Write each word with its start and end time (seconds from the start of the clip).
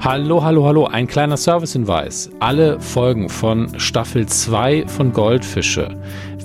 Hallo, 0.00 0.42
hallo, 0.42 0.64
hallo, 0.66 0.86
ein 0.86 1.06
kleiner 1.06 1.36
Servicehinweis. 1.36 2.30
Alle 2.40 2.80
Folgen 2.80 3.28
von 3.28 3.78
Staffel 3.78 4.26
2 4.26 4.88
von 4.88 5.12
Goldfische 5.12 5.96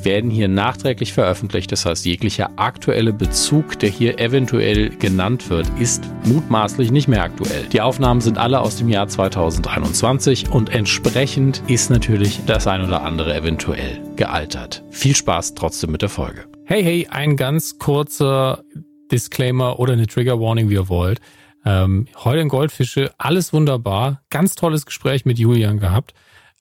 werden 0.04 0.29
hier 0.29 0.47
nachträglich 0.47 1.13
veröffentlicht. 1.13 1.71
Das 1.71 1.85
heißt, 1.85 2.05
jeglicher 2.05 2.51
aktuelle 2.55 3.13
Bezug, 3.13 3.79
der 3.79 3.89
hier 3.89 4.19
eventuell 4.19 4.89
genannt 4.89 5.49
wird, 5.49 5.67
ist 5.79 6.03
mutmaßlich 6.25 6.91
nicht 6.91 7.07
mehr 7.07 7.23
aktuell. 7.23 7.65
Die 7.71 7.81
Aufnahmen 7.81 8.21
sind 8.21 8.38
alle 8.38 8.61
aus 8.61 8.77
dem 8.77 8.89
Jahr 8.89 9.07
2021 9.07 10.52
und 10.52 10.70
entsprechend 10.70 11.64
ist 11.68 11.89
natürlich 11.89 12.41
das 12.45 12.68
ein 12.68 12.84
oder 12.84 13.02
andere 13.02 13.36
eventuell 13.36 14.02
gealtert. 14.16 14.84
Viel 14.91 15.16
Spaß 15.16 15.55
trotzdem 15.55 15.91
mit 15.91 16.04
der 16.04 16.09
Folge. 16.09 16.45
Hey, 16.66 16.84
hey, 16.84 17.07
ein 17.09 17.36
ganz 17.38 17.79
kurzer 17.79 18.64
Disclaimer 19.11 19.79
oder 19.79 19.93
eine 19.93 20.05
Trigger 20.05 20.39
Warning, 20.39 20.70
wie 20.70 20.75
ihr 20.75 20.89
wollt. 20.89 21.21
Ähm, 21.68 22.07
heute 22.15 22.39
in 22.39 22.47
Goldfische, 22.47 23.13
alles 23.18 23.52
wunderbar. 23.52 24.21
Ganz 24.29 24.55
tolles 24.55 24.86
Gespräch 24.86 25.25
mit 25.25 25.38
Julian 25.38 25.80
gehabt. 25.80 26.13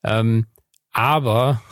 Ähm, 0.02 0.46
aber 0.90 1.62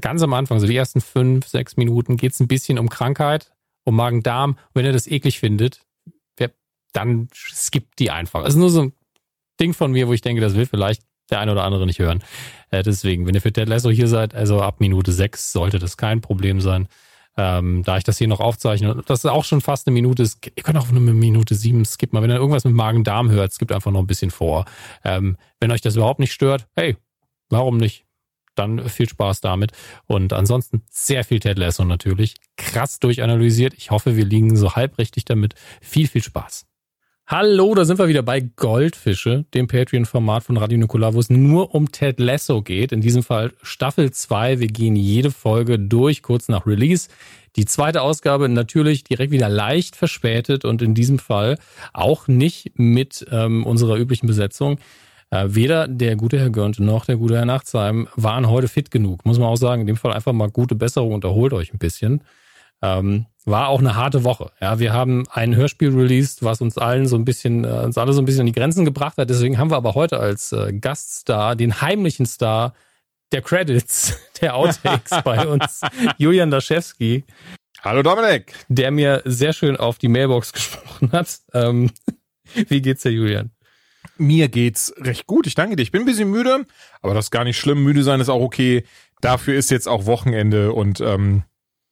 ganz 0.00 0.22
am 0.22 0.32
Anfang, 0.32 0.60
so 0.60 0.68
die 0.68 0.76
ersten 0.76 1.00
fünf, 1.00 1.48
sechs 1.48 1.76
Minuten, 1.76 2.16
geht 2.16 2.34
es 2.34 2.40
ein 2.40 2.46
bisschen 2.46 2.78
um 2.78 2.88
Krankheit, 2.88 3.52
um 3.82 3.96
Magen-Darm. 3.96 4.58
Wenn 4.74 4.84
ihr 4.84 4.92
das 4.92 5.08
eklig 5.08 5.40
findet, 5.40 5.80
dann 6.92 7.28
skippt 7.34 7.98
die 7.98 8.12
einfach. 8.12 8.42
Es 8.44 8.50
ist 8.50 8.60
nur 8.60 8.70
so 8.70 8.82
ein 8.82 8.92
Ding 9.60 9.74
von 9.74 9.90
mir, 9.90 10.06
wo 10.06 10.12
ich 10.12 10.20
denke, 10.20 10.40
das 10.40 10.54
will 10.54 10.66
vielleicht 10.66 11.02
der 11.28 11.40
eine 11.40 11.50
oder 11.50 11.64
andere 11.64 11.86
nicht 11.86 11.98
hören. 11.98 12.22
Äh, 12.70 12.82
deswegen, 12.84 13.26
wenn 13.26 13.34
ihr 13.34 13.40
für 13.40 13.52
Ted 13.52 13.68
Lasso 13.68 13.90
hier 13.90 14.06
seid, 14.06 14.34
also 14.34 14.62
ab 14.62 14.78
Minute 14.78 15.10
sechs 15.10 15.50
sollte 15.52 15.80
das 15.80 15.96
kein 15.96 16.20
Problem 16.20 16.60
sein. 16.60 16.86
Ähm, 17.36 17.82
da 17.84 17.96
ich 17.96 18.04
das 18.04 18.18
hier 18.18 18.28
noch 18.28 18.40
aufzeichne, 18.40 19.02
das 19.06 19.24
ist 19.24 19.30
auch 19.30 19.44
schon 19.44 19.60
fast 19.60 19.86
eine 19.86 19.94
Minute 19.94 20.24
ihr 20.54 20.62
könnt 20.62 20.78
auch 20.78 20.88
nur 20.90 21.00
eine 21.00 21.12
Minute 21.12 21.54
sieben 21.54 21.84
skippen, 21.84 22.20
wenn 22.22 22.30
ihr 22.30 22.36
irgendwas 22.36 22.64
mit 22.64 22.74
Magen-Darm 22.74 23.30
hört, 23.30 23.58
gibt 23.58 23.72
einfach 23.72 23.90
noch 23.90 24.00
ein 24.00 24.06
bisschen 24.06 24.30
vor. 24.30 24.66
Ähm, 25.04 25.36
wenn 25.60 25.70
euch 25.70 25.80
das 25.80 25.96
überhaupt 25.96 26.20
nicht 26.20 26.32
stört, 26.32 26.66
hey, 26.74 26.96
warum 27.50 27.76
nicht? 27.76 28.04
Dann 28.54 28.88
viel 28.88 29.08
Spaß 29.08 29.40
damit. 29.40 29.72
Und 30.06 30.32
ansonsten 30.32 30.82
sehr 30.90 31.24
viel 31.24 31.40
Ted 31.40 31.58
Lasso 31.58 31.84
natürlich. 31.84 32.34
Krass 32.56 33.00
durchanalysiert. 33.00 33.74
Ich 33.74 33.90
hoffe, 33.90 34.16
wir 34.16 34.24
liegen 34.24 34.56
so 34.56 34.74
halb 34.74 34.98
richtig 34.98 35.24
damit. 35.24 35.54
Viel, 35.80 36.06
viel 36.06 36.22
Spaß. 36.22 36.66
Hallo, 37.26 37.74
da 37.74 37.86
sind 37.86 37.98
wir 37.98 38.06
wieder 38.06 38.22
bei 38.22 38.40
Goldfische, 38.40 39.46
dem 39.54 39.66
Patreon-Format 39.66 40.44
von 40.44 40.58
Radio 40.58 40.76
Nukular, 40.76 41.14
wo 41.14 41.20
es 41.20 41.30
nur 41.30 41.74
um 41.74 41.90
Ted 41.90 42.20
Lasso 42.20 42.60
geht. 42.60 42.92
In 42.92 43.00
diesem 43.00 43.22
Fall 43.22 43.52
Staffel 43.62 44.10
2. 44.10 44.60
Wir 44.60 44.66
gehen 44.66 44.94
jede 44.94 45.30
Folge 45.30 45.78
durch, 45.78 46.20
kurz 46.20 46.48
nach 46.48 46.66
Release. 46.66 47.08
Die 47.56 47.64
zweite 47.64 48.02
Ausgabe 48.02 48.50
natürlich 48.50 49.04
direkt 49.04 49.32
wieder 49.32 49.48
leicht 49.48 49.96
verspätet 49.96 50.66
und 50.66 50.82
in 50.82 50.94
diesem 50.94 51.18
Fall 51.18 51.56
auch 51.94 52.28
nicht 52.28 52.78
mit 52.78 53.24
ähm, 53.30 53.64
unserer 53.64 53.96
üblichen 53.96 54.26
Besetzung. 54.26 54.78
Äh, 55.30 55.46
weder 55.48 55.88
der 55.88 56.16
gute 56.16 56.38
Herr 56.38 56.50
Görnt 56.50 56.78
noch 56.78 57.06
der 57.06 57.16
gute 57.16 57.38
Herr 57.38 57.46
Nachtsheim 57.46 58.06
waren 58.16 58.50
heute 58.50 58.68
fit 58.68 58.90
genug. 58.90 59.24
Muss 59.24 59.38
man 59.38 59.48
auch 59.48 59.56
sagen, 59.56 59.80
in 59.80 59.86
dem 59.86 59.96
Fall 59.96 60.12
einfach 60.12 60.34
mal 60.34 60.50
gute 60.50 60.74
Besserung 60.74 61.14
und 61.14 61.24
erholt 61.24 61.54
euch 61.54 61.72
ein 61.72 61.78
bisschen. 61.78 62.20
Ähm, 62.84 63.26
war 63.46 63.68
auch 63.68 63.80
eine 63.80 63.94
harte 63.94 64.24
Woche. 64.24 64.52
Ja, 64.60 64.78
wir 64.78 64.92
haben 64.92 65.24
ein 65.30 65.56
Hörspiel 65.56 65.94
released, 65.94 66.42
was 66.42 66.60
uns 66.60 66.78
allen 66.78 67.06
so 67.06 67.16
ein 67.16 67.24
bisschen, 67.24 67.64
äh, 67.64 67.68
uns 67.68 67.96
alle 67.96 68.12
so 68.12 68.20
ein 68.20 68.24
bisschen 68.24 68.40
an 68.40 68.46
die 68.46 68.52
Grenzen 68.52 68.84
gebracht 68.84 69.16
hat. 69.16 69.30
Deswegen 69.30 69.58
haben 69.58 69.70
wir 69.70 69.76
aber 69.76 69.94
heute 69.94 70.18
als 70.18 70.52
äh, 70.52 70.72
Gaststar 70.72 71.56
den 71.56 71.80
heimlichen 71.80 72.26
Star 72.26 72.74
der 73.32 73.42
Credits, 73.42 74.18
der 74.40 74.54
Outtakes 74.54 75.10
bei 75.24 75.46
uns, 75.46 75.80
Julian 76.18 76.50
Daschewski. 76.50 77.24
Hallo 77.82 78.02
Dominik. 78.02 78.54
Der 78.68 78.90
mir 78.90 79.22
sehr 79.24 79.52
schön 79.52 79.76
auf 79.76 79.98
die 79.98 80.08
Mailbox 80.08 80.52
gesprochen 80.52 81.12
hat. 81.12 81.38
Ähm, 81.52 81.90
wie 82.68 82.82
geht's 82.82 83.02
dir, 83.02 83.12
Julian? 83.12 83.50
Mir 84.16 84.48
geht's 84.48 84.94
recht 84.98 85.26
gut. 85.26 85.46
Ich 85.46 85.54
danke 85.54 85.76
dir. 85.76 85.82
Ich 85.82 85.90
bin 85.90 86.02
ein 86.02 86.06
bisschen 86.06 86.30
müde, 86.30 86.66
aber 87.02 87.14
das 87.14 87.26
ist 87.26 87.30
gar 87.30 87.44
nicht 87.44 87.58
schlimm. 87.58 87.82
Müde 87.82 88.02
sein 88.02 88.20
ist 88.20 88.28
auch 88.28 88.42
okay. 88.42 88.84
Dafür 89.20 89.54
ist 89.54 89.70
jetzt 89.70 89.88
auch 89.88 90.06
Wochenende 90.06 90.72
und 90.72 91.00
ähm, 91.00 91.44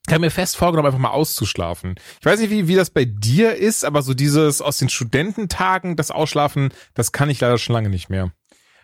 ich 0.06 0.12
habe 0.12 0.20
mir 0.20 0.30
fest 0.30 0.56
vorgenommen, 0.56 0.86
einfach 0.86 0.98
mal 0.98 1.10
auszuschlafen. 1.10 1.94
Ich 2.18 2.26
weiß 2.26 2.40
nicht, 2.40 2.50
wie, 2.50 2.66
wie 2.66 2.74
das 2.74 2.90
bei 2.90 3.04
dir 3.04 3.54
ist, 3.54 3.84
aber 3.84 4.02
so 4.02 4.14
dieses 4.14 4.60
aus 4.60 4.78
den 4.78 4.88
Studententagen, 4.88 5.96
das 5.96 6.10
Ausschlafen, 6.10 6.70
das 6.94 7.12
kann 7.12 7.30
ich 7.30 7.40
leider 7.40 7.58
schon 7.58 7.74
lange 7.74 7.88
nicht 7.88 8.08
mehr. 8.08 8.32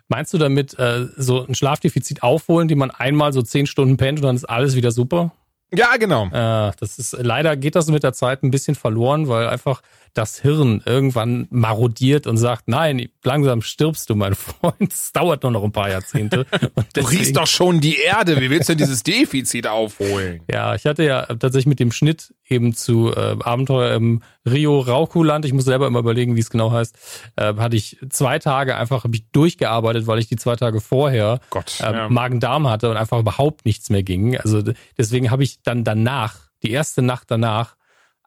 Meinst 0.07 0.33
du 0.33 0.39
damit 0.39 0.79
äh, 0.79 1.07
so 1.17 1.45
ein 1.45 1.55
Schlafdefizit 1.55 2.23
aufholen, 2.23 2.69
die 2.69 2.77
man 2.77 2.91
einmal 2.91 3.33
so 3.33 3.43
zehn 3.43 3.67
Stunden 3.67 3.97
pennt 3.97 4.21
und 4.21 4.25
dann 4.25 4.37
ist 4.37 4.49
alles 4.49 4.77
wieder 4.77 4.93
super? 4.93 5.33
Ja, 5.75 5.97
genau. 5.97 6.27
Äh, 6.27 6.73
das 6.79 6.99
ist 6.99 7.17
leider 7.19 7.57
geht 7.57 7.75
das 7.75 7.89
mit 7.89 8.03
der 8.03 8.15
Zeit 8.15 8.43
ein 8.43 8.51
bisschen 8.51 8.75
verloren, 8.75 9.29
weil 9.29 9.49
einfach 9.49 9.83
das 10.15 10.41
Hirn 10.41 10.83
irgendwann 10.85 11.47
marodiert 11.51 12.27
und 12.27 12.37
sagt, 12.37 12.69
nein, 12.69 13.09
langsam 13.25 13.63
stirbst 13.63 14.11
du, 14.11 14.15
mein 14.15 14.35
Freund. 14.37 14.93
Es 14.93 15.13
dauert 15.13 15.43
nur 15.43 15.53
noch 15.53 15.65
ein 15.65 15.73
paar 15.73 15.91
Jahrzehnte. 15.91 16.47
du 16.95 17.01
riechst 17.01 17.37
doch 17.37 17.47
schon 17.47 17.81
die 17.81 17.97
Erde. 17.97 18.41
Wie 18.41 18.51
willst 18.51 18.69
du 18.69 18.73
denn 18.73 18.87
dieses 18.87 19.03
Defizit 19.03 19.67
aufholen? 19.67 20.41
Ja, 20.51 20.75
ich 20.75 20.87
hatte 20.87 21.05
ja 21.05 21.27
tatsächlich 21.27 21.67
mit 21.67 21.81
dem 21.81 21.93
Schnitt 21.93 22.35
eben 22.49 22.75
zu 22.75 23.13
äh, 23.15 23.37
Abenteuer 23.41 23.95
im 23.95 24.23
Rio 24.49 24.81
Raukuland, 24.81 25.45
ich 25.45 25.53
muss 25.53 25.65
selber 25.65 25.87
immer 25.87 25.99
überlegen, 25.99 26.37
wie 26.37 26.41
es 26.41 26.51
genau 26.51 26.73
heißt, 26.73 26.97
äh, 27.37 27.55
hatte 27.57 27.77
ich 27.77 27.99
zwei 28.09 28.39
Tage 28.39 28.77
einfach 28.77 29.05
hab 29.05 29.15
ich 29.15 29.31
durchgearbeitet, 29.31 30.07
weil 30.07 30.19
ich 30.19 30.29
die 30.29 30.37
zwei 30.37 30.57
Tage 30.57 30.81
vorher 30.81 31.41
Gott, 31.51 31.81
äh, 31.81 31.93
ja. 31.93 32.09
Magen-Darm 32.09 32.69
hatte 32.69 32.91
und 32.91 32.97
einfach 32.97 33.19
überhaupt 33.19 33.65
nichts 33.67 33.91
mehr 33.91 34.03
ging. 34.03 34.37
Also 34.39 34.63
deswegen 34.97 35.31
habe 35.31 35.43
ich 35.43 35.63
dann 35.63 35.85
danach, 35.85 36.49
die 36.63 36.71
erste 36.71 37.03
Nacht 37.03 37.31
danach, 37.31 37.77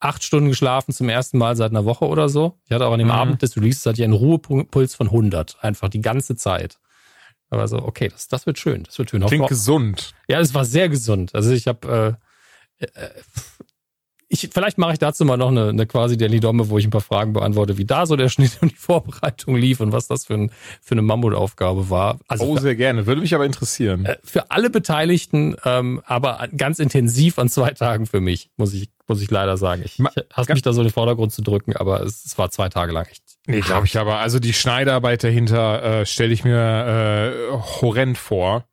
acht 0.02 0.24
Stunden 0.24 0.50
geschlafen 0.50 0.94
zum 0.94 1.10
ersten 1.10 1.38
Mal 1.38 1.56
seit 1.56 1.72
einer 1.72 1.86
Woche 1.86 2.06
oder 2.06 2.28
so. 2.28 2.58
Ich 2.66 2.72
hatte 2.72 2.86
auch 2.88 2.94
an 2.94 3.00
dem 3.00 3.08
mhm. 3.08 3.14
Abend 3.14 3.42
des 3.42 3.56
Releases 3.56 3.86
hatte 3.86 4.02
ich 4.02 4.04
einen 4.04 4.14
Ruhepuls 4.14 4.96
von 4.96 5.08
100, 5.08 5.64
einfach 5.64 5.90
die 5.90 6.02
ganze 6.02 6.36
Zeit. 6.36 6.80
Aber 7.50 7.68
so, 7.68 7.78
okay, 7.78 8.10
das, 8.10 8.28
das 8.28 8.46
wird 8.46 8.60
schön, 8.60 8.84
das 8.84 8.98
wird 8.98 9.10
schön. 9.10 9.26
Klingt 9.26 9.48
gesund. 9.48 10.14
Ja, 10.28 10.40
es 10.40 10.54
war 10.54 10.66
sehr 10.66 10.90
gesund. 10.90 11.36
Also 11.36 11.52
ich 11.52 11.68
habe 11.68 12.18
äh, 12.80 12.86
äh, 12.86 13.10
ich, 14.32 14.50
vielleicht 14.54 14.78
mache 14.78 14.94
ich 14.94 15.00
dazu 15.00 15.26
mal 15.26 15.36
noch 15.36 15.50
eine, 15.50 15.70
eine 15.70 15.86
quasi 15.86 16.16
Daily 16.16 16.40
Domme, 16.40 16.70
wo 16.70 16.78
ich 16.78 16.86
ein 16.86 16.90
paar 16.90 17.02
Fragen 17.02 17.34
beantworte, 17.34 17.78
wie 17.78 17.84
da 17.84 18.06
so 18.06 18.16
der 18.16 18.30
Schnitt 18.30 18.58
und 18.62 18.72
die 18.72 18.78
Vorbereitung 18.78 19.56
lief 19.56 19.82
und 19.82 19.92
was 19.92 20.08
das 20.08 20.26
für, 20.26 20.36
ein, 20.36 20.52
für 20.82 20.94
eine 20.94 21.02
Mammutaufgabe 21.02 21.90
war. 21.90 22.18
Also 22.30 22.46
oh, 22.46 22.58
sehr 22.58 22.76
gerne. 22.76 23.06
Würde 23.06 23.22
mich 23.22 23.36
aber 23.36 23.46
interessieren. 23.46 24.06
Äh, 24.06 24.18
für 24.24 24.50
alle 24.50 24.70
Beteiligten, 24.70 25.58
ähm, 25.66 26.02
aber 26.06 26.48
ganz 26.56 26.80
intensiv 26.80 27.40
an 27.40 27.50
zwei 27.50 27.72
Tagen 27.72 28.06
für 28.06 28.22
mich, 28.22 28.50
muss 28.56 28.74
ich, 28.74 28.90
muss 29.12 29.22
ich 29.22 29.30
leider 29.30 29.58
sagen. 29.58 29.84
Ich, 29.84 30.00
hasse 30.34 30.54
mich 30.54 30.62
da 30.62 30.72
so 30.72 30.82
in 30.82 30.88
den 30.88 30.94
Vordergrund 30.94 31.34
zu 31.34 31.42
drücken, 31.42 31.76
aber 31.76 32.02
es, 32.02 32.24
es 32.24 32.38
war 32.38 32.50
zwei 32.50 32.70
Tage 32.70 32.94
lang 32.94 33.06
echt. 33.08 33.22
Nee, 33.46 33.60
glaube 33.60 33.86
ich 33.86 33.98
aber. 33.98 34.20
Also 34.20 34.40
die 34.40 34.54
Schneidarbeit 34.54 35.24
dahinter 35.24 35.84
äh, 35.84 36.06
stelle 36.06 36.34
ich 36.34 36.46
mir 36.46 36.56
äh, 36.58 37.52
horrend 37.82 38.18
vor. 38.18 38.66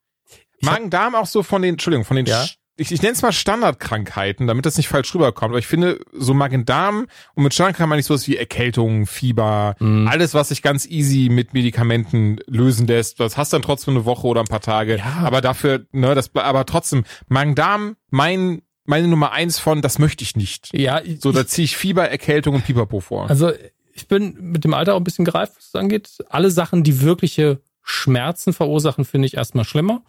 Magen-Darm 0.60 1.16
auch 1.16 1.26
so 1.26 1.42
von 1.42 1.62
den, 1.62 1.74
Entschuldigung, 1.74 2.04
von 2.04 2.16
den 2.16 2.26
ja? 2.26 2.46
ich, 2.76 2.92
ich 2.92 3.02
nenne 3.02 3.14
es 3.14 3.22
mal 3.22 3.32
Standardkrankheiten, 3.32 4.46
damit 4.46 4.64
das 4.64 4.76
nicht 4.76 4.88
falsch 4.88 5.12
rüberkommt. 5.14 5.50
Aber 5.50 5.58
ich 5.58 5.66
finde, 5.66 5.98
so 6.12 6.32
Magen-Darm 6.32 7.06
und 7.34 7.42
mit 7.42 7.52
Standardkrankheiten 7.52 7.88
meine 7.88 8.00
ich 8.00 8.06
sowas 8.06 8.28
wie 8.28 8.36
Erkältung, 8.36 9.06
Fieber, 9.06 9.74
mhm. 9.80 10.06
alles, 10.06 10.32
was 10.32 10.50
sich 10.50 10.62
ganz 10.62 10.86
easy 10.86 11.28
mit 11.28 11.54
Medikamenten 11.54 12.38
lösen 12.46 12.86
lässt. 12.86 13.18
Das 13.18 13.36
hast 13.36 13.52
dann 13.52 13.62
trotzdem 13.62 13.96
eine 13.96 14.04
Woche 14.04 14.28
oder 14.28 14.40
ein 14.40 14.46
paar 14.46 14.60
Tage. 14.60 14.98
Ja. 14.98 15.22
Aber 15.24 15.40
dafür, 15.40 15.86
ne, 15.90 16.14
das, 16.14 16.30
aber 16.34 16.66
trotzdem, 16.66 17.04
Magen-Darm, 17.26 17.96
mein 18.10 18.62
meine 18.88 19.06
Nummer 19.06 19.32
eins 19.32 19.58
von, 19.58 19.82
das 19.82 19.98
möchte 19.98 20.24
ich 20.24 20.34
nicht. 20.34 20.70
Ja, 20.72 21.00
ich, 21.02 21.20
so 21.20 21.30
da 21.30 21.46
ziehe 21.46 21.66
ich 21.66 21.76
Fieber, 21.76 22.08
Erkältung 22.08 22.54
und 22.54 22.64
Pipapo 22.64 23.00
vor. 23.00 23.28
Also 23.28 23.52
ich 23.92 24.08
bin 24.08 24.36
mit 24.40 24.64
dem 24.64 24.72
Alter 24.72 24.94
auch 24.94 24.98
ein 24.98 25.04
bisschen 25.04 25.26
gereift, 25.26 25.52
was 25.56 25.72
das 25.72 25.80
angeht. 25.80 26.08
Alle 26.30 26.50
Sachen, 26.50 26.84
die 26.84 27.02
wirkliche 27.02 27.60
Schmerzen 27.82 28.52
verursachen, 28.52 29.04
finde 29.04 29.26
ich 29.26 29.34
erstmal 29.34 29.64
schlimmer. 29.64 30.02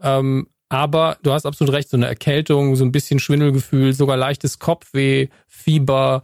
Ähm, 0.00 0.46
aber 0.68 1.18
du 1.22 1.32
hast 1.32 1.44
absolut 1.44 1.74
recht, 1.74 1.88
so 1.88 1.96
eine 1.96 2.06
Erkältung, 2.06 2.76
so 2.76 2.84
ein 2.84 2.92
bisschen 2.92 3.18
Schwindelgefühl, 3.18 3.92
sogar 3.92 4.16
leichtes 4.16 4.60
Kopfweh, 4.60 5.28
Fieber. 5.48 6.22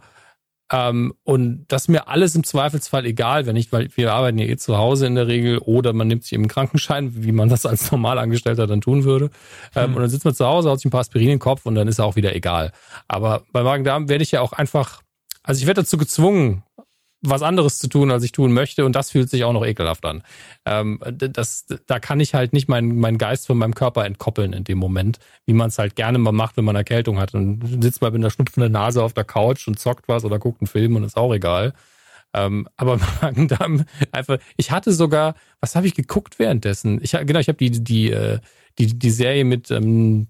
Ähm, 0.71 1.13
und 1.23 1.65
das 1.67 1.83
ist 1.83 1.87
mir 1.89 2.07
alles 2.07 2.35
im 2.35 2.43
Zweifelsfall 2.43 3.05
egal, 3.05 3.45
wenn 3.45 3.57
ich, 3.57 3.71
weil 3.73 3.89
wir 3.95 4.13
arbeiten 4.13 4.37
ja 4.37 4.45
eh 4.45 4.55
zu 4.55 4.77
Hause 4.77 5.05
in 5.05 5.15
der 5.15 5.27
Regel 5.27 5.57
oder 5.57 5.91
man 5.91 6.07
nimmt 6.07 6.23
sich 6.23 6.33
eben 6.33 6.43
einen 6.43 6.49
Krankenschein, 6.49 7.23
wie 7.23 7.33
man 7.33 7.49
das 7.49 7.65
als 7.65 7.91
Normalangestellter 7.91 8.67
dann 8.67 8.79
tun 8.79 9.03
würde. 9.03 9.31
Ähm, 9.75 9.87
hm. 9.87 9.95
Und 9.95 10.01
dann 10.03 10.09
sitzt 10.09 10.23
man 10.23 10.33
zu 10.33 10.45
Hause, 10.45 10.69
haut 10.69 10.79
sich 10.79 10.85
ein 10.85 10.91
paar 10.91 11.01
Aspirin 11.01 11.27
in 11.27 11.33
den 11.33 11.39
Kopf 11.39 11.65
und 11.65 11.75
dann 11.75 11.87
ist 11.87 11.99
er 11.99 12.05
auch 12.05 12.15
wieder 12.15 12.33
egal. 12.35 12.71
Aber 13.07 13.43
bei 13.51 13.63
Magen-Darm 13.63 14.07
werde 14.07 14.23
ich 14.23 14.31
ja 14.31 14.41
auch 14.41 14.53
einfach, 14.53 15.01
also 15.43 15.59
ich 15.59 15.67
werde 15.67 15.81
dazu 15.81 15.97
gezwungen, 15.97 16.63
was 17.21 17.43
anderes 17.43 17.77
zu 17.77 17.87
tun, 17.87 18.11
als 18.11 18.23
ich 18.23 18.31
tun 18.31 18.51
möchte 18.51 18.83
und 18.85 18.95
das 18.95 19.11
fühlt 19.11 19.29
sich 19.29 19.43
auch 19.43 19.53
noch 19.53 19.65
ekelhaft 19.65 20.05
an. 20.05 20.23
Ähm, 20.65 20.99
das, 21.11 21.65
da 21.85 21.99
kann 21.99 22.19
ich 22.19 22.33
halt 22.33 22.51
nicht 22.51 22.67
meinen 22.67 22.99
mein 22.99 23.17
Geist 23.17 23.47
von 23.47 23.57
meinem 23.57 23.75
Körper 23.75 24.05
entkoppeln 24.05 24.53
in 24.53 24.63
dem 24.63 24.79
Moment, 24.79 25.19
wie 25.45 25.53
man 25.53 25.69
es 25.69 25.77
halt 25.77 25.95
gerne 25.95 26.17
mal 26.17 26.31
macht, 26.31 26.57
wenn 26.57 26.65
man 26.65 26.75
Erkältung 26.75 27.19
hat. 27.19 27.33
Und 27.35 27.83
sitzt 27.83 28.01
mal 28.01 28.11
mit 28.11 28.21
einer 28.21 28.31
schnupfenden 28.31 28.71
Nase 28.71 29.03
auf 29.03 29.13
der 29.13 29.23
Couch 29.23 29.67
und 29.67 29.79
zockt 29.79 30.07
was 30.07 30.25
oder 30.25 30.39
guckt 30.39 30.61
einen 30.61 30.67
Film 30.67 30.95
und 30.95 31.03
ist 31.03 31.17
auch 31.17 31.33
egal. 31.33 31.73
Ähm, 32.33 32.67
aber 32.75 32.99
dann 33.21 33.85
einfach, 34.11 34.37
ich 34.57 34.71
hatte 34.71 34.91
sogar, 34.91 35.35
was 35.59 35.75
habe 35.75 35.87
ich 35.87 35.93
geguckt 35.93 36.39
währenddessen? 36.39 36.99
Ich 37.03 37.11
genau, 37.11 37.39
ich 37.39 37.47
habe 37.47 37.57
die 37.57 37.83
die 37.83 38.11
äh, 38.11 38.39
die 38.79 38.97
die 38.97 39.11
Serie 39.11 39.43
mit 39.45 39.69
ähm, 39.69 40.27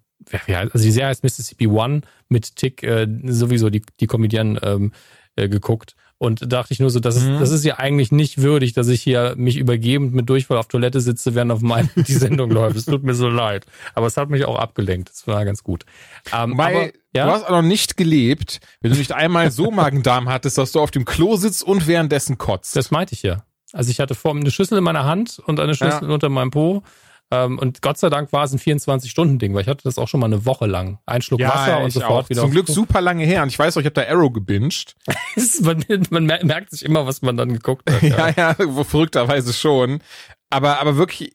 ja, 0.48 0.60
also 0.60 0.80
die 0.80 0.92
Serie 0.92 1.10
heißt 1.10 1.24
Mississippi 1.24 1.68
One 1.68 2.02
mit 2.28 2.56
Tick 2.56 2.84
äh, 2.84 3.08
sowieso 3.26 3.70
die 3.70 3.82
die 4.00 4.08
Comedian 4.08 4.60
ähm, 4.62 4.92
äh, 5.36 5.48
geguckt 5.48 5.96
Und 6.22 6.54
dachte 6.54 6.72
ich 6.72 6.80
nur 6.80 6.92
so, 6.92 7.00
das 7.00 7.16
ist, 7.16 7.24
mhm. 7.24 7.40
das 7.40 7.50
ist 7.50 7.66
ja 7.66 7.80
eigentlich 7.80 8.12
nicht 8.12 8.44
würdig, 8.44 8.74
dass 8.74 8.90
ich 8.90 9.02
hier 9.02 9.34
mich 9.38 9.58
übergebend 9.58 10.14
mit 10.14 10.30
Durchfall 10.30 10.58
auf 10.58 10.68
Toilette 10.68 11.02
sitze, 11.02 11.34
während 11.34 11.52
auf 11.52 11.62
meinem 11.62 11.90
die 11.96 12.14
Sendung 12.14 12.52
läuft. 12.52 12.76
Es 12.78 12.86
tut 12.86 13.02
mir 13.02 13.16
so 13.16 13.28
leid. 13.28 13.66
Aber 13.96 14.06
es 14.06 14.18
hat 14.18 14.30
mich 14.30 14.46
auch 14.46 14.60
abgelenkt. 14.60 15.10
Das 15.10 15.26
war 15.26 15.44
ganz 15.46 15.64
gut. 15.64 15.84
Ähm, 16.32 16.56
Weil 16.60 16.76
aber, 16.76 16.86
ja? 17.16 17.26
du 17.26 17.32
hast 17.32 17.46
auch 17.46 17.50
noch 17.50 17.62
nicht 17.64 17.98
gelebt, 17.98 18.60
wenn 18.82 18.92
du 18.92 19.00
nicht 19.00 19.14
einmal 19.14 19.50
so 19.50 19.72
Magen-Darm 19.72 20.30
hattest, 20.30 20.60
dass 20.60 20.72
du 20.72 20.80
auf 20.80 20.92
dem 20.92 21.06
Klo 21.06 21.38
sitzt 21.38 21.64
und 21.64 21.88
währenddessen 21.88 22.38
kotzt. 22.38 22.76
Das 22.76 22.92
meinte 22.92 23.16
ich 23.16 23.24
ja. 23.24 23.44
Also 23.74 23.90
ich 23.90 24.00
hatte 24.00 24.14
vor 24.14 24.36
eine 24.36 24.52
Schüssel 24.52 24.78
in 24.78 24.84
meiner 24.84 25.06
Hand 25.06 25.42
und 25.44 25.60
eine 25.60 25.74
Schüssel 25.74 26.08
ja. 26.08 26.14
unter 26.14 26.30
meinem 26.30 26.52
Po 26.52 26.84
und 27.32 27.82
Gott 27.82 27.98
sei 27.98 28.10
Dank 28.10 28.34
war 28.34 28.44
es 28.44 28.52
ein 28.52 28.60
24-Stunden-Ding, 28.60 29.54
weil 29.54 29.62
ich 29.62 29.68
hatte 29.68 29.84
das 29.84 29.98
auch 29.98 30.08
schon 30.08 30.20
mal 30.20 30.26
eine 30.26 30.46
Woche 30.46 30.66
lang. 30.66 31.00
Ein 31.06 31.22
Schluck 31.22 31.40
ja, 31.40 31.50
Wasser 31.50 31.80
und 31.82 31.92
sofort 31.92 32.26
auch. 32.26 32.30
wieder. 32.30 32.42
Zum 32.42 32.52
Glück 32.52 32.68
super 32.68 33.00
lange 33.00 33.26
her. 33.26 33.44
Und 33.44 33.50
ich 33.50 33.58
weiß 33.58 33.78
auch, 33.78 33.82
ich 33.82 33.86
habe 33.86 33.94
da 33.94 34.04
Arrow 34.04 34.32
gebinged. 34.32 34.96
man, 35.62 35.84
man, 36.10 36.26
merkt 36.26 36.72
sich 36.72 36.84
immer, 36.84 37.08
was 37.08 37.22
man 37.22 37.38
dann 37.38 37.54
geguckt 37.54 37.90
hat. 37.90 38.02
ja, 38.02 38.30
ja, 38.30 38.56
ja 38.60 38.84
verrückterweise 38.84 39.54
schon. 39.54 40.02
Aber, 40.50 40.82
aber 40.82 40.98
wirklich, 40.98 41.32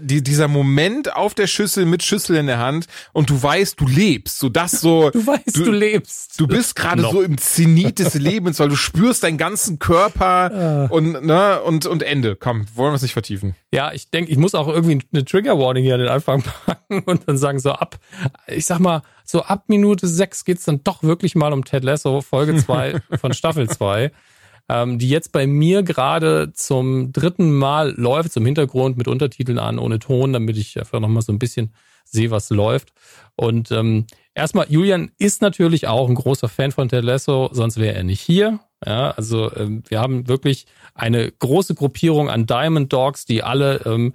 die, 0.00 0.22
dieser 0.22 0.48
Moment 0.48 1.14
auf 1.14 1.34
der 1.34 1.46
Schüssel 1.46 1.86
mit 1.86 2.02
Schüssel 2.02 2.36
in 2.36 2.46
der 2.46 2.58
Hand 2.58 2.86
und 3.12 3.30
du 3.30 3.42
weißt, 3.42 3.80
du 3.80 3.86
lebst, 3.86 4.38
so 4.38 4.48
das 4.48 4.80
so. 4.80 5.10
Du 5.14 5.26
weißt, 5.26 5.56
du, 5.56 5.64
du 5.64 5.70
lebst. 5.70 6.40
Du 6.40 6.46
bist 6.46 6.74
gerade 6.74 7.02
so 7.02 7.22
im 7.22 7.38
Zenit 7.38 7.98
des 7.98 8.14
Lebens, 8.14 8.58
weil 8.58 8.68
du 8.68 8.76
spürst 8.76 9.22
deinen 9.22 9.38
ganzen 9.38 9.78
Körper 9.78 10.50
ah. 10.52 10.86
und 10.90 11.24
ne 11.24 11.60
und 11.62 11.86
und 11.86 12.02
Ende. 12.02 12.36
Komm, 12.36 12.66
wollen 12.74 12.92
wir 12.92 12.96
es 12.96 13.02
nicht 13.02 13.12
vertiefen. 13.12 13.54
Ja, 13.72 13.92
ich 13.92 14.10
denke, 14.10 14.30
ich 14.30 14.38
muss 14.38 14.54
auch 14.54 14.68
irgendwie 14.68 15.00
eine 15.12 15.24
Trigger 15.24 15.58
Warning 15.58 15.84
hier 15.84 15.94
an 15.94 16.00
den 16.00 16.08
Anfang 16.08 16.42
packen 16.42 17.00
und 17.06 17.28
dann 17.28 17.38
sagen 17.38 17.58
so 17.58 17.72
ab, 17.72 17.98
ich 18.48 18.66
sag 18.66 18.80
mal 18.80 19.02
so 19.24 19.42
ab 19.42 19.64
Minute 19.68 20.06
sechs 20.08 20.44
geht's 20.44 20.64
dann 20.64 20.82
doch 20.82 21.02
wirklich 21.02 21.34
mal 21.34 21.52
um 21.52 21.64
Ted 21.64 21.84
Lasso 21.84 22.20
Folge 22.20 22.56
zwei 22.56 23.00
von 23.20 23.32
Staffel 23.32 23.68
zwei 23.68 24.10
ähm, 24.68 24.98
die 24.98 25.08
jetzt 25.08 25.32
bei 25.32 25.46
mir 25.46 25.82
gerade 25.82 26.52
zum 26.52 27.12
dritten 27.12 27.52
Mal 27.52 27.94
läuft, 27.96 28.32
zum 28.32 28.46
Hintergrund 28.46 28.96
mit 28.96 29.08
Untertiteln 29.08 29.58
an, 29.58 29.78
ohne 29.78 29.98
Ton, 29.98 30.32
damit 30.32 30.56
ich 30.56 30.78
einfach 30.78 31.00
nochmal 31.00 31.22
so 31.22 31.32
ein 31.32 31.38
bisschen 31.38 31.74
sehe, 32.04 32.30
was 32.30 32.50
läuft. 32.50 32.92
Und 33.36 33.70
ähm, 33.72 34.06
erstmal, 34.34 34.70
Julian 34.70 35.10
ist 35.18 35.42
natürlich 35.42 35.86
auch 35.88 36.08
ein 36.08 36.14
großer 36.14 36.48
Fan 36.48 36.72
von 36.72 36.88
Ted 36.88 37.04
Lasso, 37.04 37.50
sonst 37.52 37.78
wäre 37.78 37.94
er 37.94 38.04
nicht 38.04 38.20
hier. 38.20 38.60
Ja, 38.86 39.12
also 39.12 39.54
ähm, 39.56 39.82
wir 39.88 40.00
haben 40.00 40.28
wirklich 40.28 40.66
eine 40.94 41.30
große 41.30 41.74
Gruppierung 41.74 42.28
an 42.28 42.46
Diamond 42.46 42.92
Dogs, 42.92 43.24
die 43.24 43.42
alle 43.42 43.80
ähm, 43.86 44.14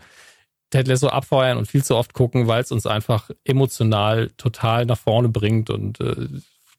Ted 0.69 0.87
Lasso 0.87 1.07
abfeuern 1.07 1.57
und 1.57 1.67
viel 1.67 1.83
zu 1.83 1.95
oft 1.95 2.13
gucken, 2.13 2.47
weil 2.47 2.61
es 2.61 2.71
uns 2.71 2.85
einfach 2.85 3.31
emotional 3.43 4.29
total 4.37 4.85
nach 4.85 4.99
vorne 4.99 5.29
bringt 5.29 5.69
und 5.69 5.99
äh, 5.99 6.27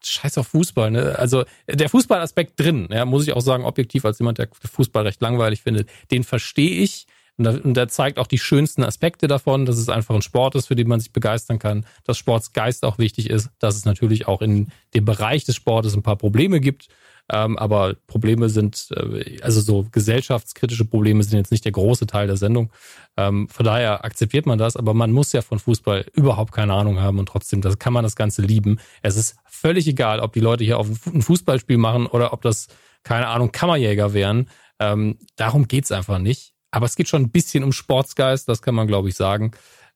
scheiß 0.02 0.38
auf 0.38 0.49
Fußball, 0.49 0.91
ne? 0.91 1.19
Also 1.19 1.44
der 1.69 1.88
Fußballaspekt 1.88 2.58
drin, 2.58 2.88
ja, 2.91 3.05
muss 3.05 3.26
ich 3.26 3.32
auch 3.32 3.41
sagen, 3.41 3.64
objektiv 3.64 4.05
als 4.05 4.19
jemand, 4.19 4.38
der 4.38 4.49
Fußball 4.52 5.05
recht 5.05 5.20
langweilig 5.20 5.62
findet, 5.62 5.88
den 6.11 6.25
verstehe 6.25 6.82
ich. 6.82 7.06
Und, 7.37 7.44
da, 7.44 7.50
und 7.52 7.75
der 7.75 7.88
zeigt 7.88 8.19
auch 8.19 8.26
die 8.26 8.38
schönsten 8.38 8.85
Aspekte 8.85 9.26
davon, 9.26 9.64
dass 9.64 9.79
es 9.79 9.88
einfach 9.88 10.14
ein 10.14 10.23
Sport 10.23 10.56
ist, 10.56 10.67
für 10.67 10.76
den 10.76 10.88
man 10.88 11.00
sich 11.00 11.12
begeistern 11.12 11.58
kann, 11.58 11.87
dass 12.05 12.19
Sportsgeist 12.19 12.85
auch 12.85 12.99
wichtig 12.99 13.31
ist, 13.31 13.50
dass 13.58 13.76
es 13.76 13.85
natürlich 13.85 14.29
auch 14.29 14.43
in 14.43 14.69
dem 14.94 15.05
Bereich 15.05 15.44
des 15.44 15.56
Sportes 15.56 15.94
ein 15.94 16.02
paar 16.02 16.17
Probleme 16.17 16.61
gibt, 16.61 16.88
ähm, 17.32 17.56
aber 17.58 17.94
Probleme 18.06 18.49
sind, 18.49 18.88
äh, 18.91 19.41
also 19.43 19.61
so 19.61 19.87
gesellschaftskritische 19.91 20.85
Probleme 20.85 21.23
sind 21.23 21.38
jetzt 21.38 21.52
nicht 21.52 21.64
der 21.64 21.73
große 21.73 22.06
Teil 22.06 22.26
der 22.26 22.37
Sendung. 22.37 22.73
Ähm, 23.17 23.49
von 23.49 23.64
daher 23.64 24.05
akzeptiert 24.05 24.47
man 24.47 24.58
das, 24.58 24.76
aber 24.76 24.94
man 24.94 25.12
muss 25.12 25.32
ja 25.32 25.43
von 25.43 25.58
Fußball 25.58 26.06
überhaupt 26.14 26.52
keine 26.52 26.75
Ahnung 26.75 27.00
haben 27.00 27.19
und 27.19 27.26
trotzdem 27.26 27.61
das 27.61 27.79
kann 27.79 27.93
man 27.93 28.02
das 28.02 28.17
Ganze 28.17 28.43
lieben. 28.43 28.81
Es 29.02 29.17
ist 29.17 29.37
völlig 29.61 29.87
egal, 29.87 30.21
ob 30.21 30.33
die 30.33 30.41
Leute 30.41 30.65
hier 30.65 30.79
auf 30.79 30.89
ein 31.07 31.23
Fußballspiel 31.23 31.77
machen 31.77 32.07
oder 32.07 32.33
ob 32.33 32.43
das, 32.43 32.69
keine 33.03 33.29
Ahnung, 33.29 33.53
Kammerjäger 33.53 34.15
wären. 34.15 34.49
Ähm, 34.79 35.19
darum 35.37 35.69
geht's 35.69 35.93
einfach 35.93 36.19
nicht. 36.19 36.55
Aber 36.71 36.87
es 36.87 36.97
geht 36.97 37.09
schon 37.09 37.23
ein 37.23 37.31
bisschen 37.31 37.65
um 37.65 37.73
Sportsgeist, 37.73 38.49
das 38.49 38.62
kann 38.62 38.75
man, 38.75 38.87
glaube 38.87 39.09
ich, 39.09 39.17
sagen. 39.17 39.53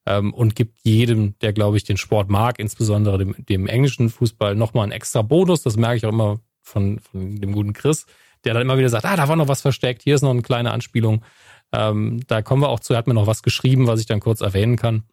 Ähm, 0.06 0.34
und 0.34 0.54
gibt 0.54 0.78
jedem, 0.82 1.38
der, 1.38 1.52
glaube 1.52 1.76
ich, 1.76 1.84
den 1.84 1.96
Sport 1.96 2.28
mag, 2.28 2.58
insbesondere 2.58 3.18
dem, 3.18 3.34
dem 3.38 3.66
englischen 3.66 4.10
Fußball, 4.10 4.54
nochmal 4.54 4.82
einen 4.82 4.92
extra 4.92 5.22
Bonus. 5.22 5.62
Das 5.62 5.76
merke 5.76 5.96
ich 5.96 6.04
auch 6.04 6.12
immer 6.12 6.40
von, 6.60 6.98
von 6.98 7.36
dem 7.40 7.52
guten 7.52 7.72
Chris, 7.72 8.06
der 8.44 8.52
dann 8.52 8.62
immer 8.62 8.76
wieder 8.76 8.90
sagt, 8.90 9.06
ah, 9.06 9.16
da 9.16 9.28
war 9.28 9.36
noch 9.36 9.48
was 9.48 9.62
versteckt, 9.62 10.02
hier 10.02 10.14
ist 10.14 10.22
noch 10.22 10.30
eine 10.30 10.42
kleine 10.42 10.72
Anspielung. 10.72 11.24
Ähm, 11.72 12.20
da 12.26 12.42
kommen 12.42 12.62
wir 12.62 12.68
auch 12.68 12.80
zu, 12.80 12.92
er 12.92 12.98
hat 12.98 13.06
mir 13.06 13.14
noch 13.14 13.26
was 13.26 13.42
geschrieben, 13.42 13.86
was 13.86 14.00
ich 14.00 14.06
dann 14.06 14.20
kurz 14.20 14.42
erwähnen 14.42 14.76
kann. 14.76 15.04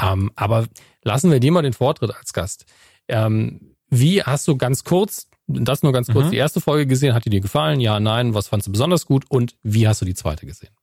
Ähm, 0.00 0.32
aber 0.34 0.66
lassen 1.02 1.30
wir 1.30 1.40
dir 1.40 1.52
mal 1.52 1.62
den 1.62 1.72
Vortritt 1.72 2.14
als 2.14 2.32
Gast. 2.32 2.66
Ähm, 3.08 3.76
wie 3.88 4.22
hast 4.22 4.48
du 4.48 4.56
ganz 4.56 4.84
kurz, 4.84 5.28
das 5.46 5.82
nur 5.82 5.92
ganz 5.92 6.08
kurz, 6.08 6.26
mhm. 6.26 6.30
die 6.32 6.36
erste 6.36 6.60
Folge 6.60 6.86
gesehen? 6.86 7.14
Hat 7.14 7.24
die 7.24 7.30
dir 7.30 7.40
gefallen? 7.40 7.80
Ja, 7.80 8.00
nein. 8.00 8.34
Was 8.34 8.48
fandst 8.48 8.66
du 8.66 8.72
besonders 8.72 9.06
gut? 9.06 9.24
Und 9.28 9.56
wie 9.62 9.86
hast 9.86 10.00
du 10.00 10.04
die 10.04 10.14
zweite 10.14 10.46
gesehen? 10.46 10.74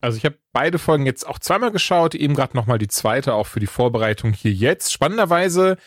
Also 0.00 0.18
ich 0.18 0.24
habe 0.24 0.38
beide 0.52 0.78
Folgen 0.78 1.06
jetzt 1.06 1.26
auch 1.26 1.38
zweimal 1.38 1.72
geschaut, 1.72 2.14
eben 2.14 2.34
gerade 2.34 2.56
nochmal 2.56 2.78
die 2.78 2.88
zweite, 2.88 3.34
auch 3.34 3.46
für 3.46 3.60
die 3.60 3.66
Vorbereitung 3.66 4.32
hier 4.32 4.52
jetzt. 4.52 4.92
Spannenderweise 4.92 5.78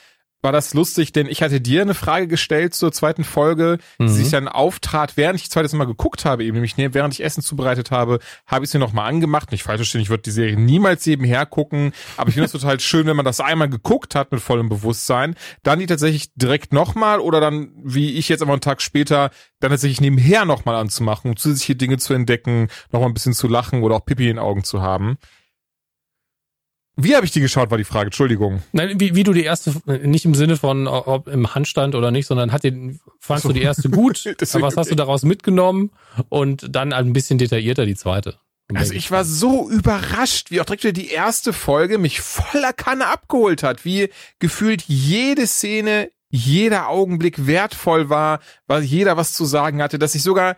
war 0.42 0.52
das 0.52 0.74
lustig, 0.74 1.12
denn 1.12 1.28
ich 1.28 1.42
hatte 1.42 1.60
dir 1.60 1.82
eine 1.82 1.94
Frage 1.94 2.28
gestellt 2.28 2.74
zur 2.74 2.92
zweiten 2.92 3.24
Folge, 3.24 3.78
die 4.00 4.04
mhm. 4.04 4.08
sich 4.08 4.30
dann 4.30 4.48
auftrat, 4.48 5.18
während 5.18 5.40
ich 5.40 5.50
zweites 5.50 5.74
Mal 5.74 5.86
geguckt 5.86 6.24
habe, 6.26 6.44
eben 6.46 6.54
nämlich 6.54 6.76
während 6.78 7.14
ich 7.14 7.24
Essen 7.24 7.44
zubereitet 7.44 7.92
habe, 7.92 8.20
habe 8.48 8.64
ich 8.64 8.72
sie 8.72 8.80
nochmal 8.80 9.10
angemacht. 9.10 9.52
Nicht 9.52 9.64
falsch 9.64 9.80
verstehen, 9.80 10.02
ich 10.02 10.10
würde 10.10 10.24
die 10.24 10.32
Serie 10.32 10.58
niemals 10.58 11.06
nebenher 11.06 11.46
gucken, 11.46 11.94
aber 12.16 12.30
ich 12.30 12.36
finde 12.36 12.46
es 12.46 12.52
total 12.60 12.80
schön, 12.80 13.06
wenn 13.06 13.18
man 13.18 13.26
das 13.26 13.42
einmal 13.42 13.70
geguckt 13.70 14.16
hat 14.16 14.32
mit 14.32 14.42
vollem 14.42 14.70
Bewusstsein, 14.70 15.36
dann 15.64 15.80
die 15.80 15.88
tatsächlich 15.88 16.34
direkt 16.36 16.74
nochmal 16.74 17.20
oder 17.20 17.42
dann, 17.42 17.72
wie 17.84 18.14
ich 18.14 18.30
jetzt 18.30 18.42
aber 18.42 18.54
einen 18.54 18.62
Tag 18.62 18.82
später, 18.82 19.32
dann 19.60 19.72
tatsächlich 19.72 20.02
nebenher 20.02 20.46
nochmal 20.46 20.76
anzumachen, 20.76 21.32
um 21.32 21.38
zusätzliche 21.38 21.76
Dinge 21.76 21.98
zu 21.98 22.14
entdecken, 22.14 22.70
nochmal 22.92 23.10
ein 23.10 23.14
bisschen 23.14 23.34
zu 23.34 23.48
lachen 23.48 23.84
oder 23.84 23.96
auch 23.96 24.06
Pipi 24.06 24.24
in 24.24 24.36
den 24.36 24.40
Augen 24.40 24.64
zu 24.64 24.82
haben. 24.82 25.18
Wie 27.01 27.16
habe 27.16 27.25
ich 27.25 27.31
die 27.31 27.40
geschaut, 27.40 27.72
war 27.72 27.78
die 27.78 27.84
Frage, 27.84 28.07
Entschuldigung. 28.07 28.62
Nein, 28.72 29.00
wie, 29.00 29.16
wie 29.16 29.24
du 29.24 29.34
die 29.34 29.44
erste, 29.44 29.74
nicht 29.86 30.25
im 30.25 30.36
Sinne 30.36 30.57
von 30.57 30.88
ob 30.88 31.28
im 31.28 31.54
Handstand 31.56 31.96
oder 31.96 32.12
nicht, 32.12 32.28
sondern 32.28 32.51
hat 32.51 32.63
den, 32.63 33.00
fandst 33.19 33.44
so. 33.44 33.50
du 33.50 33.54
die 33.54 33.62
erste 33.62 33.90
gut, 33.90 34.25
was 34.54 34.78
hast 34.78 34.92
du 34.92 34.96
daraus 34.96 35.24
mitgenommen 35.24 35.92
und 36.28 36.75
dann 36.75 36.94
ein 36.94 37.13
bisschen 37.13 37.38
detaillierter 37.38 37.86
die 37.86 37.96
zweite. 37.96 38.38
Also 38.74 38.94
ich 38.94 39.10
war 39.10 39.25
so 39.25 39.69
überrascht, 39.69 40.51
wie 40.51 40.62
auch 40.62 40.66
direkt 40.66 40.84
wieder 40.84 40.94
die 40.94 41.10
erste 41.10 41.54
Folge 41.54 41.98
mich 41.98 42.22
voller 42.22 42.74
Kanne 42.74 43.07
abgeholt 43.07 43.63
hat, 43.63 43.84
wie 43.84 44.10
gefühlt 44.38 44.84
jede 44.84 45.48
Szene, 45.48 46.12
jeder 46.30 46.90
Augenblick 46.90 47.48
wertvoll 47.48 48.10
war, 48.10 48.40
weil 48.68 48.84
jeder 48.84 49.18
was 49.18 49.34
zu 49.34 49.45
sagen 49.45 49.81
hatte, 49.81 49.98
dass 49.98 50.13
ich 50.13 50.22
sogar, 50.22 50.56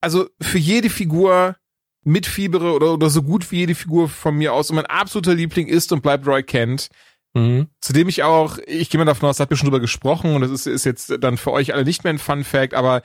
also 0.00 0.28
für 0.40 0.58
jede 0.58 0.90
Figur 0.90 1.56
mitfiebere 2.04 2.72
oder, 2.72 2.92
oder 2.94 3.10
so 3.10 3.22
gut 3.22 3.50
wie 3.50 3.58
jede 3.58 3.74
Figur 3.74 4.08
von 4.08 4.36
mir 4.36 4.52
aus. 4.52 4.70
Und 4.70 4.76
mein 4.76 4.86
absoluter 4.86 5.34
Liebling 5.34 5.66
ist 5.66 5.92
und 5.92 6.02
bleibt 6.02 6.26
Roy 6.26 6.42
Kent. 6.42 6.88
Mhm. 7.34 7.68
Zudem 7.80 8.08
ich 8.08 8.22
auch, 8.22 8.58
ich 8.66 8.90
gehe 8.90 8.98
mal 8.98 9.04
davon 9.04 9.28
aus, 9.28 9.38
da 9.38 9.42
habt 9.42 9.52
ihr 9.52 9.56
schon 9.56 9.66
drüber 9.66 9.80
gesprochen 9.80 10.34
und 10.34 10.42
das 10.42 10.50
ist, 10.50 10.66
ist 10.66 10.84
jetzt 10.84 11.12
dann 11.20 11.36
für 11.36 11.52
euch 11.52 11.74
alle 11.74 11.84
nicht 11.84 12.04
mehr 12.04 12.12
ein 12.12 12.18
Fun 12.18 12.44
Fact, 12.44 12.74
aber 12.74 13.02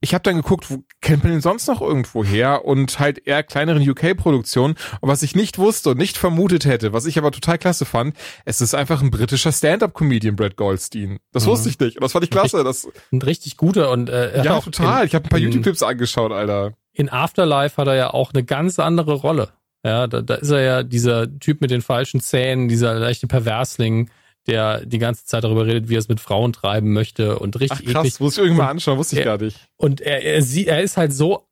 ich 0.00 0.12
habe 0.14 0.22
dann 0.22 0.36
geguckt, 0.36 0.70
wo 0.70 0.84
kennt 1.00 1.24
man 1.24 1.32
den 1.32 1.40
sonst 1.40 1.66
noch 1.68 1.80
irgendwo 1.80 2.22
her 2.22 2.64
und 2.64 2.98
halt 2.98 3.26
eher 3.26 3.42
kleineren 3.42 3.88
UK-Produktionen. 3.88 4.74
Und 5.00 5.08
was 5.08 5.22
ich 5.22 5.34
nicht 5.34 5.58
wusste 5.58 5.90
und 5.90 5.98
nicht 5.98 6.18
vermutet 6.18 6.66
hätte, 6.66 6.92
was 6.92 7.06
ich 7.06 7.16
aber 7.16 7.32
total 7.32 7.56
klasse 7.58 7.86
fand, 7.86 8.14
es 8.44 8.60
ist 8.60 8.74
einfach 8.74 9.00
ein 9.02 9.10
britischer 9.10 9.52
Stand-up-Comedian, 9.52 10.36
Brad 10.36 10.56
Goldstein. 10.56 11.18
Das 11.32 11.46
mhm. 11.46 11.50
wusste 11.50 11.68
ich 11.70 11.78
nicht 11.80 11.96
und 11.96 12.02
das 12.02 12.12
fand 12.12 12.24
ich 12.24 12.30
klasse. 12.30 12.62
Das 12.62 12.88
ein 13.10 13.22
richtig 13.22 13.56
guter 13.56 13.90
und 13.90 14.10
äh, 14.10 14.44
ja 14.44 14.60
total. 14.60 15.02
In, 15.02 15.06
ich 15.08 15.14
habe 15.14 15.24
ein 15.24 15.28
paar 15.30 15.38
YouTube-Clips 15.38 15.82
angeschaut, 15.82 16.32
Alter 16.32 16.74
in 16.96 17.10
Afterlife 17.10 17.76
hat 17.76 17.88
er 17.88 17.94
ja 17.94 18.14
auch 18.14 18.32
eine 18.32 18.42
ganz 18.42 18.78
andere 18.78 19.12
Rolle. 19.12 19.50
Ja, 19.84 20.06
da, 20.06 20.22
da 20.22 20.34
ist 20.34 20.50
er 20.50 20.62
ja 20.62 20.82
dieser 20.82 21.38
Typ 21.38 21.60
mit 21.60 21.70
den 21.70 21.82
falschen 21.82 22.20
Zähnen, 22.20 22.68
dieser 22.68 22.94
leichte 22.94 23.26
Perversling, 23.26 24.10
der 24.46 24.84
die 24.84 24.98
ganze 24.98 25.26
Zeit 25.26 25.44
darüber 25.44 25.66
redet, 25.66 25.88
wie 25.88 25.94
er 25.94 25.98
es 25.98 26.08
mit 26.08 26.20
Frauen 26.20 26.52
treiben 26.52 26.92
möchte 26.92 27.38
und 27.38 27.60
richtig 27.60 27.86
Ach, 27.86 27.92
krass, 27.92 28.06
eklig. 28.06 28.20
muss 28.20 28.38
ich 28.38 28.44
irgendwann 28.44 28.68
anschauen, 28.68 28.98
wusste 28.98 29.16
ich 29.16 29.20
er, 29.20 29.36
gar 29.36 29.44
nicht. 29.44 29.60
Und 29.76 30.00
er, 30.00 30.24
er, 30.24 30.42
sie, 30.42 30.66
er 30.66 30.82
ist 30.82 30.96
halt 30.96 31.12
so, 31.12 31.46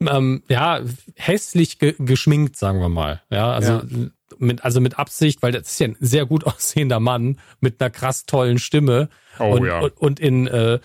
ähm, 0.00 0.42
ja, 0.48 0.80
hässlich 1.14 1.78
ge 1.78 1.94
geschminkt, 1.98 2.56
sagen 2.56 2.80
wir 2.80 2.88
mal. 2.88 3.22
Ja, 3.30 3.52
also 3.52 3.72
ja. 3.72 3.82
mit, 4.38 4.64
also 4.64 4.80
mit 4.80 4.98
Absicht, 4.98 5.40
weil 5.42 5.52
das 5.52 5.70
ist 5.70 5.78
ja 5.78 5.88
ein 5.88 5.96
sehr 6.00 6.26
gut 6.26 6.44
aussehender 6.46 6.98
Mann 6.98 7.38
mit 7.60 7.80
einer 7.80 7.90
krass 7.90 8.26
tollen 8.26 8.58
Stimme. 8.58 9.08
Oh, 9.38 9.54
und, 9.54 9.64
ja. 9.64 9.80
und, 9.80 9.96
und 9.98 10.20
in 10.20 10.48
äh, 10.48 10.80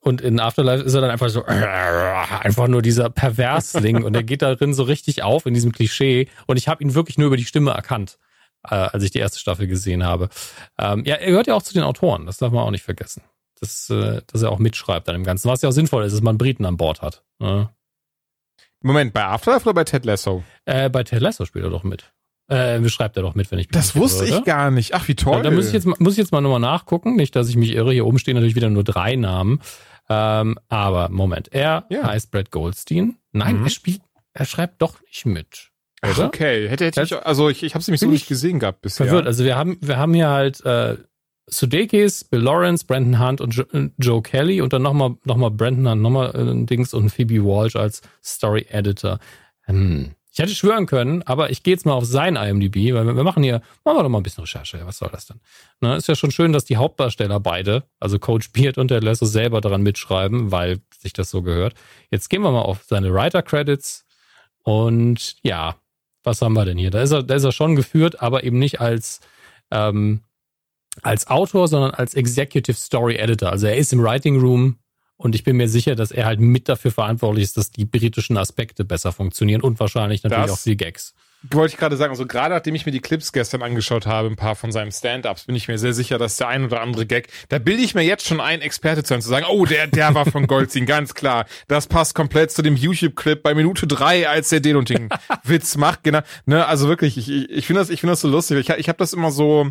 und 0.00 0.22
in 0.22 0.40
Afterlife 0.40 0.82
ist 0.82 0.94
er 0.94 1.02
dann 1.02 1.10
einfach 1.10 1.28
so, 1.28 1.44
einfach 1.44 2.68
nur 2.68 2.80
dieser 2.80 3.10
Perversling 3.10 4.02
und 4.02 4.14
er 4.14 4.22
geht 4.22 4.42
darin 4.42 4.72
so 4.72 4.82
richtig 4.82 5.22
auf 5.22 5.44
in 5.44 5.52
diesem 5.52 5.72
Klischee. 5.72 6.28
Und 6.46 6.56
ich 6.56 6.68
habe 6.68 6.82
ihn 6.82 6.94
wirklich 6.94 7.18
nur 7.18 7.26
über 7.26 7.36
die 7.36 7.44
Stimme 7.44 7.72
erkannt, 7.72 8.18
äh, 8.64 8.74
als 8.74 9.04
ich 9.04 9.10
die 9.10 9.18
erste 9.18 9.38
Staffel 9.38 9.66
gesehen 9.66 10.02
habe. 10.04 10.30
Ähm, 10.78 11.04
ja, 11.04 11.16
er 11.16 11.30
gehört 11.30 11.46
ja 11.46 11.54
auch 11.54 11.62
zu 11.62 11.74
den 11.74 11.82
Autoren, 11.82 12.24
das 12.24 12.38
darf 12.38 12.50
man 12.50 12.64
auch 12.64 12.70
nicht 12.70 12.84
vergessen. 12.84 13.22
Das, 13.60 13.90
äh, 13.90 14.22
dass 14.26 14.40
er 14.40 14.50
auch 14.50 14.58
mitschreibt 14.58 15.06
an 15.10 15.14
dem 15.14 15.24
Ganzen, 15.24 15.50
was 15.50 15.60
ja 15.60 15.68
auch 15.68 15.72
sinnvoll 15.72 16.04
ist, 16.04 16.14
dass 16.14 16.22
man 16.22 16.38
Briten 16.38 16.64
an 16.64 16.78
Bord 16.78 17.02
hat. 17.02 17.22
Ne? 17.38 17.68
Moment, 18.80 19.12
bei 19.12 19.24
Afterlife 19.24 19.66
oder 19.66 19.74
bei 19.74 19.84
Ted 19.84 20.06
Lasso? 20.06 20.42
Äh, 20.64 20.88
bei 20.88 21.04
Ted 21.04 21.20
Lasso 21.20 21.44
spielt 21.44 21.66
er 21.66 21.70
doch 21.70 21.84
mit. 21.84 22.10
Äh, 22.48 22.80
beschreibt 22.80 23.16
er 23.16 23.22
doch 23.22 23.34
mit, 23.34 23.50
wenn 23.52 23.60
ich 23.60 23.68
mich 23.68 23.74
Das 23.74 23.94
wusste 23.94 24.24
ich 24.24 24.42
gar 24.44 24.70
nicht. 24.72 24.94
Ach, 24.94 25.06
wie 25.06 25.14
toll. 25.14 25.36
Ja, 25.36 25.42
da 25.42 25.50
muss 25.52 25.68
ich 25.68 25.72
jetzt, 25.72 25.86
muss 25.86 26.14
ich 26.14 26.18
jetzt 26.18 26.32
mal 26.32 26.40
nochmal 26.40 26.58
nachgucken. 26.58 27.14
Nicht, 27.14 27.36
dass 27.36 27.48
ich 27.48 27.56
mich 27.56 27.72
irre. 27.72 27.92
Hier 27.92 28.06
oben 28.06 28.18
stehen 28.18 28.34
natürlich 28.34 28.56
wieder 28.56 28.70
nur 28.70 28.82
drei 28.82 29.14
Namen. 29.14 29.60
Ähm, 30.12 30.58
aber 30.68 31.08
Moment, 31.08 31.52
er 31.52 31.86
Ja. 31.88 32.02
heißt 32.08 32.30
Brad 32.32 32.50
Goldstein. 32.50 33.16
Nein, 33.32 33.58
Mhm. 33.58 33.64
er 33.64 33.70
spielt, 33.70 34.00
er 34.34 34.44
schreibt 34.44 34.82
doch 34.82 35.00
nicht 35.02 35.24
mit. 35.24 35.70
Ach, 36.02 36.16
Oder? 36.18 36.26
okay. 36.26 36.68
Hätte, 36.68 36.86
hätte 36.86 37.02
ich, 37.02 37.14
also 37.16 37.48
ich, 37.48 37.62
ich 37.62 37.74
habe 37.74 37.84
sie 37.84 37.90
nämlich 37.92 38.00
so 38.00 38.06
nicht 38.08 38.22
ich 38.22 38.28
gesehen 38.28 38.58
gehabt 38.58 38.82
bisher. 38.82 39.06
Verwirrt. 39.06 39.26
Also 39.26 39.44
wir 39.44 39.56
haben, 39.56 39.78
wir 39.80 39.98
haben 39.98 40.14
hier 40.14 40.28
halt 40.30 40.64
äh, 40.64 40.96
Sudeikis, 41.48 42.24
Bill 42.24 42.40
Lawrence, 42.40 42.84
Brandon 42.86 43.20
Hunt 43.24 43.40
und 43.40 43.54
jo 43.54 43.64
äh, 43.72 43.90
Joe 43.98 44.22
Kelly 44.22 44.60
und 44.62 44.72
dann 44.72 44.82
nochmal 44.82 45.16
noch 45.24 45.36
mal 45.36 45.50
Brandon 45.50 45.88
Hunt, 45.92 46.02
nochmal 46.02 46.34
äh, 46.34 46.64
Dings 46.66 46.92
und 46.94 47.10
Phoebe 47.10 47.44
Walsh 47.44 47.76
als 47.76 48.02
Story 48.24 48.66
Editor. 48.70 49.18
Hm. 49.66 50.12
Ich 50.32 50.38
hätte 50.38 50.54
schwören 50.54 50.86
können, 50.86 51.22
aber 51.24 51.50
ich 51.50 51.62
gehe 51.62 51.74
jetzt 51.74 51.86
mal 51.86 51.94
auf 51.94 52.04
sein 52.04 52.36
IMDb, 52.36 52.94
weil 52.94 53.04
wir, 53.04 53.24
machen 53.24 53.42
hier, 53.42 53.62
machen 53.84 53.96
wir 53.96 54.02
doch 54.04 54.08
mal 54.08 54.18
ein 54.18 54.22
bisschen 54.22 54.44
Recherche. 54.44 54.80
Was 54.84 54.98
soll 54.98 55.08
das 55.10 55.26
denn? 55.26 55.40
Na, 55.80 55.96
ist 55.96 56.06
ja 56.06 56.14
schon 56.14 56.30
schön, 56.30 56.52
dass 56.52 56.64
die 56.64 56.76
Hauptdarsteller 56.76 57.40
beide, 57.40 57.84
also 57.98 58.18
Coach 58.18 58.52
Beard 58.52 58.78
und 58.78 58.90
der 58.90 59.00
Lasso 59.00 59.26
selber 59.26 59.60
daran 59.60 59.82
mitschreiben, 59.82 60.52
weil 60.52 60.80
sich 60.96 61.12
das 61.12 61.30
so 61.30 61.42
gehört. 61.42 61.74
Jetzt 62.10 62.30
gehen 62.30 62.42
wir 62.42 62.52
mal 62.52 62.62
auf 62.62 62.84
seine 62.84 63.12
Writer 63.12 63.42
Credits 63.42 64.06
und 64.62 65.36
ja, 65.42 65.76
was 66.22 66.42
haben 66.42 66.52
wir 66.52 66.64
denn 66.64 66.78
hier? 66.78 66.90
Da 66.90 67.02
ist 67.02 67.10
er, 67.10 67.22
da 67.22 67.34
ist 67.34 67.44
er 67.44 67.52
schon 67.52 67.74
geführt, 67.74 68.22
aber 68.22 68.44
eben 68.44 68.58
nicht 68.58 68.80
als 68.80 69.20
ähm, 69.70 70.22
als 71.02 71.28
Autor, 71.28 71.68
sondern 71.68 71.92
als 71.92 72.14
Executive 72.14 72.76
Story 72.76 73.16
Editor. 73.16 73.50
Also 73.50 73.66
er 73.66 73.76
ist 73.76 73.92
im 73.92 74.02
Writing 74.02 74.40
Room 74.40 74.78
und 75.20 75.34
ich 75.34 75.44
bin 75.44 75.56
mir 75.56 75.68
sicher, 75.68 75.94
dass 75.94 76.10
er 76.10 76.24
halt 76.26 76.40
mit 76.40 76.68
dafür 76.68 76.90
verantwortlich 76.90 77.44
ist, 77.44 77.56
dass 77.56 77.70
die 77.70 77.84
britischen 77.84 78.36
Aspekte 78.38 78.84
besser 78.84 79.12
funktionieren 79.12 79.60
und 79.60 79.78
wahrscheinlich 79.78 80.22
natürlich 80.22 80.46
Das- 80.46 80.60
auch 80.60 80.64
die 80.64 80.76
Gags. 80.76 81.14
Wollte 81.50 81.72
ich 81.72 81.78
gerade 81.78 81.96
sagen, 81.96 82.10
also 82.10 82.26
gerade 82.26 82.54
nachdem 82.54 82.74
ich 82.74 82.84
mir 82.84 82.92
die 82.92 83.00
Clips 83.00 83.32
gestern 83.32 83.62
angeschaut 83.62 84.06
habe, 84.06 84.28
ein 84.28 84.36
paar 84.36 84.54
von 84.56 84.72
seinen 84.72 84.92
Stand-Ups, 84.92 85.44
bin 85.46 85.56
ich 85.56 85.68
mir 85.68 85.78
sehr 85.78 85.94
sicher, 85.94 86.18
dass 86.18 86.36
der 86.36 86.48
ein 86.48 86.66
oder 86.66 86.82
andere 86.82 87.06
Gag, 87.06 87.28
da 87.48 87.58
bilde 87.58 87.82
ich 87.82 87.94
mir 87.94 88.02
jetzt 88.02 88.26
schon 88.26 88.42
ein, 88.42 88.60
Experte 88.60 89.02
zu 89.04 89.08
sein, 89.14 89.22
zu 89.22 89.30
sagen, 89.30 89.46
oh, 89.48 89.64
der, 89.64 89.86
der 89.86 90.14
war 90.14 90.26
von 90.26 90.46
Goldstein, 90.46 90.84
ganz 90.86 91.14
klar. 91.14 91.46
Das 91.66 91.86
passt 91.86 92.14
komplett 92.14 92.50
zu 92.50 92.60
dem 92.60 92.76
YouTube-Clip 92.76 93.42
bei 93.42 93.54
Minute 93.54 93.86
drei, 93.86 94.28
als 94.28 94.50
der 94.50 94.60
den 94.60 94.76
und 94.76 94.90
den 94.90 95.08
Witz 95.44 95.78
macht, 95.78 96.02
genau. 96.04 96.20
Ne, 96.44 96.66
also 96.66 96.88
wirklich, 96.88 97.16
ich, 97.16 97.30
ich, 97.30 97.48
ich 97.50 97.66
finde 97.66 97.80
das, 97.80 97.88
ich 97.88 98.00
finde 98.00 98.12
das 98.12 98.20
so 98.20 98.28
lustig. 98.28 98.58
Ich, 98.58 98.68
ich 98.76 98.88
habe 98.90 98.98
das 98.98 99.14
immer 99.14 99.30
so, 99.30 99.70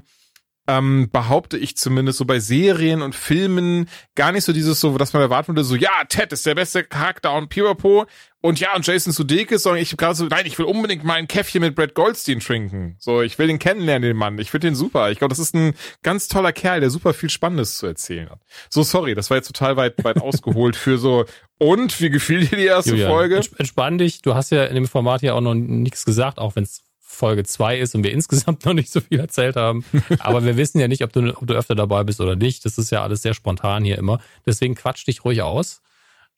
ähm, 0.69 1.09
behaupte 1.11 1.57
ich 1.57 1.75
zumindest 1.77 2.19
so 2.19 2.25
bei 2.25 2.39
Serien 2.39 3.01
und 3.01 3.15
Filmen 3.15 3.89
gar 4.13 4.31
nicht 4.31 4.43
so 4.43 4.53
dieses 4.53 4.79
so, 4.79 4.95
dass 4.99 5.13
man 5.13 5.21
erwarten 5.23 5.47
würde, 5.49 5.63
so, 5.63 5.75
ja, 5.75 5.89
Ted 6.07 6.31
ist 6.31 6.45
der 6.45 6.53
beste 6.53 6.83
Charakter 6.83 7.33
und 7.33 7.49
Pipapo 7.49 8.05
und 8.41 8.59
ja, 8.59 8.75
und 8.75 8.85
Jason 8.85 9.11
Sudeikis, 9.11 9.63
sondern 9.63 9.81
ich 9.81 9.97
gerade 9.97 10.13
so, 10.15 10.25
nein, 10.25 10.45
ich 10.45 10.57
will 10.59 10.65
unbedingt 10.67 11.03
mal 11.03 11.15
ein 11.15 11.27
Käffchen 11.27 11.61
mit 11.61 11.73
Brad 11.75 11.95
Goldstein 11.95 12.39
trinken. 12.39 12.95
So, 12.99 13.21
ich 13.23 13.37
will 13.39 13.47
den 13.47 13.57
kennenlernen, 13.59 14.07
den 14.07 14.15
Mann. 14.15 14.37
Ich 14.37 14.51
finde 14.51 14.67
den 14.67 14.75
super. 14.75 15.09
Ich 15.11 15.17
glaube, 15.17 15.29
das 15.31 15.39
ist 15.39 15.55
ein 15.55 15.73
ganz 16.03 16.27
toller 16.27 16.53
Kerl, 16.53 16.79
der 16.81 16.89
super 16.91 17.13
viel 17.13 17.29
Spannendes 17.31 17.77
zu 17.77 17.87
erzählen 17.87 18.29
hat. 18.29 18.39
So, 18.69 18.83
sorry, 18.83 19.15
das 19.15 19.29
war 19.29 19.37
jetzt 19.37 19.47
total 19.47 19.75
weit, 19.75 20.03
weit 20.03 20.17
ausgeholt 20.21 20.75
für 20.75 20.97
so, 20.99 21.25
und 21.57 21.99
wie 21.99 22.09
gefiel 22.09 22.45
dir 22.45 22.55
die 22.57 22.65
erste 22.65 22.91
Julian, 22.91 23.09
Folge? 23.09 23.39
ents- 23.39 23.57
Entspann 23.57 23.97
dich. 23.97 24.21
Du 24.21 24.35
hast 24.35 24.51
ja 24.51 24.65
in 24.65 24.75
dem 24.75 24.87
Format 24.87 25.21
ja 25.23 25.33
auch 25.33 25.41
noch 25.41 25.55
nichts 25.55 26.05
gesagt, 26.05 26.37
auch 26.37 26.55
wenn 26.55 26.63
es 26.63 26.83
Folge 27.19 27.43
zwei 27.43 27.77
ist 27.77 27.93
und 27.93 28.03
wir 28.03 28.11
insgesamt 28.19 28.65
noch 28.65 28.73
nicht 28.73 28.91
so 28.91 29.01
viel 29.01 29.19
erzählt 29.19 29.55
haben. 29.55 29.85
Aber 30.19 30.43
wir 30.43 30.57
wissen 30.57 30.79
ja 30.79 30.87
nicht, 30.87 31.03
ob 31.03 31.13
du, 31.13 31.35
ob 31.35 31.45
du 31.45 31.53
öfter 31.53 31.75
dabei 31.75 32.03
bist 32.03 32.21
oder 32.21 32.35
nicht. 32.35 32.65
Das 32.65 32.77
ist 32.77 32.89
ja 32.89 33.03
alles 33.03 33.21
sehr 33.21 33.33
spontan 33.33 33.83
hier 33.83 33.97
immer. 33.97 34.19
Deswegen 34.45 34.75
quatsch 34.75 35.05
dich 35.05 35.23
ruhig 35.23 35.41
aus. 35.41 35.81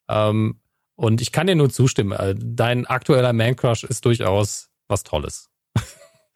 Ähm, 0.08 0.60
und 0.96 1.20
ich 1.20 1.32
kann 1.32 1.46
dir 1.46 1.54
nur 1.54 1.70
zustimmen. 1.70 2.12
äh, 2.12 2.34
Dein 2.36 2.86
aktueller 2.86 3.32
Man-Crush 3.32 3.84
ist 3.84 4.04
durchaus 4.04 4.68
was 4.88 5.04
Tolles. 5.04 5.48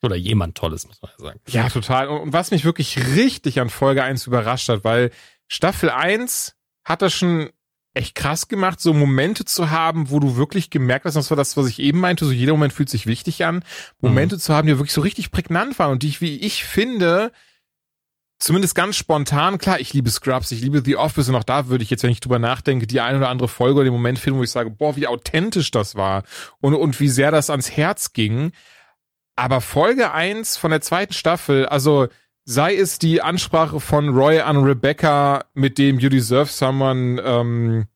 oder 0.03 0.17
jemand 0.17 0.57
Tolles, 0.57 0.87
muss 0.87 1.03
man 1.03 1.11
ja 1.19 1.25
sagen. 1.25 1.41
Ja, 1.49 1.69
total. 1.69 2.09
Und, 2.09 2.21
und 2.21 2.33
was 2.33 2.51
mich 2.51 2.65
wirklich 2.65 2.99
richtig 3.17 3.61
an 3.61 3.69
Folge 3.69 4.03
1 4.03 4.27
überrascht 4.27 4.69
hat, 4.69 4.85
weil 4.85 5.11
Staffel 5.49 5.91
1 5.91 6.57
hat 6.85 7.03
das 7.03 7.13
schon 7.13 7.51
echt 7.97 8.15
krass 8.15 8.49
gemacht, 8.49 8.81
so 8.81 8.93
Momente 8.93 9.45
zu 9.45 9.71
haben, 9.71 10.11
wo 10.11 10.21
du 10.21 10.37
wirklich 10.37 10.71
gemerkt 10.71 11.07
hast, 11.07 11.15
das 11.15 11.31
war 11.31 11.37
das, 11.37 11.57
was 11.57 11.67
ich 11.67 11.79
eben 11.79 12.01
meinte, 12.01 12.25
so 12.25 12.33
jeder 12.33 12.53
Moment 12.53 12.73
fühlt 12.73 12.91
sich 12.91 13.07
wichtig 13.07 13.45
an, 13.45 13.65
Momente 14.01 14.39
zu 14.39 14.55
haben, 14.55 14.67
die 14.69 14.79
wirklich 14.79 14.93
so 14.93 15.01
richtig 15.01 15.31
prägnant 15.31 15.79
waren 15.79 15.93
und 15.93 16.03
die 16.03 16.09
ich, 16.09 16.21
wie 16.21 16.37
ich 16.39 16.65
finde, 16.65 17.33
zumindest 18.39 18.75
ganz 18.75 18.97
spontan, 18.97 19.59
klar, 19.59 19.81
ich 19.81 19.95
liebe 19.95 20.11
Scrubs, 20.11 20.53
ich 20.53 20.61
liebe 20.61 20.83
The 20.85 20.97
Office 20.97 21.29
und 21.29 21.35
auch 21.35 21.45
da 21.45 21.69
würde 21.69 21.85
ich 21.85 21.91
jetzt, 21.91 22.03
wenn 22.03 22.11
ich 22.11 22.21
drüber 22.21 22.39
nachdenke, 22.39 22.87
die 22.87 23.01
ein 23.01 23.17
oder 23.17 23.29
andere 23.29 23.49
Folge 23.49 23.77
oder 23.77 23.85
den 23.85 23.93
Moment 23.93 24.19
finden, 24.19 24.39
wo 24.39 24.45
ich 24.45 24.51
sage, 24.51 24.71
boah, 24.71 24.97
wie 24.97 25.07
authentisch 25.07 25.71
das 25.71 25.95
war 25.95 26.23
und, 26.61 26.75
und 26.75 27.01
wie 27.01 27.09
sehr 27.09 27.31
das 27.31 27.51
ans 27.51 27.71
Herz 27.71 28.13
ging. 28.13 28.53
Aber 29.37 29.61
Folge 29.61 30.13
eins 30.13 30.57
von 30.57 30.71
der 30.71 30.81
zweiten 30.81 31.13
Staffel, 31.13 31.67
also 31.67 32.09
sei 32.47 32.75
es 32.77 32.99
die 32.99 33.21
Ansprache 33.21 33.81
von 33.81 34.09
Roy 34.09 34.41
an 34.41 34.63
Rebecca, 34.65 35.45
mit 35.53 35.77
dem 35.79 35.99
You 35.99 36.09
Deserve 36.09 36.49
Someone, 36.51 37.21
ähm, 37.21 37.87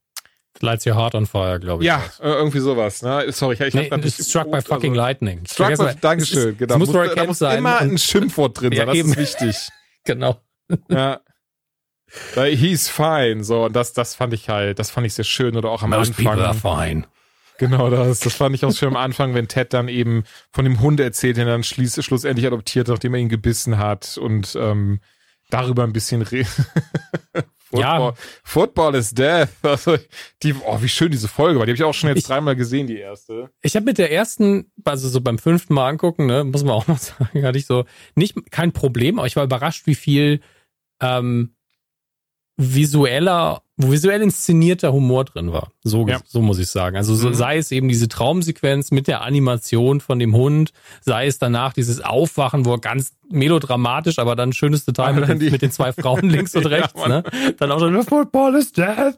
Lights 0.61 0.85
Your 0.87 0.97
Heart 0.97 1.14
on 1.14 1.25
Fire, 1.26 1.59
glaube 1.59 1.83
ich. 1.83 1.87
ja, 1.87 2.02
äh, 2.21 2.28
irgendwie 2.33 2.59
sowas, 2.59 3.00
ne? 3.00 3.25
Sorry, 3.33 3.54
ich, 3.54 3.61
ich 3.61 3.75
Nee, 3.75 3.88
hab 3.90 4.04
Struck 4.07 4.50
by 4.50 4.61
fucking 4.61 4.90
also, 4.90 5.00
Lightning. 5.00 5.47
Struck 5.47 5.69
Vergessen 5.69 5.87
by, 5.87 5.92
wir- 5.95 6.00
Dankeschön, 6.00 6.38
es 6.40 6.47
ist- 6.52 6.59
genau. 6.59 6.78
Muss 6.78 6.88
Muss- 6.88 6.97
Roy 6.97 7.14
da 7.14 7.25
muss 7.25 7.38
sein. 7.38 7.59
immer 7.59 7.78
ein 7.78 7.97
Schimpfwort 7.97 8.61
drin 8.61 8.73
Ja, 8.73 8.78
sein, 8.80 8.87
das 8.88 8.97
eben. 8.97 9.09
ist 9.12 9.16
wichtig. 9.19 9.57
genau. 10.04 10.40
ja. 10.90 11.21
He's 12.35 12.88
fine, 12.88 13.45
so, 13.45 13.66
und 13.66 13.76
das, 13.76 13.92
das 13.92 14.16
fand 14.16 14.35
ich 14.35 14.49
halt, 14.49 14.78
das 14.80 14.90
fand 14.90 15.07
ich 15.07 15.14
sehr 15.14 15.25
schön, 15.25 15.57
oder 15.57 15.71
auch 15.71 15.83
am 15.85 15.90
Most 15.90 16.16
people 16.16 16.33
are 16.33 16.49
Anfang. 16.49 16.88
fine. 16.88 17.07
Genau 17.61 17.90
das, 17.90 18.21
das 18.21 18.35
fand 18.35 18.55
ich 18.55 18.64
auch 18.64 18.73
schön 18.75 18.88
am 18.88 18.97
Anfang, 18.97 19.35
wenn 19.35 19.47
Ted 19.47 19.75
dann 19.75 19.88
eben 19.88 20.25
von 20.50 20.64
dem 20.64 20.81
Hund 20.81 20.99
erzählt, 20.99 21.37
den 21.37 21.47
er 21.47 21.52
dann 21.52 21.62
schließ, 21.62 22.02
schlussendlich 22.02 22.47
adoptiert, 22.47 22.88
nachdem 22.88 23.12
er 23.12 23.21
ihn 23.21 23.29
gebissen 23.29 23.76
hat 23.76 24.17
und 24.17 24.57
ähm, 24.59 25.00
darüber 25.50 25.85
ein 25.85 25.93
bisschen 25.93 26.23
re 26.23 26.45
Ja. 27.73 28.12
Football, 28.12 28.14
Football 28.43 28.95
is 28.97 29.14
death. 29.14 29.49
Also, 29.62 29.97
die, 30.43 30.55
oh, 30.55 30.83
wie 30.83 30.88
schön 30.88 31.12
diese 31.12 31.29
Folge 31.29 31.59
war. 31.61 31.67
Die 31.67 31.71
habe 31.73 31.76
ich 31.76 31.85
auch 31.85 31.95
schon 31.95 32.09
jetzt 32.09 32.19
Ich- 32.19 32.25
dreimal 32.25 32.57
gesehen, 32.57 32.87
die 32.88 32.99
erste. 32.99 33.50
Ich 33.62 33.76
habe 33.76 33.85
mit 33.85 33.99
der 33.99 34.11
ersten, 34.11 34.73
also 34.85 35.09
so 35.09 35.21
beim 35.21 35.38
fünften 35.38 35.75
Mal 35.75 35.88
angucken, 35.88 36.26
ne, 36.26 36.43
muss 36.43 36.64
man 36.64 36.73
auch 36.73 36.88
noch 36.88 36.99
sagen, 36.99 37.45
hatte 37.45 37.59
ich 37.59 37.67
so 37.67 37.85
nicht 38.17 38.50
kein 38.50 38.73
Problem, 38.73 39.19
aber 39.21 39.26
ich 39.29 39.37
war 39.37 39.45
überrascht, 39.45 39.87
wie 39.87 39.95
viel 39.95 40.40
ähm, 41.00 41.55
visueller, 42.62 43.62
visuell 43.76 44.21
inszenierter 44.21 44.93
Humor 44.93 45.25
drin 45.25 45.52
war. 45.52 45.73
So, 45.83 46.07
Ja. 46.07 46.21
so 46.26 46.43
muss 46.43 46.59
ich 46.59 46.69
sagen. 46.69 46.97
Also 46.97 47.14
so, 47.14 47.29
Mhm. 47.31 47.35
sei 47.35 47.57
es 47.57 47.73
eben 47.73 47.88
diese 47.88 48.09
Traumsequenz 48.09 48.90
mit 48.90 49.09
der 49.09 49.23
Animation 49.23 50.00
von 50.00 50.19
dem 50.19 50.35
Hund, 50.35 50.73
sei 51.00 51.26
es 51.26 51.38
danach 51.38 51.73
dieses 51.73 52.00
Aufwachen, 52.02 52.67
wo 52.67 52.73
er 52.75 52.79
ganz 52.79 53.14
melodramatisch, 53.31 54.19
aber 54.19 54.37
dann 54.37 54.52
schönes 54.52 54.85
Detail 54.85 55.17
Aber 55.17 55.26
mit, 55.26 55.40
den, 55.40 55.52
mit 55.52 55.62
den 55.62 55.71
zwei 55.71 55.93
Frauen 55.93 56.29
links 56.29 56.55
und 56.55 56.62
Ja, 56.64 56.69
rechts, 56.69 56.95
Mann. 56.95 57.09
ne? 57.11 57.23
Dann 57.59 57.73
auch 57.73 57.79
so, 57.81 58.02
Football 58.02 58.57
is 58.57 58.73
dead. 58.73 59.17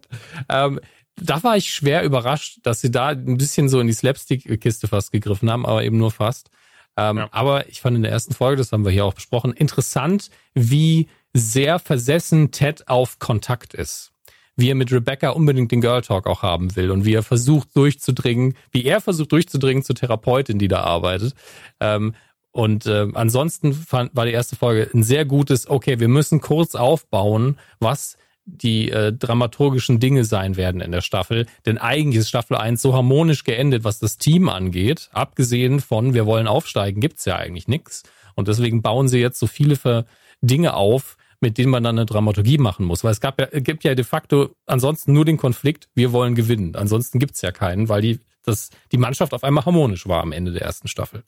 Ähm, 0.49 0.79
da 1.17 1.43
war 1.43 1.57
ich 1.57 1.75
schwer 1.75 2.05
überrascht, 2.05 2.59
dass 2.63 2.81
sie 2.81 2.91
da 2.91 3.09
ein 3.09 3.37
bisschen 3.37 3.69
so 3.69 3.81
in 3.81 3.87
die 3.89 3.93
Slapstick-Kiste 3.93 4.87
fast 4.89 5.11
gegriffen 5.13 5.51
haben, 5.51 5.67
aber 5.67 5.83
eben 5.85 5.99
nur 5.99 6.11
fast. 6.13 6.51
Ähm, 6.97 7.19
Ja. 7.19 7.29
Aber 7.33 7.69
ich 7.69 7.81
fand 7.81 7.97
in 7.97 8.03
der 8.03 8.13
ersten 8.13 8.35
Folge, 8.35 8.59
das 8.59 8.71
haben 8.73 8.85
wir 8.85 8.93
hier 8.93 9.05
auch 9.05 9.15
besprochen, 9.15 9.53
interessant, 9.53 10.31
wie 10.55 11.09
sehr 11.33 11.79
versessen 11.79 12.51
Ted 12.51 12.89
auf 12.89 13.19
Kontakt 13.19 13.75
ist. 13.75 14.13
Wie 14.55 14.71
er 14.71 14.75
mit 14.75 14.93
Rebecca 14.93 15.31
unbedingt 15.31 15.73
den 15.73 15.81
Girl 15.81 16.03
Talk 16.03 16.27
auch 16.27 16.43
haben 16.43 16.77
will 16.77 16.91
und 16.91 17.07
wie 17.07 17.15
er 17.15 17.23
versucht 17.23 17.75
durchzudringen, 17.75 18.55
wie 18.71 18.85
er 18.85 19.01
versucht 19.01 19.33
durchzudringen 19.33 19.83
zur 19.83 19.97
Therapeutin, 19.97 20.59
die 20.59 20.69
da 20.69 20.81
arbeitet. 20.81 21.35
Ähm, 21.81 22.15
und 22.51 22.85
äh, 22.85 23.09
ansonsten 23.15 23.73
fand, 23.73 24.15
war 24.15 24.27
die 24.27 24.33
erste 24.33 24.57
Folge 24.57 24.91
ein 24.93 25.03
sehr 25.03 25.25
gutes, 25.25 25.69
okay, 25.69 26.01
wir 26.01 26.09
müssen 26.09 26.43
kurz 26.43 26.75
aufbauen, 26.75 27.59
was 27.81 28.19
die 28.45 28.91
äh, 28.91 29.13
dramaturgischen 29.13 30.01
Dinge 30.01 30.25
sein 30.25 30.57
werden 30.57 30.83
in 30.83 30.93
der 30.93 31.01
Staffel. 31.01 31.47
Denn 31.65 31.79
eigentlich 31.79 32.21
ist 32.21 32.29
Staffel 32.29 32.57
1 32.57 32.83
so 32.83 32.93
harmonisch 32.93 33.45
geendet, 33.45 33.85
was 33.85 34.01
das 34.01 34.19
Team 34.19 34.51
angeht. 34.51 35.09
Abgesehen 35.13 35.81
von, 35.81 36.13
wir 36.13 36.27
wollen 36.27 36.47
aufsteigen, 36.47 37.01
gibt's 37.01 37.25
ja 37.25 37.37
eigentlich 37.37 37.69
nix. 37.69 38.03
Und 38.35 38.49
deswegen 38.49 38.83
bauen 38.83 39.09
sie 39.09 39.19
jetzt 39.19 39.39
so 39.39 39.47
viele 39.47 40.05
Dinge 40.43 40.75
auf, 40.75 41.17
mit 41.43 41.59
denen 41.59 41.71
man 41.71 41.83
dann 41.83 41.99
eine 41.99 42.07
Dramaturgie 42.07 42.59
machen 42.59 42.87
muss. 42.87 43.05
Weil 43.05 43.13
es 43.13 43.21
gab 43.21 43.41
ja, 43.41 43.47
gibt 43.61 43.85
ja 43.85 43.95
de 43.95 44.05
facto 44.05 44.51
ansonsten 44.67 45.13
nur 45.13 45.25
den 45.25 45.37
Konflikt, 45.37 45.89
wir 45.95 46.13
wollen 46.13 46.35
gewinnen. 46.35 46.75
Ansonsten 46.77 47.19
gibt's 47.19 47.43
ja 47.43 47.53
keinen, 47.53 47.89
weil 47.89 48.01
die, 48.03 48.21
das, 48.45 48.71
die 48.93 48.99
Mannschaft 48.99 49.35
auf 49.35 49.45
einmal 49.45 49.65
harmonisch 49.65 50.07
war 50.07 50.23
am 50.23 50.33
Ende 50.33 50.53
der 50.53 50.63
ersten 50.63 50.89
Staffel. 50.89 51.25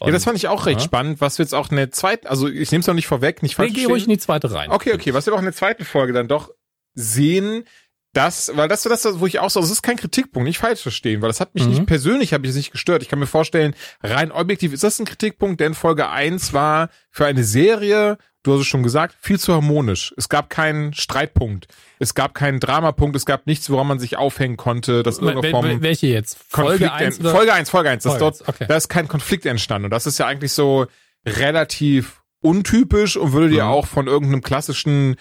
ja, 0.00 0.10
das 0.10 0.24
fand 0.24 0.36
ich 0.36 0.48
auch 0.48 0.66
recht 0.66 0.80
ja. 0.80 0.84
spannend, 0.84 1.20
was 1.20 1.38
wir 1.38 1.44
jetzt 1.44 1.54
auch 1.54 1.70
in 1.70 1.76
der 1.76 1.90
zweiten, 1.92 2.26
also 2.26 2.48
ich 2.48 2.72
nehme 2.72 2.80
es 2.80 2.86
noch 2.86 2.94
nicht 2.94 3.06
vorweg, 3.06 3.42
nicht 3.42 3.58
Nee, 3.58 3.66
falsch 3.66 3.74
geh 3.74 3.84
ruhig 3.84 4.04
in 4.04 4.10
die 4.10 4.18
zweite 4.18 4.50
rein. 4.52 4.70
Okay, 4.70 4.92
okay, 4.94 5.14
was 5.14 5.26
wir 5.26 5.34
auch 5.34 5.38
in 5.38 5.44
der 5.44 5.54
zweiten 5.54 5.84
Folge 5.84 6.12
dann 6.12 6.28
doch 6.28 6.50
sehen, 6.94 7.64
das, 8.12 8.52
weil 8.54 8.68
das 8.68 8.82
das, 8.82 9.20
wo 9.20 9.26
ich 9.26 9.38
auch 9.38 9.48
so, 9.48 9.60
das 9.60 9.70
ist 9.70 9.82
kein 9.82 9.96
Kritikpunkt, 9.96 10.46
nicht 10.46 10.58
falsch 10.58 10.82
verstehen, 10.82 11.22
weil 11.22 11.28
das 11.28 11.40
hat 11.40 11.54
mich 11.54 11.64
Mhm. 11.64 11.70
nicht 11.70 11.86
persönlich, 11.86 12.34
habe 12.34 12.44
ich 12.44 12.50
es 12.50 12.56
nicht 12.56 12.70
gestört. 12.70 13.02
Ich 13.02 13.08
kann 13.08 13.18
mir 13.18 13.26
vorstellen, 13.26 13.74
rein 14.02 14.30
objektiv 14.30 14.74
ist 14.74 14.84
das 14.84 14.98
ein 14.98 15.06
Kritikpunkt, 15.06 15.60
denn 15.60 15.72
Folge 15.74 16.10
1 16.10 16.52
war 16.52 16.90
für 17.10 17.24
eine 17.24 17.42
Serie, 17.42 18.18
du 18.42 18.52
hast 18.54 18.60
es 18.60 18.66
schon 18.66 18.82
gesagt, 18.82 19.14
viel 19.20 19.38
zu 19.38 19.52
harmonisch. 19.54 20.12
Es 20.16 20.28
gab 20.28 20.50
keinen 20.50 20.92
Streitpunkt, 20.94 21.68
es 21.98 22.14
gab 22.14 22.34
keinen 22.34 22.58
Dramapunkt, 22.60 23.14
es 23.16 23.24
gab 23.26 23.46
nichts, 23.46 23.70
woran 23.70 23.86
man 23.86 23.98
sich 23.98 24.16
aufhängen 24.16 24.56
konnte, 24.56 25.02
das 25.02 25.18
in 25.18 25.24
Wel- 25.24 25.28
irgendeiner 25.34 25.58
wel- 25.64 25.70
Form 25.72 25.82
welche 25.82 26.06
jetzt? 26.08 26.38
Konflikt 26.50 26.80
Folge 26.80 26.92
1 26.92 27.18
en- 27.18 27.24
Folge 27.30 27.52
1, 27.52 27.70
Folge 27.70 27.90
1, 27.90 28.02
das 28.02 28.12
Folge 28.12 28.20
dort, 28.24 28.40
eins, 28.40 28.48
okay. 28.48 28.66
da 28.68 28.76
ist 28.76 28.88
kein 28.88 29.08
Konflikt 29.08 29.46
entstanden 29.46 29.84
und 29.86 29.90
das 29.90 30.06
ist 30.06 30.18
ja 30.18 30.26
eigentlich 30.26 30.52
so 30.52 30.86
relativ 31.26 32.22
untypisch 32.40 33.16
und 33.16 33.32
würde 33.32 33.48
dir 33.50 33.64
Mhm. 33.64 33.70
auch 33.70 33.86
von 33.86 34.06
irgendeinem 34.08 34.42
klassischen 34.42 35.16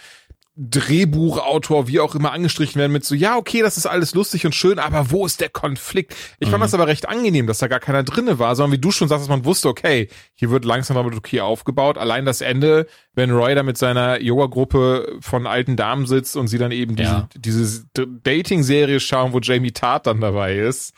Drehbuchautor, 0.58 1.88
wie 1.88 2.02
auch 2.02 2.14
immer, 2.14 2.34
angestrichen 2.34 2.78
werden 2.78 2.92
mit 2.92 3.06
so, 3.06 3.16
ja, 3.16 3.38
okay, 3.38 3.62
das 3.62 3.78
ist 3.78 3.86
alles 3.86 4.14
lustig 4.14 4.46
und 4.46 4.54
schön, 4.54 4.80
aber 4.80 5.10
wo 5.10 5.26
ist 5.26 5.40
der 5.40 5.48
Konflikt? 5.48 6.14
Ich 6.40 6.48
mhm. 6.48 6.52
fand 6.52 6.64
das 6.64 6.74
aber 6.74 6.88
recht 6.88 7.08
angenehm, 7.08 7.48
dass 7.48 7.60
da 7.60 7.68
gar 7.68 7.80
keiner 7.80 8.04
drinne 8.04 8.38
war, 8.38 8.56
sondern 8.56 8.74
wie 8.74 8.82
du 8.82 8.92
schon 8.92 9.08
sagst, 9.08 9.24
dass 9.24 9.30
man 9.30 9.46
wusste, 9.46 9.70
okay, 9.70 10.10
hier 10.34 10.50
wird 10.50 10.66
langsam 10.66 10.96
Dramaturgie 10.96 11.40
aufgebaut. 11.40 11.98
Allein 11.98 12.26
das 12.26 12.42
Ende, 12.42 12.88
wenn 13.14 13.32
Roy 13.32 13.56
da 13.56 13.64
mit 13.64 13.78
seiner 13.78 14.22
Yoga-Gruppe 14.22 15.18
von 15.22 15.48
alten 15.48 15.78
Damen 15.78 16.06
sitzt 16.06 16.36
und 16.36 16.48
sie 16.48 16.58
dann 16.58 16.72
eben 16.72 16.98
ja. 16.98 17.30
diese, 17.34 17.86
diese 17.94 18.08
Dating-Serie 18.08 19.00
schauen, 19.00 19.32
wo 19.32 19.40
Jamie 19.40 19.72
Tart 19.72 20.06
dann 20.06 20.20
dabei 20.20 20.58
ist. 20.58 20.94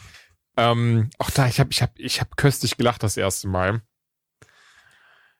Ähm, 0.58 1.12
auch 1.20 1.30
da, 1.30 1.48
ich 1.48 1.60
habe 1.60 1.70
ich 1.72 1.84
hab, 1.84 1.92
ich 1.98 2.22
hab 2.22 2.38
köstlich 2.38 2.76
gelacht 2.76 3.04
das 3.04 3.18
erste 3.18 3.48
Mal. 3.48 3.82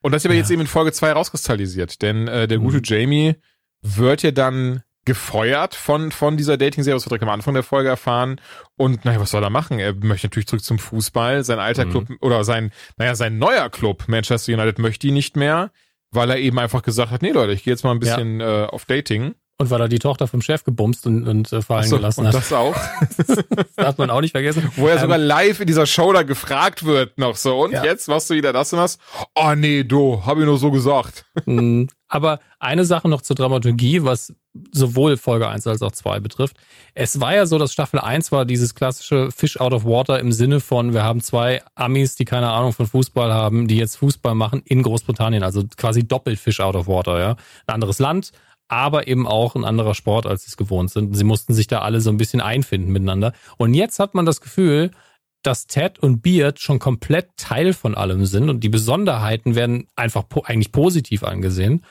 Und 0.02 0.12
das 0.12 0.22
ist 0.22 0.26
aber 0.28 0.36
ja. 0.36 0.42
jetzt 0.42 0.52
eben 0.52 0.62
in 0.62 0.68
Folge 0.68 0.92
2 0.92 1.14
rauskristallisiert, 1.14 2.02
denn 2.02 2.28
äh, 2.28 2.48
der 2.48 2.60
gute 2.60 2.78
mhm. 2.78 2.84
Jamie 2.84 3.36
wird 3.84 4.24
ja 4.24 4.32
dann 4.32 4.82
gefeuert 5.06 5.76
von, 5.76 6.12
von 6.12 6.38
dieser 6.38 6.58
Dating-Serie, 6.58 6.96
was 6.96 7.06
wir 7.06 7.10
direkt 7.10 7.24
am 7.24 7.30
Anfang 7.30 7.54
der 7.54 7.64
Folge 7.64 7.90
erfahren. 7.90 8.40
Und 8.78 9.04
naja, 9.04 9.20
was 9.20 9.32
soll 9.32 9.44
er 9.44 9.50
machen? 9.50 9.80
Er 9.80 9.94
möchte 9.94 10.28
natürlich 10.28 10.48
zurück 10.48 10.64
zum 10.64 10.80
Fußball. 10.80 11.44
Sein 11.44 11.60
alter 11.60 11.86
mhm. 11.86 11.92
Club 11.92 12.08
oder 12.22 12.44
sein, 12.44 12.72
naja, 12.98 13.14
sein 13.16 13.38
neuer 13.38 13.70
Club, 13.70 14.06
Manchester 14.08 14.54
United, 14.54 14.80
möchte 14.80 15.08
ihn 15.08 15.14
nicht 15.14 15.36
mehr, 15.36 15.72
weil 16.12 16.30
er 16.30 16.38
eben 16.38 16.58
einfach 16.58 16.84
gesagt 16.84 17.12
hat, 17.12 17.22
nee 17.22 17.32
Leute, 17.32 17.52
ich 17.52 17.64
gehe 17.64 17.74
jetzt 17.74 17.84
mal 17.84 17.92
ein 17.92 18.00
bisschen 18.00 18.40
ja. 18.40 18.64
äh, 18.64 18.68
auf 18.68 18.86
Dating. 18.86 19.36
Und 19.60 19.70
weil 19.70 19.82
er 19.82 19.88
die 19.88 20.00
Tochter 20.00 20.28
vom 20.28 20.42
Chef 20.42 20.64
gebumst 20.64 21.06
und, 21.06 21.28
und 21.28 21.54
äh, 21.54 21.62
fallen 21.62 21.88
so, 21.88 21.98
gelassen 21.98 22.28
hat. 22.28 22.34
Das 22.34 22.52
auch. 22.52 22.76
das 23.28 23.76
darf 23.76 23.98
man 23.98 24.10
auch 24.10 24.22
nicht 24.22 24.32
vergessen. 24.32 24.72
Wo 24.76 24.88
er 24.88 24.96
ähm, 24.96 25.02
sogar 25.02 25.20
live 25.20 25.60
in 25.60 25.68
dieser 25.68 25.86
Show 25.86 26.12
da 26.12 26.24
gefragt 26.24 26.86
wird 26.86 27.20
noch 27.20 27.36
so. 27.36 27.64
Und 27.64 27.72
ja. 27.72 27.84
jetzt 27.84 28.08
machst 28.08 28.30
du 28.30 28.34
wieder 28.34 28.52
das 28.52 28.74
und 28.74 28.80
das? 28.80 28.98
Oh 29.36 29.54
nee, 29.56 29.84
du, 29.84 30.26
hab 30.26 30.40
ich 30.40 30.46
nur 30.46 30.58
so 30.58 30.72
gesagt. 30.72 31.26
Mhm. 31.46 31.88
Aber 32.08 32.40
eine 32.60 32.86
Sache 32.86 33.10
noch 33.10 33.22
zur 33.22 33.36
Dramaturgie, 33.36 34.04
was 34.04 34.34
sowohl 34.72 35.18
Folge 35.18 35.48
1 35.48 35.66
als 35.66 35.82
auch 35.82 35.92
2 35.92 36.20
betrifft. 36.20 36.58
Es 36.94 37.20
war 37.20 37.34
ja 37.34 37.48
so, 37.48 37.58
dass 37.58 37.74
Staffel 37.74 38.00
1 38.00 38.32
war 38.32 38.46
dieses 38.46 38.76
klassische 38.76 39.32
Fish 39.32 39.60
out 39.60 39.74
of 39.74 39.84
water 39.84 40.20
im 40.20 40.32
Sinne 40.32 40.60
von, 40.60 40.94
wir 40.94 41.04
haben 41.04 41.22
zwei 41.22 41.64
Amis, 41.74 42.16
die 42.16 42.26
keine 42.26 42.52
Ahnung 42.52 42.72
von 42.72 42.86
Fußball 42.86 43.34
haben, 43.34 43.68
die 43.68 43.78
jetzt 43.78 43.96
Fußball 43.98 44.36
machen 44.36 44.62
in 44.66 44.84
Großbritannien. 44.84 45.42
Also 45.42 45.64
quasi 45.76 46.08
doppelt 46.08 46.40
Fish 46.40 46.60
out 46.60 46.76
of 46.76 46.88
water, 46.88 47.20
ja. 47.20 47.36
Ein 47.66 47.76
anderes 47.76 47.98
Land, 47.98 48.32
aber 48.74 49.08
eben 49.08 49.28
auch 49.28 49.56
ein 49.56 49.64
anderer 49.64 49.94
Sport, 49.94 50.26
als 50.26 50.44
sie 50.44 50.50
es 50.50 50.58
gewohnt 50.58 50.92
sind. 50.92 51.16
Sie 51.16 51.24
mussten 51.24 51.54
sich 51.54 51.68
da 51.68 51.80
alle 51.80 52.02
so 52.02 52.10
ein 52.10 52.18
bisschen 52.18 52.42
einfinden 52.42 52.92
miteinander. 52.92 53.34
Und 53.58 53.74
jetzt 53.74 54.00
hat 54.00 54.16
man 54.16 54.26
das 54.26 54.42
Gefühl, 54.42 54.92
dass 55.44 55.68
Ted 55.68 56.00
und 56.00 56.22
Beard 56.22 56.60
schon 56.60 56.80
komplett 56.80 57.30
Teil 57.38 57.74
von 57.74 57.96
allem 57.96 58.26
sind 58.26 58.50
und 58.50 58.64
die 58.64 58.70
Besonderheiten 58.70 59.56
werden 59.56 59.88
einfach 59.96 60.28
po 60.28 60.44
eigentlich 60.46 60.72
positiv 60.72 61.24
angesehen. 61.24 61.86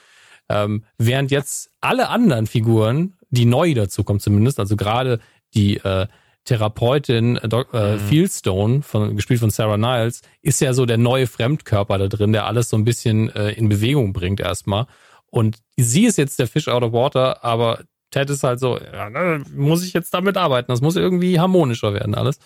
Ähm, 0.49 0.85
während 0.99 1.31
jetzt 1.31 1.71
alle 1.81 2.09
anderen 2.09 2.47
Figuren, 2.47 3.15
die 3.31 3.45
neu 3.45 3.75
dazu 3.75 4.05
kommen 4.05 4.21
zumindest, 4.21 4.59
also 4.59 4.77
gerade 4.77 5.21
die 5.55 5.77
äh, 5.77 6.07
Therapeutin 6.45 7.37
äh, 7.37 7.47
äh, 7.47 7.95
mhm. 7.95 8.01
Fieldstone, 8.01 8.83
von, 8.83 9.15
gespielt 9.15 9.41
von 9.41 9.51
Sarah 9.51 9.77
Niles, 9.77 10.23
ist 10.41 10.61
ja 10.61 10.73
so 10.73 10.87
der 10.87 10.99
neue 10.99 11.27
Fremdkörper 11.27 11.99
da 11.99 12.09
drin, 12.09 12.33
der 12.33 12.47
alles 12.47 12.71
so 12.71 12.77
ein 12.77 12.85
bisschen 12.85 13.29
äh, 13.31 13.53
in 13.53 13.69
Bewegung 13.69 14.13
bringt 14.13 14.41
erstmal. 14.41 14.87
Und 15.33 15.57
sie 15.79 16.05
ist 16.05 16.19
jetzt 16.19 16.39
der 16.39 16.47
Fish 16.47 16.69
out 16.69 16.83
of 16.83 16.93
water, 16.93 17.43
aber 17.43 17.81
Ted 18.11 18.29
ist 18.29 18.43
halt 18.45 18.61
so, 18.61 18.79
ja, 18.79 19.39
muss 19.55 19.83
ich 19.83 19.95
jetzt 19.95 20.13
damit 20.13 20.37
arbeiten? 20.37 20.71
Das 20.71 20.83
muss 20.83 20.95
irgendwie 20.95 21.41
harmonischer 21.41 21.95
werden, 21.95 22.15
alles. 22.15 22.39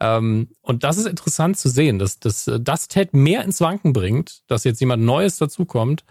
Ähm, 0.00 0.48
und 0.62 0.82
das 0.82 0.96
ist 0.96 1.06
interessant 1.06 1.58
zu 1.58 1.68
sehen, 1.68 1.98
dass, 1.98 2.18
dass, 2.18 2.50
dass 2.60 2.88
Ted 2.88 3.12
mehr 3.12 3.44
ins 3.44 3.60
Wanken 3.60 3.92
bringt, 3.92 4.40
dass 4.46 4.64
jetzt 4.64 4.80
jemand 4.80 5.02
Neues 5.02 5.36
dazukommt. 5.36 6.04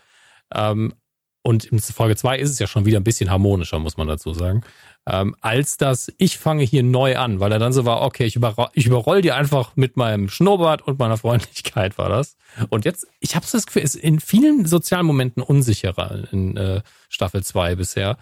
Ähm, 0.54 0.94
und 1.42 1.66
in 1.66 1.80
Folge 1.80 2.16
2 2.16 2.38
ist 2.38 2.50
es 2.50 2.60
ja 2.60 2.68
schon 2.68 2.86
wieder 2.86 3.00
ein 3.00 3.04
bisschen 3.04 3.30
harmonischer, 3.30 3.80
muss 3.80 3.98
man 3.98 4.08
dazu 4.08 4.34
sagen 4.34 4.64
ähm, 5.10 5.36
als 5.42 5.78
dass 5.78 6.12
ich 6.18 6.38
fange 6.38 6.64
hier 6.64 6.84
neu 6.84 7.18
an, 7.18 7.40
weil 7.40 7.52
er 7.52 7.60
dann 7.60 7.74
so 7.74 7.86
war, 7.86 8.02
okay, 8.02 8.26
ich, 8.26 8.36
überro 8.36 8.68
ich 8.74 8.86
überroll 8.86 9.22
dir 9.22 9.36
einfach 9.36 9.76
mit 9.76 9.98
meinem 9.98 10.30
Schnurrbart 10.30 10.82
und 10.84 11.00
meiner 11.00 11.18
Freundlichkeit 11.18 11.98
war 11.98 12.10
das. 12.10 12.36
Und 12.70 12.86
jetzt, 12.86 13.08
ich 13.20 13.36
habe 13.36 13.46
das 13.52 13.66
Gefühl, 13.66 13.82
ist 13.82 13.96
in 13.96 14.20
vielen 14.20 14.66
sozialen 14.66 15.06
Momenten 15.06 15.42
unsicherer 15.42 16.32
in 16.32 16.58
äh, 16.58 16.82
Staffel 17.08 17.44
2 17.44 17.76
bisher. 17.76 18.18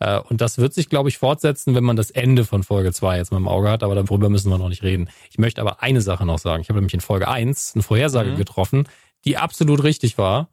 Äh, 0.00 0.18
und 0.18 0.40
das 0.40 0.58
wird 0.58 0.74
sich, 0.74 0.88
glaube 0.88 1.08
ich, 1.08 1.18
fortsetzen, 1.18 1.74
wenn 1.74 1.84
man 1.84 1.96
das 1.96 2.10
Ende 2.10 2.44
von 2.44 2.64
Folge 2.64 2.92
2 2.92 3.18
jetzt 3.18 3.30
mal 3.30 3.38
im 3.38 3.48
Auge 3.48 3.70
hat, 3.70 3.82
aber 3.82 3.94
darüber 3.94 4.28
müssen 4.28 4.50
wir 4.50 4.58
noch 4.58 4.68
nicht 4.68 4.82
reden. 4.82 5.10
Ich 5.30 5.38
möchte 5.38 5.60
aber 5.60 5.82
eine 5.82 6.00
Sache 6.00 6.26
noch 6.26 6.38
sagen. 6.38 6.62
Ich 6.62 6.68
habe 6.68 6.78
nämlich 6.78 6.94
in 6.94 7.00
Folge 7.00 7.28
1 7.28 7.72
eine 7.74 7.82
Vorhersage 7.82 8.30
mhm. 8.30 8.36
getroffen, 8.36 8.88
die 9.24 9.36
absolut 9.36 9.84
richtig 9.84 10.18
war. 10.18 10.48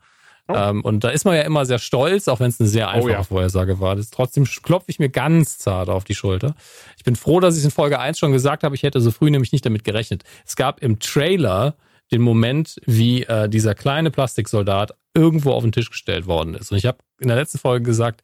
Oh. 0.49 0.55
Ähm, 0.55 0.81
und 0.81 1.03
da 1.03 1.09
ist 1.09 1.25
man 1.25 1.35
ja 1.35 1.43
immer 1.43 1.63
sehr 1.65 1.77
stolz, 1.77 2.27
auch 2.27 2.39
wenn 2.39 2.49
es 2.49 2.59
eine 2.59 2.67
sehr 2.67 2.87
oh 2.87 2.89
einfache 2.89 3.05
oh, 3.05 3.09
ja. 3.09 3.23
Vorhersage 3.23 3.79
war. 3.79 3.95
Das, 3.95 4.09
trotzdem 4.09 4.45
klopfe 4.45 4.89
ich 4.89 4.97
mir 4.97 5.09
ganz 5.09 5.59
zart 5.59 5.89
auf 5.89 6.03
die 6.03 6.15
Schulter. 6.15 6.55
Ich 6.97 7.03
bin 7.03 7.15
froh, 7.15 7.39
dass 7.39 7.55
ich 7.55 7.63
in 7.63 7.69
Folge 7.69 7.99
1 7.99 8.17
schon 8.17 8.31
gesagt 8.31 8.63
habe, 8.63 8.73
ich 8.73 8.81
hätte 8.81 8.99
so 8.99 9.11
früh 9.11 9.29
nämlich 9.29 9.51
nicht 9.51 9.63
damit 9.63 9.83
gerechnet. 9.83 10.23
Es 10.45 10.55
gab 10.55 10.81
im 10.81 10.99
Trailer 10.99 11.75
den 12.11 12.21
Moment, 12.21 12.81
wie 12.87 13.23
äh, 13.23 13.47
dieser 13.47 13.75
kleine 13.75 14.09
Plastiksoldat 14.09 14.95
irgendwo 15.13 15.51
auf 15.51 15.61
den 15.61 15.71
Tisch 15.71 15.91
gestellt 15.91 16.25
worden 16.25 16.55
ist. 16.55 16.71
Und 16.71 16.79
ich 16.79 16.87
habe 16.87 16.97
in 17.19 17.27
der 17.27 17.37
letzten 17.37 17.59
Folge 17.59 17.85
gesagt, 17.85 18.23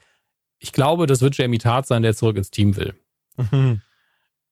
ich 0.58 0.72
glaube, 0.72 1.06
das 1.06 1.22
wird 1.22 1.38
Jamie 1.38 1.60
Tart 1.60 1.86
sein, 1.86 2.02
der 2.02 2.16
zurück 2.16 2.38
ins 2.38 2.50
Team 2.50 2.76
will. 2.76 2.96
Mhm. 3.38 3.82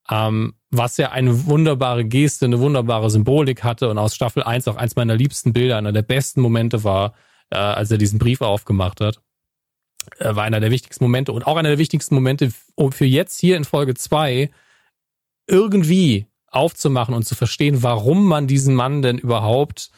Ähm, 0.08 0.54
was 0.70 0.96
ja 0.96 1.10
eine 1.10 1.46
wunderbare 1.46 2.04
Geste, 2.04 2.44
eine 2.44 2.60
wunderbare 2.60 3.10
Symbolik 3.10 3.64
hatte 3.64 3.88
und 3.88 3.98
aus 3.98 4.14
Staffel 4.14 4.44
1 4.44 4.68
auch 4.68 4.76
eins 4.76 4.94
meiner 4.94 5.16
liebsten 5.16 5.52
Bilder, 5.52 5.78
einer 5.78 5.92
der 5.92 6.02
besten 6.02 6.40
Momente 6.40 6.84
war, 6.84 7.14
äh, 7.54 7.56
als 7.56 7.90
er 7.90 7.98
diesen 7.98 8.18
Brief 8.18 8.40
aufgemacht 8.40 9.00
hat. 9.00 9.20
Äh, 10.18 10.34
war 10.34 10.44
einer 10.44 10.60
der 10.60 10.70
wichtigsten 10.70 11.04
Momente 11.04 11.32
und 11.32 11.46
auch 11.46 11.56
einer 11.56 11.70
der 11.70 11.78
wichtigsten 11.78 12.14
Momente, 12.14 12.52
um 12.74 12.92
für 12.92 13.06
jetzt 13.06 13.40
hier 13.40 13.56
in 13.56 13.64
Folge 13.64 13.94
zwei 13.94 14.50
irgendwie 15.46 16.26
aufzumachen 16.48 17.14
und 17.14 17.24
zu 17.24 17.34
verstehen, 17.34 17.82
warum 17.82 18.26
man 18.26 18.46
diesen 18.46 18.74
Mann 18.74 19.02
denn 19.02 19.18
überhaupt 19.18 19.90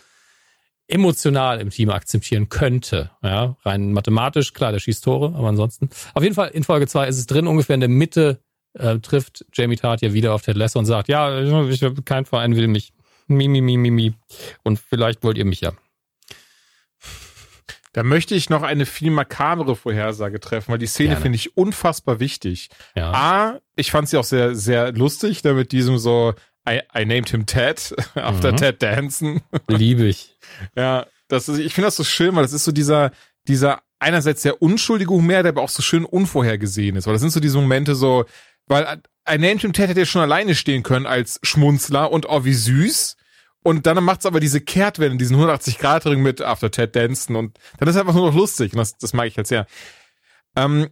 emotional 0.88 1.60
im 1.60 1.70
Team 1.70 1.90
akzeptieren 1.90 2.48
könnte. 2.48 3.10
Ja, 3.22 3.56
rein 3.64 3.92
mathematisch, 3.92 4.52
klar, 4.52 4.72
der 4.72 4.78
schießt 4.78 5.04
Tore, 5.04 5.34
aber 5.36 5.48
ansonsten. 5.48 5.90
Auf 6.14 6.22
jeden 6.22 6.34
Fall 6.34 6.48
in 6.48 6.64
Folge 6.64 6.86
zwei 6.86 7.08
ist 7.08 7.18
es 7.18 7.26
drin, 7.26 7.46
ungefähr 7.46 7.74
in 7.74 7.80
der 7.80 7.88
Mitte 7.88 8.40
äh, 8.74 8.98
trifft 9.00 9.44
Jamie 9.52 9.76
Tart 9.76 10.02
ja 10.02 10.12
wieder 10.12 10.34
auf 10.34 10.42
Ted 10.42 10.56
Lasso 10.56 10.78
und 10.78 10.86
sagt, 10.86 11.08
ja, 11.08 11.66
ich, 11.68 11.84
kein 12.04 12.24
Verein 12.24 12.54
will 12.56 12.68
mich. 12.68 12.92
Mi, 13.26 13.48
mi, 13.48 13.60
mi, 13.60 13.76
mi, 13.76 13.90
mi. 13.90 14.14
Und 14.62 14.78
vielleicht 14.78 15.24
wollt 15.24 15.36
ihr 15.36 15.44
mich 15.44 15.60
ja. 15.60 15.72
Da 17.96 18.02
möchte 18.02 18.34
ich 18.34 18.50
noch 18.50 18.60
eine 18.62 18.84
viel 18.84 19.10
makabere 19.10 19.74
Vorhersage 19.74 20.38
treffen, 20.38 20.70
weil 20.70 20.78
die 20.78 20.86
Szene 20.86 21.16
finde 21.16 21.36
ich 21.36 21.56
unfassbar 21.56 22.20
wichtig. 22.20 22.68
Ja. 22.94 23.10
A, 23.10 23.60
ich 23.74 23.90
fand 23.90 24.06
sie 24.10 24.18
auch 24.18 24.24
sehr, 24.24 24.54
sehr 24.54 24.92
lustig, 24.92 25.40
da 25.40 25.54
mit 25.54 25.72
diesem 25.72 25.96
so, 25.96 26.34
I, 26.68 26.82
I 26.94 27.06
named 27.06 27.30
him 27.30 27.46
Ted, 27.46 27.94
after 28.14 28.52
mhm. 28.52 28.56
Ted 28.58 28.82
Danson. 28.82 29.40
Liebe 29.68 30.04
ich. 30.04 30.36
Ja, 30.76 31.06
das 31.28 31.48
ist, 31.48 31.58
ich 31.58 31.72
finde 31.72 31.86
das 31.86 31.96
so 31.96 32.04
schön, 32.04 32.36
weil 32.36 32.42
das 32.42 32.52
ist 32.52 32.64
so 32.64 32.72
dieser, 32.72 33.12
dieser 33.48 33.80
einerseits 33.98 34.42
sehr 34.42 34.60
unschuldige 34.60 35.14
Humor, 35.14 35.42
der 35.42 35.52
aber 35.52 35.62
auch 35.62 35.70
so 35.70 35.80
schön 35.80 36.04
unvorhergesehen 36.04 36.96
ist. 36.96 37.06
Weil 37.06 37.14
das 37.14 37.22
sind 37.22 37.32
so 37.32 37.40
diese 37.40 37.56
Momente 37.56 37.94
so, 37.94 38.26
weil 38.66 39.00
I 39.26 39.38
named 39.38 39.62
him 39.62 39.72
Ted 39.72 39.88
hätte 39.88 40.00
ja 40.00 40.06
schon 40.06 40.20
alleine 40.20 40.54
stehen 40.54 40.82
können 40.82 41.06
als 41.06 41.40
Schmunzler 41.42 42.12
und 42.12 42.28
oh, 42.28 42.44
wie 42.44 42.52
süß. 42.52 43.16
Und 43.66 43.84
dann 43.84 44.04
macht's 44.04 44.26
aber 44.26 44.38
diese 44.38 44.60
Kehrtwende, 44.60 45.16
diesen 45.16 45.36
180-Grad-Ring 45.38 46.22
mit 46.22 46.40
After 46.40 46.70
Ted 46.70 46.94
Danson 46.94 47.34
und 47.34 47.58
dann 47.78 47.88
ist 47.88 47.96
es 47.96 48.00
einfach 48.00 48.14
nur 48.14 48.28
noch 48.28 48.36
lustig 48.36 48.72
und 48.72 48.78
das, 48.78 48.96
das 48.96 49.12
mag 49.12 49.26
ich 49.26 49.36
halt 49.36 49.48
sehr. 49.48 49.66
Ähm, 50.54 50.86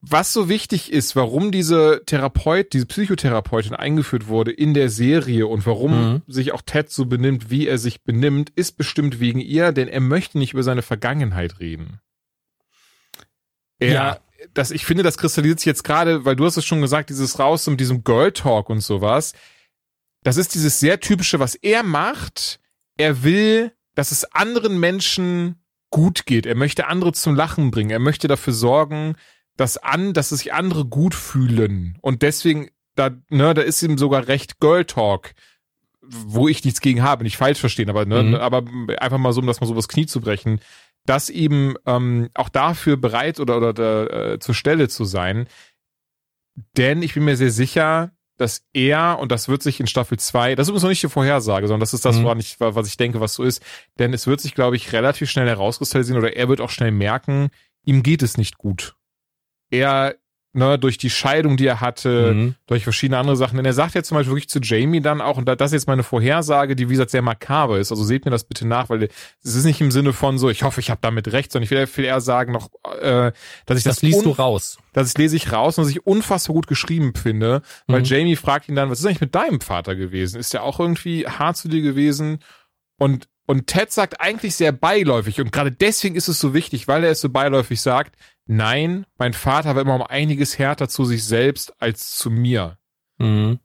was 0.00 0.32
so 0.32 0.48
wichtig 0.48 0.92
ist, 0.92 1.14
warum 1.14 1.52
diese 1.52 2.02
Therapeut, 2.04 2.72
diese 2.72 2.86
Psychotherapeutin 2.86 3.74
eingeführt 3.74 4.26
wurde 4.26 4.50
in 4.50 4.74
der 4.74 4.90
Serie 4.90 5.46
und 5.46 5.66
warum 5.66 6.14
mhm. 6.14 6.22
sich 6.26 6.50
auch 6.50 6.62
Ted 6.62 6.90
so 6.90 7.06
benimmt, 7.06 7.48
wie 7.48 7.68
er 7.68 7.78
sich 7.78 8.02
benimmt, 8.02 8.50
ist 8.50 8.76
bestimmt 8.76 9.20
wegen 9.20 9.38
ihr, 9.38 9.70
denn 9.70 9.86
er 9.86 10.00
möchte 10.00 10.36
nicht 10.36 10.52
über 10.52 10.64
seine 10.64 10.82
Vergangenheit 10.82 11.60
reden. 11.60 12.00
Er, 13.78 13.92
ja. 13.92 14.18
das, 14.52 14.72
ich 14.72 14.84
finde, 14.84 15.04
das 15.04 15.16
kristallisiert 15.16 15.60
sich 15.60 15.66
jetzt 15.66 15.84
gerade, 15.84 16.24
weil 16.24 16.34
du 16.34 16.44
hast 16.44 16.56
es 16.56 16.64
schon 16.64 16.80
gesagt, 16.80 17.08
dieses 17.08 17.38
raus 17.38 17.68
mit 17.68 17.78
diesem 17.78 18.02
Girl 18.02 18.32
Talk 18.32 18.68
und 18.68 18.80
sowas 18.80 19.32
das 20.26 20.36
ist 20.36 20.56
dieses 20.56 20.80
sehr 20.80 20.98
typische, 20.98 21.38
was 21.38 21.54
er 21.54 21.84
macht. 21.84 22.58
Er 22.96 23.22
will, 23.22 23.70
dass 23.94 24.10
es 24.10 24.24
anderen 24.32 24.80
Menschen 24.80 25.62
gut 25.90 26.26
geht. 26.26 26.46
Er 26.46 26.56
möchte 26.56 26.88
andere 26.88 27.12
zum 27.12 27.36
Lachen 27.36 27.70
bringen. 27.70 27.90
Er 27.90 28.00
möchte 28.00 28.26
dafür 28.26 28.52
sorgen, 28.52 29.14
dass 29.56 29.76
an, 29.76 30.14
dass 30.14 30.30
sich 30.30 30.52
andere 30.52 30.84
gut 30.84 31.14
fühlen. 31.14 31.96
Und 32.00 32.22
deswegen, 32.22 32.70
da, 32.96 33.10
ne, 33.28 33.54
da 33.54 33.62
ist 33.62 33.80
ihm 33.84 33.98
sogar 33.98 34.26
recht 34.26 34.58
Girl 34.58 34.84
Talk, 34.84 35.32
wo 36.02 36.48
ich 36.48 36.64
nichts 36.64 36.80
gegen 36.80 37.04
habe, 37.04 37.22
nicht 37.22 37.36
falsch 37.36 37.60
verstehen, 37.60 37.88
aber, 37.88 38.04
ne, 38.04 38.24
mhm. 38.24 38.34
aber 38.34 38.64
einfach 38.98 39.18
mal 39.18 39.32
so, 39.32 39.40
um 39.40 39.46
das 39.46 39.60
mal 39.60 39.68
so 39.68 39.76
was 39.76 39.86
Knie 39.86 40.06
zu 40.06 40.20
brechen, 40.20 40.60
dass 41.04 41.30
eben 41.30 41.76
ähm, 41.86 42.30
auch 42.34 42.48
dafür 42.48 42.96
bereit 42.96 43.38
oder, 43.38 43.58
oder 43.58 44.32
äh, 44.32 44.38
zur 44.40 44.56
Stelle 44.56 44.88
zu 44.88 45.04
sein. 45.04 45.46
Denn 46.76 47.02
ich 47.02 47.14
bin 47.14 47.24
mir 47.24 47.36
sehr 47.36 47.52
sicher, 47.52 48.10
dass 48.36 48.64
er, 48.72 49.18
und 49.18 49.32
das 49.32 49.48
wird 49.48 49.62
sich 49.62 49.80
in 49.80 49.86
Staffel 49.86 50.18
2, 50.18 50.54
das 50.54 50.64
ist 50.64 50.68
übrigens 50.70 50.82
noch 50.82 50.90
nicht 50.90 51.02
die 51.02 51.08
Vorhersage, 51.08 51.66
sondern 51.66 51.80
das 51.80 51.94
ist 51.94 52.04
das, 52.04 52.18
mhm. 52.18 52.38
ich, 52.38 52.60
was 52.60 52.88
ich 52.88 52.96
denke, 52.96 53.20
was 53.20 53.34
so 53.34 53.42
ist, 53.42 53.62
denn 53.98 54.12
es 54.12 54.26
wird 54.26 54.40
sich, 54.40 54.54
glaube 54.54 54.76
ich, 54.76 54.92
relativ 54.92 55.30
schnell 55.30 55.48
herauskristallisieren 55.48 56.20
oder 56.20 56.36
er 56.36 56.48
wird 56.48 56.60
auch 56.60 56.70
schnell 56.70 56.90
merken, 56.90 57.48
ihm 57.84 58.02
geht 58.02 58.22
es 58.22 58.36
nicht 58.36 58.58
gut. 58.58 58.96
er 59.70 60.16
ne, 60.56 60.78
durch 60.78 60.98
die 60.98 61.10
Scheidung, 61.10 61.56
die 61.56 61.66
er 61.66 61.80
hatte, 61.80 62.32
mhm. 62.32 62.54
durch 62.66 62.82
verschiedene 62.82 63.18
andere 63.18 63.36
Sachen. 63.36 63.56
Denn 63.56 63.66
er 63.66 63.72
sagt 63.72 63.94
ja 63.94 64.02
zum 64.02 64.16
Beispiel 64.16 64.32
wirklich 64.32 64.48
zu 64.48 64.60
Jamie 64.60 65.00
dann 65.00 65.20
auch, 65.20 65.36
und 65.36 65.46
das 65.46 65.70
ist 65.70 65.72
jetzt 65.72 65.86
meine 65.86 66.02
Vorhersage, 66.02 66.74
die 66.74 66.88
wie 66.88 66.94
gesagt 66.94 67.10
sehr 67.10 67.22
makaber 67.22 67.78
ist, 67.78 67.92
also 67.92 68.02
seht 68.02 68.24
mir 68.24 68.30
das 68.30 68.44
bitte 68.44 68.66
nach, 68.66 68.88
weil 68.88 69.08
es 69.44 69.54
ist 69.54 69.64
nicht 69.64 69.80
im 69.80 69.90
Sinne 69.90 70.12
von 70.12 70.38
so, 70.38 70.48
ich 70.48 70.62
hoffe, 70.62 70.80
ich 70.80 70.90
habe 70.90 71.00
damit 71.02 71.32
recht, 71.32 71.52
sondern 71.52 71.64
ich 71.64 71.70
will, 71.70 71.86
viel 71.86 72.04
eher 72.04 72.20
sagen 72.20 72.52
noch, 72.52 72.70
äh, 73.00 73.32
dass 73.66 73.78
ich 73.78 73.84
das, 73.84 73.96
das 73.96 74.02
liest 74.02 74.24
du 74.24 74.30
raus. 74.30 74.78
Das 74.92 75.16
lese 75.16 75.36
ich 75.36 75.52
raus 75.52 75.78
und 75.78 75.84
dass 75.84 75.90
ich 75.90 76.06
unfassbar 76.06 76.54
gut 76.54 76.66
geschrieben 76.66 77.14
finde, 77.14 77.62
weil 77.86 78.00
mhm. 78.00 78.06
Jamie 78.06 78.36
fragt 78.36 78.68
ihn 78.68 78.74
dann, 78.74 78.90
was 78.90 79.00
ist 79.00 79.06
eigentlich 79.06 79.20
mit 79.20 79.34
deinem 79.34 79.60
Vater 79.60 79.94
gewesen? 79.94 80.40
Ist 80.40 80.54
der 80.54 80.62
auch 80.62 80.80
irgendwie 80.80 81.26
hart 81.26 81.56
zu 81.56 81.68
dir 81.68 81.82
gewesen? 81.82 82.38
Und 82.98 83.28
und 83.46 83.68
Ted 83.68 83.92
sagt 83.92 84.20
eigentlich 84.20 84.56
sehr 84.56 84.72
beiläufig 84.72 85.40
und 85.40 85.52
gerade 85.52 85.70
deswegen 85.70 86.16
ist 86.16 86.26
es 86.26 86.40
so 86.40 86.52
wichtig, 86.52 86.88
weil 86.88 87.04
er 87.04 87.12
es 87.12 87.20
so 87.20 87.28
beiläufig 87.28 87.80
sagt, 87.80 88.16
nein, 88.46 89.06
mein 89.18 89.32
Vater 89.32 89.74
war 89.74 89.82
immer 89.82 89.94
um 89.94 90.02
einiges 90.02 90.58
härter 90.58 90.88
zu 90.88 91.04
sich 91.04 91.24
selbst 91.24 91.74
als 91.80 92.16
zu 92.16 92.30
mir. 92.30 92.78
Mhm. 93.18 93.60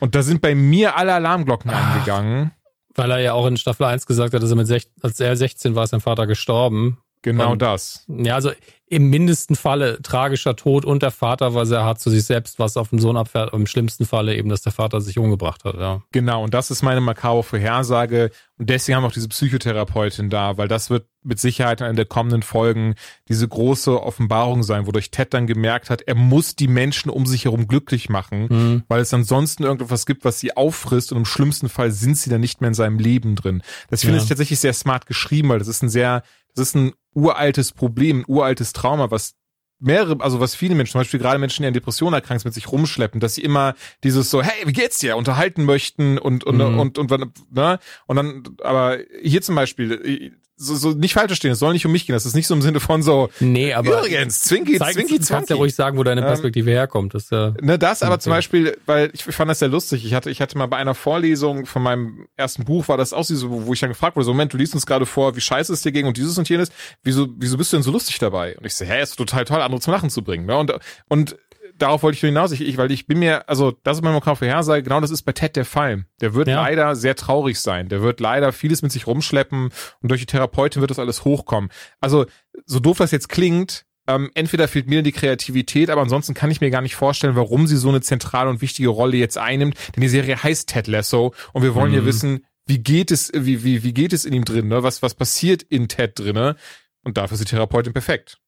Und 0.00 0.14
da 0.14 0.22
sind 0.22 0.42
bei 0.42 0.54
mir 0.54 0.96
alle 0.96 1.14
Alarmglocken 1.14 1.70
Ach, 1.70 1.94
angegangen. 1.94 2.52
Weil 2.94 3.10
er 3.10 3.18
ja 3.20 3.32
auch 3.32 3.46
in 3.46 3.56
Staffel 3.56 3.86
1 3.86 4.06
gesagt 4.06 4.34
hat, 4.34 4.42
dass 4.42 4.50
er 4.50 4.56
mit 4.56 4.66
16, 4.66 4.92
als 5.02 5.20
er 5.20 5.36
16 5.36 5.74
war, 5.74 5.84
ist 5.84 5.90
sein 5.90 6.00
Vater 6.00 6.26
gestorben. 6.26 6.98
Genau 7.22 7.52
und, 7.52 7.62
das. 7.62 8.04
Ja, 8.08 8.34
also 8.34 8.50
im 8.90 9.10
mindesten 9.10 9.54
Falle 9.54 10.00
tragischer 10.02 10.56
Tod 10.56 10.84
und 10.84 11.02
der 11.02 11.10
Vater 11.10 11.54
war 11.54 11.66
sehr 11.66 11.84
hart 11.84 12.00
zu 12.00 12.10
sich 12.10 12.24
selbst, 12.24 12.58
was 12.58 12.76
auf 12.76 12.90
den 12.90 12.98
Sohn 12.98 13.16
abfährt. 13.16 13.52
Im 13.52 13.66
schlimmsten 13.66 14.06
Falle 14.06 14.34
eben, 14.34 14.48
dass 14.48 14.62
der 14.62 14.72
Vater 14.72 15.00
sich 15.00 15.18
umgebracht 15.18 15.64
hat, 15.64 15.74
ja. 15.74 16.02
Genau, 16.12 16.42
und 16.42 16.54
das 16.54 16.70
ist 16.70 16.82
meine 16.82 17.00
makabre 17.00 17.42
Vorhersage. 17.42 18.30
Und 18.56 18.70
deswegen 18.70 18.96
haben 18.96 19.02
wir 19.02 19.08
auch 19.08 19.12
diese 19.12 19.28
Psychotherapeutin 19.28 20.30
da, 20.30 20.56
weil 20.56 20.68
das 20.68 20.88
wird 20.90 21.06
mit 21.22 21.38
Sicherheit 21.38 21.80
in 21.82 21.96
der 21.96 22.06
kommenden 22.06 22.42
Folgen 22.42 22.94
diese 23.28 23.46
große 23.46 24.02
Offenbarung 24.02 24.62
sein, 24.62 24.86
wodurch 24.86 25.10
Ted 25.10 25.34
dann 25.34 25.46
gemerkt 25.46 25.90
hat, 25.90 26.02
er 26.02 26.14
muss 26.14 26.56
die 26.56 26.68
Menschen 26.68 27.10
um 27.10 27.26
sich 27.26 27.44
herum 27.44 27.68
glücklich 27.68 28.08
machen, 28.08 28.46
mhm. 28.48 28.82
weil 28.88 29.02
es 29.02 29.12
ansonsten 29.12 29.64
irgendetwas 29.64 30.06
gibt, 30.06 30.24
was 30.24 30.40
sie 30.40 30.56
auffrisst 30.56 31.12
und 31.12 31.18
im 31.18 31.24
schlimmsten 31.26 31.68
Fall 31.68 31.90
sind 31.90 32.16
sie 32.16 32.30
dann 32.30 32.40
nicht 32.40 32.60
mehr 32.60 32.68
in 32.68 32.74
seinem 32.74 32.98
Leben 32.98 33.36
drin. 33.36 33.62
Das 33.90 34.00
finde 34.00 34.16
ja. 34.16 34.22
ich 34.22 34.28
tatsächlich 34.28 34.60
sehr 34.60 34.72
smart 34.72 35.06
geschrieben, 35.06 35.50
weil 35.50 35.58
das 35.58 35.68
ist 35.68 35.82
ein 35.82 35.90
sehr, 35.90 36.22
das 36.54 36.68
ist 36.68 36.76
ein 36.76 36.92
uraltes 37.18 37.72
Problem, 37.72 38.20
ein 38.20 38.24
uraltes 38.26 38.72
Trauma, 38.72 39.10
was 39.10 39.34
mehrere, 39.80 40.20
also 40.20 40.40
was 40.40 40.54
viele 40.54 40.74
Menschen, 40.74 40.92
zum 40.92 41.00
Beispiel 41.00 41.20
gerade 41.20 41.38
Menschen, 41.38 41.62
die 41.62 41.68
an 41.68 41.74
Depressionen 41.74 42.14
erkrankt 42.14 42.44
mit 42.44 42.54
sich 42.54 42.70
rumschleppen, 42.70 43.20
dass 43.20 43.34
sie 43.34 43.42
immer 43.42 43.74
dieses 44.02 44.30
so, 44.30 44.42
hey, 44.42 44.66
wie 44.66 44.72
geht's 44.72 44.98
dir, 44.98 45.16
unterhalten 45.16 45.64
möchten 45.64 46.18
und 46.18 46.44
und 46.44 46.56
mhm. 46.56 46.78
und, 46.78 46.98
und, 46.98 47.12
und, 47.12 47.54
ne? 47.54 47.78
und 48.06 48.16
dann, 48.16 48.42
aber 48.62 48.98
hier 49.22 49.42
zum 49.42 49.54
Beispiel, 49.54 50.32
so, 50.58 50.74
so 50.74 50.90
nicht 50.90 51.14
falsch 51.14 51.28
verstehen, 51.28 51.52
es 51.52 51.60
soll 51.60 51.72
nicht 51.72 51.86
um 51.86 51.92
mich 51.92 52.06
gehen, 52.06 52.14
das 52.14 52.26
ist 52.26 52.34
nicht 52.34 52.48
so 52.48 52.54
im 52.54 52.62
Sinne 52.62 52.80
von 52.80 53.02
so, 53.02 53.30
nee, 53.38 53.72
aber 53.72 54.00
übrigens, 54.00 54.42
Zwinki, 54.42 54.76
zeig, 54.78 54.94
Zwinki, 54.94 55.18
Du 55.18 55.26
kannst 55.26 55.50
ja 55.50 55.56
ruhig 55.56 55.74
sagen, 55.74 55.96
wo 55.96 56.02
deine 56.02 56.20
ähm, 56.20 56.26
Perspektive 56.26 56.70
ähm, 56.70 56.76
herkommt. 56.76 57.14
Das, 57.14 57.30
äh, 57.30 57.52
ne, 57.60 57.78
das 57.78 58.02
aber 58.02 58.18
zum 58.18 58.30
Beispiel, 58.30 58.76
weil 58.84 59.10
ich, 59.12 59.26
ich 59.26 59.34
fand 59.34 59.50
das 59.50 59.60
sehr 59.60 59.68
lustig, 59.68 60.04
ich 60.04 60.14
hatte, 60.14 60.30
ich 60.30 60.40
hatte 60.40 60.58
mal 60.58 60.66
bei 60.66 60.76
einer 60.76 60.94
Vorlesung 60.94 61.64
von 61.64 61.82
meinem 61.82 62.26
ersten 62.36 62.64
Buch, 62.64 62.88
war 62.88 62.96
das 62.96 63.12
auch 63.12 63.24
so, 63.24 63.66
wo 63.66 63.72
ich 63.72 63.80
dann 63.80 63.90
gefragt 63.90 64.16
wurde, 64.16 64.24
so, 64.24 64.32
Moment, 64.32 64.52
du 64.52 64.56
liest 64.56 64.74
uns 64.74 64.84
gerade 64.84 65.06
vor, 65.06 65.36
wie 65.36 65.40
scheiße 65.40 65.72
es 65.72 65.82
dir 65.82 65.92
ging 65.92 66.06
und 66.06 66.16
dieses 66.16 66.36
und 66.38 66.48
jenes, 66.48 66.70
wieso, 67.04 67.28
wieso 67.36 67.56
bist 67.56 67.72
du 67.72 67.76
denn 67.76 67.84
so 67.84 67.92
lustig 67.92 68.18
dabei? 68.18 68.56
Und 68.58 68.66
ich 68.66 68.74
so, 68.74 68.84
hä, 68.84 69.00
ist 69.02 69.16
total 69.16 69.44
toll, 69.44 69.62
andere 69.62 69.80
zum 69.80 69.92
Lachen 69.92 70.10
zu 70.10 70.22
bringen, 70.22 70.46
ne? 70.46 70.56
und, 70.56 70.72
und 71.08 71.36
darauf 71.78 72.02
wollte 72.02 72.16
ich 72.16 72.20
hinaus, 72.20 72.52
ich, 72.52 72.60
ich, 72.60 72.76
weil 72.76 72.90
ich 72.90 73.06
bin 73.06 73.18
mir, 73.18 73.48
also 73.48 73.72
das 73.82 73.98
ist 73.98 74.02
mein 74.02 74.12
Mokau 74.12 74.34
vorhersage, 74.34 74.82
genau 74.82 75.00
das 75.00 75.10
ist 75.10 75.22
bei 75.22 75.32
Ted 75.32 75.56
der 75.56 75.64
Fall. 75.64 76.04
Der 76.20 76.34
wird 76.34 76.48
ja. 76.48 76.62
leider 76.62 76.96
sehr 76.96 77.14
traurig 77.14 77.58
sein. 77.60 77.88
Der 77.88 78.02
wird 78.02 78.20
leider 78.20 78.52
vieles 78.52 78.82
mit 78.82 78.92
sich 78.92 79.06
rumschleppen 79.06 79.70
und 80.02 80.08
durch 80.10 80.20
die 80.20 80.26
Therapeutin 80.26 80.80
wird 80.80 80.90
das 80.90 80.98
alles 80.98 81.24
hochkommen. 81.24 81.70
Also, 82.00 82.26
so 82.66 82.80
doof 82.80 82.98
das 82.98 83.10
jetzt 83.10 83.28
klingt, 83.28 83.86
ähm, 84.08 84.30
entweder 84.34 84.68
fehlt 84.68 84.88
mir 84.88 85.02
die 85.02 85.12
Kreativität, 85.12 85.90
aber 85.90 86.00
ansonsten 86.00 86.34
kann 86.34 86.50
ich 86.50 86.60
mir 86.60 86.70
gar 86.70 86.80
nicht 86.80 86.96
vorstellen, 86.96 87.36
warum 87.36 87.66
sie 87.66 87.76
so 87.76 87.90
eine 87.90 88.00
zentrale 88.00 88.48
und 88.48 88.62
wichtige 88.62 88.88
Rolle 88.88 89.18
jetzt 89.18 89.36
einnimmt. 89.36 89.76
Denn 89.94 90.00
die 90.00 90.08
Serie 90.08 90.42
heißt 90.42 90.68
Ted 90.68 90.86
Lasso 90.86 91.34
und 91.52 91.62
wir 91.62 91.74
wollen 91.74 91.90
mhm. 91.90 91.98
ja 91.98 92.04
wissen, 92.06 92.44
wie 92.66 92.78
geht 92.78 93.10
es, 93.10 93.30
wie, 93.34 93.64
wie, 93.64 93.82
wie 93.82 93.92
geht 93.92 94.12
es 94.12 94.24
in 94.24 94.32
ihm 94.32 94.44
drin, 94.44 94.68
ne? 94.68 94.82
Was, 94.82 95.02
was 95.02 95.14
passiert 95.14 95.62
in 95.62 95.88
Ted 95.88 96.18
drinne? 96.18 96.56
Und 97.04 97.16
dafür 97.16 97.34
ist 97.34 97.40
die 97.40 97.50
Therapeutin 97.50 97.92
perfekt. 97.92 98.38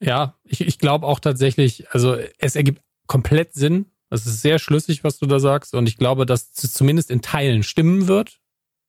Ja, 0.00 0.38
ich, 0.44 0.62
ich 0.62 0.78
glaube 0.78 1.06
auch 1.06 1.20
tatsächlich, 1.20 1.90
also 1.90 2.16
es 2.38 2.56
ergibt 2.56 2.82
komplett 3.06 3.54
Sinn. 3.54 3.86
Es 4.08 4.26
ist 4.26 4.42
sehr 4.42 4.58
schlüssig, 4.58 5.04
was 5.04 5.18
du 5.18 5.26
da 5.26 5.38
sagst. 5.38 5.74
Und 5.74 5.86
ich 5.88 5.96
glaube, 5.96 6.26
dass 6.26 6.50
es 6.56 6.72
zumindest 6.72 7.10
in 7.10 7.22
Teilen 7.22 7.62
stimmen 7.62 8.08
wird. 8.08 8.40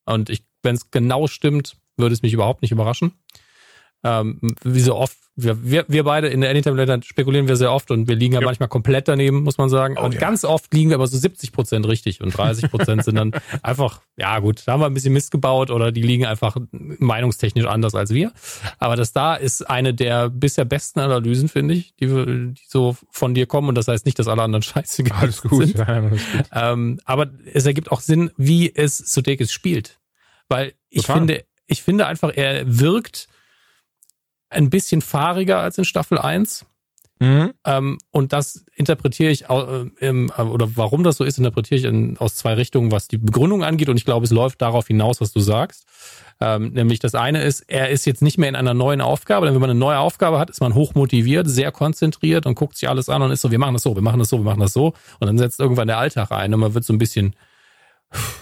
Und 0.05 0.29
ich, 0.29 0.45
wenn 0.63 0.75
es 0.75 0.89
genau 0.89 1.27
stimmt, 1.27 1.77
würde 1.97 2.13
es 2.13 2.21
mich 2.21 2.33
überhaupt 2.33 2.61
nicht 2.61 2.71
überraschen. 2.71 3.13
Ähm, 4.03 4.39
wie 4.63 4.79
so 4.79 4.95
oft 4.95 5.17
wir, 5.43 5.63
wir, 5.63 5.85
wir 5.87 6.03
beide 6.03 6.27
in 6.27 6.41
der 6.41 6.49
Anytime 6.49 6.75
Letter 6.75 6.99
spekulieren 7.03 7.47
wir 7.47 7.55
sehr 7.55 7.71
oft 7.71 7.91
und 7.91 8.07
wir 8.07 8.15
liegen 8.15 8.33
ja, 8.33 8.41
ja. 8.41 8.45
manchmal 8.45 8.69
komplett 8.69 9.07
daneben, 9.07 9.43
muss 9.43 9.57
man 9.57 9.69
sagen. 9.69 9.95
Oh, 9.97 10.05
und 10.05 10.13
ja. 10.13 10.19
ganz 10.19 10.43
oft 10.45 10.73
liegen 10.73 10.89
wir 10.89 10.95
aber 10.95 11.07
so 11.07 11.17
70 11.17 11.51
Prozent 11.51 11.87
richtig 11.87 12.21
und 12.21 12.35
30 12.35 12.69
Prozent 12.69 13.03
sind 13.03 13.15
dann 13.15 13.31
einfach, 13.61 14.01
ja 14.17 14.39
gut, 14.39 14.63
da 14.65 14.73
haben 14.73 14.81
wir 14.81 14.87
ein 14.87 14.93
bisschen 14.93 15.13
Mist 15.13 15.31
gebaut 15.31 15.71
oder 15.71 15.91
die 15.91 16.01
liegen 16.01 16.25
einfach 16.25 16.57
meinungstechnisch 16.71 17.65
anders 17.65 17.95
als 17.95 18.11
wir. 18.13 18.31
Aber 18.79 18.95
das 18.95 19.13
da 19.13 19.35
ist 19.35 19.69
eine 19.69 19.93
der 19.93 20.29
bisher 20.29 20.65
besten 20.65 20.99
Analysen, 20.99 21.49
finde 21.49 21.75
ich, 21.75 21.95
die, 21.95 22.07
die 22.07 22.53
so 22.67 22.95
von 23.09 23.33
dir 23.33 23.45
kommen 23.45 23.69
und 23.69 23.75
das 23.75 23.87
heißt 23.87 24.05
nicht, 24.05 24.19
dass 24.19 24.27
alle 24.27 24.41
anderen 24.41 24.63
scheiße 24.63 25.03
alles 25.11 25.41
gut, 25.41 25.67
sind. 25.67 25.77
Ja, 25.77 25.85
alles 25.85 26.11
gut. 26.11 26.45
Ähm, 26.53 26.99
aber 27.05 27.27
es 27.53 27.65
ergibt 27.65 27.91
auch 27.91 28.01
Sinn, 28.01 28.31
wie 28.37 28.73
es 28.73 28.97
Sudeikis 28.97 29.51
spielt. 29.51 29.99
Weil 30.47 30.73
ich 30.89 31.03
Total. 31.03 31.17
finde, 31.17 31.45
ich 31.67 31.81
finde 31.81 32.07
einfach, 32.07 32.31
er 32.35 32.63
wirkt 32.65 33.29
ein 34.51 34.69
bisschen 34.69 35.01
fahriger 35.01 35.59
als 35.59 35.77
in 35.77 35.85
Staffel 35.85 36.17
1. 36.17 36.65
Mhm. 37.19 37.53
Ähm, 37.65 37.97
und 38.09 38.33
das 38.33 38.65
interpretiere 38.75 39.31
ich, 39.31 39.47
äh, 39.47 39.85
im, 39.99 40.31
oder 40.31 40.75
warum 40.75 41.03
das 41.03 41.17
so 41.17 41.23
ist, 41.23 41.37
interpretiere 41.37 41.79
ich 41.79 41.85
in, 41.85 42.17
aus 42.17 42.35
zwei 42.35 42.55
Richtungen, 42.55 42.91
was 42.91 43.07
die 43.07 43.19
Begründung 43.19 43.63
angeht. 43.63 43.89
Und 43.89 43.97
ich 43.97 44.05
glaube, 44.05 44.25
es 44.25 44.31
läuft 44.31 44.61
darauf 44.61 44.87
hinaus, 44.87 45.21
was 45.21 45.31
du 45.31 45.39
sagst. 45.39 45.85
Ähm, 46.39 46.71
nämlich 46.73 46.97
das 46.97 47.13
eine 47.13 47.43
ist, 47.43 47.61
er 47.67 47.89
ist 47.89 48.05
jetzt 48.05 48.23
nicht 48.23 48.39
mehr 48.39 48.49
in 48.49 48.55
einer 48.55 48.73
neuen 48.73 49.01
Aufgabe, 49.01 49.45
denn 49.45 49.53
wenn 49.53 49.61
man 49.61 49.69
eine 49.69 49.79
neue 49.79 49.99
Aufgabe 49.99 50.39
hat, 50.39 50.49
ist 50.49 50.61
man 50.61 50.73
hochmotiviert, 50.73 51.47
sehr 51.47 51.71
konzentriert 51.71 52.47
und 52.47 52.55
guckt 52.55 52.75
sich 52.75 52.89
alles 52.89 53.07
an 53.07 53.21
und 53.21 53.29
ist 53.29 53.41
so, 53.41 53.51
wir 53.51 53.59
machen 53.59 53.73
das 53.73 53.83
so, 53.83 53.93
wir 53.93 54.01
machen 54.01 54.17
das 54.17 54.29
so, 54.29 54.39
wir 54.39 54.45
machen 54.45 54.59
das 54.59 54.73
so. 54.73 54.93
Und 55.19 55.27
dann 55.27 55.37
setzt 55.37 55.59
irgendwann 55.59 55.87
der 55.87 55.99
Alltag 55.99 56.31
ein 56.31 56.51
und 56.51 56.59
man 56.59 56.73
wird 56.73 56.83
so 56.83 56.93
ein 56.93 56.97
bisschen, 56.97 57.35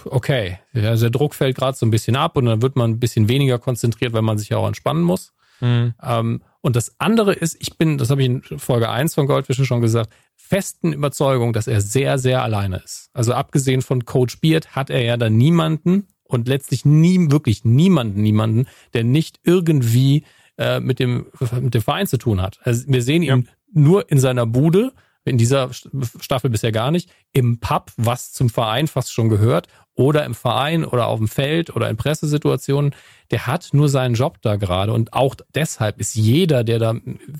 okay, 0.06 0.58
also 0.72 1.04
der 1.04 1.10
Druck 1.10 1.34
fällt 1.34 1.58
gerade 1.58 1.76
so 1.76 1.84
ein 1.84 1.90
bisschen 1.90 2.16
ab 2.16 2.38
und 2.38 2.46
dann 2.46 2.62
wird 2.62 2.76
man 2.76 2.92
ein 2.92 3.00
bisschen 3.00 3.28
weniger 3.28 3.58
konzentriert, 3.58 4.14
weil 4.14 4.22
man 4.22 4.38
sich 4.38 4.48
ja 4.48 4.56
auch 4.56 4.66
entspannen 4.66 5.02
muss. 5.02 5.34
Mhm. 5.60 5.94
Ähm, 6.02 6.42
und 6.62 6.76
das 6.76 6.94
andere 6.98 7.32
ist, 7.32 7.56
ich 7.58 7.78
bin, 7.78 7.98
das 7.98 8.10
habe 8.10 8.22
ich 8.22 8.28
in 8.28 8.42
Folge 8.42 8.90
1 8.90 9.14
von 9.14 9.26
Goldfischen 9.26 9.64
schon 9.64 9.80
gesagt, 9.80 10.10
festen 10.36 10.92
Überzeugung, 10.92 11.52
dass 11.52 11.66
er 11.66 11.80
sehr, 11.80 12.18
sehr 12.18 12.42
alleine 12.42 12.82
ist. 12.84 13.10
Also 13.12 13.32
abgesehen 13.32 13.82
von 13.82 14.04
Coach 14.04 14.40
Beard 14.40 14.74
hat 14.74 14.90
er 14.90 15.02
ja 15.02 15.16
da 15.16 15.30
niemanden 15.30 16.08
und 16.24 16.48
letztlich 16.48 16.84
nie, 16.84 17.30
wirklich 17.30 17.64
niemanden, 17.64 18.22
niemanden, 18.22 18.66
der 18.92 19.04
nicht 19.04 19.40
irgendwie 19.44 20.24
äh, 20.58 20.80
mit, 20.80 20.98
dem, 20.98 21.26
mit 21.60 21.74
dem 21.74 21.82
Verein 21.82 22.06
zu 22.06 22.18
tun 22.18 22.42
hat. 22.42 22.60
Also 22.62 22.84
wir 22.88 23.02
sehen 23.02 23.22
ihn 23.22 23.48
nur 23.72 24.10
in 24.10 24.18
seiner 24.18 24.46
Bude, 24.46 24.92
in 25.24 25.38
dieser 25.38 25.70
Staffel 25.72 26.50
bisher 26.50 26.72
gar 26.72 26.90
nicht, 26.90 27.10
im 27.32 27.60
Pub, 27.60 27.92
was 27.96 28.32
zum 28.32 28.48
Verein 28.48 28.86
fast 28.86 29.12
schon 29.12 29.28
gehört, 29.28 29.68
oder 30.00 30.24
im 30.24 30.34
Verein 30.34 30.84
oder 30.86 31.08
auf 31.08 31.18
dem 31.18 31.28
Feld 31.28 31.76
oder 31.76 31.90
in 31.90 31.96
Pressesituationen, 31.98 32.94
der 33.30 33.46
hat 33.46 33.68
nur 33.72 33.90
seinen 33.90 34.14
Job 34.14 34.38
da 34.40 34.56
gerade. 34.56 34.94
Und 34.94 35.12
auch 35.12 35.34
deshalb 35.54 36.00
ist 36.00 36.14
jeder, 36.14 36.64
der 36.64 36.78
da 36.78 36.94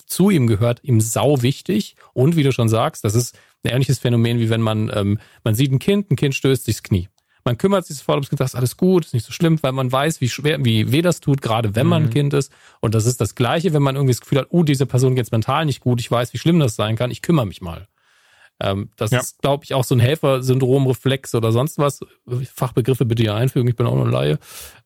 zu 0.06 0.28
ihm 0.28 0.46
gehört, 0.46 0.80
ihm 0.82 1.00
sau 1.00 1.40
wichtig. 1.40 1.96
Und 2.12 2.36
wie 2.36 2.42
du 2.42 2.52
schon 2.52 2.68
sagst, 2.68 3.02
das 3.02 3.14
ist 3.14 3.34
ein 3.64 3.70
ähnliches 3.70 3.98
Phänomen, 3.98 4.38
wie 4.38 4.50
wenn 4.50 4.60
man, 4.60 4.90
ähm, 4.94 5.18
man 5.42 5.54
sieht 5.54 5.72
ein 5.72 5.78
Kind, 5.78 6.10
ein 6.10 6.16
Kind 6.16 6.34
stößt 6.34 6.66
sich's 6.66 6.82
Knie. 6.82 7.08
Man 7.44 7.58
kümmert 7.58 7.86
sich 7.86 7.96
sofort 7.96 8.16
ums 8.16 8.28
Kind, 8.28 8.40
ist 8.40 8.54
alles 8.54 8.76
gut, 8.76 9.06
ist 9.06 9.14
nicht 9.14 9.26
so 9.26 9.32
schlimm, 9.32 9.58
weil 9.62 9.72
man 9.72 9.90
weiß, 9.90 10.20
wie 10.20 10.28
schwer, 10.28 10.64
wie 10.64 10.92
weh 10.92 11.02
das 11.02 11.20
tut, 11.20 11.42
gerade 11.42 11.74
wenn 11.74 11.86
man 11.86 12.04
ein 12.04 12.08
mhm. 12.08 12.14
Kind 12.14 12.34
ist. 12.34 12.52
Und 12.80 12.94
das 12.94 13.06
ist 13.06 13.20
das 13.20 13.34
Gleiche, 13.34 13.72
wenn 13.72 13.82
man 13.82 13.96
irgendwie 13.96 14.12
das 14.12 14.20
Gefühl 14.20 14.38
hat, 14.38 14.48
oh, 14.50 14.62
diese 14.62 14.86
Person 14.86 15.14
geht's 15.14 15.30
mental 15.30 15.64
nicht 15.64 15.80
gut, 15.80 16.00
ich 16.00 16.10
weiß, 16.10 16.32
wie 16.32 16.38
schlimm 16.38 16.58
das 16.58 16.76
sein 16.76 16.96
kann, 16.96 17.10
ich 17.10 17.22
kümmere 17.22 17.46
mich 17.46 17.60
mal. 17.60 17.88
Ähm, 18.60 18.90
das 18.96 19.10
ja. 19.10 19.20
ist, 19.20 19.40
glaube 19.40 19.64
ich, 19.64 19.74
auch 19.74 19.84
so 19.84 19.94
ein 19.94 20.00
Helfersyndrom-Reflex 20.00 21.34
oder 21.34 21.50
sonst 21.50 21.78
was. 21.78 22.00
Fachbegriffe 22.54 23.06
bitte 23.06 23.22
hier 23.22 23.34
einfügen, 23.34 23.68
ich 23.68 23.76
bin 23.76 23.86
auch 23.86 23.94
nur 23.94 24.04
ein 24.04 24.12
Laie. 24.12 24.38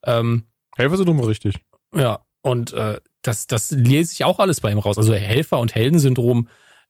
Ähm, 0.04 0.44
Helfersyndrom 0.76 1.20
richtig. 1.20 1.56
Ja, 1.94 2.20
und 2.42 2.72
äh, 2.72 3.00
das, 3.22 3.46
das 3.46 3.70
lese 3.70 4.12
ich 4.12 4.24
auch 4.24 4.38
alles 4.38 4.60
bei 4.60 4.70
ihm 4.70 4.78
raus. 4.78 4.98
Also 4.98 5.14
Helfer- 5.14 5.58
und 5.58 5.74
Heldensyndrom, 5.74 6.48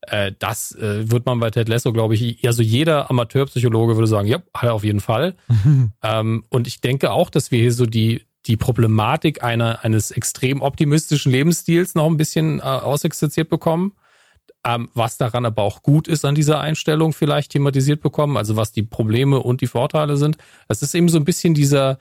äh, 0.09 0.33
das 0.39 0.73
äh, 0.73 1.11
wird 1.11 1.27
man 1.27 1.41
bei 1.41 1.51
Ted 1.51 1.69
Lasso, 1.69 1.93
glaube 1.93 2.15
ich, 2.15 2.47
also 2.47 2.63
jeder 2.63 3.11
Amateurpsychologe 3.11 3.97
würde 3.97 4.07
sagen, 4.07 4.29
ja, 4.29 4.39
hat 4.55 4.65
er 4.65 4.75
auf 4.75 4.85
jeden 4.85 5.01
Fall. 5.01 5.35
ähm, 6.03 6.45
und 6.49 6.67
ich 6.67 6.81
denke 6.81 7.13
auch, 7.13 7.31
dass 7.31 7.51
wir 7.51 7.61
hier 7.61 7.73
so 7.73 7.87
die, 7.87 8.23
die 8.47 8.57
Problematik 8.57 9.43
einer, 9.43 9.85
eines 9.85 10.11
extrem 10.11 10.63
optimistischen 10.63 11.33
Lebensstils 11.33 11.95
noch 11.95 12.07
ein 12.07 12.17
bisschen 12.17 12.61
äh, 12.61 12.63
ausexerziert 12.63 13.49
bekommen 13.49 13.93
ähm, 14.65 14.89
was 14.95 15.19
daran 15.19 15.45
aber 15.45 15.63
auch 15.63 15.83
gut 15.83 16.09
ist 16.09 16.25
an 16.25 16.35
dieser 16.35 16.61
Einstellung 16.61 17.13
vielleicht 17.13 17.53
thematisiert 17.53 18.01
bekommen, 18.01 18.37
also 18.37 18.57
was 18.57 18.73
die 18.73 18.83
Probleme 18.83 19.41
und 19.41 19.61
die 19.61 19.67
Vorteile 19.67 20.17
sind. 20.17 20.37
Es 20.69 20.83
ist 20.83 20.95
eben 20.95 21.09
so 21.09 21.19
ein 21.19 21.25
bisschen 21.25 21.55
dieser 21.55 21.99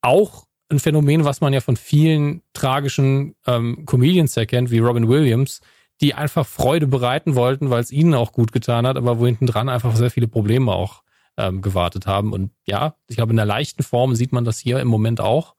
auch 0.00 0.46
ein 0.70 0.78
Phänomen, 0.78 1.24
was 1.24 1.40
man 1.40 1.52
ja 1.52 1.60
von 1.60 1.76
vielen 1.76 2.42
tragischen 2.52 3.34
ähm, 3.46 3.84
Comedians 3.86 4.36
erkennt, 4.36 4.70
wie 4.70 4.78
Robin 4.78 5.08
Williams, 5.08 5.60
die 6.00 6.14
einfach 6.14 6.46
Freude 6.46 6.86
bereiten 6.86 7.34
wollten, 7.34 7.70
weil 7.70 7.82
es 7.82 7.90
ihnen 7.90 8.14
auch 8.14 8.32
gut 8.32 8.52
getan 8.52 8.86
hat, 8.86 8.96
aber 8.96 9.18
wo 9.18 9.26
hinten 9.26 9.46
dran 9.46 9.68
einfach 9.68 9.96
sehr 9.96 10.10
viele 10.10 10.28
Probleme 10.28 10.72
auch 10.72 11.02
ähm, 11.36 11.62
gewartet 11.62 12.06
haben. 12.06 12.32
Und 12.32 12.52
ja, 12.66 12.94
ich 13.08 13.16
glaube, 13.16 13.30
in 13.30 13.36
der 13.36 13.46
leichten 13.46 13.82
Form 13.82 14.14
sieht 14.14 14.32
man 14.32 14.44
das 14.44 14.58
hier 14.58 14.80
im 14.80 14.88
Moment 14.88 15.20
auch. 15.20 15.54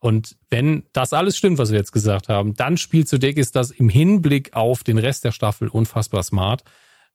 Und 0.00 0.36
wenn 0.48 0.84
das 0.92 1.12
alles 1.12 1.36
stimmt, 1.36 1.58
was 1.58 1.70
wir 1.70 1.78
jetzt 1.78 1.92
gesagt 1.92 2.28
haben, 2.28 2.54
dann 2.54 2.78
spielt 2.78 3.08
Sudeikis 3.08 3.52
das 3.52 3.70
im 3.70 3.90
Hinblick 3.90 4.54
auf 4.54 4.82
den 4.82 4.98
Rest 4.98 5.24
der 5.24 5.32
Staffel 5.32 5.68
unfassbar 5.68 6.22
smart. 6.22 6.64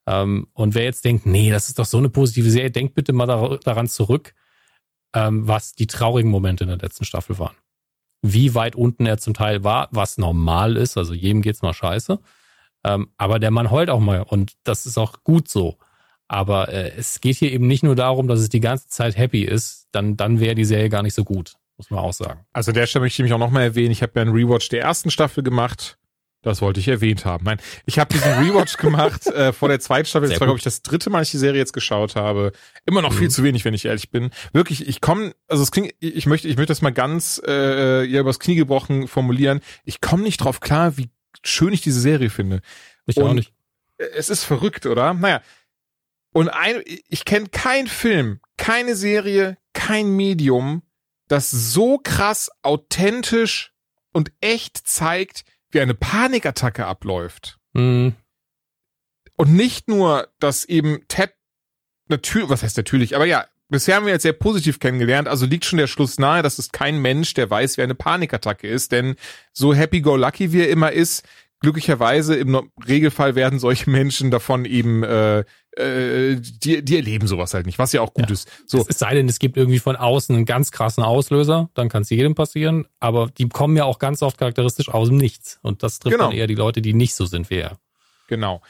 Ähm, 0.06 0.48
und 0.54 0.76
wer 0.76 0.84
jetzt 0.84 1.04
denkt, 1.04 1.26
nee, 1.26 1.50
das 1.50 1.68
ist 1.68 1.80
doch 1.80 1.86
so 1.86 1.98
eine 1.98 2.10
positive 2.10 2.50
Serie, 2.50 2.70
denkt 2.70 2.94
bitte 2.94 3.12
mal 3.12 3.26
daran 3.64 3.88
zurück, 3.88 4.36
ähm, 5.16 5.48
was 5.48 5.74
die 5.74 5.88
traurigen 5.88 6.30
Momente 6.30 6.66
in 6.66 6.70
der 6.70 6.78
letzten 6.78 7.06
Staffel 7.06 7.40
waren. 7.40 7.56
Wie 8.22 8.54
weit 8.54 8.76
unten 8.76 9.06
er 9.08 9.18
zum 9.18 9.34
Teil 9.34 9.64
war, 9.64 9.88
was 9.92 10.18
normal 10.18 10.78
ist, 10.78 10.98
also 10.98 11.14
jedem 11.14 11.42
geht's 11.42 11.64
mal 11.64 11.74
scheiße. 11.74 12.20
Ähm, 12.86 13.10
aber 13.18 13.40
der 13.40 13.50
Mann 13.50 13.72
heult 13.72 13.90
auch 13.90 14.00
mal 14.00 14.22
und 14.22 14.54
das 14.64 14.86
ist 14.86 15.00
auch 15.00 15.24
gut 15.24 15.50
so. 15.50 15.78
Aber 16.28 16.70
äh, 16.70 16.92
es 16.96 17.20
geht 17.20 17.38
hier 17.38 17.52
eben 17.52 17.66
nicht 17.66 17.84
nur 17.84 17.96
darum, 17.96 18.28
dass 18.28 18.40
es 18.40 18.50
die 18.50 18.60
ganze 18.60 18.88
Zeit 18.90 19.18
happy 19.18 19.44
ist, 19.44 19.88
dann, 19.92 20.18
dann 20.18 20.40
wäre 20.40 20.54
die 20.54 20.66
Serie 20.66 20.90
gar 20.90 21.02
nicht 21.02 21.16
so 21.16 21.24
gut, 21.24 21.54
muss 21.78 21.90
man 21.90 22.00
auch 22.00 22.14
sagen. 22.14 22.46
Also 22.54 22.72
der 22.72 22.86
Stelle 22.86 23.04
möchte 23.04 23.22
ich 23.22 23.24
mich 23.24 23.34
auch 23.34 23.40
nochmal 23.40 23.64
erwähnen. 23.64 23.92
Ich 23.92 24.04
habe 24.04 24.14
ja 24.16 24.22
einen 24.22 24.34
Rewatch 24.34 24.70
der 24.70 24.82
ersten 24.82 25.10
Staffel 25.10 25.44
gemacht. 25.44 25.98
Das 26.44 26.62
wollte 26.62 26.80
ich 26.80 26.88
erwähnt 26.88 27.26
haben. 27.26 27.44
Nein, 27.44 27.58
ich 27.88 27.98
habe 27.98 28.14
diesen 28.14 28.32
Rewatch 28.34 28.78
gemacht 28.78 29.26
äh, 29.26 29.52
vor 29.52 29.68
der 29.68 29.80
zweiten 29.80 30.06
Staffel. 30.06 30.30
Das 30.30 30.40
war, 30.40 30.46
glaube 30.46 30.60
ich, 30.60 30.64
das 30.64 30.84
dritte 30.84 31.10
Mal, 31.10 31.24
ich 31.24 31.32
die 31.32 31.40
Serie 31.40 31.58
jetzt 31.58 31.74
geschaut 31.74 32.16
habe. 32.16 32.52
Immer 32.86 33.02
noch 33.02 33.14
mhm. 33.14 33.18
viel 33.18 33.30
zu 33.32 33.44
wenig, 33.44 33.66
wenn 33.66 33.74
ich 33.74 33.86
ehrlich 33.86 34.12
bin. 34.12 34.30
Wirklich, 34.54 34.88
ich 34.88 35.02
komme, 35.02 35.34
also 35.48 35.64
es 35.64 35.72
klingt, 35.72 35.96
ich 36.00 36.28
möchte, 36.28 36.48
ich 36.48 36.56
möchte 36.58 36.70
das 36.70 36.84
mal 36.84 36.94
ganz 36.94 37.42
äh, 37.48 38.04
ja 38.04 38.20
übers 38.20 38.40
Knie 38.40 38.54
gebrochen 38.54 39.08
formulieren. 39.08 39.62
Ich 39.86 40.02
komme 40.02 40.22
nicht 40.22 40.38
drauf 40.38 40.60
klar, 40.60 40.98
wie 40.98 41.10
schön 41.46 41.74
ich 41.74 41.82
diese 41.82 42.02
Serie 42.02 42.30
finde. 42.30 42.62
Ich 43.06 43.18
Und 43.18 43.24
auch 43.24 43.34
nicht. 43.34 43.54
Es 43.98 44.30
ist 44.30 44.44
verrückt, 44.44 44.86
oder? 44.86 45.14
Naja. 45.14 45.42
Und 46.34 46.50
ein, 46.50 46.82
ich 46.86 47.24
kenne 47.24 47.48
keinen 47.48 47.88
Film, 47.88 48.42
keine 48.58 48.96
Serie, 48.96 49.58
kein 49.74 50.10
Medium, 50.10 50.84
das 51.28 51.50
so 51.50 51.98
krass 51.98 52.52
authentisch 52.62 53.74
und 54.12 54.32
echt 54.42 54.86
zeigt, 54.86 55.46
wie 55.70 55.80
eine 55.80 55.94
Panikattacke 55.94 56.86
abläuft. 56.86 57.60
Mhm. 57.74 58.16
Und 59.38 59.54
nicht 59.54 59.88
nur, 59.88 60.34
dass 60.40 60.66
eben 60.66 61.08
Ted 61.08 61.34
natürlich, 62.08 62.50
was 62.50 62.64
heißt 62.64 62.78
natürlich, 62.78 63.16
aber 63.16 63.26
ja, 63.26 63.48
bisher 63.70 63.96
haben 63.96 64.06
wir 64.06 64.14
jetzt 64.14 64.24
sehr 64.24 64.34
positiv 64.34 64.80
kennengelernt, 64.80 65.28
also 65.28 65.46
liegt 65.46 65.66
schon 65.66 65.78
der 65.78 65.88
Schluss 65.88 66.20
nahe, 66.20 66.42
dass 66.42 66.60
es 66.60 66.72
kein 66.72 67.02
Mensch, 67.02 67.34
der 67.34 67.50
weiß, 67.50 67.78
wie 67.78 67.82
eine 67.82 67.96
Panikattacke 67.96 68.68
ist, 68.68 68.92
denn 68.92 69.16
so 69.54 69.74
happy-go-lucky 69.74 70.52
wie 70.52 70.62
er 70.62 70.70
immer 70.70 70.92
ist, 70.92 71.24
glücklicherweise 71.60 72.36
im 72.36 72.70
Regelfall 72.88 73.36
werden 73.36 73.60
solche 73.60 73.90
Menschen 73.90 74.30
davon 74.30 74.66
eben 74.66 75.04
äh, 75.04 75.44
äh, 75.78 76.38
die, 76.40 76.84
die 76.84 76.96
erleben 76.96 77.28
sowas 77.28 77.54
halt 77.54 77.66
nicht, 77.66 77.80
was 77.80 77.92
ja 77.92 78.02
auch 78.02 78.14
gut 78.14 78.28
ja. 78.28 78.34
ist. 78.34 78.50
So. 78.66 78.86
Es 78.88 79.00
sei 79.00 79.14
denn, 79.14 79.28
es 79.28 79.40
gibt 79.40 79.58
irgendwie 79.58 79.80
von 79.80 79.96
außen 79.96 80.36
einen 80.36 80.46
ganz 80.46 80.72
krassen 80.72 81.04
Auslöser, 81.04 81.70
dann 81.74 81.90
kann 81.90 82.04
es 82.04 82.10
jedem 82.10 82.36
passieren, 82.36 82.86
aber 83.00 83.28
die 83.38 83.50
kommen 83.50 83.76
ja 83.76 83.86
auch 83.86 84.00
ganz 84.00 84.22
oft 84.22 84.38
charakteristisch 84.38 84.90
aus 84.90 85.10
dem 85.10 85.18
Nichts. 85.18 85.60
Und 85.62 85.84
das 85.84 86.00
trifft 86.00 86.16
genau. 86.16 86.30
dann 86.30 86.38
eher 86.38 86.48
die 86.48 86.56
Leute, 86.56 86.82
die 86.82 86.94
nicht 86.94 87.16
so 87.16 87.26
sind 87.26 87.50
wie 87.50 87.58
er. 87.58 87.78
Genau. 88.28 88.62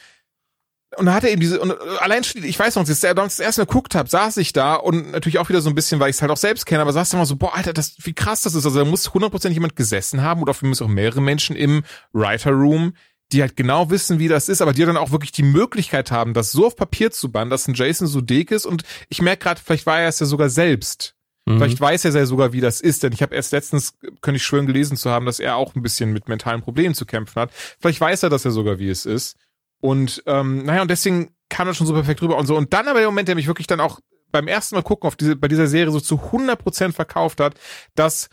Und 0.96 1.06
da 1.06 1.14
hat 1.14 1.24
er 1.24 1.30
eben 1.30 1.40
diese, 1.40 1.60
und 1.60 1.72
allein, 2.00 2.22
ich 2.34 2.58
weiß 2.58 2.76
noch, 2.76 2.80
als 2.80 2.88
ich 2.88 3.00
das 3.00 3.40
erste 3.40 3.60
Mal 3.60 3.66
geguckt 3.66 3.94
habe, 3.94 4.08
saß 4.08 4.36
ich 4.36 4.52
da 4.52 4.76
und 4.76 5.10
natürlich 5.10 5.38
auch 5.38 5.48
wieder 5.48 5.60
so 5.60 5.68
ein 5.68 5.74
bisschen, 5.74 5.98
weil 5.98 6.10
ich 6.10 6.16
es 6.16 6.22
halt 6.22 6.30
auch 6.30 6.36
selbst 6.36 6.64
kenne, 6.64 6.80
aber 6.80 6.92
saß 6.92 7.10
da 7.10 7.16
mal 7.16 7.26
so, 7.26 7.36
boah, 7.36 7.54
Alter, 7.54 7.72
das, 7.72 7.96
wie 8.04 8.14
krass 8.14 8.42
das 8.42 8.54
ist. 8.54 8.64
Also 8.64 8.78
da 8.78 8.84
muss 8.84 9.12
hundertprozentig 9.12 9.56
jemand 9.56 9.76
gesessen 9.76 10.22
haben 10.22 10.42
oder 10.42 10.54
für 10.54 10.66
mich 10.66 10.80
auch 10.80 10.88
mehrere 10.88 11.20
Menschen 11.20 11.56
im 11.56 11.82
Writer 12.12 12.52
Room, 12.52 12.94
die 13.32 13.42
halt 13.42 13.56
genau 13.56 13.90
wissen, 13.90 14.20
wie 14.20 14.28
das 14.28 14.48
ist, 14.48 14.62
aber 14.62 14.72
die 14.72 14.84
dann 14.84 14.96
auch 14.96 15.10
wirklich 15.10 15.32
die 15.32 15.42
Möglichkeit 15.42 16.12
haben, 16.12 16.34
das 16.34 16.52
so 16.52 16.66
auf 16.66 16.76
Papier 16.76 17.10
zu 17.10 17.32
bannen, 17.32 17.50
dass 17.50 17.66
ein 17.66 17.74
Jason 17.74 18.06
Sudeikis 18.06 18.64
und 18.64 18.84
ich 19.08 19.20
merke 19.20 19.42
gerade, 19.42 19.60
vielleicht 19.62 19.86
war 19.86 19.98
er 19.98 20.08
es 20.08 20.20
ja 20.20 20.26
sogar 20.26 20.48
selbst. 20.48 21.16
Mhm. 21.46 21.58
Vielleicht 21.58 21.80
weiß 21.80 22.04
er 22.04 22.12
ja 22.12 22.26
sogar, 22.26 22.52
wie 22.52 22.60
das 22.60 22.80
ist, 22.80 23.02
denn 23.02 23.12
ich 23.12 23.22
habe 23.22 23.34
erst 23.34 23.52
letztens, 23.52 23.94
könnte 24.20 24.36
ich 24.36 24.44
schwören, 24.44 24.66
gelesen 24.66 24.96
zu 24.96 25.10
haben, 25.10 25.26
dass 25.26 25.40
er 25.40 25.56
auch 25.56 25.74
ein 25.74 25.82
bisschen 25.82 26.12
mit 26.12 26.28
mentalen 26.28 26.62
Problemen 26.62 26.94
zu 26.94 27.06
kämpfen 27.06 27.40
hat. 27.40 27.50
Vielleicht 27.80 28.00
weiß 28.00 28.22
er 28.22 28.30
das 28.30 28.44
ja 28.44 28.50
sogar, 28.50 28.78
wie 28.78 28.88
es 28.88 29.06
ist. 29.06 29.36
Und 29.80 30.22
ähm, 30.26 30.64
naja, 30.64 30.82
und 30.82 30.90
deswegen 30.90 31.34
kam 31.48 31.66
das 31.68 31.76
schon 31.76 31.86
so 31.86 31.94
perfekt 31.94 32.22
rüber 32.22 32.36
und 32.36 32.46
so. 32.46 32.56
Und 32.56 32.72
dann 32.72 32.88
aber 32.88 33.00
der 33.00 33.08
Moment, 33.08 33.28
der 33.28 33.34
mich 33.34 33.46
wirklich 33.46 33.66
dann 33.66 33.80
auch 33.80 34.00
beim 34.32 34.48
ersten 34.48 34.74
Mal 34.74 34.82
gucken 34.82 35.06
auf 35.06 35.16
diese, 35.16 35.36
bei 35.36 35.48
dieser 35.48 35.66
Serie 35.66 35.92
so 35.92 36.00
zu 36.00 36.16
100% 36.16 36.92
verkauft 36.92 37.40
hat, 37.40 37.58
dass 37.94 38.28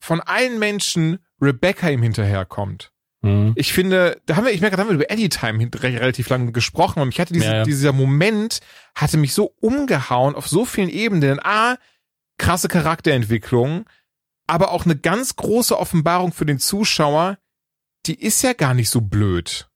von 0.00 0.20
allen 0.20 0.58
Menschen 0.58 1.18
Rebecca 1.40 1.88
ihm 1.88 2.02
hinterherkommt. 2.02 2.92
Mhm. 3.22 3.52
Ich 3.54 3.72
finde, 3.72 4.20
da 4.26 4.36
haben 4.36 4.46
wir, 4.46 4.52
ich 4.52 4.60
merke, 4.60 4.76
da 4.76 4.82
haben 4.82 4.88
wir 4.88 4.96
über 4.96 5.10
Anytime 5.10 5.68
relativ 5.74 6.28
lange 6.28 6.52
gesprochen 6.52 7.00
und 7.00 7.08
mich 7.08 7.20
hatte 7.20 7.34
diese, 7.34 7.46
ja, 7.46 7.54
ja. 7.56 7.64
dieser 7.64 7.92
Moment, 7.92 8.60
hatte 8.94 9.18
mich 9.18 9.34
so 9.34 9.54
umgehauen 9.60 10.34
auf 10.34 10.48
so 10.48 10.64
vielen 10.64 10.88
Ebenen. 10.88 11.38
A, 11.42 11.76
krasse 12.38 12.68
Charakterentwicklung, 12.68 13.84
aber 14.46 14.72
auch 14.72 14.84
eine 14.84 14.96
ganz 14.96 15.36
große 15.36 15.78
Offenbarung 15.78 16.32
für 16.32 16.46
den 16.46 16.58
Zuschauer, 16.58 17.38
die 18.06 18.20
ist 18.20 18.42
ja 18.42 18.54
gar 18.54 18.74
nicht 18.74 18.88
so 18.88 19.02
blöd. 19.02 19.69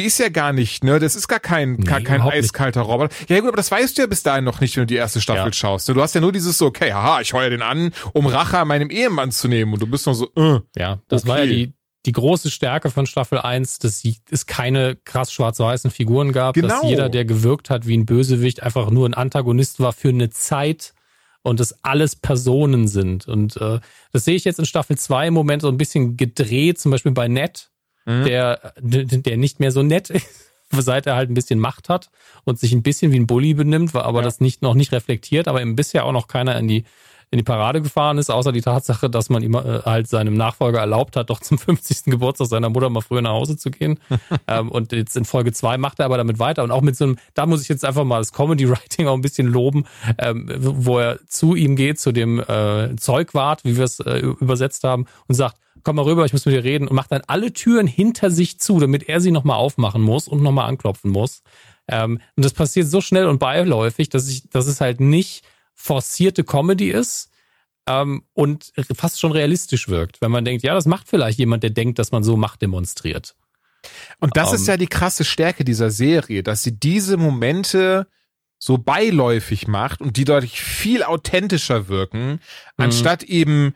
Die 0.00 0.06
ist 0.06 0.18
ja 0.18 0.30
gar 0.30 0.54
nicht, 0.54 0.82
ne? 0.82 0.98
Das 0.98 1.14
ist 1.14 1.28
gar 1.28 1.40
kein, 1.40 1.72
nee, 1.72 1.84
gar 1.84 2.00
kein 2.00 2.22
eiskalter 2.22 2.80
nicht. 2.80 2.88
Roboter. 2.88 3.14
Ja 3.28 3.38
gut, 3.40 3.48
aber 3.48 3.58
das 3.58 3.70
weißt 3.70 3.98
du 3.98 4.02
ja 4.02 4.06
bis 4.06 4.22
dahin 4.22 4.44
noch 4.44 4.62
nicht, 4.62 4.74
wenn 4.76 4.84
du 4.84 4.86
die 4.86 4.96
erste 4.96 5.20
Staffel 5.20 5.44
ja. 5.44 5.52
schaust. 5.52 5.90
Du 5.90 6.00
hast 6.00 6.14
ja 6.14 6.22
nur 6.22 6.32
dieses 6.32 6.56
so, 6.56 6.66
okay, 6.66 6.94
haha, 6.94 7.20
ich 7.20 7.34
heuer 7.34 7.50
den 7.50 7.60
an, 7.60 7.92
um 8.14 8.26
Rache 8.26 8.58
an 8.58 8.68
meinem 8.68 8.88
Ehemann 8.88 9.30
zu 9.30 9.46
nehmen. 9.46 9.74
Und 9.74 9.82
du 9.82 9.86
bist 9.86 10.06
noch 10.06 10.14
so, 10.14 10.30
äh, 10.36 10.60
Ja, 10.74 11.00
das 11.08 11.24
okay. 11.24 11.28
war 11.28 11.38
ja 11.40 11.46
die, 11.46 11.74
die 12.06 12.12
große 12.12 12.50
Stärke 12.50 12.88
von 12.90 13.04
Staffel 13.04 13.38
1, 13.38 13.78
dass 13.80 14.02
es 14.30 14.46
keine 14.46 14.96
krass 14.96 15.32
schwarz-weißen 15.34 15.90
Figuren 15.90 16.32
gab, 16.32 16.54
genau. 16.54 16.68
dass 16.68 16.82
jeder, 16.82 17.10
der 17.10 17.26
gewirkt 17.26 17.68
hat 17.68 17.86
wie 17.86 17.98
ein 17.98 18.06
Bösewicht, 18.06 18.62
einfach 18.62 18.88
nur 18.90 19.06
ein 19.06 19.12
Antagonist 19.12 19.80
war 19.80 19.92
für 19.92 20.08
eine 20.08 20.30
Zeit 20.30 20.94
und 21.42 21.60
dass 21.60 21.84
alles 21.84 22.16
Personen 22.16 22.88
sind. 22.88 23.28
Und 23.28 23.56
äh, 23.58 23.80
das 24.12 24.24
sehe 24.24 24.34
ich 24.34 24.44
jetzt 24.44 24.58
in 24.58 24.66
Staffel 24.66 24.96
2 24.96 25.28
im 25.28 25.34
Moment 25.34 25.62
so 25.62 25.68
ein 25.68 25.76
bisschen 25.76 26.16
gedreht, 26.16 26.78
zum 26.78 26.90
Beispiel 26.90 27.12
bei 27.12 27.28
Ned, 27.28 27.70
mhm. 28.06 28.24
der, 28.24 28.72
der 28.80 29.36
nicht 29.36 29.60
mehr 29.60 29.72
so 29.72 29.82
nett 29.82 30.10
ist, 30.10 30.26
seit 30.70 31.06
er 31.06 31.16
halt 31.16 31.30
ein 31.30 31.34
bisschen 31.34 31.58
Macht 31.58 31.88
hat 31.88 32.10
und 32.44 32.58
sich 32.58 32.72
ein 32.72 32.82
bisschen 32.82 33.12
wie 33.12 33.18
ein 33.18 33.26
Bully 33.26 33.54
benimmt, 33.54 33.94
aber 33.94 34.18
ja. 34.18 34.24
das 34.24 34.40
nicht 34.40 34.62
noch 34.62 34.74
nicht 34.74 34.92
reflektiert, 34.92 35.48
aber 35.48 35.62
ihm 35.62 35.76
bisher 35.76 36.04
auch 36.04 36.12
noch 36.12 36.28
keiner 36.28 36.58
in 36.58 36.68
die 36.68 36.84
in 37.32 37.38
die 37.38 37.44
Parade 37.44 37.80
gefahren 37.80 38.18
ist, 38.18 38.28
außer 38.28 38.50
die 38.50 38.60
Tatsache, 38.60 39.08
dass 39.08 39.30
man 39.30 39.42
ihm 39.42 39.54
äh, 39.54 39.82
halt 39.84 40.08
seinem 40.08 40.34
Nachfolger 40.34 40.80
erlaubt 40.80 41.14
hat, 41.14 41.30
doch 41.30 41.40
zum 41.40 41.58
50. 41.58 42.06
Geburtstag 42.06 42.48
seiner 42.48 42.70
Mutter 42.70 42.90
mal 42.90 43.02
früher 43.02 43.22
nach 43.22 43.30
Hause 43.30 43.56
zu 43.56 43.70
gehen. 43.70 44.00
ähm, 44.48 44.68
und 44.68 44.90
jetzt 44.92 45.16
in 45.16 45.24
Folge 45.24 45.52
zwei 45.52 45.78
macht 45.78 46.00
er 46.00 46.06
aber 46.06 46.16
damit 46.16 46.40
weiter 46.40 46.64
und 46.64 46.72
auch 46.72 46.82
mit 46.82 46.96
so 46.96 47.04
einem, 47.04 47.16
da 47.34 47.46
muss 47.46 47.62
ich 47.62 47.68
jetzt 47.68 47.84
einfach 47.84 48.04
mal 48.04 48.18
das 48.18 48.32
Comedy 48.32 48.68
Writing 48.68 49.06
auch 49.06 49.14
ein 49.14 49.20
bisschen 49.20 49.46
loben, 49.46 49.84
ähm, 50.18 50.50
wo 50.58 50.98
er 50.98 51.20
zu 51.28 51.54
ihm 51.54 51.76
geht, 51.76 52.00
zu 52.00 52.10
dem 52.10 52.40
äh, 52.40 52.96
Zeugwart, 52.96 53.64
wie 53.64 53.76
wir 53.76 53.84
es 53.84 54.00
äh, 54.00 54.18
übersetzt 54.18 54.82
haben, 54.82 55.06
und 55.28 55.36
sagt, 55.36 55.56
komm 55.82 55.96
mal 55.96 56.04
rüber, 56.04 56.24
ich 56.24 56.32
muss 56.32 56.46
mit 56.46 56.54
dir 56.54 56.64
reden 56.64 56.88
und 56.88 56.94
macht 56.94 57.12
dann 57.12 57.22
alle 57.26 57.52
Türen 57.52 57.86
hinter 57.86 58.30
sich 58.30 58.58
zu, 58.58 58.78
damit 58.80 59.08
er 59.08 59.20
sie 59.20 59.30
nochmal 59.30 59.56
aufmachen 59.56 60.02
muss 60.02 60.28
und 60.28 60.42
nochmal 60.42 60.68
anklopfen 60.68 61.10
muss. 61.10 61.42
Ähm, 61.88 62.20
und 62.36 62.44
das 62.44 62.52
passiert 62.52 62.86
so 62.86 63.00
schnell 63.00 63.26
und 63.26 63.38
beiläufig, 63.38 64.08
dass 64.08 64.28
ich, 64.28 64.48
dass 64.50 64.66
es 64.66 64.80
halt 64.80 65.00
nicht 65.00 65.44
forcierte 65.74 66.44
Comedy 66.44 66.90
ist 66.90 67.30
ähm, 67.86 68.24
und 68.32 68.72
fast 68.94 69.20
schon 69.20 69.32
realistisch 69.32 69.88
wirkt, 69.88 70.20
wenn 70.20 70.30
man 70.30 70.44
denkt, 70.44 70.62
ja, 70.62 70.74
das 70.74 70.86
macht 70.86 71.08
vielleicht 71.08 71.38
jemand, 71.38 71.62
der 71.62 71.70
denkt, 71.70 71.98
dass 71.98 72.12
man 72.12 72.22
so 72.22 72.36
Macht 72.36 72.62
demonstriert. 72.62 73.34
Und 74.18 74.36
das 74.36 74.50
um, 74.50 74.54
ist 74.56 74.62
ähm, 74.62 74.68
ja 74.68 74.76
die 74.76 74.86
krasse 74.86 75.24
Stärke 75.24 75.64
dieser 75.64 75.90
Serie, 75.90 76.42
dass 76.42 76.62
sie 76.62 76.78
diese 76.78 77.16
Momente 77.16 78.06
so 78.58 78.76
beiläufig 78.76 79.66
macht 79.68 80.02
und 80.02 80.18
die 80.18 80.26
deutlich 80.26 80.60
viel 80.60 81.02
authentischer 81.02 81.88
wirken, 81.88 82.32
mhm. 82.32 82.38
anstatt 82.76 83.22
eben 83.22 83.74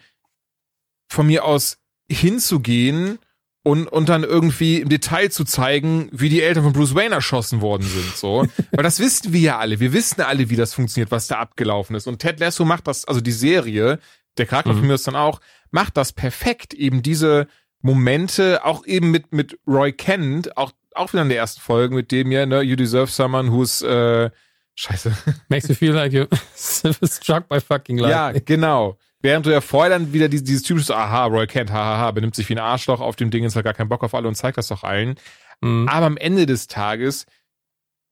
von 1.08 1.26
mir 1.26 1.44
aus 1.44 1.78
hinzugehen 2.10 3.18
und, 3.62 3.88
und 3.88 4.08
dann 4.08 4.24
irgendwie 4.24 4.80
im 4.80 4.90
Detail 4.90 5.30
zu 5.30 5.44
zeigen, 5.44 6.08
wie 6.12 6.28
die 6.28 6.42
Eltern 6.42 6.64
von 6.64 6.72
Bruce 6.74 6.94
Wayne 6.94 7.14
erschossen 7.14 7.62
worden 7.62 7.82
sind, 7.82 8.16
so. 8.16 8.46
Weil 8.72 8.84
das 8.84 9.00
wissen 9.00 9.32
wir 9.32 9.40
ja 9.40 9.58
alle. 9.58 9.80
Wir 9.80 9.92
wissen 9.92 10.20
alle, 10.20 10.50
wie 10.50 10.56
das 10.56 10.74
funktioniert, 10.74 11.10
was 11.10 11.28
da 11.28 11.38
abgelaufen 11.38 11.96
ist. 11.96 12.06
Und 12.06 12.18
Ted 12.18 12.40
Lasso 12.40 12.64
macht 12.64 12.86
das, 12.86 13.06
also 13.06 13.22
die 13.22 13.32
Serie, 13.32 13.98
der 14.36 14.46
Charakter 14.46 14.74
mhm. 14.74 14.78
von 14.78 14.86
mir 14.88 14.94
ist 14.94 15.06
dann 15.06 15.16
auch, 15.16 15.40
macht 15.70 15.96
das 15.96 16.12
perfekt, 16.12 16.74
eben 16.74 17.02
diese 17.02 17.46
Momente, 17.80 18.64
auch 18.64 18.86
eben 18.86 19.10
mit, 19.10 19.32
mit 19.32 19.58
Roy 19.66 19.92
Kent, 19.92 20.56
auch, 20.58 20.72
auch 20.94 21.12
wieder 21.12 21.22
in 21.22 21.28
der 21.30 21.38
ersten 21.38 21.60
Folge, 21.60 21.94
mit 21.94 22.12
dem 22.12 22.32
ja, 22.32 22.44
ne, 22.44 22.60
you 22.60 22.76
deserve 22.76 23.10
someone 23.10 23.50
who's, 23.50 23.80
äh, 23.80 24.30
scheiße. 24.74 25.16
Makes 25.48 25.68
you 25.68 25.74
feel 25.74 25.92
like 25.92 26.12
you 26.12 26.26
struck 26.54 27.48
by 27.48 27.60
fucking 27.60 27.98
lightning. 27.98 28.34
Ja, 28.34 28.40
genau. 28.44 28.98
Während 29.24 29.46
du 29.46 29.50
ja 29.50 29.62
vorher 29.62 29.88
dann 29.88 30.12
wieder 30.12 30.28
dieses, 30.28 30.44
dieses 30.44 30.62
typische, 30.64 30.94
aha, 30.94 31.24
Roy 31.24 31.46
Kent, 31.46 31.72
hahaha, 31.72 32.10
benimmt 32.10 32.34
sich 32.34 32.46
wie 32.50 32.52
ein 32.52 32.58
Arschloch 32.58 33.00
auf 33.00 33.16
dem 33.16 33.30
Ding, 33.30 33.42
ist 33.42 33.56
hat 33.56 33.64
gar 33.64 33.72
keinen 33.72 33.88
Bock 33.88 34.04
auf 34.04 34.14
alle 34.14 34.28
und 34.28 34.34
zeigt 34.34 34.58
das 34.58 34.68
doch 34.68 34.84
allen. 34.84 35.14
Mhm. 35.62 35.88
Aber 35.88 36.04
am 36.04 36.18
Ende 36.18 36.44
des 36.44 36.66
Tages 36.66 37.24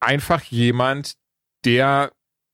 einfach 0.01 0.43
jemand, 0.45 1.17
der 1.67 2.13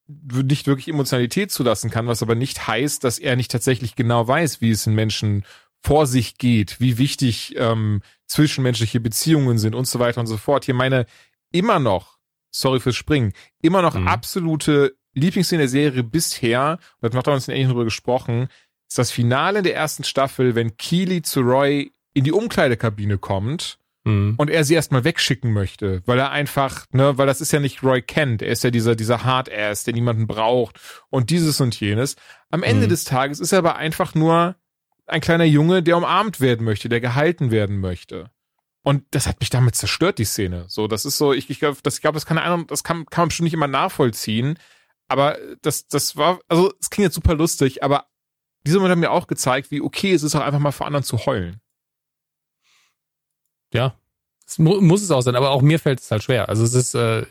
nicht 0.08 0.66
wirklich 0.66 0.88
Emotionalität 0.88 1.52
zulassen 1.52 1.88
kann, 1.88 2.08
was 2.08 2.20
aber 2.20 2.34
nicht 2.34 2.66
heißt, 2.66 3.04
dass 3.04 3.20
er 3.20 3.36
nicht 3.36 3.52
tatsächlich 3.52 3.94
genau 3.94 4.26
weiß, 4.26 4.60
wie 4.60 4.72
es 4.72 4.82
den 4.82 4.96
Menschen 4.96 5.44
vor 5.80 6.08
sich 6.08 6.36
geht, 6.36 6.80
wie 6.80 6.98
wichtig 6.98 7.54
ähm, 7.56 8.02
zwischenmenschliche 8.26 8.98
Beziehungen 8.98 9.58
sind 9.58 9.76
und 9.76 9.86
so 9.86 10.00
weiter 10.00 10.18
und 10.18 10.26
so 10.26 10.36
fort. 10.36 10.64
Hier 10.64 10.74
meine 10.74 11.06
immer 11.52 11.78
noch, 11.78 12.18
sorry 12.50 12.80
fürs 12.80 12.96
Springen, 12.96 13.34
immer 13.62 13.82
noch 13.82 13.94
mhm. 13.94 14.08
absolute 14.08 14.96
Lieblingsszene 15.20 15.62
der 15.62 15.68
Serie 15.68 16.02
bisher, 16.02 16.78
und 17.00 17.12
da 17.12 17.16
haben 17.16 17.26
wir 17.26 17.32
uns 17.32 17.48
ähnlich 17.48 17.68
drüber 17.68 17.84
gesprochen, 17.84 18.48
ist 18.88 18.98
das 18.98 19.10
Finale 19.10 19.58
in 19.58 19.64
der 19.64 19.76
ersten 19.76 20.04
Staffel, 20.04 20.54
wenn 20.54 20.76
Keely 20.76 21.22
zu 21.22 21.40
Roy 21.40 21.92
in 22.14 22.24
die 22.24 22.32
Umkleidekabine 22.32 23.18
kommt 23.18 23.78
mhm. 24.04 24.34
und 24.38 24.50
er 24.50 24.64
sie 24.64 24.74
erstmal 24.74 25.04
wegschicken 25.04 25.52
möchte, 25.52 26.02
weil 26.06 26.18
er 26.18 26.30
einfach, 26.30 26.86
ne, 26.92 27.18
weil 27.18 27.26
das 27.26 27.40
ist 27.40 27.52
ja 27.52 27.60
nicht 27.60 27.82
Roy 27.82 28.02
Kent, 28.02 28.42
er 28.42 28.52
ist 28.52 28.64
ja 28.64 28.70
dieser, 28.70 28.96
dieser 28.96 29.24
Hard-Ass, 29.24 29.84
der 29.84 29.94
niemanden 29.94 30.26
braucht 30.26 30.80
und 31.10 31.30
dieses 31.30 31.60
und 31.60 31.78
jenes. 31.78 32.16
Am 32.50 32.62
Ende 32.62 32.86
mhm. 32.86 32.90
des 32.90 33.04
Tages 33.04 33.40
ist 33.40 33.52
er 33.52 33.58
aber 33.58 33.76
einfach 33.76 34.14
nur 34.14 34.56
ein 35.06 35.20
kleiner 35.20 35.44
Junge, 35.44 35.82
der 35.82 35.96
umarmt 35.96 36.40
werden 36.40 36.64
möchte, 36.64 36.88
der 36.88 37.00
gehalten 37.00 37.50
werden 37.50 37.78
möchte. 37.80 38.30
Und 38.82 39.04
das 39.10 39.26
hat 39.26 39.40
mich 39.40 39.50
damit 39.50 39.74
zerstört, 39.74 40.18
die 40.18 40.24
Szene. 40.24 40.64
So, 40.68 40.86
das 40.86 41.04
ist 41.04 41.18
so, 41.18 41.32
ich, 41.32 41.50
ich 41.50 41.58
glaube, 41.60 41.78
das, 41.82 41.96
ich 41.96 42.00
glaube, 42.00 42.14
das 42.14 42.26
kann 42.26 42.38
einer, 42.38 42.64
das 42.64 42.84
kann, 42.84 43.06
kann 43.06 43.22
man 43.22 43.28
bestimmt 43.28 43.44
nicht 43.44 43.54
immer 43.54 43.68
nachvollziehen. 43.68 44.58
Aber 45.08 45.38
das, 45.62 45.88
das 45.88 46.16
war, 46.16 46.38
also, 46.48 46.72
es 46.80 46.90
klingt 46.90 47.06
jetzt 47.06 47.14
super 47.14 47.34
lustig, 47.34 47.82
aber 47.82 48.06
dieser 48.66 48.78
Moment 48.78 48.92
hat 48.92 48.98
mir 48.98 49.10
auch 49.10 49.26
gezeigt, 49.26 49.70
wie 49.70 49.80
okay 49.80 50.12
es 50.12 50.22
ist, 50.22 50.34
auch 50.34 50.40
einfach 50.40 50.58
mal 50.58 50.72
vor 50.72 50.86
anderen 50.86 51.04
zu 51.04 51.24
heulen. 51.24 51.60
Ja, 53.72 53.94
es 54.46 54.58
mu 54.58 54.80
muss 54.80 55.02
es 55.02 55.10
auch 55.10 55.20
sein, 55.20 55.36
aber 55.36 55.50
auch 55.50 55.62
mir 55.62 55.78
fällt 55.78 56.00
es 56.00 56.10
halt 56.10 56.22
schwer. 56.22 56.48
Also 56.48 56.64
es 56.64 56.74
ist, 56.74 56.94
äh, 56.94 57.26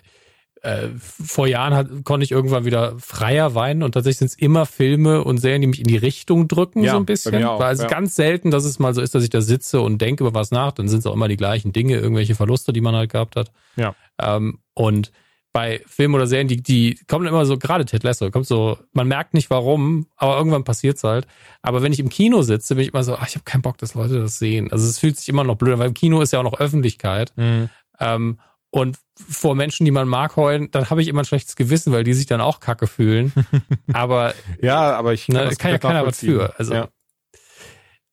äh, 0.62 0.90
vor 1.00 1.48
Jahren 1.48 1.74
hat, 1.74 1.88
konnte 2.04 2.24
ich 2.24 2.32
irgendwann 2.32 2.66
wieder 2.66 2.98
freier 3.00 3.56
weinen 3.56 3.84
und 3.84 3.94
tatsächlich 3.94 4.18
sind 4.18 4.28
es 4.28 4.36
immer 4.36 4.66
Filme 4.66 5.24
und 5.24 5.38
Serien, 5.38 5.62
die 5.62 5.68
mich 5.68 5.80
in 5.80 5.88
die 5.88 5.98
Richtung 5.98 6.48
drücken, 6.48 6.84
ja, 6.84 6.92
so 6.92 6.98
ein 6.98 7.06
bisschen. 7.06 7.44
Auch, 7.46 7.60
Weil 7.60 7.74
es 7.74 7.82
ja. 7.82 7.88
ganz 7.88 8.16
selten, 8.16 8.52
dass 8.52 8.66
es 8.66 8.80
mal 8.80 8.94
so 8.94 9.02
ist, 9.02 9.13
dass 9.16 9.24
ich 9.24 9.30
da 9.30 9.42
sitze 9.42 9.82
und 9.82 10.00
denke 10.00 10.24
über 10.24 10.34
was 10.34 10.52
nach, 10.52 10.72
dann 10.72 10.88
sind 10.88 11.00
es 11.00 11.06
auch 11.06 11.13
immer 11.13 11.28
die 11.28 11.38
gleichen 11.38 11.74
Dinge, 11.74 11.96
irgendwelche 11.96 12.36
Verluste, 12.36 12.74
die 12.74 12.82
man 12.82 12.96
halt 12.96 13.12
gehabt 13.12 13.36
hat. 13.36 13.52
Ja. 13.76 13.96
Ähm, 14.20 14.60
und 14.74 15.12
bei 15.58 15.82
Filmen 15.88 16.13
oder 16.13 16.28
Serien, 16.28 16.48
die, 16.48 16.62
die 16.62 17.00
kommen 17.08 17.26
immer 17.26 17.43
so, 17.48 17.58
gerade 17.58 17.84
Ted 17.84 18.04
Lasso, 18.04 18.30
kommt 18.30 18.46
so, 18.46 18.78
man 18.93 19.08
merkt 19.08 19.34
nicht 19.34 19.50
warum, 19.50 20.06
aber 20.15 20.38
irgendwann 20.38 20.63
passiert's 20.63 21.04
halt. 21.04 21.26
Aber 21.63 21.82
wenn 21.82 21.91
ich 21.91 22.00
im 22.00 22.10
Kino 22.10 22.43
sitze, 22.43 22.76
bin 22.76 22.84
ich 22.84 22.93
immer 22.93 23.04
so, 23.04 23.15
ach, 23.15 23.28
ich 23.28 23.34
habe 23.34 23.43
keinen 23.43 23.63
Bock, 23.63 23.80
dass 23.80 23.96
Leute 23.96 24.20
das 24.20 24.38
sehen. 24.38 24.72
Also 24.72 24.88
es 24.88 25.00
fühlt 25.00 25.17
sich 25.17 25.28
immer 25.30 25.43
noch 25.43 25.56
blöd, 25.56 25.80
weil 25.80 25.88
im 25.88 25.96
Kino 25.96 26.22
ist 26.22 26.32
ja 26.32 26.38
auch 26.38 26.43
noch 26.43 26.60
Öffentlichkeit. 26.60 27.34
Mhm. 27.38 27.70
Ähm, 28.00 28.39
und 28.70 29.00
vor 29.15 29.56
Menschen, 29.56 29.84
die 29.86 29.89
man 29.89 30.08
mag 30.08 30.36
heulen, 30.36 30.70
dann 30.70 30.91
habe 30.91 31.02
ich 31.02 31.08
immer 31.08 31.24
ein 31.24 31.26
schlechtes 31.26 31.56
Gewissen, 31.56 31.91
weil 31.91 32.04
die 32.04 32.13
sich 32.13 32.28
dann 32.28 32.39
auch 32.39 32.60
kacke 32.60 32.86
fühlen. 32.86 33.34
Aber 33.93 34.36
ja, 34.62 34.96
aber 34.96 35.13
ich 35.13 35.26
kann, 35.26 35.48
ne, 35.48 35.56
kann 35.56 35.72
ja 35.72 35.80
keiner 35.80 36.06
was 36.06 36.20
für. 36.20 36.54
Also 36.60 36.76
ja. 36.76 36.88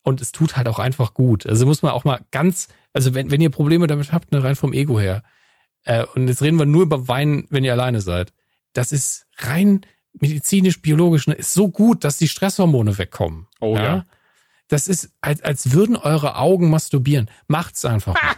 und 0.02 0.22
es 0.22 0.32
tut 0.32 0.56
halt 0.56 0.66
auch 0.66 0.78
einfach 0.78 1.12
gut. 1.12 1.44
Also 1.44 1.66
muss 1.66 1.82
man 1.82 1.92
auch 1.92 2.04
mal 2.04 2.20
ganz, 2.30 2.68
also 2.94 3.12
wenn 3.12 3.30
wenn 3.30 3.42
ihr 3.42 3.50
Probleme 3.50 3.86
damit 3.86 4.14
habt, 4.14 4.32
ne, 4.32 4.42
rein 4.42 4.56
vom 4.56 4.72
Ego 4.72 4.98
her, 4.98 5.22
äh, 5.84 6.04
und 6.14 6.28
jetzt 6.28 6.42
reden 6.42 6.58
wir 6.58 6.66
nur 6.66 6.82
über 6.82 7.08
Wein, 7.08 7.46
wenn 7.50 7.64
ihr 7.64 7.72
alleine 7.72 8.00
seid. 8.00 8.32
Das 8.72 8.92
ist 8.92 9.26
rein 9.38 9.86
medizinisch, 10.20 10.80
biologisch, 10.80 11.26
ne, 11.26 11.34
ist 11.34 11.52
so 11.52 11.68
gut, 11.68 12.04
dass 12.04 12.16
die 12.16 12.28
Stresshormone 12.28 12.98
wegkommen. 12.98 13.46
Oh 13.60 13.76
ja. 13.76 13.82
ja. 13.82 14.06
Das 14.68 14.88
ist, 14.88 15.10
als, 15.20 15.42
als 15.42 15.72
würden 15.72 15.96
eure 15.96 16.36
Augen 16.36 16.70
masturbieren. 16.70 17.30
Macht's 17.48 17.84
einfach. 17.84 18.14
Ah! 18.20 18.36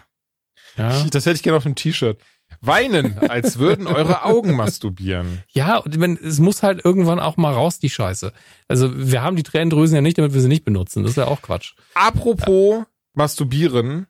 Ja. 0.77 1.05
Das 1.11 1.25
hätte 1.25 1.37
ich 1.37 1.43
gerne 1.43 1.57
auf 1.57 1.63
dem 1.63 1.75
T-Shirt. 1.75 2.21
Weinen, 2.61 3.19
als 3.19 3.59
würden 3.59 3.87
eure 3.87 4.25
Augen 4.25 4.55
masturbieren. 4.55 5.43
Ja, 5.51 5.79
und 5.79 6.01
wenn, 6.01 6.17
es 6.17 6.39
muss 6.39 6.63
halt 6.63 6.85
irgendwann 6.85 7.19
auch 7.19 7.37
mal 7.37 7.53
raus, 7.53 7.79
die 7.79 7.91
Scheiße. 7.91 8.33
Also 8.69 8.91
wir 8.95 9.23
haben 9.23 9.37
die 9.37 9.43
Tränendrüsen 9.43 9.95
ja 9.95 10.01
nicht, 10.01 10.19
damit 10.19 10.33
wir 10.35 10.41
sie 10.41 10.49
nicht 10.49 10.65
benutzen. 10.65 11.03
Das 11.03 11.13
ist 11.13 11.17
ja 11.17 11.27
auch 11.27 11.43
Quatsch. 11.43 11.75
Apropos 11.95 12.79
ja. 12.79 12.87
masturbieren, 13.15 14.07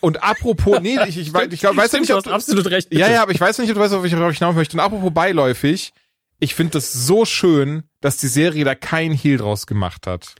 und 0.00 0.22
apropos, 0.22 0.80
nee, 0.80 0.98
ich, 1.06 1.18
ich, 1.18 1.34
ich, 1.34 1.52
ich 1.52 1.60
glaub, 1.60 1.76
weiß 1.76 1.88
Stimmt, 1.88 2.02
nicht, 2.02 2.14
ob 2.14 2.24
du 2.24 2.30
hast 2.30 2.48
absolut 2.48 2.66
recht. 2.70 2.90
Bitte. 2.90 3.00
Ja, 3.00 3.10
ja, 3.10 3.22
aber 3.22 3.32
ich 3.32 3.40
weiß 3.40 3.58
nicht, 3.58 3.70
ob 3.70 3.76
du 3.76 3.80
weißt, 3.80 3.94
ob 3.94 4.04
ich 4.04 4.12
darauf 4.12 4.34
hinaus 4.34 4.54
möchte. 4.54 4.76
Und 4.76 4.80
apropos 4.80 5.12
beiläufig, 5.12 5.92
ich 6.38 6.54
finde 6.54 6.72
das 6.72 6.92
so 6.92 7.24
schön, 7.24 7.84
dass 8.00 8.16
die 8.16 8.28
Serie 8.28 8.64
da 8.64 8.74
kein 8.74 9.12
Heal 9.12 9.38
draus 9.38 9.66
gemacht 9.66 10.06
hat. 10.06 10.34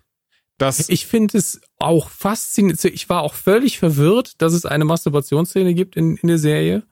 Das 0.59 0.88
ich 0.88 1.07
finde 1.07 1.38
es 1.38 1.61
auch 1.79 2.09
faszinierend. 2.09 2.85
Ich 2.85 3.09
war 3.09 3.23
auch 3.23 3.35
völlig 3.35 3.79
verwirrt, 3.79 4.40
dass 4.40 4.53
es 4.53 4.66
eine 4.66 4.85
Masturbationsszene 4.85 5.75
gibt 5.75 5.97
in, 5.97 6.16
in 6.16 6.29
der 6.29 6.38
Serie. 6.38 6.85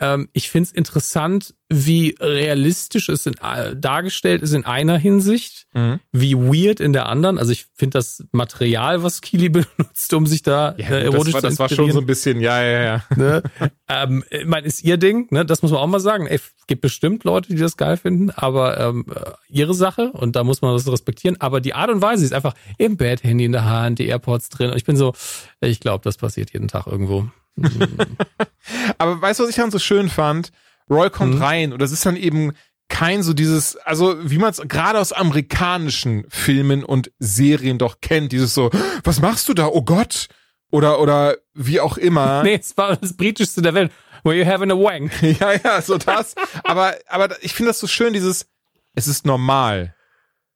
Ähm, 0.00 0.28
ich 0.32 0.50
finde 0.50 0.68
es 0.68 0.72
interessant, 0.72 1.54
wie 1.68 2.16
realistisch 2.18 3.08
es 3.08 3.26
in, 3.26 3.34
äh, 3.34 3.76
dargestellt 3.76 4.42
ist 4.42 4.54
in 4.54 4.64
einer 4.64 4.98
Hinsicht, 4.98 5.66
mhm. 5.72 6.00
wie 6.10 6.34
weird 6.34 6.80
in 6.80 6.92
der 6.92 7.06
anderen. 7.06 7.38
Also 7.38 7.52
ich 7.52 7.66
finde 7.74 7.98
das 7.98 8.24
Material, 8.32 9.02
was 9.02 9.20
Kili 9.20 9.48
benutzt, 9.50 10.12
um 10.14 10.26
sich 10.26 10.42
da 10.42 10.74
ja, 10.78 10.88
äh, 10.88 11.04
erotisch 11.04 11.34
das 11.34 11.42
war, 11.42 11.50
das 11.50 11.58
war 11.58 11.68
schon 11.68 11.92
so 11.92 12.00
ein 12.00 12.06
bisschen, 12.06 12.40
ja, 12.40 12.62
ja, 12.62 12.82
ja. 12.82 13.04
Ne? 13.14 13.42
ähm, 13.88 14.24
ich 14.30 14.46
meine, 14.46 14.66
ist 14.66 14.82
ihr 14.82 14.96
Ding, 14.96 15.28
ne? 15.30 15.44
das 15.44 15.62
muss 15.62 15.70
man 15.70 15.80
auch 15.80 15.86
mal 15.86 16.00
sagen. 16.00 16.26
Ey, 16.26 16.40
gibt 16.66 16.80
bestimmt 16.80 17.24
Leute, 17.24 17.48
die 17.48 17.56
das 17.56 17.76
geil 17.76 17.96
finden, 17.96 18.30
aber 18.30 18.80
ähm, 18.80 19.04
äh, 19.14 19.32
ihre 19.48 19.74
Sache 19.74 20.12
und 20.12 20.36
da 20.36 20.44
muss 20.44 20.62
man 20.62 20.72
das 20.72 20.90
respektieren. 20.90 21.36
Aber 21.40 21.60
die 21.60 21.74
Art 21.74 21.90
und 21.90 22.00
Weise 22.00 22.24
ist 22.24 22.32
einfach 22.32 22.54
im 22.78 22.96
Bett, 22.96 23.22
Handy 23.22 23.44
in 23.44 23.52
der 23.52 23.64
Hand, 23.64 23.98
die 23.98 24.06
AirPods 24.06 24.48
drin. 24.48 24.70
Und 24.70 24.76
ich 24.76 24.84
bin 24.84 24.96
so, 24.96 25.12
ich 25.60 25.80
glaube, 25.80 26.02
das 26.04 26.16
passiert 26.16 26.52
jeden 26.52 26.68
Tag 26.68 26.86
irgendwo. 26.86 27.28
Aber 28.98 29.20
weißt 29.20 29.40
du, 29.40 29.44
was 29.44 29.50
ich 29.50 29.56
dann 29.56 29.70
so 29.70 29.78
schön 29.78 30.08
fand? 30.08 30.52
Roy 30.88 31.10
kommt 31.10 31.36
mhm. 31.36 31.42
rein 31.42 31.72
und 31.72 31.80
das 31.80 31.92
ist 31.92 32.04
dann 32.04 32.16
eben 32.16 32.52
kein 32.88 33.22
so 33.22 33.32
dieses, 33.32 33.76
also 33.76 34.16
wie 34.28 34.38
man 34.38 34.50
es 34.50 34.60
gerade 34.66 34.98
aus 34.98 35.12
amerikanischen 35.12 36.24
Filmen 36.28 36.84
und 36.84 37.12
Serien 37.18 37.78
doch 37.78 38.00
kennt, 38.00 38.32
dieses 38.32 38.52
so, 38.52 38.70
was 39.04 39.20
machst 39.20 39.48
du 39.48 39.54
da? 39.54 39.66
Oh 39.68 39.82
Gott! 39.82 40.28
Oder, 40.72 41.00
oder 41.00 41.36
wie 41.54 41.80
auch 41.80 41.96
immer. 41.96 42.42
nee, 42.44 42.58
es 42.60 42.76
war 42.76 42.96
das 42.96 43.16
britischste 43.16 43.62
der 43.62 43.74
Welt. 43.74 43.92
Were 44.22 44.36
you 44.36 44.44
having 44.44 44.70
a 44.70 44.74
wank? 44.74 45.10
ja, 45.40 45.52
ja, 45.52 45.80
so 45.80 45.98
das. 45.98 46.34
aber, 46.64 46.94
aber 47.08 47.42
ich 47.42 47.54
finde 47.54 47.70
das 47.70 47.80
so 47.80 47.86
schön, 47.86 48.12
dieses, 48.12 48.46
es 48.94 49.08
ist 49.08 49.24
normal. 49.24 49.94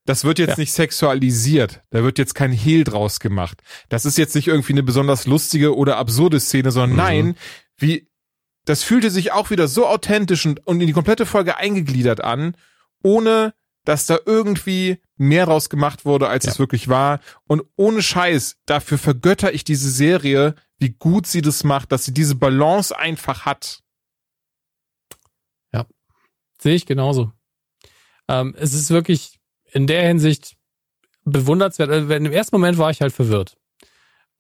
Das 0.06 0.24
wird 0.24 0.38
jetzt 0.38 0.50
ja. 0.50 0.58
nicht 0.58 0.72
sexualisiert. 0.72 1.82
Da 1.90 2.02
wird 2.02 2.18
jetzt 2.18 2.34
kein 2.34 2.52
Hehl 2.52 2.84
draus 2.84 3.20
gemacht. 3.20 3.62
Das 3.88 4.04
ist 4.04 4.18
jetzt 4.18 4.34
nicht 4.34 4.48
irgendwie 4.48 4.74
eine 4.74 4.82
besonders 4.82 5.26
lustige 5.26 5.74
oder 5.74 5.96
absurde 5.96 6.40
Szene, 6.40 6.70
sondern 6.70 6.90
mhm. 6.90 6.96
nein, 6.96 7.36
wie, 7.78 8.08
das 8.66 8.82
fühlte 8.82 9.10
sich 9.10 9.32
auch 9.32 9.50
wieder 9.50 9.66
so 9.66 9.86
authentisch 9.86 10.44
und, 10.44 10.66
und 10.66 10.80
in 10.80 10.86
die 10.86 10.92
komplette 10.92 11.24
Folge 11.24 11.56
eingegliedert 11.56 12.22
an, 12.22 12.56
ohne 13.02 13.54
dass 13.84 14.06
da 14.06 14.18
irgendwie 14.24 15.00
mehr 15.16 15.46
raus 15.46 15.68
gemacht 15.68 16.04
wurde, 16.04 16.28
als 16.28 16.46
ja. 16.46 16.52
es 16.52 16.58
wirklich 16.58 16.88
war. 16.88 17.20
Und 17.46 17.62
ohne 17.76 18.02
Scheiß, 18.02 18.56
dafür 18.66 18.98
vergötter 18.98 19.52
ich 19.52 19.64
diese 19.64 19.90
Serie, 19.90 20.54
wie 20.78 20.90
gut 20.90 21.26
sie 21.26 21.42
das 21.42 21.64
macht, 21.64 21.92
dass 21.92 22.04
sie 22.04 22.12
diese 22.12 22.34
Balance 22.34 22.96
einfach 22.96 23.44
hat. 23.44 23.82
Ja, 25.72 25.86
sehe 26.60 26.74
ich 26.74 26.86
genauso. 26.86 27.32
Ähm, 28.28 28.54
es 28.58 28.72
ist 28.72 28.90
wirklich 28.90 29.38
in 29.74 29.86
der 29.86 30.06
Hinsicht 30.06 30.56
bewundernswert. 31.24 31.90
Also 31.90 32.12
Im 32.12 32.32
ersten 32.32 32.56
Moment 32.56 32.78
war 32.78 32.90
ich 32.90 33.00
halt 33.00 33.12
verwirrt. 33.12 33.56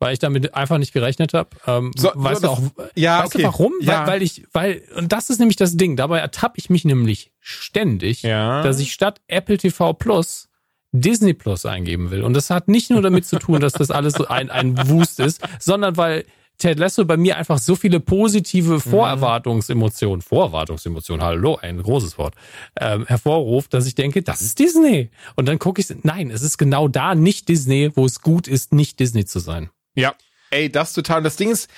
Weil 0.00 0.12
ich 0.12 0.18
damit 0.18 0.54
einfach 0.54 0.78
nicht 0.78 0.92
gerechnet 0.92 1.34
habe. 1.34 1.50
Ähm, 1.66 1.92
so, 1.96 2.10
weißt 2.14 2.42
so, 2.42 2.46
du 2.46 2.52
auch, 2.52 2.60
ja, 2.94 3.22
weißt 3.22 3.34
okay. 3.34 3.42
du 3.42 3.44
warum? 3.44 3.72
Ja. 3.80 4.00
Weil, 4.00 4.14
weil 4.14 4.22
ich, 4.22 4.44
weil, 4.52 4.82
und 4.96 5.12
das 5.12 5.30
ist 5.30 5.38
nämlich 5.38 5.56
das 5.56 5.76
Ding, 5.76 5.96
dabei 5.96 6.18
ertappe 6.18 6.58
ich 6.58 6.68
mich 6.68 6.84
nämlich 6.84 7.32
ständig, 7.40 8.22
ja. 8.22 8.62
dass 8.62 8.80
ich 8.80 8.92
statt 8.92 9.20
Apple 9.28 9.56
TV 9.56 9.92
Plus 9.92 10.48
Disney 10.92 11.32
Plus 11.34 11.64
eingeben 11.64 12.10
will. 12.10 12.22
Und 12.22 12.34
das 12.34 12.50
hat 12.50 12.68
nicht 12.68 12.90
nur 12.90 13.02
damit 13.02 13.26
zu 13.26 13.38
tun, 13.38 13.60
dass 13.60 13.72
das 13.72 13.90
alles 13.90 14.14
so 14.14 14.28
ein, 14.28 14.50
ein 14.50 14.88
Wust 14.88 15.20
ist, 15.20 15.40
sondern 15.58 15.96
weil 15.96 16.24
Ted 16.58 16.78
Lasso 16.78 17.04
bei 17.04 17.16
mir 17.16 17.36
einfach 17.36 17.58
so 17.58 17.74
viele 17.74 18.00
positive 18.00 18.74
mhm. 18.74 18.80
Vorerwartungsemotionen, 18.80 20.22
Vorerwartungsemotionen, 20.22 21.24
hallo, 21.24 21.58
ein 21.60 21.82
großes 21.82 22.16
Wort, 22.18 22.34
ähm, 22.80 23.06
hervorruft, 23.06 23.74
dass 23.74 23.86
ich 23.86 23.94
denke, 23.94 24.22
das 24.22 24.40
ist 24.40 24.58
Disney. 24.58 25.10
Und 25.36 25.46
dann 25.46 25.58
gucke 25.58 25.80
ich, 25.80 25.88
nein, 26.02 26.30
es 26.30 26.42
ist 26.42 26.58
genau 26.58 26.88
da 26.88 27.14
nicht 27.14 27.48
Disney, 27.48 27.90
wo 27.94 28.06
es 28.06 28.20
gut 28.20 28.48
ist, 28.48 28.72
nicht 28.72 29.00
Disney 29.00 29.24
zu 29.24 29.40
sein. 29.40 29.70
Ja, 29.94 30.14
ey, 30.50 30.70
das 30.70 30.92
total. 30.92 31.18
Und 31.18 31.24
das 31.24 31.36
Ding 31.36 31.50
ist, 31.50 31.68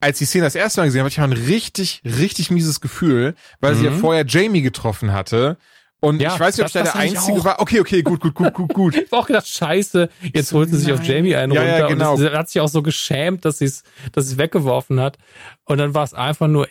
als 0.00 0.20
ich 0.20 0.26
die 0.26 0.30
Szene 0.30 0.44
das 0.44 0.54
erste 0.54 0.80
Mal 0.80 0.86
gesehen 0.86 1.00
habe, 1.00 1.10
hatte 1.10 1.20
ich 1.20 1.38
ein 1.38 1.46
richtig, 1.46 2.02
richtig 2.04 2.50
mieses 2.50 2.80
Gefühl, 2.80 3.34
weil 3.60 3.74
mhm. 3.74 3.78
sie 3.78 3.84
ja 3.84 3.90
mhm. 3.90 4.00
vorher 4.00 4.24
Jamie 4.26 4.62
getroffen 4.62 5.12
hatte 5.12 5.58
und 6.00 6.22
ja, 6.22 6.32
ich 6.34 6.40
weiß 6.40 6.56
nicht, 6.56 6.66
ob 6.66 6.72
da 6.72 6.82
der 6.82 6.96
Einzige 6.96 7.44
war. 7.44 7.60
Okay, 7.60 7.78
okay, 7.80 8.02
gut, 8.02 8.20
gut, 8.20 8.34
gut, 8.34 8.54
gut, 8.54 8.72
gut. 8.72 8.94
ich 8.96 9.12
hab 9.12 9.20
auch 9.20 9.26
gedacht, 9.26 9.46
scheiße, 9.46 10.08
jetzt 10.32 10.52
holt 10.52 10.70
sie 10.70 10.78
sich 10.78 10.92
auf 10.92 11.04
Jamie 11.04 11.36
einen 11.36 11.52
ja, 11.52 11.60
runter. 11.60 11.78
Ja, 11.78 11.86
genau. 11.88 12.12
Und 12.12 12.18
sie 12.18 12.30
hat 12.30 12.48
sich 12.48 12.60
auch 12.60 12.68
so 12.68 12.80
geschämt, 12.82 13.44
dass 13.44 13.58
sie 13.58 13.66
es 13.66 13.82
dass 14.12 14.26
es 14.26 14.38
weggeworfen 14.38 14.98
hat. 14.98 15.18
Und 15.64 15.76
dann 15.76 15.94
war 15.94 16.02
es 16.02 16.14
einfach 16.14 16.48
nur 16.48 16.68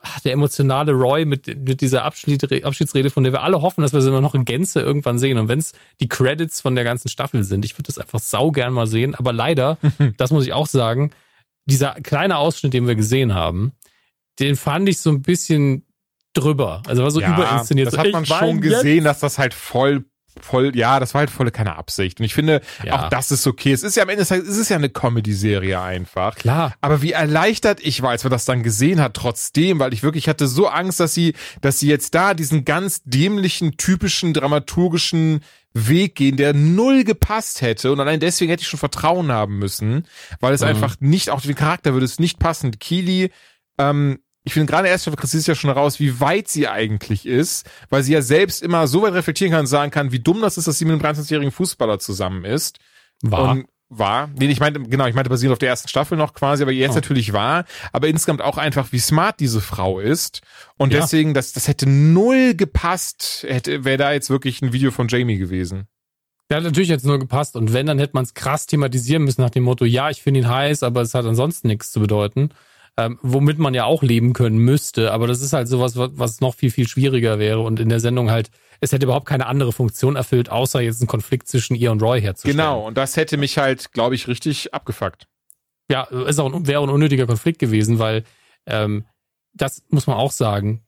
ach, 0.00 0.20
der 0.20 0.32
emotionale 0.32 0.92
Roy 0.92 1.24
mit, 1.24 1.46
mit 1.46 1.80
dieser 1.80 2.04
Abschiedsrede, 2.04 3.10
von 3.10 3.22
der 3.22 3.32
wir 3.32 3.42
alle 3.42 3.62
hoffen, 3.62 3.82
dass 3.82 3.92
wir 3.92 4.02
sie 4.02 4.10
noch 4.10 4.34
in 4.34 4.44
Gänze 4.44 4.80
irgendwann 4.80 5.18
sehen. 5.18 5.38
Und 5.38 5.46
wenn 5.46 5.60
es 5.60 5.72
die 6.00 6.08
Credits 6.08 6.60
von 6.60 6.74
der 6.74 6.84
ganzen 6.84 7.08
Staffel 7.08 7.44
sind, 7.44 7.64
ich 7.64 7.74
würde 7.74 7.86
das 7.86 7.98
einfach 7.98 8.18
sau 8.18 8.50
gern 8.50 8.72
mal 8.72 8.88
sehen. 8.88 9.14
Aber 9.14 9.32
leider, 9.32 9.78
das 10.16 10.32
muss 10.32 10.44
ich 10.44 10.52
auch 10.52 10.66
sagen, 10.66 11.12
dieser 11.66 11.92
kleine 11.94 12.36
Ausschnitt, 12.38 12.74
den 12.74 12.88
wir 12.88 12.96
gesehen 12.96 13.32
haben, 13.32 13.72
den 14.40 14.56
fand 14.56 14.88
ich 14.88 14.98
so 14.98 15.10
ein 15.10 15.22
bisschen 15.22 15.86
drüber. 16.34 16.82
Also 16.86 17.02
war 17.02 17.10
so 17.10 17.20
ja, 17.20 17.34
überinszeniert. 17.34 17.88
Das 17.88 17.98
hat 17.98 18.10
man 18.12 18.24
schon 18.26 18.60
gesehen, 18.60 19.04
dass 19.04 19.20
das 19.20 19.38
halt 19.38 19.54
voll 19.54 20.04
voll, 20.40 20.74
ja, 20.74 20.98
das 20.98 21.12
war 21.12 21.18
halt 21.18 21.30
volle 21.30 21.50
keine 21.50 21.76
Absicht. 21.76 22.18
Und 22.18 22.24
ich 22.24 22.32
finde, 22.32 22.62
Ja. 22.82 22.94
auch 23.04 23.08
das 23.10 23.30
ist 23.30 23.46
okay. 23.46 23.70
Es 23.70 23.82
ist 23.82 23.96
ja 23.96 24.02
am 24.02 24.08
Ende 24.08 24.20
des 24.22 24.28
Tages, 24.30 24.48
es 24.48 24.56
ist 24.56 24.70
ja 24.70 24.76
eine 24.78 24.88
Comedy-Serie 24.88 25.78
einfach. 25.78 26.36
Klar. 26.36 26.72
Aber 26.80 27.02
wie 27.02 27.12
erleichtert 27.12 27.80
ich 27.82 28.00
war, 28.00 28.12
als 28.12 28.24
wir 28.24 28.30
das 28.30 28.46
dann 28.46 28.62
gesehen 28.62 28.98
hat, 29.02 29.12
trotzdem, 29.12 29.78
weil 29.78 29.92
ich 29.92 30.02
wirklich 30.02 30.28
hatte 30.30 30.46
so 30.48 30.68
Angst, 30.68 31.00
dass 31.00 31.12
sie, 31.12 31.34
dass 31.60 31.80
sie 31.80 31.88
jetzt 31.88 32.14
da 32.14 32.32
diesen 32.32 32.64
ganz 32.64 33.02
dämlichen, 33.04 33.76
typischen, 33.76 34.32
dramaturgischen 34.32 35.40
Weg 35.74 36.14
gehen, 36.14 36.38
der 36.38 36.54
null 36.54 37.04
gepasst 37.04 37.60
hätte. 37.60 37.92
Und 37.92 38.00
allein 38.00 38.18
deswegen 38.18 38.50
hätte 38.50 38.62
ich 38.62 38.68
schon 38.68 38.78
Vertrauen 38.80 39.30
haben 39.30 39.58
müssen, 39.58 40.06
weil 40.40 40.54
es 40.54 40.62
Mhm. 40.62 40.68
einfach 40.68 40.96
nicht, 41.00 41.28
auch 41.28 41.42
den 41.42 41.54
Charakter 41.54 41.92
würde 41.92 42.06
es 42.06 42.18
nicht 42.18 42.38
passen. 42.38 42.78
Kili, 42.78 43.30
ähm, 43.76 44.18
ich 44.44 44.54
finde 44.54 44.70
gerade 44.70 44.88
erst 44.88 45.06
ist 45.06 45.46
ja 45.46 45.54
schon 45.54 45.70
raus, 45.70 46.00
wie 46.00 46.20
weit 46.20 46.48
sie 46.48 46.66
eigentlich 46.68 47.26
ist, 47.26 47.68
weil 47.90 48.02
sie 48.02 48.12
ja 48.12 48.22
selbst 48.22 48.62
immer 48.62 48.86
so 48.88 49.02
weit 49.02 49.14
reflektieren 49.14 49.52
kann 49.52 49.60
und 49.60 49.66
sagen 49.66 49.90
kann, 49.90 50.10
wie 50.12 50.18
dumm 50.18 50.40
das 50.40 50.58
ist, 50.58 50.66
dass 50.66 50.78
sie 50.78 50.84
mit 50.84 50.94
einem 50.94 51.02
23-jährigen 51.02 51.52
Fußballer 51.52 51.98
zusammen 51.98 52.44
ist. 52.44 52.78
War. 53.22 53.50
Und 53.52 53.66
war. 53.88 54.30
Nee, 54.38 54.46
ich 54.46 54.58
meinte, 54.58 54.80
genau, 54.80 55.06
ich 55.06 55.14
meinte 55.14 55.28
basierend 55.30 55.52
auf 55.52 55.58
der 55.58 55.68
ersten 55.68 55.88
Staffel 55.88 56.16
noch 56.16 56.32
quasi, 56.32 56.62
aber 56.62 56.72
jetzt 56.72 56.92
Oh. 56.92 56.96
natürlich 56.96 57.32
war. 57.34 57.66
Aber 57.92 58.08
insgesamt 58.08 58.40
auch 58.40 58.56
einfach, 58.58 58.90
wie 58.90 58.98
smart 58.98 59.38
diese 59.38 59.60
Frau 59.60 60.00
ist. 60.00 60.40
Und 60.78 60.92
Ja. 60.92 61.00
deswegen, 61.00 61.34
das, 61.34 61.52
das 61.52 61.68
hätte 61.68 61.88
null 61.88 62.54
gepasst, 62.54 63.44
hätte, 63.46 63.84
wäre 63.84 63.98
da 63.98 64.12
jetzt 64.12 64.30
wirklich 64.30 64.62
ein 64.62 64.72
Video 64.72 64.90
von 64.90 65.08
Jamie 65.08 65.36
gewesen. 65.36 65.88
Der 66.50 66.56
hat 66.56 66.64
natürlich 66.64 66.88
jetzt 66.88 67.04
nur 67.04 67.18
gepasst 67.18 67.54
und 67.54 67.72
wenn, 67.72 67.86
dann 67.86 67.98
hätte 67.98 68.12
man 68.14 68.24
es 68.24 68.34
krass 68.34 68.66
thematisieren 68.66 69.24
müssen 69.24 69.40
nach 69.42 69.50
dem 69.50 69.62
Motto, 69.62 69.84
ja, 69.84 70.10
ich 70.10 70.22
finde 70.22 70.40
ihn 70.40 70.48
heiß, 70.48 70.82
aber 70.82 71.00
es 71.02 71.14
hat 71.14 71.24
ansonsten 71.24 71.68
nichts 71.68 71.92
zu 71.92 72.00
bedeuten. 72.00 72.50
Ähm, 72.98 73.18
womit 73.22 73.58
man 73.58 73.72
ja 73.72 73.84
auch 73.84 74.02
leben 74.02 74.34
können 74.34 74.58
müsste, 74.58 75.12
aber 75.12 75.26
das 75.26 75.40
ist 75.40 75.54
halt 75.54 75.66
sowas, 75.66 75.96
was, 75.96 76.10
was 76.12 76.40
noch 76.42 76.54
viel, 76.54 76.70
viel 76.70 76.86
schwieriger 76.86 77.38
wäre 77.38 77.60
und 77.60 77.80
in 77.80 77.88
der 77.88 78.00
Sendung 78.00 78.30
halt, 78.30 78.50
es 78.80 78.92
hätte 78.92 79.06
überhaupt 79.06 79.26
keine 79.26 79.46
andere 79.46 79.72
Funktion 79.72 80.14
erfüllt, 80.14 80.50
außer 80.50 80.82
jetzt 80.82 81.00
einen 81.00 81.08
Konflikt 81.08 81.48
zwischen 81.48 81.74
ihr 81.74 81.90
und 81.90 82.02
Roy 82.02 82.20
herzustellen. 82.20 82.58
Genau, 82.58 82.86
und 82.86 82.98
das 82.98 83.16
hätte 83.16 83.38
mich 83.38 83.56
halt, 83.56 83.92
glaube 83.92 84.14
ich, 84.14 84.28
richtig 84.28 84.74
abgefuckt. 84.74 85.26
Ja, 85.90 86.02
ist 86.02 86.38
auch 86.38 86.52
ein, 86.52 86.66
wäre 86.66 86.82
ein 86.82 86.90
unnötiger 86.90 87.26
Konflikt 87.26 87.58
gewesen, 87.58 87.98
weil 87.98 88.24
ähm, 88.66 89.06
das 89.54 89.82
muss 89.88 90.06
man 90.06 90.16
auch 90.16 90.32
sagen. 90.32 90.82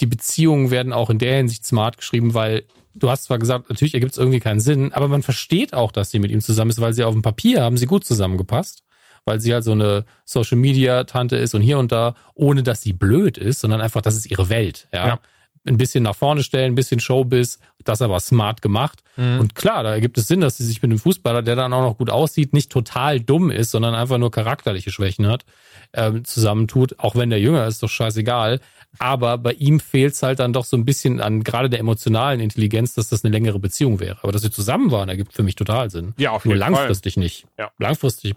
Die 0.00 0.06
Beziehungen 0.06 0.70
werden 0.70 0.92
auch 0.92 1.10
in 1.10 1.18
der 1.18 1.36
Hinsicht 1.36 1.64
smart 1.64 1.96
geschrieben, 1.96 2.34
weil 2.34 2.64
du 2.94 3.10
hast 3.10 3.24
zwar 3.24 3.38
gesagt, 3.38 3.68
natürlich 3.68 3.94
ergibt 3.94 4.12
es 4.12 4.18
irgendwie 4.18 4.40
keinen 4.40 4.60
Sinn, 4.60 4.92
aber 4.92 5.08
man 5.08 5.22
versteht 5.22 5.74
auch, 5.74 5.92
dass 5.92 6.10
sie 6.10 6.18
mit 6.18 6.30
ihm 6.30 6.40
zusammen 6.40 6.70
ist, 6.70 6.80
weil 6.80 6.92
sie 6.92 7.04
auf 7.04 7.14
dem 7.14 7.22
Papier 7.22 7.62
haben 7.62 7.76
sie 7.76 7.86
gut 7.86 8.04
zusammengepasst, 8.04 8.82
weil 9.24 9.40
sie 9.40 9.52
halt 9.54 9.64
so 9.64 9.72
eine 9.72 10.04
Social 10.24 10.58
Media 10.58 11.04
Tante 11.04 11.36
ist 11.36 11.54
und 11.54 11.62
hier 11.62 11.78
und 11.78 11.92
da, 11.92 12.14
ohne 12.34 12.62
dass 12.62 12.82
sie 12.82 12.92
blöd 12.92 13.38
ist, 13.38 13.60
sondern 13.60 13.80
einfach, 13.80 14.02
das 14.02 14.16
ist 14.16 14.30
ihre 14.30 14.48
Welt. 14.48 14.88
Ja. 14.92 15.06
Ja. 15.06 15.20
Ein 15.64 15.76
bisschen 15.76 16.02
nach 16.02 16.16
vorne 16.16 16.42
stellen, 16.42 16.72
ein 16.72 16.74
bisschen 16.74 16.98
Showbiz, 16.98 17.60
das 17.84 18.02
aber 18.02 18.18
smart 18.18 18.62
gemacht. 18.62 19.04
Und 19.16 19.54
klar, 19.54 19.84
da 19.84 19.92
ergibt 19.92 20.18
es 20.18 20.26
Sinn, 20.26 20.40
dass 20.40 20.56
sie 20.56 20.64
sich 20.64 20.82
mit 20.82 20.90
einem 20.90 20.98
Fußballer, 20.98 21.42
der 21.42 21.54
dann 21.54 21.72
auch 21.72 21.82
noch 21.82 21.98
gut 21.98 22.10
aussieht, 22.10 22.52
nicht 22.52 22.72
total 22.72 23.20
dumm 23.20 23.50
ist, 23.50 23.70
sondern 23.70 23.94
einfach 23.94 24.18
nur 24.18 24.32
charakterliche 24.32 24.90
Schwächen 24.90 25.28
hat, 25.28 25.44
ähm, 25.92 26.24
zusammentut. 26.24 26.98
Auch 26.98 27.14
wenn 27.14 27.30
der 27.30 27.38
jünger 27.38 27.66
ist, 27.66 27.80
doch 27.82 27.90
scheißegal. 27.90 28.58
Aber 28.98 29.38
bei 29.38 29.52
ihm 29.52 29.78
fehlt 29.78 30.14
es 30.14 30.22
halt 30.22 30.40
dann 30.40 30.52
doch 30.52 30.64
so 30.64 30.76
ein 30.76 30.84
bisschen 30.84 31.20
an 31.20 31.44
gerade 31.44 31.70
der 31.70 31.78
emotionalen 31.78 32.40
Intelligenz, 32.40 32.94
dass 32.94 33.08
das 33.08 33.24
eine 33.24 33.32
längere 33.32 33.58
Beziehung 33.58 34.00
wäre. 34.00 34.18
Aber 34.22 34.32
dass 34.32 34.42
sie 34.42 34.50
zusammen 34.50 34.90
waren, 34.90 35.08
ergibt 35.08 35.32
für 35.32 35.42
mich 35.42 35.54
total 35.54 35.90
Sinn. 35.90 36.14
Ja, 36.16 36.30
auf 36.32 36.44
Nur 36.44 36.54
jeden 36.54 36.64
Fall. 36.64 36.72
langfristig 36.72 37.16
nicht. 37.16 37.46
Ja. 37.58 37.70
Langfristig 37.78 38.34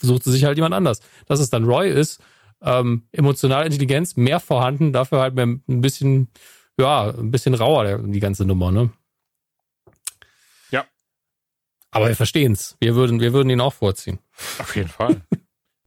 sucht 0.00 0.24
sie 0.24 0.32
sich 0.32 0.44
halt 0.44 0.56
jemand 0.56 0.74
anders. 0.74 1.00
Dass 1.26 1.40
es 1.40 1.50
dann 1.50 1.64
Roy 1.64 1.90
ist, 1.90 2.20
ähm, 2.62 3.02
emotionale 3.12 3.66
Intelligenz 3.66 4.16
mehr 4.16 4.40
vorhanden, 4.40 4.92
dafür 4.92 5.20
halt 5.20 5.34
mehr 5.34 5.46
ein 5.46 5.80
bisschen, 5.80 6.28
ja, 6.78 7.10
ein 7.10 7.30
bisschen 7.30 7.54
rauer, 7.54 7.98
die 7.98 8.20
ganze 8.20 8.44
Nummer, 8.44 8.72
ne? 8.72 8.90
Ja. 10.70 10.84
Aber 11.90 12.08
wir 12.08 12.16
verstehen's. 12.16 12.76
Wir 12.80 12.94
würden, 12.94 13.20
wir 13.20 13.32
würden 13.32 13.50
ihn 13.50 13.60
auch 13.60 13.74
vorziehen. 13.74 14.18
Auf 14.58 14.74
jeden 14.74 14.88
Fall. 14.88 15.20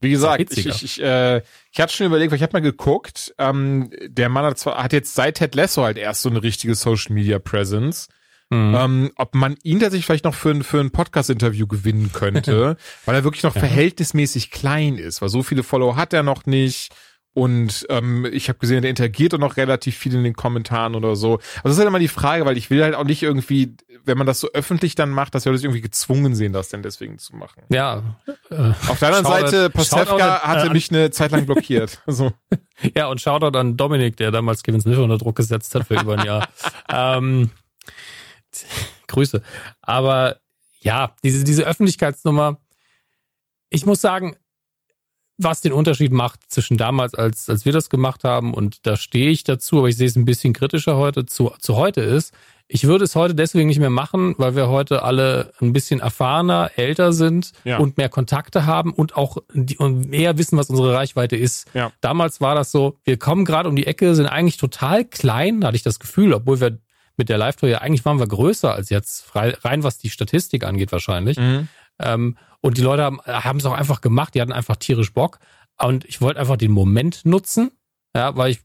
Wie 0.00 0.10
gesagt, 0.10 0.52
ich, 0.56 0.66
ich, 0.66 0.82
ich, 0.84 1.02
äh, 1.02 1.42
ich 1.72 1.80
hatte 1.80 1.92
schon 1.92 2.06
überlegt, 2.06 2.30
weil 2.30 2.36
ich 2.36 2.42
habe 2.42 2.52
mal 2.52 2.60
geguckt, 2.60 3.34
ähm, 3.38 3.90
der 4.06 4.28
Mann 4.28 4.44
hat, 4.44 4.58
zwar, 4.58 4.80
hat 4.80 4.92
jetzt 4.92 5.14
seit 5.14 5.38
Ted 5.38 5.56
Lasso 5.56 5.82
halt 5.82 5.98
erst 5.98 6.22
so 6.22 6.30
eine 6.30 6.42
richtige 6.42 6.76
Social 6.76 7.12
Media 7.12 7.40
Presence. 7.40 8.08
Mhm. 8.50 8.74
ähm, 8.78 9.10
ob 9.16 9.34
man 9.34 9.56
ihn 9.62 9.78
tatsächlich 9.80 10.06
vielleicht 10.06 10.24
noch 10.24 10.34
für 10.34 10.50
ein, 10.50 10.62
für 10.62 10.80
ein 10.80 10.90
Podcast-Interview 10.90 11.66
gewinnen 11.66 12.10
könnte, 12.12 12.76
weil 13.04 13.14
er 13.14 13.24
wirklich 13.24 13.42
noch 13.42 13.54
Ja. 13.54 13.60
verhältnismäßig 13.60 14.50
klein 14.50 14.96
ist, 14.96 15.20
weil 15.20 15.28
so 15.28 15.42
viele 15.42 15.62
Follower 15.62 15.96
hat 15.96 16.12
er 16.14 16.22
noch 16.22 16.46
nicht. 16.46 16.88
Und 17.34 17.86
ähm, 17.88 18.26
ich 18.32 18.48
habe 18.48 18.58
gesehen, 18.58 18.80
der 18.82 18.90
interagiert 18.90 19.32
auch 19.34 19.38
noch 19.38 19.56
relativ 19.58 19.96
viel 19.96 20.14
in 20.14 20.24
den 20.24 20.34
Kommentaren 20.34 20.94
oder 20.96 21.14
so. 21.14 21.34
Also 21.34 21.60
das 21.64 21.72
ist 21.72 21.78
halt 21.78 21.88
immer 21.88 21.98
die 22.00 22.08
Frage, 22.08 22.44
weil 22.46 22.56
ich 22.56 22.68
will 22.70 22.82
halt 22.82 22.96
auch 22.96 23.04
nicht 23.04 23.22
irgendwie, 23.22 23.76
wenn 24.04 24.18
man 24.18 24.26
das 24.26 24.40
so 24.40 24.48
öffentlich 24.54 24.96
dann 24.96 25.10
macht, 25.10 25.34
dass 25.36 25.44
wir 25.44 25.52
das 25.52 25.62
irgendwie 25.62 25.82
gezwungen 25.82 26.34
sehen, 26.34 26.52
das 26.52 26.70
denn 26.70 26.82
deswegen 26.82 27.18
zu 27.18 27.36
machen. 27.36 27.62
Ja. 27.68 28.16
Äh, 28.50 28.72
Auf 28.88 28.98
der 28.98 29.08
anderen 29.14 29.26
Seite, 29.26 29.70
Pasewka 29.70 30.40
hatte 30.40 30.62
an- 30.68 30.72
mich 30.72 30.90
eine 30.90 31.10
Zeit 31.10 31.30
lang 31.30 31.44
blockiert. 31.46 32.02
Also, 32.06 32.32
Ja, 32.96 33.06
und 33.08 33.20
Shoutout 33.20 33.56
an 33.56 33.76
Dominik, 33.76 34.16
der 34.16 34.30
damals 34.32 34.62
Kevin 34.64 34.80
Smith 34.80 34.96
unter 34.98 35.18
Druck 35.18 35.36
gesetzt 35.36 35.74
hat 35.76 35.86
für 35.86 36.00
über 36.00 36.18
ein 36.18 36.26
Jahr. 36.26 36.48
ähm, 36.90 37.50
Grüße. 39.06 39.42
Aber 39.80 40.36
ja, 40.80 41.14
diese, 41.24 41.44
diese 41.44 41.64
Öffentlichkeitsnummer, 41.64 42.58
ich 43.70 43.84
muss 43.86 44.00
sagen, 44.00 44.36
was 45.40 45.60
den 45.60 45.72
Unterschied 45.72 46.12
macht 46.12 46.40
zwischen 46.48 46.76
damals, 46.76 47.14
als, 47.14 47.48
als 47.48 47.64
wir 47.64 47.72
das 47.72 47.90
gemacht 47.90 48.24
haben, 48.24 48.52
und 48.54 48.86
da 48.86 48.96
stehe 48.96 49.30
ich 49.30 49.44
dazu, 49.44 49.78
aber 49.78 49.88
ich 49.88 49.96
sehe 49.96 50.08
es 50.08 50.16
ein 50.16 50.24
bisschen 50.24 50.52
kritischer 50.52 50.96
heute, 50.96 51.26
zu, 51.26 51.52
zu 51.60 51.76
heute 51.76 52.00
ist, 52.00 52.34
ich 52.66 52.84
würde 52.84 53.04
es 53.04 53.14
heute 53.14 53.34
deswegen 53.34 53.68
nicht 53.68 53.78
mehr 53.78 53.88
machen, 53.88 54.34
weil 54.36 54.54
wir 54.54 54.68
heute 54.68 55.02
alle 55.02 55.52
ein 55.60 55.72
bisschen 55.72 56.00
erfahrener, 56.00 56.72
älter 56.76 57.12
sind 57.12 57.52
Ja. 57.64 57.78
und 57.78 57.96
mehr 57.96 58.08
Kontakte 58.10 58.66
haben 58.66 58.92
und 58.92 59.16
auch 59.16 59.38
die, 59.54 59.78
und 59.78 60.10
mehr 60.10 60.36
wissen, 60.38 60.58
was 60.58 60.68
unsere 60.70 60.92
Reichweite 60.92 61.36
ist. 61.36 61.66
Ja. 61.72 61.92
Damals 62.02 62.40
war 62.40 62.54
das 62.54 62.70
so, 62.70 62.98
wir 63.04 63.16
kommen 63.16 63.44
gerade 63.46 63.68
um 63.68 63.76
die 63.76 63.86
Ecke, 63.86 64.14
sind 64.14 64.26
eigentlich 64.26 64.58
total 64.58 65.04
klein, 65.04 65.64
hatte 65.64 65.76
ich 65.76 65.82
das 65.82 65.98
Gefühl, 65.98 66.34
obwohl 66.34 66.60
wir 66.60 66.78
mit 67.18 67.28
der 67.28 67.38
Live-Tour 67.38 67.68
ja 67.68 67.78
eigentlich 67.78 68.04
waren 68.04 68.18
wir 68.18 68.26
größer 68.26 68.72
als 68.72 68.90
jetzt, 68.90 69.34
rein 69.34 69.82
was 69.82 69.98
die 69.98 70.10
Statistik 70.10 70.64
angeht 70.64 70.92
wahrscheinlich. 70.92 71.36
Ähm, 72.00 72.36
und 72.60 72.78
die 72.78 72.82
Leute 72.82 73.02
haben 73.02 73.20
haben 73.26 73.58
es 73.58 73.66
auch 73.66 73.72
einfach 73.74 74.00
gemacht, 74.00 74.34
die 74.34 74.40
hatten 74.40 74.52
einfach 74.52 74.76
tierisch 74.76 75.12
Bock. 75.12 75.38
Und 75.80 76.04
ich 76.04 76.20
wollte 76.20 76.40
einfach 76.40 76.56
den 76.56 76.72
Moment 76.72 77.24
nutzen, 77.24 77.70
ja, 78.14 78.36
weil 78.36 78.52
ich 78.52 78.60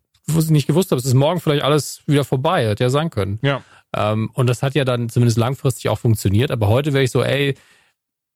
nicht 0.49 0.67
gewusst 0.67 0.91
habe, 0.91 0.99
es 0.99 1.05
ist 1.05 1.13
morgen 1.13 1.41
vielleicht 1.41 1.63
alles 1.63 2.01
wieder 2.05 2.23
vorbei, 2.23 2.67
hätte 2.67 2.83
ja 2.83 2.89
sein 2.89 3.09
können. 3.09 3.39
ja. 3.41 3.61
Ähm, 3.95 4.31
und 4.33 4.47
das 4.47 4.63
hat 4.63 4.75
ja 4.75 4.85
dann 4.85 5.09
zumindest 5.09 5.37
langfristig 5.37 5.89
auch 5.89 5.99
funktioniert. 5.99 6.51
Aber 6.51 6.67
heute 6.67 6.93
wäre 6.93 7.03
ich 7.03 7.11
so, 7.11 7.23
ey, 7.23 7.55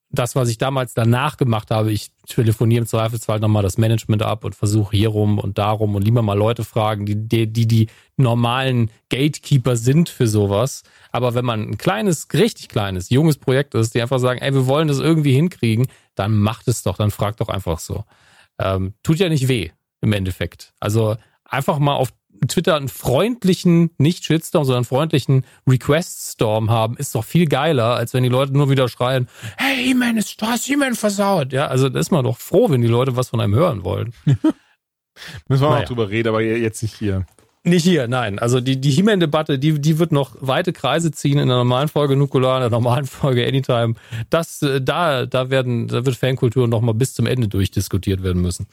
das, 0.09 0.35
was 0.35 0.49
ich 0.49 0.57
damals 0.57 0.93
danach 0.93 1.37
gemacht 1.37 1.69
habe, 1.69 1.91
ich 1.91 2.11
telefoniere 2.27 2.81
im 2.81 2.87
Zweifelsfall 2.87 3.39
nochmal 3.39 3.63
das 3.63 3.77
Management 3.77 4.23
ab 4.23 4.45
und 4.45 4.55
versuche 4.55 4.95
hier 4.95 5.09
rum 5.09 5.37
und 5.37 5.57
darum 5.57 5.95
und 5.95 6.03
lieber 6.03 6.21
mal 6.21 6.37
Leute 6.37 6.63
fragen, 6.63 7.05
die, 7.05 7.15
die, 7.15 7.51
die 7.51 7.67
die 7.67 7.87
normalen 8.15 8.89
Gatekeeper 9.09 9.75
sind 9.75 10.07
für 10.09 10.27
sowas. 10.27 10.83
Aber 11.11 11.35
wenn 11.35 11.45
man 11.45 11.61
ein 11.61 11.77
kleines, 11.77 12.27
richtig 12.33 12.69
kleines, 12.69 13.09
junges 13.09 13.37
Projekt 13.37 13.75
ist, 13.75 13.95
die 13.95 14.01
einfach 14.01 14.19
sagen, 14.19 14.39
ey, 14.39 14.53
wir 14.53 14.65
wollen 14.65 14.87
das 14.87 14.99
irgendwie 14.99 15.33
hinkriegen, 15.33 15.87
dann 16.15 16.37
macht 16.37 16.67
es 16.67 16.83
doch, 16.83 16.97
dann 16.97 17.11
fragt 17.11 17.41
doch 17.41 17.49
einfach 17.49 17.79
so. 17.79 18.05
Ähm, 18.59 18.93
tut 19.03 19.19
ja 19.19 19.29
nicht 19.29 19.49
weh 19.49 19.71
im 20.01 20.13
Endeffekt. 20.13 20.73
Also 20.79 21.17
einfach 21.43 21.79
mal 21.79 21.95
auf 21.95 22.13
Twitter 22.47 22.75
einen 22.75 22.87
freundlichen, 22.89 23.91
nicht 23.97 24.25
Shitstorm, 24.25 24.63
sondern 24.65 24.79
einen 24.79 24.85
freundlichen 24.85 25.45
Request-Storm 25.67 26.69
haben, 26.69 26.97
ist 26.97 27.15
doch 27.15 27.23
viel 27.23 27.47
geiler, 27.47 27.95
als 27.95 28.13
wenn 28.13 28.23
die 28.23 28.29
Leute 28.29 28.53
nur 28.53 28.69
wieder 28.69 28.87
schreien, 28.89 29.27
hey, 29.57 29.91
E-Man, 29.91 30.17
ist, 30.17 30.41
du 30.41 30.45
hast 30.45 30.69
E-Man 30.69 30.95
versaut. 30.95 31.53
Ja, 31.53 31.67
also 31.67 31.89
da 31.89 31.99
ist 31.99 32.11
man 32.11 32.23
doch 32.23 32.37
froh, 32.37 32.69
wenn 32.69 32.81
die 32.81 32.87
Leute 32.87 33.15
was 33.15 33.29
von 33.29 33.39
einem 33.41 33.55
hören 33.55 33.83
wollen. 33.83 34.13
Müssen 35.47 35.63
wir 35.63 35.69
Naja. 35.69 35.79
noch 35.81 35.87
drüber 35.87 36.09
reden, 36.09 36.29
aber 36.29 36.41
jetzt 36.41 36.81
nicht 36.83 36.95
hier. 36.95 37.25
Nicht 37.63 37.83
hier, 37.83 38.07
nein. 38.07 38.39
Also 38.39 38.61
die, 38.61 38.79
die 38.79 38.91
He-Man-Debatte, 38.91 39.59
die, 39.59 39.81
die 39.81 39.99
wird 39.99 40.11
noch 40.13 40.35
weite 40.39 40.71
Kreise 40.71 41.11
ziehen 41.11 41.37
in 41.37 41.49
der 41.49 41.57
normalen 41.57 41.89
Folge 41.89 42.15
Nukular, 42.15 42.57
in 42.57 42.61
der 42.61 42.69
normalen 42.69 43.05
Folge 43.05 43.45
Anytime. 43.45 43.95
Das, 44.29 44.61
äh, 44.61 44.79
da, 44.81 45.25
da 45.25 45.49
werden, 45.49 45.87
da 45.87 46.05
wird 46.05 46.15
Fankultur 46.15 46.67
noch 46.67 46.81
mal 46.81 46.93
bis 46.93 47.13
zum 47.13 47.25
Ende 47.25 47.47
durchdiskutiert 47.49 48.23
werden 48.23 48.41
müssen. 48.41 48.67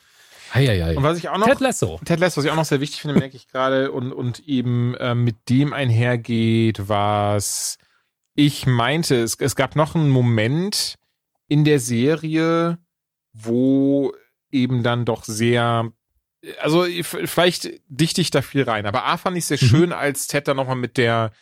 Heieiei. 0.55 0.97
Und 0.97 1.03
was 1.03 1.19
ich 1.19 1.29
auch 1.29 1.39
noch 1.39 1.47
Ted 1.49 1.61
Lasso. 1.61 2.01
Ted 2.05 2.21
Lasso, 2.21 2.39
was 2.39 2.45
ich 2.45 2.51
auch 2.51 2.57
noch 2.57 2.65
sehr 2.65 2.81
wichtig 2.81 3.01
finde, 3.01 3.19
merke 3.19 3.37
ich 3.37 3.49
gerade, 3.49 3.91
und, 3.93 4.13
und 4.13 4.41
eben 4.47 4.95
ähm, 5.01 5.25
mit 5.25 5.49
dem 5.49 5.73
einhergeht, 5.73 6.89
was 6.89 7.79
ich 8.35 8.67
meinte. 8.67 9.17
Es, 9.17 9.37
es 9.37 9.57
gab 9.57 9.77
noch 9.77 9.95
einen 9.95 10.11
Moment 10.11 10.97
in 11.49 11.65
der 11.65 11.81
Serie, 11.81 12.79
wo 13.33 14.13
eben 14.51 14.83
dann 14.83 15.05
doch 15.05 15.25
sehr, 15.25 15.91
also 16.61 16.85
vielleicht 17.03 17.71
dichte 17.89 18.21
ich 18.21 18.31
da 18.31 18.41
viel 18.43 18.63
rein, 18.63 18.87
aber 18.87 19.05
A 19.05 19.17
fand 19.17 19.37
ich 19.37 19.47
sehr 19.47 19.59
Mhm. 19.61 19.67
schön, 19.67 19.93
als 19.93 20.27
Ted 20.29 20.47
dann 20.49 20.57
nochmal 20.57 20.77
mit 20.77 20.97
der 20.97 21.33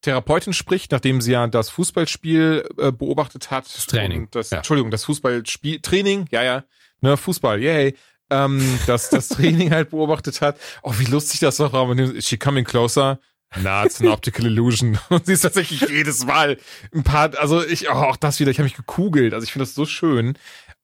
Therapeutin 0.00 0.52
spricht, 0.52 0.90
nachdem 0.90 1.20
sie 1.20 1.32
ja 1.32 1.46
das 1.46 1.70
Fußballspiel 1.70 2.68
äh, 2.78 2.90
beobachtet 2.90 3.50
hat. 3.50 3.66
Das 3.66 3.86
Training, 3.86 4.28
das, 4.32 4.50
ja. 4.50 4.56
Entschuldigung, 4.58 4.90
das 4.90 5.04
Fußballspiel, 5.04 5.80
Training, 5.80 6.26
ja, 6.30 6.42
ja, 6.42 6.64
ne, 7.02 7.16
Fußball, 7.16 7.62
yay. 7.62 7.94
Ähm, 8.32 8.78
das, 8.86 9.10
das 9.10 9.28
Training 9.28 9.70
halt 9.70 9.90
beobachtet 9.90 10.40
hat. 10.40 10.56
Oh, 10.82 10.94
wie 10.96 11.04
lustig 11.04 11.40
das 11.40 11.58
doch 11.58 11.72
war. 11.72 11.94
she 12.20 12.38
coming 12.38 12.64
closer? 12.64 13.18
Na, 13.60 13.84
it's 13.84 14.00
an 14.00 14.08
optical 14.08 14.46
illusion. 14.46 14.98
Und 15.10 15.26
sie 15.26 15.34
ist 15.34 15.42
tatsächlich 15.42 15.82
jedes 15.82 16.24
Mal 16.24 16.56
ein 16.94 17.02
paar, 17.02 17.36
also 17.38 17.62
ich, 17.62 17.90
oh, 17.90 17.92
auch 17.92 18.16
das 18.16 18.40
wieder, 18.40 18.50
ich 18.50 18.58
habe 18.58 18.64
mich 18.64 18.76
gekugelt. 18.76 19.34
Also 19.34 19.44
ich 19.44 19.52
finde 19.52 19.64
das 19.66 19.74
so 19.74 19.84
schön. 19.84 20.38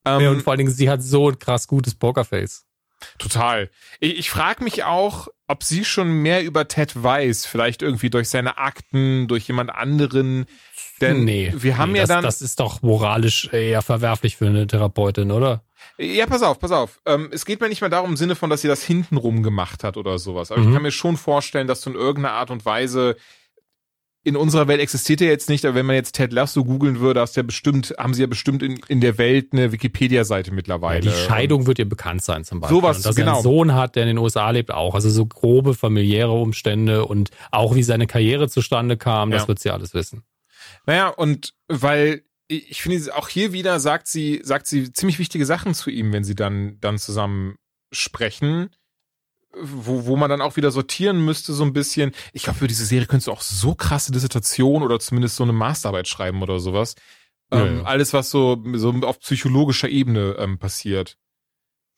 Ähm, 0.05 0.21
ja, 0.21 0.29
und 0.29 0.43
vor 0.43 0.51
allen 0.51 0.59
Dingen, 0.59 0.71
sie 0.71 0.89
hat 0.89 1.01
so 1.01 1.29
ein 1.29 1.39
krass 1.39 1.67
gutes 1.67 1.95
Pokerface. 1.95 2.65
Total. 3.17 3.69
Ich, 3.99 4.19
ich 4.19 4.29
frage 4.29 4.63
mich 4.63 4.83
auch, 4.83 5.27
ob 5.47 5.63
sie 5.63 5.83
schon 5.83 6.09
mehr 6.09 6.43
über 6.43 6.67
Ted 6.67 7.01
weiß, 7.01 7.45
vielleicht 7.45 7.81
irgendwie 7.81 8.09
durch 8.09 8.29
seine 8.29 8.57
Akten, 8.57 9.27
durch 9.27 9.47
jemand 9.47 9.71
anderen. 9.71 10.45
Denn 11.01 11.23
nee, 11.23 11.51
wir 11.55 11.77
haben 11.77 11.93
nee, 11.93 11.99
ja 11.99 12.03
das, 12.03 12.09
dann. 12.09 12.23
Das 12.23 12.41
ist 12.41 12.59
doch 12.59 12.81
moralisch 12.81 13.49
eher 13.51 13.81
verwerflich 13.81 14.37
für 14.37 14.47
eine 14.47 14.67
Therapeutin, 14.67 15.31
oder? 15.31 15.63
Ja, 15.97 16.25
pass 16.25 16.43
auf, 16.43 16.59
pass 16.59 16.71
auf. 16.71 16.99
Ähm, 17.05 17.29
es 17.31 17.45
geht 17.45 17.59
mir 17.61 17.69
nicht 17.69 17.81
mehr 17.81 17.89
darum 17.89 18.11
im 18.11 18.17
Sinne 18.17 18.35
von, 18.35 18.49
dass 18.49 18.61
sie 18.61 18.67
das 18.67 18.83
hintenrum 18.83 19.43
gemacht 19.43 19.83
hat 19.83 19.97
oder 19.97 20.17
sowas. 20.17 20.51
Aber 20.51 20.61
mhm. 20.61 20.67
ich 20.67 20.73
kann 20.73 20.83
mir 20.83 20.91
schon 20.91 21.17
vorstellen, 21.17 21.67
dass 21.67 21.81
du 21.81 21.91
in 21.91 21.95
irgendeiner 21.95 22.35
Art 22.35 22.51
und 22.51 22.65
Weise 22.65 23.15
in 24.23 24.35
unserer 24.35 24.67
Welt 24.67 24.81
existiert 24.81 25.21
er 25.21 25.29
jetzt 25.29 25.49
nicht, 25.49 25.65
aber 25.65 25.75
wenn 25.75 25.85
man 25.85 25.95
jetzt 25.95 26.13
Ted 26.13 26.33
Lasso 26.33 26.65
googeln 26.65 26.99
würde, 26.99 27.21
hast 27.21 27.37
ja 27.37 27.43
bestimmt, 27.43 27.95
haben 27.97 28.13
sie 28.13 28.21
ja 28.21 28.27
bestimmt 28.27 28.61
in, 28.61 28.79
in 28.87 28.99
der 28.99 29.17
Welt 29.17 29.53
eine 29.53 29.71
Wikipedia-Seite 29.71 30.53
mittlerweile. 30.53 31.05
Ja, 31.05 31.11
die 31.11 31.17
Scheidung 31.17 31.67
wird 31.67 31.79
ihr 31.79 31.87
bekannt 31.87 32.21
sein 32.21 32.43
zum 32.43 32.59
Beispiel. 32.59 32.77
Sowas, 32.77 32.97
und 32.97 33.05
dass 33.05 33.15
genau. 33.15 33.31
er 33.31 33.33
einen 33.35 33.43
Sohn 33.43 33.73
hat, 33.73 33.95
der 33.95 34.03
in 34.03 34.09
den 34.09 34.17
USA 34.17 34.49
lebt, 34.49 34.71
auch. 34.71 34.93
Also 34.93 35.09
so 35.09 35.25
grobe 35.25 35.73
familiäre 35.73 36.33
Umstände 36.33 37.05
und 37.05 37.31
auch 37.51 37.75
wie 37.75 37.83
seine 37.83 38.07
Karriere 38.07 38.49
zustande 38.49 38.97
kam, 38.97 39.31
ja. 39.31 39.37
das 39.37 39.47
wird 39.47 39.59
sie 39.59 39.71
alles 39.71 39.93
wissen. 39.93 40.23
Naja, 40.85 41.07
und 41.07 41.53
weil 41.67 42.23
ich 42.49 42.81
finde, 42.81 43.15
auch 43.15 43.29
hier 43.29 43.53
wieder 43.53 43.79
sagt 43.79 44.07
sie, 44.07 44.41
sagt 44.43 44.67
sie 44.67 44.91
ziemlich 44.91 45.19
wichtige 45.19 45.45
Sachen 45.45 45.73
zu 45.73 45.89
ihm, 45.89 46.11
wenn 46.11 46.23
sie 46.23 46.35
dann, 46.35 46.77
dann 46.81 46.97
zusammen 46.97 47.55
sprechen 47.91 48.69
wo, 49.53 50.05
wo 50.05 50.15
man 50.15 50.29
dann 50.29 50.41
auch 50.41 50.55
wieder 50.57 50.71
sortieren 50.71 51.23
müsste, 51.23 51.53
so 51.53 51.63
ein 51.63 51.73
bisschen. 51.73 52.11
Ich 52.33 52.43
glaube, 52.43 52.59
für 52.59 52.67
diese 52.67 52.85
Serie 52.85 53.07
könntest 53.07 53.27
du 53.27 53.31
auch 53.31 53.41
so 53.41 53.75
krasse 53.75 54.11
Dissertation 54.11 54.83
oder 54.83 54.99
zumindest 54.99 55.35
so 55.35 55.43
eine 55.43 55.53
Masterarbeit 55.53 56.07
schreiben 56.07 56.41
oder 56.41 56.59
sowas. 56.59 56.95
Ja, 57.51 57.65
ähm, 57.65 57.77
ja. 57.77 57.83
Alles, 57.83 58.13
was 58.13 58.29
so, 58.29 58.61
so 58.73 58.91
auf 59.03 59.19
psychologischer 59.19 59.89
Ebene 59.89 60.35
ähm, 60.37 60.59
passiert. 60.59 61.17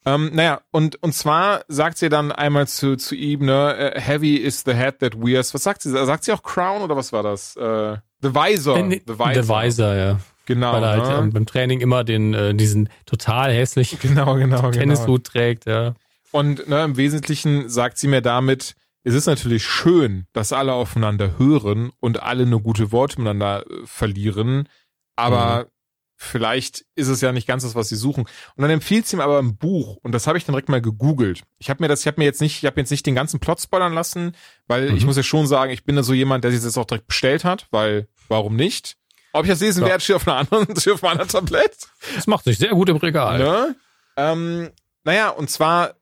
Ähm, 0.04 0.30
naja, 0.32 0.62
und, 0.72 1.00
und 1.02 1.12
zwar 1.12 1.64
sagt 1.68 1.98
sie 1.98 2.08
dann 2.08 2.32
einmal 2.32 2.66
zu, 2.66 2.96
zu 2.96 3.14
ihm, 3.14 3.44
ne, 3.44 3.92
uh, 3.94 4.00
heavy 4.00 4.36
is 4.36 4.64
the 4.64 4.74
head 4.74 4.98
that 4.98 5.14
wears. 5.14 5.54
Was 5.54 5.62
sagt 5.62 5.82
sie? 5.82 5.90
Sagt 5.90 6.24
sie 6.24 6.32
auch 6.32 6.42
Crown 6.42 6.82
oder 6.82 6.96
was 6.96 7.12
war 7.12 7.22
das? 7.22 7.56
Uh, 7.56 7.98
the 8.20 8.34
Visor. 8.34 8.78
Äh, 8.78 9.00
the 9.06 9.16
Visor. 9.16 9.34
The 9.34 9.48
Visor, 9.48 9.94
ja. 9.94 10.18
Genau. 10.46 10.72
Weil 10.72 10.82
er 10.82 10.90
halt 10.90 11.04
ne? 11.04 11.18
ähm, 11.18 11.30
beim 11.30 11.46
Training 11.46 11.80
immer 11.80 12.04
den, 12.04 12.34
äh, 12.34 12.54
diesen 12.54 12.88
total 13.06 13.52
hässlichen 13.52 13.98
genau, 14.02 14.34
genau. 14.34 14.70
Tennishut 14.70 15.06
genau. 15.06 15.18
trägt, 15.18 15.66
ja. 15.66 15.94
Und 16.30 16.68
ne, 16.68 16.84
im 16.84 16.96
Wesentlichen 16.96 17.68
sagt 17.68 17.98
sie 17.98 18.08
mir 18.08 18.22
damit, 18.22 18.74
es 19.04 19.14
ist 19.14 19.26
natürlich 19.26 19.64
schön, 19.64 20.26
dass 20.32 20.52
alle 20.52 20.72
aufeinander 20.72 21.38
hören 21.38 21.90
und 22.00 22.22
alle 22.22 22.46
nur 22.46 22.62
gute 22.62 22.92
Worte 22.92 23.20
miteinander 23.20 23.64
äh, 23.68 23.86
verlieren, 23.86 24.68
aber 25.16 25.64
mhm. 25.64 25.68
vielleicht 26.16 26.84
ist 26.94 27.08
es 27.08 27.20
ja 27.20 27.32
nicht 27.32 27.46
ganz 27.46 27.64
das, 27.64 27.74
was 27.74 27.88
sie 27.88 27.96
suchen. 27.96 28.24
Und 28.56 28.62
dann 28.62 28.70
empfiehlt 28.70 29.06
sie 29.06 29.16
mir 29.16 29.24
aber 29.24 29.38
ein 29.38 29.56
Buch 29.56 29.98
und 30.02 30.12
das 30.12 30.26
habe 30.26 30.38
ich 30.38 30.44
dann 30.44 30.54
direkt 30.54 30.68
mal 30.68 30.80
gegoogelt. 30.80 31.42
Ich 31.58 31.68
habe 31.68 31.82
mir 31.82 31.88
das, 31.88 32.00
ich 32.00 32.06
habe 32.06 32.20
mir 32.20 32.24
jetzt 32.24 32.40
nicht, 32.40 32.58
ich 32.58 32.66
habe 32.66 32.80
jetzt 32.80 32.90
nicht 32.90 33.04
den 33.04 33.14
ganzen 33.14 33.40
Plot 33.40 33.60
spoilern 33.60 33.92
lassen, 33.92 34.36
weil 34.68 34.90
mhm. 34.90 34.96
ich 34.96 35.04
muss 35.04 35.16
ja 35.16 35.22
schon 35.22 35.46
sagen, 35.46 35.72
ich 35.72 35.84
bin 35.84 35.96
da 35.96 36.02
so 36.02 36.14
jemand, 36.14 36.44
der 36.44 36.50
sich 36.50 36.60
das 36.60 36.66
jetzt 36.66 36.78
auch 36.78 36.86
direkt 36.86 37.08
bestellt 37.08 37.44
hat, 37.44 37.66
weil 37.70 38.08
warum 38.28 38.56
nicht? 38.56 38.96
Ob 39.32 39.44
ich 39.44 39.50
das 39.50 39.60
lesen 39.60 39.82
ja. 39.82 39.88
werde, 39.88 40.02
steht 40.02 40.16
auf 40.16 40.28
einer 40.28 40.38
anderen, 40.38 40.76
steht 40.78 40.92
auf 40.94 41.04
einem 41.04 41.26
Tablett. 41.26 41.76
Das 42.14 42.26
macht 42.26 42.44
sich 42.44 42.58
sehr 42.58 42.70
gut 42.70 42.88
im 42.88 42.96
Regal. 42.96 43.38
Ne? 43.38 43.76
Ähm, 44.16 44.70
naja, 45.04 45.30
und 45.30 45.50
zwar 45.50 45.94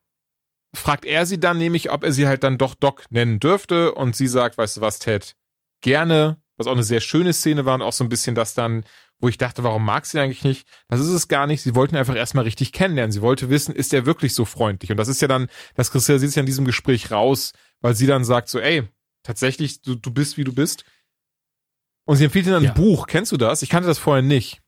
fragt 0.74 1.04
er 1.04 1.26
sie 1.26 1.40
dann 1.40 1.58
nämlich, 1.58 1.90
ob 1.90 2.04
er 2.04 2.12
sie 2.12 2.26
halt 2.26 2.44
dann 2.44 2.58
doch 2.58 2.74
Doc 2.74 3.04
nennen 3.10 3.40
dürfte 3.40 3.92
und 3.92 4.14
sie 4.14 4.28
sagt, 4.28 4.58
weißt 4.58 4.78
du 4.78 4.80
was, 4.80 4.98
Ted, 4.98 5.34
gerne, 5.80 6.40
was 6.56 6.66
auch 6.66 6.72
eine 6.72 6.82
sehr 6.82 7.00
schöne 7.00 7.32
Szene 7.32 7.64
war 7.64 7.74
und 7.74 7.82
auch 7.82 7.92
so 7.92 8.04
ein 8.04 8.08
bisschen 8.08 8.34
das 8.34 8.54
dann, 8.54 8.84
wo 9.18 9.28
ich 9.28 9.38
dachte, 9.38 9.62
warum 9.64 9.84
mag 9.84 10.06
sie 10.06 10.18
eigentlich 10.18 10.44
nicht? 10.44 10.66
Das 10.88 11.00
ist 11.00 11.08
es 11.08 11.28
gar 11.28 11.46
nicht. 11.46 11.62
Sie 11.62 11.74
wollten 11.74 11.96
einfach 11.96 12.16
erstmal 12.16 12.44
richtig 12.44 12.72
kennenlernen. 12.72 13.12
Sie 13.12 13.22
wollte 13.22 13.50
wissen, 13.50 13.74
ist 13.74 13.92
er 13.92 14.06
wirklich 14.06 14.34
so 14.34 14.44
freundlich? 14.44 14.90
Und 14.90 14.96
das 14.96 15.08
ist 15.08 15.20
ja 15.20 15.28
dann, 15.28 15.48
das 15.74 15.90
kristallisiert 15.90 16.30
sich 16.30 16.36
ja 16.36 16.40
in 16.40 16.46
diesem 16.46 16.64
Gespräch 16.64 17.10
raus, 17.10 17.52
weil 17.80 17.94
sie 17.94 18.06
dann 18.06 18.24
sagt 18.24 18.48
so, 18.48 18.58
ey, 18.58 18.88
tatsächlich, 19.22 19.82
du, 19.82 19.94
du 19.94 20.10
bist, 20.10 20.36
wie 20.36 20.44
du 20.44 20.54
bist. 20.54 20.84
Und 22.04 22.16
sie 22.16 22.24
empfiehlt 22.24 22.46
ihm 22.46 22.52
dann 22.52 22.64
ja. 22.64 22.70
ein 22.70 22.74
Buch. 22.74 23.06
Kennst 23.06 23.32
du 23.32 23.36
das? 23.36 23.62
Ich 23.62 23.68
kannte 23.68 23.86
das 23.86 23.98
vorher 23.98 24.22
nicht. 24.22 24.60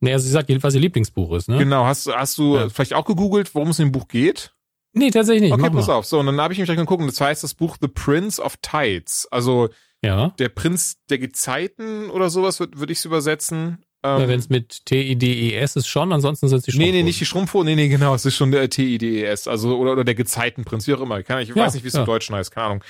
Naja, 0.00 0.18
sie 0.18 0.30
sagt 0.30 0.48
jedenfalls, 0.48 0.74
ihr 0.74 0.80
Lieblingsbuch 0.80 1.32
ist, 1.34 1.48
ne? 1.48 1.58
Genau. 1.58 1.84
Hast, 1.84 2.06
hast 2.06 2.38
du 2.38 2.56
ja. 2.56 2.68
vielleicht 2.68 2.94
auch 2.94 3.04
gegoogelt, 3.04 3.54
worum 3.54 3.70
es 3.70 3.78
in 3.78 3.88
dem 3.88 3.92
Buch 3.92 4.06
geht? 4.08 4.52
Nee, 4.92 5.10
tatsächlich 5.10 5.42
nicht. 5.42 5.52
Okay, 5.52 5.70
pass 5.70 5.88
auf. 5.88 6.06
So, 6.06 6.20
und 6.20 6.26
dann 6.26 6.40
habe 6.40 6.52
ich 6.52 6.58
mich 6.58 6.66
gleich 6.66 6.78
geguckt. 6.78 7.02
Das 7.06 7.20
heißt 7.20 7.42
das 7.44 7.54
Buch 7.54 7.76
The 7.80 7.88
Prince 7.88 8.42
of 8.42 8.56
Tides. 8.62 9.28
Also 9.30 9.68
ja. 10.02 10.28
der 10.38 10.48
Prinz 10.48 10.98
der 11.10 11.18
Gezeiten 11.18 12.10
oder 12.10 12.30
sowas 12.30 12.60
würde 12.60 12.78
würd 12.78 12.90
ich 12.90 12.98
es 12.98 13.04
übersetzen. 13.04 13.84
Ähm, 14.04 14.28
Wenn 14.28 14.38
es 14.38 14.48
mit 14.48 14.86
T-I-D-E-S 14.86 15.74
ist 15.74 15.88
schon, 15.88 16.12
ansonsten 16.12 16.48
sind 16.48 16.62
sie 16.62 16.70
Schrumpfhosen. 16.70 16.92
Nee, 16.92 16.98
nee, 16.98 17.02
nicht 17.02 17.20
die 17.20 17.26
Schrumpfhosen. 17.26 17.66
Nee, 17.66 17.74
nee, 17.74 17.88
genau. 17.88 18.14
Es 18.14 18.24
ist 18.24 18.36
schon 18.36 18.52
der 18.52 18.70
T-I-D-E-S. 18.70 19.48
Also, 19.48 19.76
oder, 19.76 19.92
oder 19.92 20.04
der 20.04 20.14
Gezeitenprinz, 20.14 20.86
wie 20.86 20.94
auch 20.94 21.00
immer. 21.00 21.18
Ich, 21.18 21.26
kann, 21.26 21.40
ich 21.40 21.48
ja, 21.48 21.56
weiß 21.56 21.74
nicht, 21.74 21.82
wie 21.82 21.88
es 21.88 21.94
ja. 21.94 22.00
im 22.00 22.06
Deutschen 22.06 22.36
heißt. 22.36 22.52
Keine 22.52 22.66
Ahnung. 22.66 22.84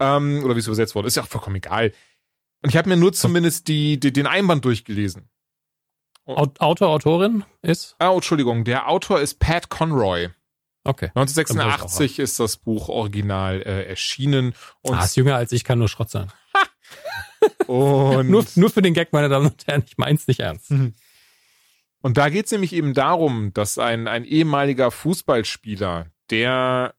Ähm, 0.00 0.42
oder 0.42 0.54
wie 0.56 0.60
es 0.60 0.66
übersetzt 0.66 0.94
wurde. 0.94 1.08
Ist 1.08 1.16
ja 1.16 1.22
auch 1.22 1.28
vollkommen 1.28 1.56
egal. 1.56 1.92
Und 2.64 2.70
ich 2.70 2.78
habe 2.78 2.88
mir 2.88 2.96
nur 2.96 3.12
zumindest 3.12 3.68
die, 3.68 4.00
die, 4.00 4.10
den 4.10 4.26
Einband 4.26 4.64
durchgelesen. 4.64 5.28
Autor, 6.24 6.88
Autorin 6.88 7.44
ist? 7.60 7.94
Ah, 7.98 8.10
Entschuldigung. 8.10 8.64
Der 8.64 8.88
Autor 8.88 9.20
ist 9.20 9.38
Pat 9.38 9.68
Conroy. 9.68 10.30
Okay. 10.82 11.10
1986 11.14 12.18
ist 12.18 12.40
das 12.40 12.56
Buch 12.56 12.88
original 12.88 13.60
äh, 13.60 13.84
erschienen. 13.86 14.54
Und 14.80 14.94
ah, 14.94 15.04
ist 15.04 15.14
jünger 15.14 15.36
als 15.36 15.52
ich, 15.52 15.62
kann 15.62 15.78
nur 15.78 15.90
Schrott 15.90 16.08
sein. 16.08 16.32
und 17.66 18.30
nur, 18.30 18.46
nur 18.54 18.70
für 18.70 18.80
den 18.80 18.94
Gag, 18.94 19.12
meine 19.12 19.28
Damen 19.28 19.48
und 19.48 19.66
Herren, 19.66 19.84
ich 19.86 19.98
mein's 19.98 20.26
nicht 20.26 20.40
ernst. 20.40 20.70
Mhm. 20.70 20.94
Und 22.00 22.16
da 22.16 22.30
geht's 22.30 22.50
nämlich 22.50 22.72
eben 22.72 22.94
darum, 22.94 23.52
dass 23.52 23.76
ein, 23.76 24.08
ein 24.08 24.24
ehemaliger 24.24 24.90
Fußballspieler, 24.90 26.06
der 26.30 26.94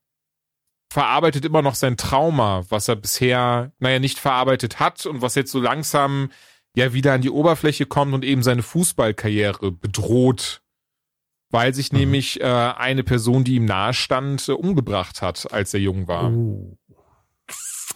verarbeitet 0.96 1.44
immer 1.44 1.62
noch 1.62 1.76
sein 1.76 1.98
Trauma, 1.98 2.64
was 2.70 2.88
er 2.88 2.96
bisher, 2.96 3.74
naja, 3.80 4.00
nicht 4.00 4.18
verarbeitet 4.18 4.80
hat 4.80 5.06
und 5.06 5.22
was 5.22 5.36
jetzt 5.36 5.52
so 5.52 5.60
langsam 5.60 6.30
ja 6.74 6.94
wieder 6.94 7.12
an 7.12 7.20
die 7.20 7.30
Oberfläche 7.30 7.86
kommt 7.86 8.14
und 8.14 8.24
eben 8.24 8.44
seine 8.44 8.64
Fußballkarriere 8.64 9.74
bedroht 9.74 10.62
weil 11.52 11.74
sich 11.74 11.92
mhm. 11.92 12.00
nämlich 12.00 12.42
äh, 12.42 12.44
eine 12.44 13.04
Person, 13.04 13.44
die 13.44 13.56
ihm 13.56 13.66
nahe 13.66 13.94
stand, 13.94 14.50
äh, 14.50 14.54
umgebracht 14.54 15.22
hat, 15.22 15.54
als 15.54 15.74
er 15.74 15.80
jung 15.80 16.08
war. 16.08 16.30
Uh. 16.32 16.78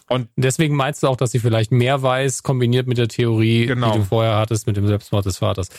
Und 0.08 0.30
deswegen 0.38 0.76
meinst 0.76 1.04
du 1.04 1.08
auch, 1.08 1.18
dass 1.18 1.32
sie 1.32 1.40
vielleicht 1.40 1.72
mehr 1.72 2.02
weiß, 2.02 2.44
kombiniert 2.44 2.88
mit 2.88 2.98
der 2.98 3.08
Theorie, 3.10 3.66
genau. 3.66 3.92
die 3.92 4.00
du 4.00 4.06
vorher 4.06 4.38
hattest, 4.38 4.66
mit 4.66 4.78
dem 4.78 4.88
Selbstmord 4.88 5.26
des 5.26 5.38
Vaters. 5.38 5.70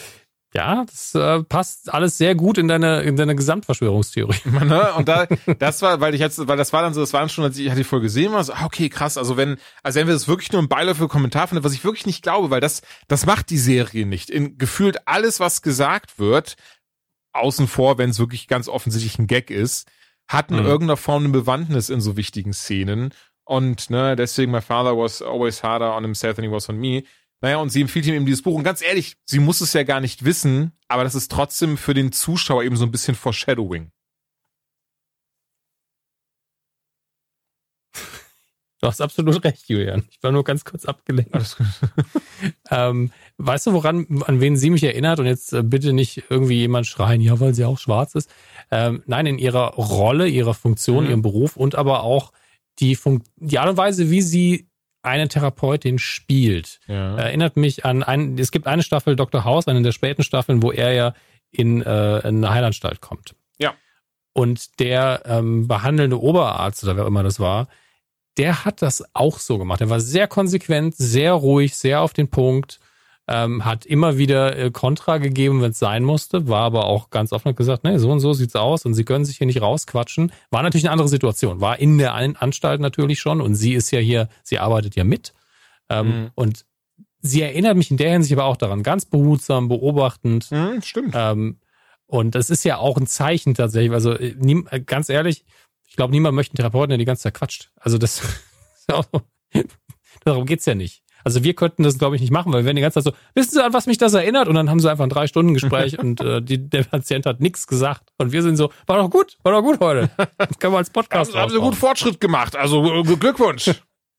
Ja, 0.52 0.84
das 0.84 1.14
äh, 1.14 1.44
passt 1.44 1.94
alles 1.94 2.18
sehr 2.18 2.34
gut 2.34 2.58
in 2.58 2.66
deine 2.66 3.02
in 3.02 3.16
deine 3.16 3.36
Gesamtverschwörungstheorie. 3.36 4.40
Ne? 4.50 4.92
Und 4.94 5.08
da 5.08 5.26
das 5.58 5.80
war, 5.80 6.00
weil 6.00 6.14
ich 6.14 6.20
jetzt, 6.20 6.46
weil 6.48 6.56
das 6.56 6.72
war 6.72 6.82
dann 6.82 6.92
so, 6.92 7.00
das 7.00 7.12
waren 7.12 7.28
schon, 7.28 7.44
als 7.44 7.56
ich 7.56 7.68
hatte 7.68 7.78
die 7.78 7.84
Folge 7.84 8.04
gesehen 8.04 8.32
war, 8.32 8.42
so, 8.42 8.52
ah, 8.52 8.64
okay, 8.64 8.88
krass. 8.88 9.16
Also 9.16 9.36
wenn, 9.36 9.58
also 9.82 10.00
wenn 10.00 10.06
wir 10.06 10.14
das 10.14 10.28
wirklich 10.28 10.52
nur 10.52 10.60
ein 10.60 10.68
Beiläufer 10.68 11.08
Kommentar 11.08 11.46
finden, 11.46 11.64
was 11.64 11.72
ich 11.72 11.84
wirklich 11.84 12.06
nicht 12.06 12.22
glaube, 12.22 12.50
weil 12.50 12.60
das 12.60 12.82
das 13.06 13.26
macht 13.26 13.50
die 13.50 13.58
Serie 13.58 14.06
nicht. 14.06 14.28
In 14.28 14.58
gefühlt 14.58 15.06
alles, 15.06 15.38
was 15.38 15.62
gesagt 15.62 16.18
wird, 16.18 16.56
außen 17.32 17.68
vor, 17.68 17.98
wenn 17.98 18.10
es 18.10 18.18
wirklich 18.18 18.48
ganz 18.48 18.68
offensichtlich 18.68 19.18
ein 19.18 19.28
Gag 19.28 19.50
ist, 19.50 19.88
hatten 20.28 20.54
mhm. 20.54 20.66
irgendeiner 20.66 20.96
Form 20.96 21.24
eine 21.24 21.32
Bewandtnis 21.32 21.90
in 21.90 22.00
so 22.00 22.16
wichtigen 22.16 22.52
Szenen. 22.52 23.14
Und 23.44 23.90
ne, 23.90 24.14
deswegen, 24.14 24.52
my 24.52 24.60
father 24.60 24.96
was 24.96 25.22
always 25.22 25.62
harder 25.62 25.96
on 25.96 26.04
himself 26.04 26.36
than 26.36 26.44
he 26.44 26.50
was 26.50 26.68
on 26.68 26.78
me. 26.78 27.04
Naja, 27.40 27.56
und 27.56 27.70
sie 27.70 27.80
empfiehlt 27.80 28.06
ihm 28.06 28.14
eben 28.14 28.26
dieses 28.26 28.42
Buch. 28.42 28.54
Und 28.54 28.64
ganz 28.64 28.82
ehrlich, 28.82 29.16
sie 29.24 29.38
muss 29.38 29.60
es 29.60 29.72
ja 29.72 29.82
gar 29.82 30.00
nicht 30.00 30.24
wissen, 30.24 30.72
aber 30.88 31.04
das 31.04 31.14
ist 31.14 31.30
trotzdem 31.30 31.78
für 31.78 31.94
den 31.94 32.12
Zuschauer 32.12 32.64
eben 32.64 32.76
so 32.76 32.84
ein 32.84 32.90
bisschen 32.90 33.14
Foreshadowing. 33.14 33.90
Du 38.82 38.86
hast 38.86 39.02
absolut 39.02 39.44
recht, 39.44 39.68
Julian. 39.68 40.04
Ich 40.10 40.22
war 40.22 40.32
nur 40.32 40.42
ganz 40.42 40.64
kurz 40.64 40.84
abgelenkt. 40.84 41.56
Ähm, 42.70 43.10
weißt 43.36 43.66
du, 43.66 43.72
woran, 43.74 44.22
an 44.26 44.40
wen 44.40 44.56
sie 44.56 44.70
mich 44.70 44.82
erinnert? 44.82 45.18
Und 45.20 45.26
jetzt 45.26 45.52
äh, 45.52 45.62
bitte 45.62 45.92
nicht 45.92 46.24
irgendwie 46.30 46.60
jemand 46.60 46.86
schreien, 46.86 47.20
ja, 47.20 47.38
weil 47.38 47.52
sie 47.52 47.66
auch 47.66 47.78
schwarz 47.78 48.14
ist. 48.14 48.30
Ähm, 48.70 49.02
nein, 49.06 49.26
in 49.26 49.38
ihrer 49.38 49.74
Rolle, 49.74 50.28
ihrer 50.28 50.54
Funktion, 50.54 51.04
mhm. 51.04 51.10
ihrem 51.10 51.22
Beruf 51.22 51.56
und 51.56 51.74
aber 51.74 52.02
auch 52.02 52.32
die, 52.78 52.94
Fun 52.94 53.22
die 53.36 53.58
Art 53.58 53.68
und 53.68 53.76
Weise, 53.76 54.08
wie 54.08 54.22
sie 54.22 54.69
eine 55.02 55.28
Therapeutin 55.28 55.98
spielt. 55.98 56.80
Ja. 56.86 57.16
Erinnert 57.16 57.56
mich 57.56 57.84
an 57.84 58.02
ein, 58.02 58.38
es 58.38 58.50
gibt 58.50 58.66
eine 58.66 58.82
Staffel 58.82 59.16
Dr. 59.16 59.44
House, 59.44 59.68
eine 59.68 59.82
der 59.82 59.92
späten 59.92 60.22
Staffeln, 60.22 60.62
wo 60.62 60.72
er 60.72 60.92
ja 60.92 61.14
in, 61.50 61.82
äh, 61.82 62.18
in 62.20 62.44
eine 62.44 62.50
Heilanstalt 62.50 63.00
kommt. 63.00 63.34
Ja. 63.58 63.74
Und 64.32 64.78
der 64.78 65.22
ähm, 65.24 65.68
behandelnde 65.68 66.20
Oberarzt 66.20 66.84
oder 66.84 66.96
wer 66.96 67.06
immer 67.06 67.22
das 67.22 67.40
war, 67.40 67.68
der 68.36 68.64
hat 68.64 68.82
das 68.82 69.04
auch 69.14 69.38
so 69.38 69.58
gemacht. 69.58 69.80
Er 69.80 69.90
war 69.90 70.00
sehr 70.00 70.28
konsequent, 70.28 70.94
sehr 70.96 71.32
ruhig, 71.32 71.76
sehr 71.76 72.00
auf 72.00 72.12
den 72.12 72.28
Punkt. 72.28 72.78
Ähm, 73.30 73.64
hat 73.64 73.86
immer 73.86 74.18
wieder 74.18 74.58
äh, 74.58 74.70
Kontra 74.72 75.18
gegeben, 75.18 75.62
wenn 75.62 75.70
es 75.70 75.78
sein 75.78 76.02
musste, 76.02 76.48
war 76.48 76.62
aber 76.62 76.86
auch 76.86 77.10
ganz 77.10 77.32
offen 77.32 77.48
und 77.48 77.56
gesagt, 77.56 77.84
ne, 77.84 78.00
so 78.00 78.10
und 78.10 78.18
so 78.18 78.32
sieht's 78.32 78.56
aus 78.56 78.84
und 78.84 78.94
sie 78.94 79.04
können 79.04 79.24
sich 79.24 79.38
hier 79.38 79.46
nicht 79.46 79.62
rausquatschen. 79.62 80.32
War 80.50 80.64
natürlich 80.64 80.84
eine 80.84 80.92
andere 80.92 81.08
Situation, 81.08 81.60
war 81.60 81.78
in 81.78 81.96
der 81.96 82.14
Anstalt 82.14 82.80
natürlich 82.80 83.20
schon 83.20 83.40
und 83.40 83.54
sie 83.54 83.74
ist 83.74 83.92
ja 83.92 84.00
hier, 84.00 84.28
sie 84.42 84.58
arbeitet 84.58 84.96
ja 84.96 85.04
mit. 85.04 85.32
Ähm, 85.88 86.06
mhm. 86.06 86.30
Und 86.34 86.66
sie 87.20 87.42
erinnert 87.42 87.76
mich 87.76 87.92
in 87.92 87.98
der 87.98 88.10
Hinsicht 88.10 88.32
aber 88.32 88.46
auch 88.46 88.56
daran, 88.56 88.82
ganz 88.82 89.04
behutsam, 89.04 89.68
beobachtend. 89.68 90.50
Mhm, 90.50 90.82
stimmt. 90.82 91.14
Ähm, 91.16 91.60
und 92.06 92.34
das 92.34 92.50
ist 92.50 92.64
ja 92.64 92.78
auch 92.78 92.96
ein 92.96 93.06
Zeichen 93.06 93.54
tatsächlich. 93.54 93.92
Also 93.92 94.12
äh, 94.14 94.34
nie, 94.38 94.64
äh, 94.70 94.80
ganz 94.80 95.08
ehrlich, 95.08 95.44
ich 95.88 95.94
glaube, 95.94 96.10
niemand 96.10 96.34
möchte 96.34 96.52
einen 96.52 96.56
Therapeuten, 96.56 96.90
der 96.90 96.98
die 96.98 97.04
ganze 97.04 97.22
Zeit 97.22 97.34
quatscht. 97.34 97.70
Also 97.76 97.96
das 97.96 98.22
darum 100.24 100.46
geht's 100.46 100.66
ja 100.66 100.74
nicht. 100.74 101.04
Also 101.24 101.44
wir 101.44 101.54
könnten 101.54 101.82
das, 101.82 101.98
glaube 101.98 102.16
ich, 102.16 102.22
nicht 102.22 102.32
machen, 102.32 102.52
weil 102.52 102.62
wir 102.62 102.66
werden 102.66 102.76
die 102.76 102.82
ganze 102.82 103.02
Zeit 103.02 103.14
so, 103.14 103.18
wissen 103.34 103.52
Sie, 103.52 103.64
an 103.64 103.72
was 103.72 103.86
mich 103.86 103.98
das 103.98 104.14
erinnert? 104.14 104.48
Und 104.48 104.54
dann 104.54 104.70
haben 104.70 104.80
sie 104.80 104.90
einfach 104.90 105.04
ein 105.04 105.10
Drei-Stunden-Gespräch 105.10 105.98
und 106.00 106.20
äh, 106.20 106.42
die, 106.42 106.68
der 106.68 106.84
Patient 106.84 107.26
hat 107.26 107.40
nichts 107.40 107.66
gesagt. 107.66 108.10
Und 108.18 108.32
wir 108.32 108.42
sind 108.42 108.56
so, 108.56 108.70
war 108.86 108.98
doch 108.98 109.10
gut, 109.10 109.36
war 109.42 109.52
doch 109.52 109.62
gut 109.62 109.80
heute. 109.80 110.10
Das 110.38 110.58
können 110.58 110.74
wir 110.74 110.78
als 110.78 110.90
Podcast 110.90 111.32
Haben, 111.32 111.42
haben 111.42 111.50
Sie 111.50 111.58
gut 111.58 111.74
Fortschritt 111.74 112.20
gemacht, 112.20 112.56
also 112.56 112.84
äh, 112.84 113.02
Glückwunsch. 113.02 113.70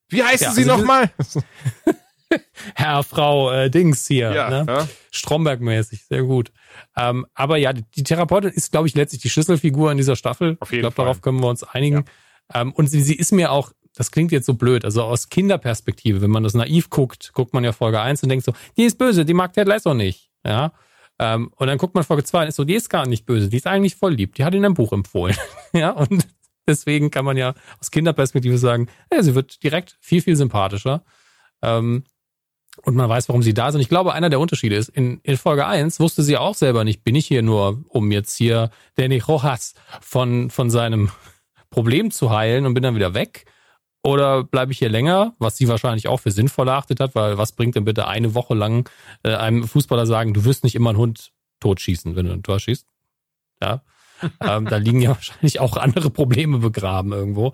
Wie 0.10 0.24
heißen 0.24 0.47
ja, 0.47 0.52
Sie 0.52 0.70
also 0.70 0.78
nochmal? 0.78 1.10
Herr, 2.76 3.04
Frau 3.04 3.52
äh, 3.52 3.70
Dings 3.70 4.08
hier, 4.08 4.32
ja, 4.32 4.49
ne? 4.49 4.66
ja. 4.68 4.88
Stromberg-mäßig, 5.12 6.06
sehr 6.08 6.24
gut. 6.24 6.52
Ähm, 6.95 7.26
aber 7.34 7.58
ja, 7.58 7.74
die, 7.74 7.84
die 7.95 8.04
Therapeutin 8.04 8.52
ist, 8.52 8.72
glaube 8.72 8.88
ich, 8.88 8.95
letztlich 8.95 9.22
die 9.22 9.30
Schlüsselfigur 9.30 9.91
in 9.91 9.97
dieser 9.97 10.16
Staffel. 10.16 10.58
Auf 10.60 10.72
jeden 10.72 10.80
ich 10.80 10.82
glaube, 10.82 10.95
darauf 10.95 11.22
können 11.22 11.41
wir 11.41 11.47
uns 11.47 11.64
einigen. 11.64 12.06
Ja. 12.54 12.62
Ähm, 12.62 12.72
und 12.74 12.88
sie, 12.88 13.02
sie 13.02 13.16
ist 13.16 13.32
mir 13.32 13.52
auch 13.52 13.72
das 13.96 14.12
klingt 14.12 14.32
jetzt 14.32 14.46
so 14.46 14.54
blöd, 14.54 14.86
also 14.86 15.04
aus 15.04 15.30
Kinderperspektive, 15.30 16.22
wenn 16.22 16.30
man 16.32 16.44
das 16.44 16.54
naiv 16.54 16.89
guckt, 16.89 17.32
guckt 17.34 17.54
man 17.54 17.64
ja 17.64 17.74
Folge 17.74 18.00
1 18.00 18.24
und 18.24 18.30
denkt 18.30 18.46
so, 18.46 18.54
die 18.78 18.84
ist 18.84 18.98
böse, 18.98 19.26
die 19.26 19.34
mag 19.34 19.54
Ted 19.54 19.68
Lasso 19.68 19.94
nicht. 19.94 20.30
Ja. 20.46 20.72
Ähm, 21.20 21.52
und 21.56 21.68
dann 21.68 21.78
guckt 21.78 21.94
man 21.94 22.04
Folge 22.04 22.24
2 22.24 22.44
und 22.44 22.48
ist 22.48 22.56
so, 22.56 22.64
die 22.64 22.76
ist 22.76 22.89
gar 22.89 23.06
nicht 23.06 23.26
böse, 23.26 23.50
die 23.50 23.58
ist 23.58 23.68
eigentlich 23.68 23.96
voll 23.96 24.14
lieb, 24.14 24.36
die 24.36 24.44
hat 24.44 24.56
in 24.56 24.64
einem 24.64 24.74
Buch 24.74 24.94
empfohlen. 24.94 25.36
ja, 25.74 25.92
und 25.92 26.26
deswegen 26.68 27.12
kann 27.12 27.26
man 27.26 27.38
ja 27.38 27.54
aus 27.80 27.92
Kinderperspektive 27.92 28.58
sagen, 28.58 28.88
ja, 29.12 29.22
sie 29.22 29.36
wird 29.36 29.62
direkt 29.62 29.98
viel, 30.00 30.22
viel 30.22 30.36
sympathischer. 30.36 31.04
Ähm, 31.62 32.06
und 32.84 32.96
man 32.96 33.10
weiß, 33.10 33.28
warum 33.28 33.44
sie 33.44 33.54
da 33.54 33.72
sind. 33.72 33.82
Ich 33.82 33.89
glaube, 33.89 34.14
einer 34.14 34.30
der 34.30 34.39
Unterschiede 34.39 34.78
ist, 34.78 34.88
in, 34.88 35.20
in 35.24 35.38
Folge 35.38 35.68
1 35.68 36.00
wusste 36.00 36.24
sie 36.24 36.38
auch 36.38 36.56
selber 36.56 36.86
nicht, 36.86 37.04
bin 37.04 37.16
ich 37.16 37.28
hier 37.28 37.42
nur, 37.42 37.84
um 37.89 38.12
jetzt 38.12 38.38
hier 38.38 38.72
Danny 38.96 39.20
Rojas 39.20 39.76
von, 40.00 40.50
von 40.50 40.70
seinem 40.70 41.12
Problem 41.70 42.12
zu 42.12 42.32
heilen 42.32 42.66
und 42.66 42.74
bin 42.74 42.84
dann 42.84 42.96
wieder 42.96 43.14
weg 43.14 43.46
oder 44.04 44.43
bleibe 44.43 44.72
ich 44.72 44.80
hier 44.80 44.89
länger, 44.89 45.34
was 45.38 45.58
sie 45.58 45.68
wahrscheinlich 45.68 46.08
auch 46.08 46.20
für 46.20 46.32
sinnvoll 46.32 46.68
erachtet 46.68 46.99
hat, 46.99 47.16
weil 47.16 47.38
was 47.38 47.52
bringt 47.52 47.76
denn 47.76 47.86
bitte 47.86 48.08
eine 48.08 48.34
Woche 48.34 48.56
lang 48.56 48.89
äh, 49.24 49.36
einem 49.36 49.68
Fußballer 49.68 50.06
sagen, 50.06 50.34
du 50.34 50.45
wirst 50.45 50.64
nicht 50.64 50.76
immer 50.76 50.89
einen 50.89 50.99
Hund 50.99 51.32
totschießen, 51.60 52.16
wenn 52.16 52.26
du 52.26 52.34
ein 52.34 52.43
Tor 52.43 52.60
schießt? 52.60 52.88
Ja. 53.62 53.84
ähm, 54.41 54.66
da 54.66 54.78
liegen 54.78 55.02
ja 55.02 55.10
wahrscheinlich 55.10 55.60
auch 55.60 55.78
andere 55.78 56.10
Probleme 56.10 56.60
begraben 56.60 57.12
irgendwo. 57.12 57.54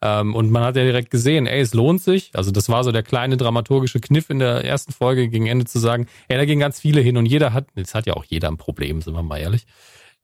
Ähm, 0.00 0.34
und 0.34 0.50
man 0.50 0.62
hat 0.62 0.76
ja 0.76 0.84
direkt 0.84 1.10
gesehen, 1.10 1.46
ey, 1.46 1.60
es 1.60 1.74
lohnt 1.74 2.00
sich. 2.00 2.30
Also 2.34 2.50
das 2.50 2.68
war 2.68 2.84
so 2.84 2.92
der 2.92 3.02
kleine 3.02 3.36
dramaturgische 3.36 4.00
Kniff 4.00 4.30
in 4.30 4.38
der 4.38 4.64
ersten 4.64 4.92
Folge 4.92 5.28
gegen 5.28 5.46
Ende 5.46 5.64
zu 5.64 5.78
sagen, 5.78 6.06
ey, 6.28 6.36
da 6.36 6.44
gehen 6.44 6.60
ganz 6.60 6.80
viele 6.80 7.00
hin 7.00 7.16
und 7.16 7.26
jeder 7.26 7.52
hat, 7.52 7.66
jetzt 7.74 7.94
hat 7.94 8.06
ja 8.06 8.14
auch 8.14 8.24
jeder 8.24 8.48
ein 8.48 8.56
Problem, 8.56 9.00
sind 9.00 9.14
wir 9.14 9.22
mal 9.22 9.38
ehrlich. 9.38 9.66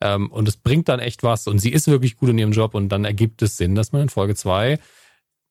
Ähm, 0.01 0.31
und 0.31 0.49
es 0.49 0.57
bringt 0.57 0.89
dann 0.89 1.01
echt 1.01 1.23
was 1.23 1.47
und 1.47 1.59
sie 1.59 1.71
ist 1.71 1.89
wirklich 1.89 2.17
gut 2.17 2.29
in 2.29 2.39
ihrem 2.39 2.53
Job 2.53 2.75
und 2.75 2.89
dann 2.89 3.05
ergibt 3.05 3.43
es 3.43 3.57
Sinn, 3.57 3.75
dass 3.75 3.93
man 3.93 4.03
in 4.03 4.09
Folge 4.09 4.35
zwei 4.35 4.79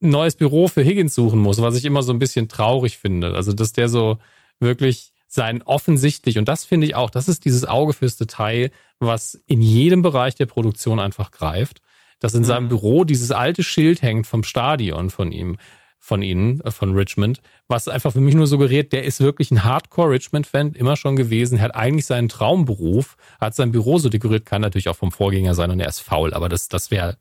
neues 0.10 0.36
Büro 0.36 0.68
für 0.68 0.84
Higgins 0.84 1.16
suchen 1.16 1.40
muss, 1.40 1.62
was 1.62 1.76
ich 1.76 1.86
immer 1.86 2.04
so 2.04 2.14
ein 2.14 2.20
bisschen 2.20 2.48
traurig 2.48 2.98
finde. 2.98 3.36
Also, 3.36 3.54
dass 3.54 3.74
der 3.74 3.90
so 3.90 4.18
wirklich 4.60 5.14
sein 5.28 5.64
offensichtlich, 5.64 6.38
und 6.38 6.48
das 6.48 6.64
finde 6.64 6.86
ich 6.88 6.96
auch, 6.96 7.10
das 7.10 7.28
ist 7.28 7.46
dieses 7.46 7.66
Auge 7.66 7.94
fürs 7.94 8.18
Detail, 8.18 8.72
was 9.00 9.42
in 9.48 9.62
jedem 9.62 10.02
Bereich 10.02 10.36
der 10.36 10.46
Produktion 10.46 11.00
einfach 11.00 11.32
greift, 11.32 11.82
dass 12.20 12.36
in 12.36 12.42
mhm. 12.42 12.46
seinem 12.46 12.70
Büro 12.70 13.04
dieses 13.04 13.32
alte 13.32 13.64
Schild 13.64 14.02
hängt 14.02 14.28
vom 14.28 14.44
Stadion 14.44 15.10
von 15.10 15.32
ihm, 15.32 15.58
von 15.98 16.22
ihnen, 16.22 16.62
äh, 16.62 16.70
von 16.70 16.94
Richmond, 16.96 17.42
was 17.68 17.88
einfach 17.88 18.14
für 18.14 18.22
mich 18.22 18.36
nur 18.36 18.46
suggeriert, 18.46 18.94
der 18.94 19.06
ist 19.06 19.22
wirklich 19.22 19.50
ein 19.52 19.64
Hardcore-Richmond-Fan, 19.64 20.74
immer 20.74 20.98
schon 20.98 21.16
gewesen, 21.16 21.62
hat 21.62 21.76
eigentlich 21.76 22.06
seinen 22.06 22.30
Traumberuf, 22.30 23.18
hat 23.42 23.56
sein 23.56 23.72
Büro 23.72 23.98
so 23.98 24.10
dekoriert, 24.10 24.46
kann 24.46 24.62
natürlich 24.62 24.90
auch 24.90 24.96
vom 24.96 25.12
Vorgänger 25.12 25.56
sein 25.56 25.72
und 25.72 25.80
er 25.80 25.88
ist 25.88 26.02
faul, 26.02 26.34
aber 26.34 26.48
das, 26.50 26.68
das 26.68 26.92
wäre 26.92 27.18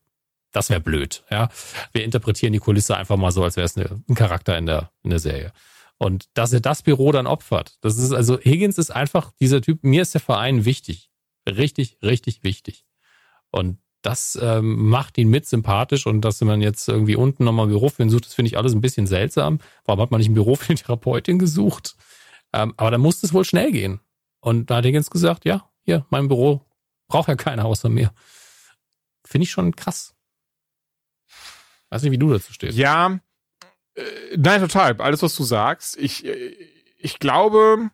das 0.53 0.71
wäre 0.71 0.81
blöd. 0.81 1.25
Ja, 1.31 1.49
wir 1.93 2.05
interpretieren 2.05 2.53
die 2.53 2.59
Kulisse 2.59 2.97
einfach 2.97 3.17
mal 3.17 3.33
so, 3.33 3.43
als 3.43 3.57
wäre 3.57 3.65
es 3.65 3.77
ein 3.77 4.15
Charakter 4.15 4.57
in 4.57 4.67
der 4.67 4.91
in 5.03 5.11
der 5.11 5.19
Serie. 5.19 5.53
Und 5.99 6.29
dass 6.35 6.53
er 6.53 6.61
das 6.61 6.83
Büro 6.83 7.13
dann 7.13 7.27
opfert, 7.27 7.79
das 7.81 7.97
ist 7.97 8.13
also 8.13 8.39
Higgins 8.39 8.79
ist 8.79 8.91
einfach 8.91 9.33
dieser 9.41 9.61
Typ. 9.61 9.85
Mir 9.85 10.03
ist 10.03 10.15
der 10.15 10.21
Verein 10.21 10.65
wichtig, 10.65 11.11
richtig, 11.47 11.99
richtig 12.03 12.43
wichtig. 12.43 12.85
Und 13.51 13.79
das 14.03 14.37
ähm, 14.41 14.89
macht 14.89 15.17
ihn 15.17 15.29
mit 15.29 15.47
sympathisch 15.47 16.07
und 16.07 16.23
dass 16.23 16.41
man 16.41 16.61
jetzt 16.61 16.89
irgendwie 16.89 17.15
unten 17.15 17.45
nochmal 17.45 17.67
ein 17.67 17.71
Büro 17.71 17.89
für 17.89 18.03
ihn 18.03 18.11
sucht, 18.11 18.27
das 18.27 18.35
finde 18.35 18.49
ich 18.49 18.59
alles 18.59 18.75
ein 18.75 18.81
bisschen 18.81 19.07
seltsam. 19.07 19.61
Warum 19.85 20.01
hat 20.01 20.11
man 20.11 20.19
nicht 20.19 20.29
ein 20.29 20.35
Büro 20.35 20.57
für 20.57 20.75
die 20.75 20.83
Therapeutin 20.83 21.39
gesucht? 21.39 21.97
Ähm, 22.53 22.75
aber 22.77 22.91
da 22.91 22.99
muss 22.99 23.23
es 23.23 23.33
wohl 23.33 23.45
schnell 23.45 23.71
gehen. 23.71 24.01
Und 24.41 24.71
da 24.71 24.77
hat 24.77 24.85
Higgins 24.85 25.11
gesagt, 25.11 25.45
ja, 25.45 25.71
hier, 25.85 26.05
mein 26.11 26.29
Büro 26.29 26.67
braucht 27.07 27.29
ja 27.29 27.37
keiner 27.37 27.65
außer 27.65 27.89
mir. 27.89 28.13
Finde 29.25 29.45
ich 29.45 29.53
schon 29.53 29.77
krass. 29.77 30.15
Weiß 31.93 32.03
nicht, 32.03 32.13
wie 32.13 32.19
du 32.19 32.31
dazu 32.31 32.55
stehst. 32.55 32.79
Ja, 32.79 33.21
äh, 33.95 34.03
nein, 34.39 34.63
total. 34.63 34.99
Alles, 34.99 35.23
was 35.23 35.37
du 35.37 35.45
sagst. 35.45 35.99
Ich, 35.99 36.25
äh, 36.25 36.57
ich 36.97 37.19
glaube, 37.19 37.91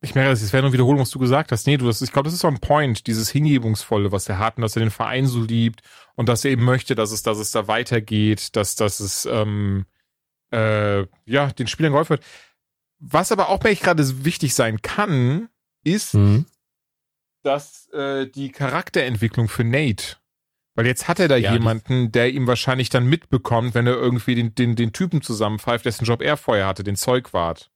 ich 0.00 0.16
merke, 0.16 0.30
das 0.30 0.52
wäre 0.52 0.64
nur 0.64 0.72
Wiederholung, 0.72 1.02
was 1.02 1.10
du 1.10 1.20
gesagt 1.20 1.52
hast. 1.52 1.68
Nee, 1.68 1.76
du, 1.76 1.86
das, 1.86 2.02
ich 2.02 2.10
glaube, 2.10 2.26
das 2.26 2.34
ist 2.34 2.40
so 2.40 2.48
ein 2.48 2.58
Point, 2.58 3.06
dieses 3.06 3.30
Hingebungsvolle, 3.30 4.10
was 4.10 4.28
er 4.28 4.40
hat 4.40 4.56
und 4.56 4.62
dass 4.62 4.74
er 4.74 4.80
den 4.80 4.90
Verein 4.90 5.28
so 5.28 5.40
liebt 5.40 5.82
und 6.16 6.28
dass 6.28 6.44
er 6.44 6.50
eben 6.50 6.64
möchte, 6.64 6.96
dass 6.96 7.12
es, 7.12 7.22
dass 7.22 7.38
es 7.38 7.52
da 7.52 7.68
weitergeht, 7.68 8.56
dass, 8.56 8.74
dass 8.74 8.98
es, 8.98 9.26
ähm, 9.26 9.86
äh, 10.50 11.06
ja, 11.26 11.52
den 11.52 11.68
Spielern 11.68 11.92
geholfen 11.92 12.10
wird. 12.10 12.24
Was 12.98 13.30
aber 13.30 13.50
auch 13.50 13.60
bei 13.60 13.70
ich 13.70 13.82
gerade 13.82 14.24
wichtig 14.24 14.56
sein 14.56 14.82
kann, 14.82 15.48
ist, 15.84 16.14
mhm. 16.14 16.46
dass 17.44 17.88
äh, 17.92 18.26
die 18.26 18.50
Charakterentwicklung 18.50 19.46
für 19.46 19.62
Nate 19.62 20.16
weil 20.80 20.86
jetzt 20.86 21.08
hat 21.08 21.20
er 21.20 21.28
da 21.28 21.36
ja, 21.36 21.52
jemanden, 21.52 22.10
der 22.10 22.32
ihm 22.32 22.46
wahrscheinlich 22.46 22.88
dann 22.88 23.04
mitbekommt, 23.04 23.74
wenn 23.74 23.86
er 23.86 23.96
irgendwie 23.96 24.34
den, 24.34 24.54
den, 24.54 24.76
den 24.76 24.94
Typen 24.94 25.20
zusammenpfeift, 25.20 25.84
dessen 25.84 26.06
Job 26.06 26.22
er 26.22 26.38
vorher 26.38 26.66
hatte, 26.66 26.82
den 26.84 26.96
Zeugwart. 26.96 27.70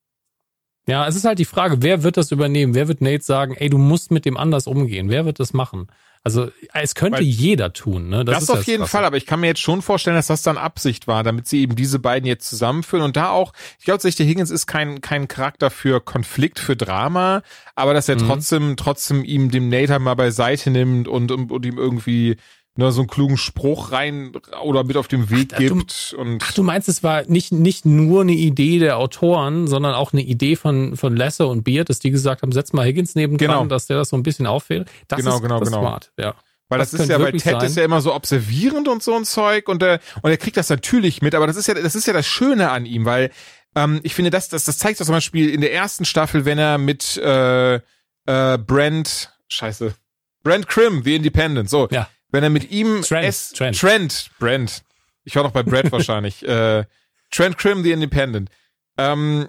Ja, 0.87 1.07
es 1.07 1.15
ist 1.15 1.27
halt 1.27 1.39
die 1.39 1.45
Frage, 1.45 1.83
wer 1.83 2.03
wird 2.03 2.17
das 2.17 2.31
übernehmen? 2.31 2.75
Wer 2.75 2.89
wird 2.89 3.03
Nate 3.03 3.23
sagen, 3.23 3.57
ey, 3.57 3.69
du 3.69 3.77
musst 3.77 4.11
mit 4.11 4.25
dem 4.25 4.39
anders 4.39 4.67
umgehen? 4.67 5.11
Wer 5.11 5.27
wird 5.27 5.39
das 5.39 5.53
machen? 5.53 5.89
Also 6.23 6.51
es 6.73 6.95
könnte 6.95 7.19
Weil, 7.19 7.25
jeder 7.25 7.75
tun. 7.75 8.09
Ne? 8.09 8.25
Das, 8.25 8.47
das 8.47 8.51
auf 8.59 8.65
jeden 8.65 8.87
Fall, 8.87 9.05
aber 9.05 9.19
ich 9.19 9.27
kann 9.27 9.41
mir 9.41 9.49
jetzt 9.49 9.61
schon 9.61 9.83
vorstellen, 9.83 10.17
dass 10.17 10.29
das 10.29 10.41
dann 10.41 10.57
Absicht 10.57 11.07
war, 11.07 11.23
damit 11.23 11.47
sie 11.47 11.61
eben 11.61 11.77
diese 11.77 11.99
beiden 11.99 12.27
jetzt 12.27 12.49
zusammenführen 12.49 13.05
und 13.05 13.17
da 13.17 13.29
auch, 13.29 13.53
ich 13.79 13.85
glaube, 13.85 14.11
der 14.11 14.27
Higgins 14.27 14.51
ist 14.51 14.67
kein 14.67 15.03
kein 15.03 15.29
Charakter 15.29 15.69
für 15.69 16.01
Konflikt, 16.01 16.59
für 16.59 16.77
Drama, 16.77 17.43
aber 17.75 17.93
dass 17.93 18.09
er 18.09 18.17
mhm. 18.17 18.27
trotzdem 18.27 18.77
trotzdem 18.79 19.23
ihm 19.23 19.51
dem 19.51 19.69
Nate 19.69 19.99
mal 19.99 20.15
beiseite 20.15 20.71
nimmt 20.71 21.09
und, 21.09 21.31
und, 21.31 21.53
und 21.53 21.67
ihm 21.67 21.77
irgendwie 21.77 22.37
ne, 22.77 22.93
so 22.93 23.03
einen 23.03 23.09
klugen 23.09 23.37
Spruch 23.37 23.93
rein 23.93 24.33
oder 24.63 24.85
mit 24.85 24.97
auf 24.97 25.09
dem 25.09 25.31
Weg 25.31 25.51
ach, 25.55 25.59
gibt. 25.59 26.13
Du, 26.13 26.19
und 26.19 26.43
ach, 26.43 26.53
du 26.53 26.63
meinst, 26.63 26.89
es 26.89 27.03
war 27.03 27.23
nicht, 27.27 27.53
nicht 27.53 27.85
nur 27.85 28.23
eine 28.23 28.33
Idee 28.33 28.79
der 28.79 28.99
Autoren, 28.99 29.67
sondern 29.67 29.95
auch 29.95 30.13
eine 30.13 30.23
Idee 30.23 30.57
von, 30.57 30.97
von 30.97 31.17
Lesse 31.17 31.47
und 31.47 31.65
Beard, 31.65 31.89
dass 31.89 31.99
die 31.99 32.11
gesagt 32.11 32.43
haben, 32.43 32.53
setz 32.53 32.73
mal 32.73 32.85
Higgins 32.85 33.15
neben 33.15 33.37
genau. 33.37 33.65
dass 33.67 33.87
der 33.87 33.97
das 33.97 34.09
so 34.09 34.17
ein 34.17 34.23
bisschen 34.23 34.47
auffällt. 34.47 34.89
Das 35.09 35.19
genau, 35.19 35.37
ist, 35.37 35.43
genau, 35.43 35.61
das 35.61 35.69
genau. 35.69 35.81
smart, 35.81 36.13
ja. 36.19 36.35
Weil 36.69 36.79
das, 36.79 36.93
das 36.93 37.03
ist 37.03 37.11
ja, 37.11 37.21
weil 37.21 37.33
Ted 37.33 37.43
sein. 37.43 37.61
ist 37.61 37.77
ja 37.77 37.85
immer 37.85 38.01
so 38.01 38.15
observierend 38.15 38.89
und 38.89 39.03
so 39.03 39.15
ein 39.15 39.25
Zeug 39.25 39.69
und 39.69 39.83
er, 39.83 40.01
und 40.23 40.31
er 40.31 40.39
kriegt 40.39 40.57
das 40.57 40.71
natürlich 40.71 41.21
mit, 41.21 41.35
aber 41.35 41.47
das 41.47 41.57
ist 41.57 41.69
ja, 41.69 41.75
das 41.75 41.95
ist 41.95 42.07
ja 42.07 42.15
das 42.15 42.27
Schöne 42.27 42.71
an 42.71 42.87
ihm, 42.87 43.05
weil 43.05 43.31
ähm, 43.77 44.01
ich 44.03 44.15
finde, 44.15 44.31
das, 44.31 44.49
das, 44.49 44.65
das 44.65 44.79
zeigt 44.79 44.99
das 44.99 45.07
zum 45.07 45.15
Beispiel 45.15 45.51
in 45.51 45.61
der 45.61 45.75
ersten 45.75 46.07
Staffel, 46.07 46.47
wenn 46.47 46.59
er 46.59 46.79
mit 46.79 47.19
äh, 47.19 47.75
äh, 47.75 48.59
Brent, 48.59 49.31
scheiße, 49.49 49.95
Brent 50.43 50.67
Krim, 50.67 51.03
The 51.05 51.17
Independent, 51.17 51.69
so, 51.69 51.89
ja 51.91 52.09
wenn 52.35 52.43
er 52.43 52.51
mit 52.51 52.73
ihm 52.73 53.03
Trent, 53.03 53.29
es, 53.29 53.53
Trent. 53.53 53.79
Trent, 53.79 54.31
Brent, 54.41 54.83
ich 55.23 55.37
war 55.37 55.45
noch 55.45 55.53
bei 55.53 55.63
Brad 55.63 55.93
wahrscheinlich, 55.93 56.47
äh, 56.47 56.85
Trent 57.31 57.57
Krim, 57.57 57.85
The 57.85 57.93
Independent, 57.93 58.51
ähm, 58.99 59.49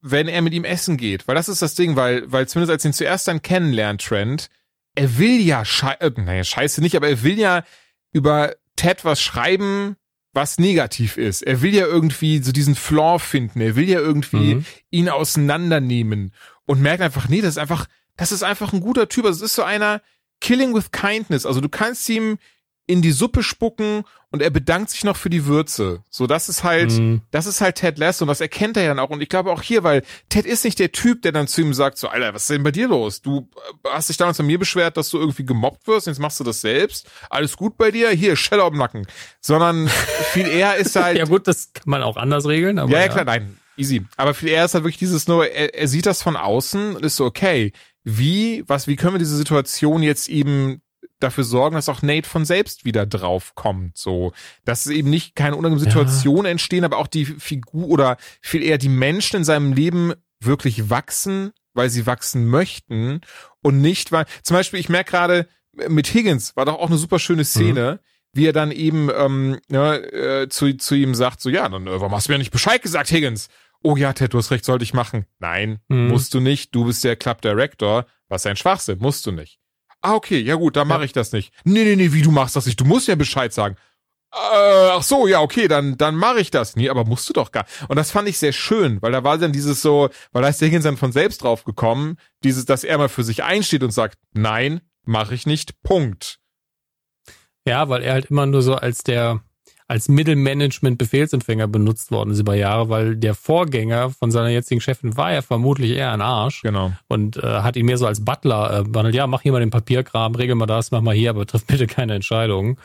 wenn 0.00 0.26
er 0.26 0.40
mit 0.40 0.54
ihm 0.54 0.64
essen 0.64 0.96
geht, 0.96 1.28
weil 1.28 1.34
das 1.34 1.50
ist 1.50 1.60
das 1.60 1.74
Ding, 1.74 1.96
weil, 1.96 2.30
weil 2.32 2.48
zumindest 2.48 2.72
als 2.72 2.84
ihn 2.86 2.94
zuerst 2.94 3.28
dann 3.28 3.42
kennenlernt, 3.42 4.02
Trent, 4.02 4.48
er 4.94 5.18
will 5.18 5.38
ja, 5.38 5.66
schei 5.66 5.92
äh, 6.00 6.10
naja, 6.16 6.44
scheiße 6.44 6.80
nicht, 6.80 6.96
aber 6.96 7.08
er 7.08 7.22
will 7.22 7.38
ja 7.38 7.62
über 8.12 8.54
Ted 8.76 9.04
was 9.04 9.20
schreiben, 9.20 9.96
was 10.32 10.58
negativ 10.58 11.18
ist. 11.18 11.42
Er 11.42 11.60
will 11.60 11.74
ja 11.74 11.84
irgendwie 11.84 12.38
so 12.38 12.52
diesen 12.52 12.74
Flaw 12.74 13.18
finden. 13.18 13.60
Er 13.60 13.76
will 13.76 13.88
ja 13.88 13.98
irgendwie 13.98 14.56
mhm. 14.56 14.64
ihn 14.90 15.08
auseinandernehmen 15.08 16.32
und 16.64 16.80
merkt 16.80 17.02
einfach, 17.02 17.28
nee, 17.28 17.40
das 17.40 17.50
ist 17.50 17.58
einfach, 17.58 17.86
das 18.16 18.32
ist 18.32 18.44
einfach 18.44 18.72
ein 18.72 18.80
guter 18.80 19.08
Typ. 19.08 19.26
Also 19.26 19.44
es 19.44 19.50
ist 19.50 19.56
so 19.56 19.62
einer, 19.62 20.00
Killing 20.40 20.74
with 20.74 20.90
Kindness. 20.92 21.46
Also 21.46 21.60
du 21.60 21.68
kannst 21.68 22.08
ihm 22.08 22.38
in 22.88 23.02
die 23.02 23.12
Suppe 23.12 23.42
spucken 23.42 24.04
und 24.30 24.42
er 24.42 24.50
bedankt 24.50 24.90
sich 24.90 25.04
noch 25.04 25.16
für 25.16 25.28
die 25.28 25.44
Würze. 25.44 26.02
So, 26.08 26.26
das 26.26 26.48
ist 26.48 26.64
halt, 26.64 26.90
mhm. 26.92 27.20
das 27.30 27.46
ist 27.46 27.60
halt 27.60 27.76
Ted 27.76 27.98
Lasso 27.98 28.24
und 28.24 28.28
das 28.28 28.40
erkennt 28.40 28.78
er 28.78 28.82
ja 28.82 28.88
dann 28.88 28.98
auch. 28.98 29.10
Und 29.10 29.22
ich 29.22 29.28
glaube 29.28 29.52
auch 29.52 29.62
hier, 29.62 29.84
weil 29.84 30.02
Ted 30.30 30.46
ist 30.46 30.64
nicht 30.64 30.78
der 30.78 30.90
Typ, 30.90 31.20
der 31.20 31.32
dann 31.32 31.46
zu 31.48 31.60
ihm 31.60 31.74
sagt, 31.74 31.98
so, 31.98 32.08
Alter, 32.08 32.32
was 32.32 32.42
ist 32.42 32.50
denn 32.50 32.62
bei 32.62 32.70
dir 32.70 32.88
los? 32.88 33.20
Du 33.20 33.48
äh, 33.84 33.88
hast 33.90 34.08
dich 34.08 34.16
damals 34.16 34.40
an 34.40 34.46
mir 34.46 34.58
beschwert, 34.58 34.96
dass 34.96 35.10
du 35.10 35.18
irgendwie 35.18 35.44
gemobbt 35.44 35.86
wirst, 35.86 36.06
jetzt 36.06 36.18
machst 36.18 36.40
du 36.40 36.44
das 36.44 36.62
selbst. 36.62 37.08
Alles 37.28 37.56
gut 37.56 37.76
bei 37.76 37.90
dir? 37.90 38.08
Hier, 38.10 38.36
Shell 38.36 38.60
auf 38.60 38.70
dem 38.70 38.78
Nacken. 38.78 39.06
Sondern 39.40 39.88
viel 40.32 40.48
eher 40.48 40.76
ist 40.76 40.96
halt. 40.96 41.18
ja 41.18 41.26
gut, 41.26 41.46
das 41.46 41.74
kann 41.74 41.84
man 41.86 42.02
auch 42.02 42.16
anders 42.16 42.46
regeln, 42.46 42.78
aber. 42.78 42.90
Ja, 42.90 43.00
ja, 43.00 43.08
klar, 43.08 43.24
nein. 43.24 43.58
Easy. 43.76 44.04
Aber 44.16 44.34
viel 44.34 44.48
eher 44.48 44.64
ist 44.64 44.74
halt 44.74 44.84
wirklich 44.84 44.98
dieses 44.98 45.28
nur, 45.28 45.46
er, 45.46 45.74
er 45.74 45.86
sieht 45.88 46.06
das 46.06 46.22
von 46.22 46.36
außen 46.36 46.96
und 46.96 47.04
ist 47.04 47.16
so, 47.16 47.24
okay, 47.24 47.72
wie, 48.08 48.64
was, 48.66 48.86
wie 48.86 48.96
können 48.96 49.14
wir 49.14 49.18
diese 49.18 49.36
Situation 49.36 50.02
jetzt 50.02 50.28
eben 50.28 50.80
dafür 51.20 51.44
sorgen, 51.44 51.74
dass 51.74 51.88
auch 51.88 52.00
Nate 52.00 52.28
von 52.28 52.44
selbst 52.44 52.84
wieder 52.84 53.04
drauf 53.04 53.54
kommt, 53.54 53.98
so, 53.98 54.32
dass 54.64 54.86
es 54.86 54.92
eben 54.92 55.10
nicht 55.10 55.34
keine 55.34 55.56
unangenehme 55.56 55.84
Situation 55.84 56.44
ja. 56.44 56.52
entstehen, 56.52 56.84
aber 56.84 56.96
auch 56.96 57.06
die 57.06 57.26
Figur 57.26 57.88
oder 57.88 58.16
viel 58.40 58.62
eher 58.62 58.78
die 58.78 58.88
Menschen 58.88 59.38
in 59.38 59.44
seinem 59.44 59.72
Leben 59.72 60.14
wirklich 60.40 60.88
wachsen, 60.88 61.52
weil 61.74 61.90
sie 61.90 62.06
wachsen 62.06 62.46
möchten 62.46 63.20
und 63.62 63.80
nicht, 63.80 64.10
weil, 64.10 64.26
zum 64.42 64.56
Beispiel, 64.56 64.80
ich 64.80 64.88
merke 64.88 65.10
gerade, 65.10 65.48
mit 65.72 66.06
Higgins 66.06 66.56
war 66.56 66.64
doch 66.64 66.78
auch 66.78 66.88
eine 66.88 66.98
super 66.98 67.18
schöne 67.18 67.44
Szene, 67.44 68.00
mhm. 68.00 68.38
wie 68.38 68.46
er 68.46 68.52
dann 68.52 68.70
eben 68.70 69.10
ähm, 69.14 69.58
ne, 69.68 69.96
äh, 70.12 70.48
zu, 70.48 70.76
zu 70.78 70.94
ihm 70.94 71.14
sagt, 71.14 71.40
so, 71.40 71.50
ja, 71.50 71.68
dann 71.68 71.86
äh, 71.86 71.90
warum 71.90 72.14
hast 72.14 72.28
du 72.28 72.32
mir 72.32 72.38
nicht 72.38 72.52
Bescheid 72.52 72.80
gesagt, 72.80 73.10
Higgins? 73.10 73.48
Oh 73.82 73.96
ja, 73.96 74.12
Ted, 74.12 74.34
du 74.34 74.38
hast 74.38 74.50
recht, 74.50 74.64
sollte 74.64 74.82
ich 74.82 74.94
machen. 74.94 75.26
Nein, 75.38 75.78
mhm. 75.88 76.08
musst 76.08 76.34
du 76.34 76.40
nicht, 76.40 76.74
du 76.74 76.84
bist 76.84 77.04
der 77.04 77.16
Club 77.16 77.40
Director, 77.42 78.06
was 78.28 78.46
ein 78.46 78.56
Schwachsinn, 78.56 78.98
musst 78.98 79.26
du 79.26 79.32
nicht. 79.32 79.58
Ah, 80.00 80.14
okay, 80.14 80.40
ja 80.40 80.54
gut, 80.54 80.76
dann 80.76 80.88
mache 80.88 81.04
ich 81.04 81.12
das 81.12 81.32
nicht. 81.32 81.52
Nee, 81.64 81.84
nee, 81.84 81.96
nee, 81.96 82.12
wie 82.12 82.22
du 82.22 82.30
machst 82.30 82.54
das 82.54 82.66
nicht? 82.66 82.78
Du 82.78 82.84
musst 82.84 83.08
ja 83.08 83.14
Bescheid 83.14 83.52
sagen. 83.52 83.76
Äh, 84.32 84.90
ach 84.92 85.02
so, 85.02 85.26
ja, 85.26 85.40
okay, 85.40 85.68
dann, 85.68 85.96
dann 85.96 86.14
mache 86.14 86.40
ich 86.40 86.50
das. 86.50 86.76
Nee, 86.76 86.88
aber 86.88 87.04
musst 87.04 87.28
du 87.28 87.32
doch 87.32 87.50
gar. 87.50 87.64
Und 87.88 87.96
das 87.96 88.10
fand 88.10 88.28
ich 88.28 88.38
sehr 88.38 88.52
schön, 88.52 89.00
weil 89.00 89.12
da 89.12 89.24
war 89.24 89.38
dann 89.38 89.52
dieses 89.52 89.80
so, 89.80 90.10
weil 90.32 90.42
da 90.42 90.48
ist 90.48 90.60
der 90.60 90.68
Higgins 90.68 90.84
dann 90.84 90.96
von 90.96 91.12
selbst 91.12 91.42
drauf 91.42 91.64
gekommen, 91.64 92.16
dieses, 92.44 92.64
dass 92.64 92.84
er 92.84 92.98
mal 92.98 93.08
für 93.08 93.24
sich 93.24 93.42
einsteht 93.42 93.82
und 93.82 93.90
sagt, 93.90 94.18
nein, 94.34 94.82
mache 95.04 95.34
ich 95.34 95.46
nicht, 95.46 95.82
Punkt. 95.82 96.38
Ja, 97.66 97.88
weil 97.88 98.02
er 98.02 98.12
halt 98.12 98.26
immer 98.26 98.46
nur 98.46 98.62
so 98.62 98.74
als 98.74 99.02
der, 99.02 99.42
als 99.88 100.08
Mittelmanagement-Befehlsempfänger 100.10 101.66
benutzt 101.66 102.10
worden 102.10 102.30
ist 102.30 102.40
über 102.40 102.54
Jahre, 102.54 102.90
weil 102.90 103.16
der 103.16 103.34
Vorgänger 103.34 104.10
von 104.10 104.30
seiner 104.30 104.50
jetzigen 104.50 104.82
Chefin 104.82 105.16
war 105.16 105.32
ja 105.32 105.40
vermutlich 105.40 105.92
eher 105.92 106.12
ein 106.12 106.20
Arsch. 106.20 106.60
Genau. 106.60 106.92
Und 107.08 107.38
äh, 107.38 107.46
hat 107.62 107.74
ihn 107.74 107.86
mehr 107.86 107.96
so 107.96 108.06
als 108.06 108.22
Butler 108.22 108.80
äh, 108.80 108.82
behandelt. 108.82 109.14
Ja, 109.14 109.26
mach 109.26 109.40
hier 109.40 109.52
mal 109.52 109.60
den 109.60 109.70
Papierkram, 109.70 110.34
regel 110.34 110.56
mal 110.56 110.66
das, 110.66 110.90
mach 110.90 111.00
mal 111.00 111.14
hier, 111.14 111.30
aber 111.30 111.46
triff 111.46 111.64
bitte 111.64 111.86
keine 111.86 112.14
Entscheidungen. 112.14 112.76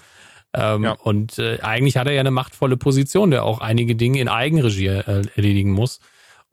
Ähm, 0.53 0.83
ja. 0.83 0.91
Und 0.93 1.39
äh, 1.39 1.59
eigentlich 1.61 1.97
hat 1.97 2.07
er 2.07 2.13
ja 2.13 2.21
eine 2.21 2.31
machtvolle 2.31 2.77
Position, 2.77 3.31
der 3.31 3.43
auch 3.43 3.59
einige 3.59 3.95
Dinge 3.95 4.21
in 4.21 4.29
Eigenregie 4.29 4.87
äh, 4.87 5.23
erledigen 5.35 5.71
muss. 5.71 5.99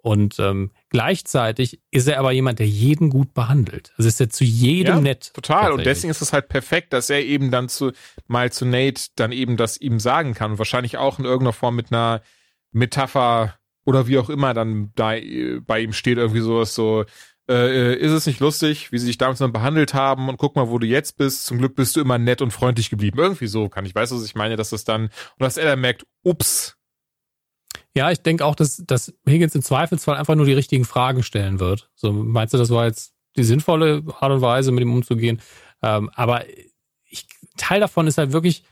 Und 0.02 0.40
ähm, 0.40 0.70
gleichzeitig 0.90 1.80
ist 1.90 2.08
er 2.08 2.18
aber 2.18 2.32
jemand, 2.32 2.58
der 2.58 2.68
jeden 2.68 3.10
gut 3.10 3.32
behandelt. 3.32 3.92
Also 3.96 4.08
ist 4.08 4.20
er 4.20 4.28
zu 4.28 4.44
jedem 4.44 4.96
ja, 4.96 5.00
nett. 5.00 5.32
Total. 5.32 5.72
Und 5.72 5.86
deswegen 5.86 6.10
ist 6.10 6.20
es 6.20 6.32
halt 6.32 6.48
perfekt, 6.48 6.92
dass 6.92 7.08
er 7.08 7.24
eben 7.24 7.50
dann 7.50 7.68
zu 7.68 7.92
mal 8.26 8.52
zu 8.52 8.66
Nate 8.66 9.08
dann 9.16 9.32
eben 9.32 9.56
das 9.56 9.80
ihm 9.80 9.98
sagen 10.00 10.34
kann. 10.34 10.52
Und 10.52 10.58
wahrscheinlich 10.58 10.98
auch 10.98 11.18
in 11.18 11.24
irgendeiner 11.24 11.52
Form 11.52 11.76
mit 11.76 11.92
einer 11.92 12.22
Metapher 12.72 13.54
oder 13.86 14.06
wie 14.06 14.18
auch 14.18 14.28
immer 14.28 14.52
dann 14.52 14.92
da 14.94 15.14
äh, 15.14 15.60
bei 15.60 15.80
ihm 15.80 15.92
steht 15.92 16.18
irgendwie 16.18 16.40
sowas 16.40 16.74
so, 16.74 17.04
äh, 17.48 17.96
ist 17.96 18.12
es 18.12 18.26
nicht 18.26 18.40
lustig, 18.40 18.92
wie 18.92 18.98
sie 18.98 19.06
dich 19.06 19.18
damals 19.18 19.38
dann 19.38 19.52
behandelt 19.52 19.94
haben 19.94 20.28
und 20.28 20.36
guck 20.36 20.54
mal, 20.54 20.68
wo 20.68 20.78
du 20.78 20.86
jetzt 20.86 21.16
bist. 21.16 21.46
Zum 21.46 21.58
Glück 21.58 21.74
bist 21.74 21.96
du 21.96 22.00
immer 22.00 22.18
nett 22.18 22.42
und 22.42 22.52
freundlich 22.52 22.90
geblieben. 22.90 23.18
Irgendwie 23.18 23.48
so 23.48 23.68
kann 23.68 23.86
ich 23.86 23.94
weiß, 23.94 24.12
was 24.12 24.24
ich 24.24 24.34
meine, 24.34 24.56
dass 24.56 24.70
das 24.70 24.84
dann 24.84 25.04
und 25.04 25.10
dass 25.40 25.56
er 25.56 25.66
dann 25.66 25.80
merkt, 25.80 26.06
ups, 26.22 26.76
ja, 27.96 28.10
ich 28.10 28.22
denke 28.22 28.44
auch, 28.44 28.54
dass, 28.54 28.82
dass 28.86 29.12
Higgins 29.28 29.54
im 29.54 29.62
Zweifelsfall 29.62 30.16
einfach 30.16 30.34
nur 30.34 30.46
die 30.46 30.52
richtigen 30.52 30.84
Fragen 30.84 31.22
stellen 31.22 31.58
wird. 31.60 31.90
So, 31.94 32.12
meinst 32.12 32.54
du, 32.54 32.58
das 32.58 32.70
war 32.70 32.86
jetzt 32.86 33.14
die 33.36 33.44
sinnvolle 33.44 34.02
Art 34.20 34.32
und 34.32 34.40
Weise, 34.40 34.72
mit 34.72 34.82
ihm 34.82 34.94
umzugehen? 34.94 35.40
Ähm, 35.82 36.10
aber 36.14 36.44
ich, 37.04 37.26
Teil 37.56 37.80
davon 37.80 38.06
ist 38.06 38.18
halt 38.18 38.32
wirklich 38.32 38.64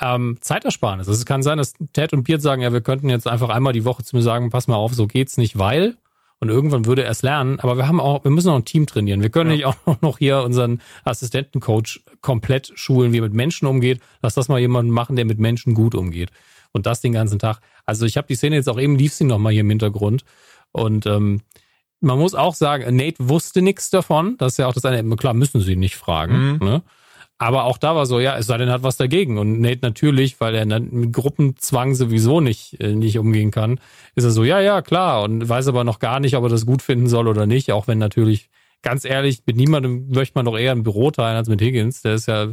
ähm, 0.00 0.38
Zeitersparnis. 0.40 1.08
Also 1.08 1.18
es 1.18 1.26
kann 1.26 1.42
sein, 1.42 1.58
dass 1.58 1.74
Ted 1.92 2.12
und 2.12 2.24
Piet 2.24 2.42
sagen, 2.42 2.62
ja, 2.62 2.72
wir 2.72 2.82
könnten 2.82 3.08
jetzt 3.08 3.26
einfach 3.26 3.48
einmal 3.48 3.72
die 3.72 3.84
Woche 3.84 4.04
zu 4.04 4.14
mir 4.14 4.22
sagen, 4.22 4.50
pass 4.50 4.68
mal 4.68 4.76
auf, 4.76 4.94
so 4.94 5.06
geht's 5.06 5.38
nicht, 5.38 5.58
weil 5.58 5.96
und 6.38 6.50
irgendwann 6.50 6.84
würde 6.84 7.02
er 7.02 7.10
es 7.10 7.22
lernen. 7.22 7.60
Aber 7.60 7.76
wir 7.76 7.88
haben 7.88 8.00
auch, 8.00 8.24
wir 8.24 8.30
müssen 8.30 8.50
auch 8.50 8.56
ein 8.56 8.64
Team 8.64 8.86
trainieren. 8.86 9.22
Wir 9.22 9.30
können 9.30 9.50
ja. 9.50 9.56
nicht 9.56 9.66
auch 9.66 9.76
noch 10.02 10.18
hier 10.18 10.42
unseren 10.42 10.80
Assistentencoach 11.04 12.04
komplett 12.20 12.72
schulen, 12.74 13.12
wie 13.12 13.18
er 13.18 13.22
mit 13.22 13.34
Menschen 13.34 13.66
umgeht. 13.66 14.00
Lass 14.20 14.34
das 14.34 14.48
mal 14.48 14.60
jemanden 14.60 14.92
machen, 14.92 15.16
der 15.16 15.24
mit 15.24 15.38
Menschen 15.38 15.74
gut 15.74 15.94
umgeht. 15.94 16.30
Und 16.72 16.84
das 16.84 17.00
den 17.00 17.12
ganzen 17.12 17.38
Tag. 17.38 17.60
Also 17.86 18.04
ich 18.04 18.16
habe 18.16 18.26
die 18.26 18.34
Szene 18.34 18.56
jetzt 18.56 18.68
auch 18.68 18.80
eben 18.80 18.96
lief 18.96 19.14
sie 19.14 19.24
noch 19.24 19.38
mal 19.38 19.52
hier 19.52 19.60
im 19.62 19.70
Hintergrund 19.70 20.24
und 20.72 21.06
ähm, 21.06 21.40
man 22.00 22.18
muss 22.18 22.34
auch 22.34 22.54
sagen, 22.54 22.96
Nate 22.96 23.16
wusste 23.28 23.62
nichts 23.62 23.90
davon. 23.90 24.36
Das 24.38 24.52
ist 24.52 24.58
ja 24.58 24.66
auch 24.66 24.74
das 24.74 24.84
eine. 24.84 25.16
Klar 25.16 25.34
müssen 25.34 25.60
sie 25.60 25.76
nicht 25.76 25.96
fragen. 25.96 26.52
Mhm. 26.52 26.58
Ne? 26.60 26.82
Aber 27.38 27.64
auch 27.64 27.76
da 27.76 27.94
war 27.94 28.06
so, 28.06 28.18
ja, 28.18 28.36
es 28.36 28.46
sei 28.46 28.56
denn, 28.56 28.70
hat 28.70 28.82
was 28.82 28.96
dagegen. 28.96 29.38
Und 29.38 29.60
Nate 29.60 29.80
natürlich, 29.82 30.40
weil 30.40 30.54
er 30.54 30.64
mit 30.66 31.12
Gruppenzwang 31.12 31.94
sowieso 31.94 32.40
nicht, 32.40 32.80
äh, 32.80 32.94
nicht 32.94 33.18
umgehen 33.18 33.50
kann, 33.50 33.78
ist 34.14 34.24
er 34.24 34.30
so, 34.30 34.44
ja, 34.44 34.60
ja, 34.60 34.80
klar. 34.80 35.22
Und 35.22 35.46
weiß 35.46 35.68
aber 35.68 35.84
noch 35.84 35.98
gar 35.98 36.20
nicht, 36.20 36.36
ob 36.36 36.44
er 36.44 36.48
das 36.48 36.64
gut 36.64 36.82
finden 36.82 37.08
soll 37.08 37.28
oder 37.28 37.46
nicht. 37.46 37.72
Auch 37.72 37.88
wenn 37.88 37.98
natürlich, 37.98 38.48
ganz 38.82 39.04
ehrlich, 39.04 39.42
mit 39.46 39.56
niemandem 39.56 40.08
möchte 40.08 40.32
man 40.34 40.46
doch 40.46 40.58
eher 40.58 40.72
ein 40.72 40.82
Büro 40.82 41.10
teilen 41.10 41.36
als 41.36 41.48
mit 41.48 41.60
Higgins. 41.60 42.02
Der 42.02 42.14
ist 42.14 42.26
ja 42.26 42.48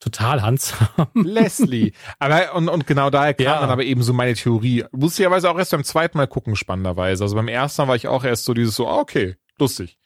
total 0.00 0.42
handsam. 0.42 0.88
Leslie. 1.14 1.92
Aber, 2.18 2.54
und, 2.54 2.68
und 2.68 2.86
genau 2.86 3.10
daher 3.10 3.34
kam 3.34 3.44
ja. 3.44 3.60
dann 3.60 3.70
aber 3.70 3.84
eben 3.84 4.02
so 4.02 4.12
meine 4.12 4.34
Theorie. 4.34 4.84
Lustigerweise 4.92 5.50
auch 5.50 5.58
erst 5.58 5.72
beim 5.72 5.84
zweiten 5.84 6.18
Mal 6.18 6.26
gucken, 6.26 6.56
spannenderweise. 6.56 7.24
Also 7.24 7.36
beim 7.36 7.48
ersten 7.48 7.82
Mal 7.82 7.88
war 7.88 7.96
ich 7.96 8.08
auch 8.08 8.24
erst 8.24 8.44
so 8.44 8.54
dieses 8.54 8.74
so, 8.74 8.88
ah, 8.88 8.98
okay, 8.98 9.36
lustig. 9.58 9.98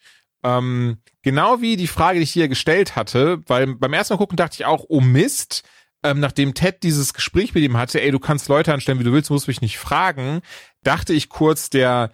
Ähm, 0.44 0.98
genau 1.22 1.60
wie 1.60 1.76
die 1.76 1.86
Frage, 1.86 2.18
die 2.18 2.24
ich 2.24 2.32
hier 2.32 2.48
gestellt 2.48 2.96
hatte, 2.96 3.40
weil 3.46 3.74
beim 3.74 3.92
ersten 3.92 4.14
Mal 4.14 4.18
gucken 4.18 4.36
dachte 4.36 4.56
ich 4.58 4.64
auch, 4.64 4.84
oh 4.88 5.00
Mist, 5.00 5.62
ähm, 6.02 6.20
nachdem 6.20 6.54
Ted 6.54 6.82
dieses 6.82 7.14
Gespräch 7.14 7.54
mit 7.54 7.62
ihm 7.62 7.76
hatte, 7.76 8.00
ey, 8.00 8.10
du 8.10 8.18
kannst 8.18 8.48
Leute 8.48 8.74
anstellen, 8.74 8.98
wie 8.98 9.04
du 9.04 9.12
willst, 9.12 9.30
musst 9.30 9.46
mich 9.46 9.60
nicht 9.60 9.78
fragen, 9.78 10.40
dachte 10.82 11.12
ich 11.12 11.28
kurz, 11.28 11.70
der 11.70 12.10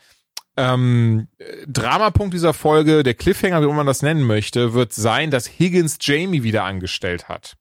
ähm, 0.58 1.28
Dramapunkt 1.66 2.34
dieser 2.34 2.52
Folge, 2.52 3.02
der 3.02 3.14
Cliffhanger, 3.14 3.62
wie 3.62 3.72
man 3.72 3.86
das 3.86 4.02
nennen 4.02 4.26
möchte, 4.26 4.74
wird 4.74 4.92
sein, 4.92 5.30
dass 5.30 5.46
Higgins 5.46 5.98
Jamie 6.00 6.42
wieder 6.42 6.64
angestellt 6.64 7.28
hat. 7.28 7.56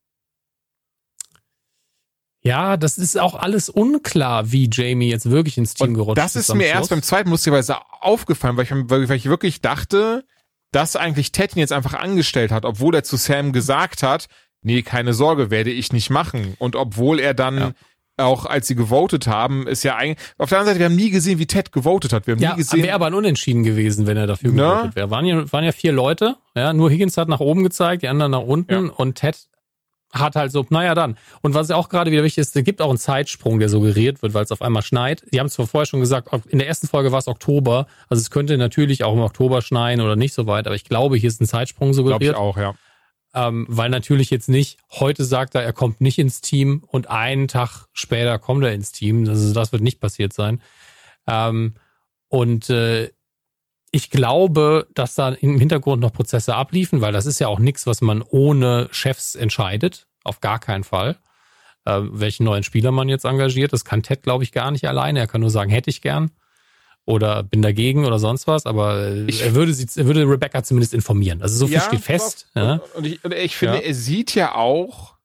Ja, 2.47 2.77
das 2.77 2.97
ist 2.97 3.19
auch 3.19 3.35
alles 3.35 3.69
unklar, 3.69 4.51
wie 4.51 4.69
Jamie 4.71 5.09
jetzt 5.09 5.29
wirklich 5.29 5.57
ins 5.57 5.73
Team 5.73 5.89
und 5.89 5.93
gerutscht 5.95 6.17
ist. 6.17 6.35
Das 6.35 6.35
ist 6.35 6.53
mir 6.55 6.63
Schluss. 6.63 6.75
erst 6.75 6.89
beim 6.89 7.03
zweiten 7.03 7.29
lustigerweise 7.29 7.77
aufgefallen, 8.01 8.57
weil 8.57 8.63
ich, 8.65 8.71
weil 8.71 9.17
ich 9.17 9.25
wirklich 9.25 9.61
dachte, 9.61 10.23
dass 10.71 10.95
eigentlich 10.95 11.31
Ted 11.31 11.55
ihn 11.55 11.59
jetzt 11.59 11.73
einfach 11.73 11.93
angestellt 11.93 12.51
hat, 12.51 12.65
obwohl 12.65 12.95
er 12.95 13.03
zu 13.03 13.17
Sam 13.17 13.53
gesagt 13.53 14.03
hat, 14.03 14.27
nee, 14.61 14.81
keine 14.81 15.13
Sorge, 15.13 15.49
werde 15.49 15.71
ich 15.71 15.93
nicht 15.93 16.09
machen. 16.09 16.55
Und 16.59 16.75
obwohl 16.75 17.19
er 17.19 17.33
dann 17.33 17.57
ja. 17.57 17.71
auch, 18.17 18.45
als 18.45 18.67
sie 18.67 18.75
gewotet 18.75 19.27
haben, 19.27 19.67
ist 19.67 19.83
ja 19.83 19.95
eigentlich, 19.95 20.25
auf 20.37 20.49
der 20.49 20.59
anderen 20.59 20.75
Seite, 20.75 20.79
wir 20.79 20.85
haben 20.87 20.95
nie 20.95 21.09
gesehen, 21.09 21.39
wie 21.39 21.47
Ted 21.47 21.71
gewotet 21.71 22.13
hat. 22.13 22.27
Wir 22.27 22.33
haben 22.35 22.41
ja, 22.41 22.51
nie 22.51 22.57
gesehen. 22.57 22.83
wäre 22.83 22.95
aber 22.95 23.07
ein 23.07 23.13
Unentschieden 23.13 23.63
gewesen, 23.63 24.07
wenn 24.07 24.17
er 24.17 24.27
dafür 24.27 24.51
ne? 24.51 24.61
gewotet 24.61 24.95
wäre. 24.95 25.09
Waren 25.09 25.25
ja, 25.25 25.51
waren 25.51 25.63
ja 25.63 25.71
vier 25.71 25.91
Leute, 25.91 26.35
ja, 26.55 26.73
nur 26.73 26.89
Higgins 26.89 27.17
hat 27.17 27.29
nach 27.29 27.39
oben 27.39 27.63
gezeigt, 27.63 28.03
die 28.03 28.07
anderen 28.07 28.31
nach 28.31 28.41
unten 28.41 28.87
ja. 28.87 28.91
und 28.91 29.15
Ted 29.15 29.47
hat 30.11 30.35
halt 30.35 30.51
so, 30.51 30.65
naja 30.69 30.95
dann. 30.95 31.17
Und 31.41 31.53
was 31.53 31.69
auch 31.71 31.89
gerade 31.89 32.11
wieder 32.11 32.23
wichtig 32.23 32.41
ist, 32.41 32.55
es 32.55 32.63
gibt 32.63 32.81
auch 32.81 32.89
einen 32.89 32.97
Zeitsprung, 32.97 33.59
der 33.59 33.69
suggeriert 33.69 34.21
wird, 34.21 34.33
weil 34.33 34.43
es 34.43 34.51
auf 34.51 34.61
einmal 34.61 34.81
schneit. 34.81 35.23
Sie 35.31 35.39
haben 35.39 35.49
zwar 35.49 35.67
vorher 35.67 35.85
schon 35.85 35.99
gesagt, 35.99 36.29
in 36.47 36.59
der 36.59 36.67
ersten 36.67 36.87
Folge 36.87 37.11
war 37.11 37.19
es 37.19 37.27
Oktober, 37.27 37.87
also 38.09 38.21
es 38.21 38.31
könnte 38.31 38.57
natürlich 38.57 39.03
auch 39.03 39.13
im 39.13 39.19
Oktober 39.19 39.61
schneien 39.61 40.01
oder 40.01 40.15
nicht 40.15 40.33
so 40.33 40.47
weit, 40.47 40.65
aber 40.65 40.75
ich 40.75 40.85
glaube, 40.85 41.17
hier 41.17 41.27
ist 41.27 41.41
ein 41.41 41.45
Zeitsprung 41.45 41.93
suggeriert. 41.93 42.35
Glaube 42.35 42.49
ich 42.49 42.57
auch, 42.57 42.57
ja. 42.57 42.75
Ähm, 43.33 43.65
weil 43.69 43.89
natürlich 43.89 44.29
jetzt 44.29 44.49
nicht, 44.49 44.79
heute 44.91 45.23
sagt 45.25 45.53
er, 45.53 45.61
er 45.61 45.73
kommt 45.73 46.01
nicht 46.01 46.17
ins 46.17 46.41
Team 46.41 46.83
und 46.87 47.09
einen 47.09 47.47
Tag 47.47 47.85
später 47.93 48.39
kommt 48.39 48.63
er 48.63 48.73
ins 48.73 48.91
Team. 48.91 49.27
Also 49.27 49.53
das 49.53 49.71
wird 49.71 49.83
nicht 49.83 49.99
passiert 49.99 50.33
sein. 50.33 50.61
Ähm, 51.27 51.75
und 52.29 52.69
äh, 52.69 53.09
ich 53.97 54.11
glaube, 54.11 54.87
dass 54.93 55.15
da 55.15 55.29
im 55.29 55.57
Hintergrund 55.57 56.03
noch 56.03 56.13
Prozesse 56.13 56.53
abliefen, 56.53 57.01
weil 57.01 57.13
das 57.13 57.25
ist 57.25 57.39
ja 57.39 57.47
auch 57.47 57.57
nichts, 57.57 57.87
was 57.87 58.01
man 58.01 58.21
ohne 58.21 58.89
Chefs 58.91 59.33
entscheidet. 59.33 60.05
Auf 60.23 60.39
gar 60.39 60.59
keinen 60.59 60.83
Fall. 60.83 61.15
Äh, 61.83 62.01
welchen 62.03 62.43
neuen 62.43 62.61
Spieler 62.61 62.91
man 62.91 63.09
jetzt 63.09 63.25
engagiert, 63.25 63.73
das 63.73 63.85
kann 63.85 64.03
Ted, 64.03 64.21
glaube 64.21 64.43
ich, 64.43 64.51
gar 64.51 64.69
nicht 64.69 64.87
alleine. 64.87 65.17
Er 65.17 65.25
kann 65.25 65.41
nur 65.41 65.49
sagen, 65.49 65.71
hätte 65.71 65.89
ich 65.89 66.03
gern 66.03 66.29
oder 67.05 67.41
bin 67.41 67.63
dagegen 67.63 68.05
oder 68.05 68.19
sonst 68.19 68.45
was, 68.45 68.67
aber 68.67 68.99
äh, 68.99 69.23
ich, 69.25 69.41
er 69.41 69.55
würde 69.55 69.73
sie, 69.73 69.87
er 69.99 70.05
würde 70.05 70.29
Rebecca 70.29 70.61
zumindest 70.61 70.93
informieren. 70.93 71.41
Also 71.41 71.57
so 71.57 71.65
viel 71.65 71.77
ja, 71.77 71.81
steht 71.81 72.01
fest. 72.01 72.51
Ja. 72.53 72.81
Und 72.93 73.07
ich, 73.07 73.23
ich 73.25 73.57
finde, 73.57 73.77
ja. 73.77 73.81
er 73.81 73.93
sieht 73.95 74.35
ja 74.35 74.53
auch, 74.53 75.15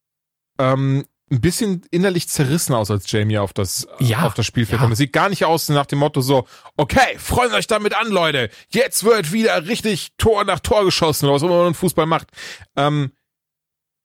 ähm, 0.58 1.04
ein 1.30 1.40
bisschen 1.40 1.82
innerlich 1.90 2.28
zerrissen 2.28 2.74
aus, 2.74 2.90
als 2.90 3.10
Jamie 3.10 3.38
auf 3.38 3.52
das, 3.52 3.86
ja, 4.00 4.26
auf 4.26 4.34
das 4.34 4.44
Spielfeld 4.46 4.78
ja. 4.78 4.82
kommt. 4.82 4.92
Es 4.92 4.98
sieht 4.98 5.12
gar 5.12 5.28
nicht 5.28 5.44
aus 5.44 5.68
nach 5.68 5.86
dem 5.86 6.00
Motto 6.00 6.20
so, 6.20 6.46
okay, 6.76 7.16
freut 7.18 7.52
euch 7.52 7.66
damit 7.66 7.94
an, 7.94 8.08
Leute. 8.08 8.50
Jetzt 8.68 9.04
wird 9.04 9.32
wieder 9.32 9.66
richtig 9.66 10.12
Tor 10.18 10.44
nach 10.44 10.60
Tor 10.60 10.84
geschossen 10.84 11.26
oder 11.26 11.34
was 11.36 11.42
immer 11.42 11.62
man 11.62 11.74
Fußball 11.74 12.06
macht. 12.06 12.28
Ähm, 12.76 13.12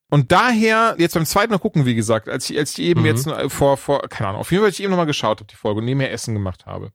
Und 0.09 0.31
daher, 0.31 0.95
jetzt 0.97 1.15
beim 1.15 1.25
zweiten 1.25 1.51
Mal 1.51 1.59
gucken, 1.59 1.85
wie 1.85 1.95
gesagt, 1.95 2.29
als 2.29 2.49
ich, 2.49 2.57
als 2.57 2.71
ich 2.71 2.79
eben 2.79 3.01
mhm. 3.01 3.07
jetzt 3.07 3.29
vor, 3.49 3.75
vor, 3.75 4.07
keine 4.07 4.29
Ahnung, 4.29 4.39
auf 4.39 4.51
jeden 4.51 4.61
Fall, 4.61 4.69
als 4.69 4.79
ich 4.79 4.83
eben 4.83 4.91
nochmal 4.91 5.05
geschaut 5.05 5.41
habe, 5.41 5.51
die 5.51 5.57
Folge 5.57 5.79
und 5.79 5.85
nebenher 5.85 6.13
Essen 6.13 6.33
gemacht 6.33 6.65
habe, 6.65 6.91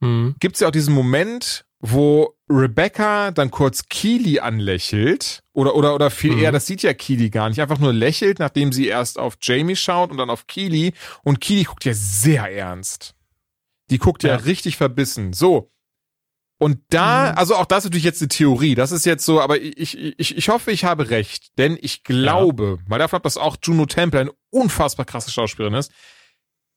mhm. 0.00 0.34
gibt 0.40 0.56
es 0.56 0.60
ja 0.60 0.66
auch 0.66 0.72
diesen 0.72 0.92
Moment, 0.92 1.66
wo 1.80 2.36
Rebecca 2.48 3.30
dann 3.30 3.50
kurz 3.50 3.88
Keely 3.88 4.40
anlächelt, 4.40 5.42
oder, 5.52 5.74
oder, 5.74 5.94
oder 5.94 6.10
viel 6.10 6.32
mhm. 6.32 6.42
eher, 6.42 6.52
das 6.52 6.66
sieht 6.66 6.82
ja 6.82 6.92
Keely 6.92 7.30
gar 7.30 7.48
nicht, 7.48 7.60
einfach 7.60 7.78
nur 7.78 7.92
lächelt, 7.92 8.38
nachdem 8.38 8.72
sie 8.72 8.86
erst 8.86 9.18
auf 9.18 9.38
Jamie 9.40 9.76
schaut 9.76 10.10
und 10.10 10.18
dann 10.18 10.30
auf 10.30 10.46
Keely, 10.46 10.92
und 11.24 11.40
Keely 11.40 11.64
guckt 11.64 11.84
ja 11.84 11.94
sehr 11.94 12.52
ernst. 12.52 13.14
Die 13.88 13.98
guckt 13.98 14.22
ja, 14.22 14.30
ja 14.30 14.36
richtig 14.36 14.76
verbissen. 14.76 15.32
So. 15.32 15.72
Und 16.58 16.80
da, 16.90 17.32
mhm. 17.32 17.38
also 17.38 17.56
auch 17.56 17.64
das 17.64 17.78
ist 17.78 17.84
natürlich 17.86 18.04
jetzt 18.04 18.20
eine 18.20 18.28
Theorie, 18.28 18.74
das 18.74 18.92
ist 18.92 19.06
jetzt 19.06 19.24
so, 19.24 19.40
aber 19.40 19.58
ich, 19.58 19.96
ich, 19.96 20.36
ich 20.36 20.48
hoffe, 20.50 20.70
ich 20.72 20.84
habe 20.84 21.08
recht, 21.08 21.56
denn 21.56 21.78
ich 21.80 22.02
glaube, 22.04 22.78
ja. 22.78 22.84
mal 22.86 22.98
davon 22.98 23.16
ab, 23.16 23.22
dass 23.22 23.38
auch 23.38 23.56
Juno 23.62 23.86
Temple 23.86 24.20
eine 24.20 24.32
unfassbar 24.50 25.06
krasse 25.06 25.30
Schauspielerin 25.30 25.74
ist, 25.74 25.90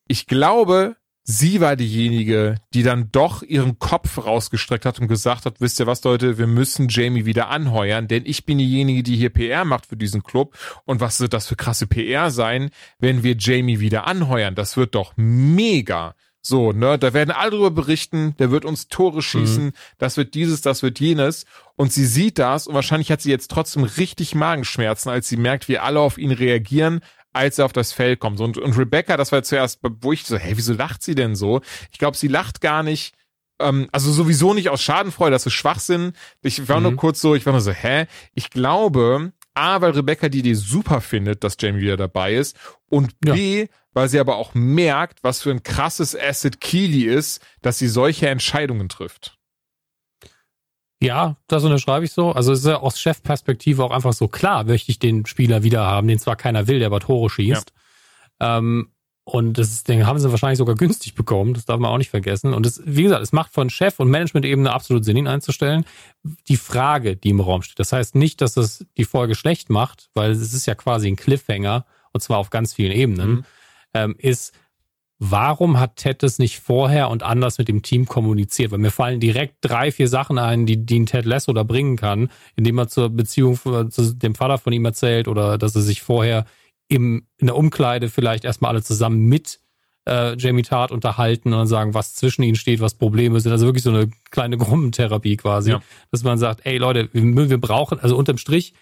ich 0.08 0.26
glaube, 0.26 0.96
sie 1.24 1.62
war 1.62 1.76
diejenige, 1.76 2.56
die 2.74 2.84
dann 2.84 3.10
doch 3.12 3.44
ihren 3.44 3.80
Kopf 3.80 4.18
rausgestreckt 4.18 4.86
hat 4.86 5.00
und 5.00 5.08
gesagt 5.08 5.46
hat, 5.46 5.60
wisst 5.60 5.80
ihr 5.80 5.88
was, 5.88 6.04
Leute, 6.04 6.38
wir 6.38 6.48
müssen 6.48 6.88
Jamie 6.90 7.26
wieder 7.26 7.50
anheuern, 7.50 8.08
denn 8.08 8.24
ich 8.26 8.46
bin 8.46 8.58
diejenige, 8.58 9.04
die 9.04 9.16
hier 9.16 9.30
PR 9.30 9.66
macht 9.66 9.86
für 9.86 9.98
diesen 9.98 10.24
Club. 10.24 10.58
Und 10.86 11.00
was 11.00 11.20
wird 11.20 11.34
das 11.34 11.48
für 11.48 11.56
krasse 11.56 11.88
PR 11.88 12.32
sein, 12.32 12.70
wenn 13.00 13.24
wir 13.24 13.36
Jamie 13.38 13.80
wieder 13.80 14.06
anheuern? 14.08 14.56
Das 14.56 14.78
wird 14.78 14.96
doch 14.96 15.14
mega. 15.16 16.16
So, 16.46 16.74
ne, 16.74 17.00
da 17.00 17.14
werden 17.14 17.32
alle 17.32 17.52
drüber 17.52 17.72
berichten, 17.72 18.36
der 18.38 18.52
wird 18.52 18.66
uns 18.66 18.90
Tore 18.90 19.22
schießen, 19.22 19.68
mhm. 19.68 19.74
das 19.98 20.18
wird 20.18 20.34
dieses, 20.34 20.60
das 20.60 20.84
wird 20.84 21.00
jenes. 21.00 21.46
Und 21.78 21.94
sie 21.94 22.06
sieht 22.06 22.38
das 22.38 22.68
und 22.68 22.76
wahrscheinlich 22.76 23.12
hat 23.12 23.22
sie 23.22 23.32
jetzt 23.32 23.50
trotzdem 23.50 23.86
richtig 23.86 24.36
Magenschmerzen, 24.36 25.10
als 25.10 25.30
sie 25.30 25.38
merkt, 25.38 25.70
wie 25.70 25.78
alle 25.78 26.02
auf 26.02 26.18
ihn 26.18 26.32
reagieren, 26.32 27.00
als 27.34 27.60
er 27.60 27.66
auf 27.66 27.74
das 27.74 27.92
Feld 27.92 28.20
kommt. 28.20 28.40
Und, 28.40 28.58
und 28.58 28.78
Rebecca, 28.78 29.18
das 29.18 29.32
war 29.32 29.44
zuerst, 29.44 29.80
wo 29.82 30.14
ich 30.14 30.26
so, 30.26 30.38
hey, 30.38 30.56
wieso 30.56 30.74
lacht 30.74 31.04
sie 31.04 31.16
denn 31.16 31.36
so? 31.36 31.62
Ich 31.92 32.00
glaube, 32.00 32.18
sie 32.18 32.28
lacht 32.28 32.62
gar 32.62 32.84
nicht, 32.84 33.16
ähm, 33.60 33.90
also 33.92 34.12
sowieso 34.12 34.54
nicht 34.54 34.70
aus 34.70 34.82
Schadenfreude, 34.82 35.32
das 35.32 35.46
ist 35.46 35.54
Schwachsinn. 35.54 36.14
Ich 36.42 36.70
war 36.70 36.78
mhm. 36.78 36.84
nur 36.84 36.96
kurz 36.96 37.20
so, 37.20 37.36
ich 37.36 37.46
war 37.46 37.54
nur 37.54 37.62
so, 37.62 37.72
hä? 37.72 38.06
Ich 38.34 38.50
glaube, 38.50 39.34
A, 39.54 39.82
weil 39.82 39.92
Rebecca 39.92 40.30
die 40.30 40.40
Idee 40.40 40.54
super 40.54 41.02
findet, 41.02 41.44
dass 41.44 41.58
Jamie 41.60 41.82
wieder 41.82 41.98
dabei 41.98 42.36
ist 42.36 42.58
und 42.90 43.20
B, 43.20 43.62
ja 43.62 43.68
weil 43.94 44.10
sie 44.10 44.20
aber 44.20 44.38
auch 44.38 44.54
merkt, 44.54 45.24
was 45.24 45.42
für 45.42 45.52
ein 45.52 45.64
krasses 45.64 46.20
Asset 46.20 46.60
Keely 46.60 47.04
ist, 47.04 47.42
dass 47.62 47.80
sie 47.80 47.88
solche 47.88 48.28
Entscheidungen 48.28 48.90
trifft. 48.90 49.38
Ja, 51.04 51.36
das 51.48 51.64
unterschreibe 51.64 52.06
ich 52.06 52.12
so. 52.12 52.32
Also 52.32 52.54
es 52.54 52.60
ist 52.60 52.66
ja 52.66 52.78
aus 52.78 53.00
Chefperspektive 53.00 53.84
auch 53.84 53.92
einfach 53.92 54.14
so 54.14 54.28
klar, 54.28 54.64
möchte 54.64 54.92
ich 54.92 55.00
den 55.00 55.26
Spieler 55.26 55.64
wieder 55.64 55.86
haben, 55.86 56.08
den 56.08 56.20
zwar 56.20 56.36
keiner 56.36 56.68
will, 56.68 56.80
der 56.80 56.88
aber 56.88 57.02
Tore 57.02 57.30
schießt. 57.30 57.74
Ja. 58.42 58.58
Ähm, 58.58 58.90
und 59.26 59.58
das 59.58 59.70
ist, 59.70 59.88
den 59.88 60.06
haben 60.06 60.20
sie 60.20 60.32
wahrscheinlich 60.32 60.58
sogar 60.58 60.76
günstig 60.76 61.16
bekommen, 61.16 61.54
das 61.54 61.66
darf 61.66 61.80
man 61.80 61.92
auch 61.92 61.98
nicht 61.98 62.10
vergessen. 62.10 62.54
Und 62.54 62.66
es, 62.66 62.82
wie 62.86 63.04
gesagt, 63.04 63.22
es 63.22 63.32
macht 63.32 63.54
von 63.54 63.70
Chef 63.70 64.00
und 64.00 64.10
Management-Ebene 64.10 64.72
absolut 64.72 65.06
Sinn, 65.06 65.16
ihn 65.16 65.28
einzustellen. 65.28 65.86
Die 66.48 66.58
Frage, 66.58 67.16
die 67.16 67.30
im 67.30 67.40
Raum 67.40 67.62
steht, 67.62 67.80
das 67.80 67.94
heißt 67.94 68.16
nicht, 68.16 68.42
dass 68.42 68.58
es 68.58 68.86
die 68.98 69.06
Folge 69.06 69.36
schlecht 69.36 69.70
macht, 69.70 70.10
weil 70.14 70.32
es 70.32 70.54
ist 70.54 70.66
ja 70.66 70.76
quasi 70.76 71.08
ein 71.08 71.16
Cliffhanger, 71.16 71.86
und 72.12 72.22
zwar 72.22 72.38
auf 72.38 72.50
ganz 72.50 72.74
vielen 72.74 72.92
Ebenen. 72.92 73.30
Mhm 73.30 73.46
ähm, 73.94 74.16
ist, 74.18 74.54
warum 75.32 75.80
hat 75.80 75.96
Ted 75.96 76.22
das 76.22 76.38
nicht 76.38 76.60
vorher 76.60 77.10
und 77.10 77.24
anders 77.24 77.58
mit 77.58 77.70
dem 77.70 77.82
Team 77.82 78.06
kommuniziert? 78.06 78.72
Weil 78.72 78.80
mir 78.80 78.92
fallen 78.92 79.20
direkt 79.20 79.56
drei, 79.62 79.92
vier 79.92 80.08
Sachen 80.08 80.38
ein, 80.38 80.66
die, 80.66 80.86
die 80.86 81.00
ein 81.00 81.06
Ted 81.06 81.26
Lasso 81.26 81.54
da 81.54 81.64
bringen 81.64 81.96
kann, 81.96 82.30
indem 82.56 82.78
er 82.78 82.90
zur 82.90 83.10
Beziehung 83.10 83.58
zu 83.90 84.14
dem 84.16 84.36
Vater 84.36 84.58
von 84.58 84.74
ihm 84.74 84.84
erzählt 84.84 85.28
oder 85.28 85.58
dass 85.58 85.76
er 85.76 85.82
sich 85.82 86.02
vorher 86.02 86.46
im, 86.90 87.26
in 87.38 87.48
der 87.48 87.56
Umkleide 87.56 88.10
vielleicht 88.10 88.44
erstmal 88.44 88.72
alle 88.72 88.84
zusammen 88.84 89.26
mit 89.26 89.60
äh, 90.06 90.36
Jamie 90.38 90.64
Tart 90.64 90.92
unterhalten 90.92 91.54
und 91.54 91.60
dann 91.60 91.68
sagen, 91.68 91.94
was 91.94 92.16
zwischen 92.16 92.44
ihnen 92.44 92.56
steht, 92.56 92.82
was 92.82 92.96
Probleme 92.96 93.40
sind. 93.40 93.54
Also 93.54 93.66
wirklich 93.66 93.84
so 93.84 93.92
eine 93.92 94.10
kleine 94.30 94.58
Gruppentherapie 94.58 95.38
quasi, 95.38 95.72
ja. 95.72 95.82
dass 96.12 96.24
man 96.24 96.38
sagt, 96.38 96.66
ey 96.66 96.78
Leute, 96.78 97.10
wir, 97.14 97.50
wir 97.50 97.62
brauchen, 97.62 98.00
also 98.00 98.18
unterm 98.18 98.38
Strich, 98.38 98.74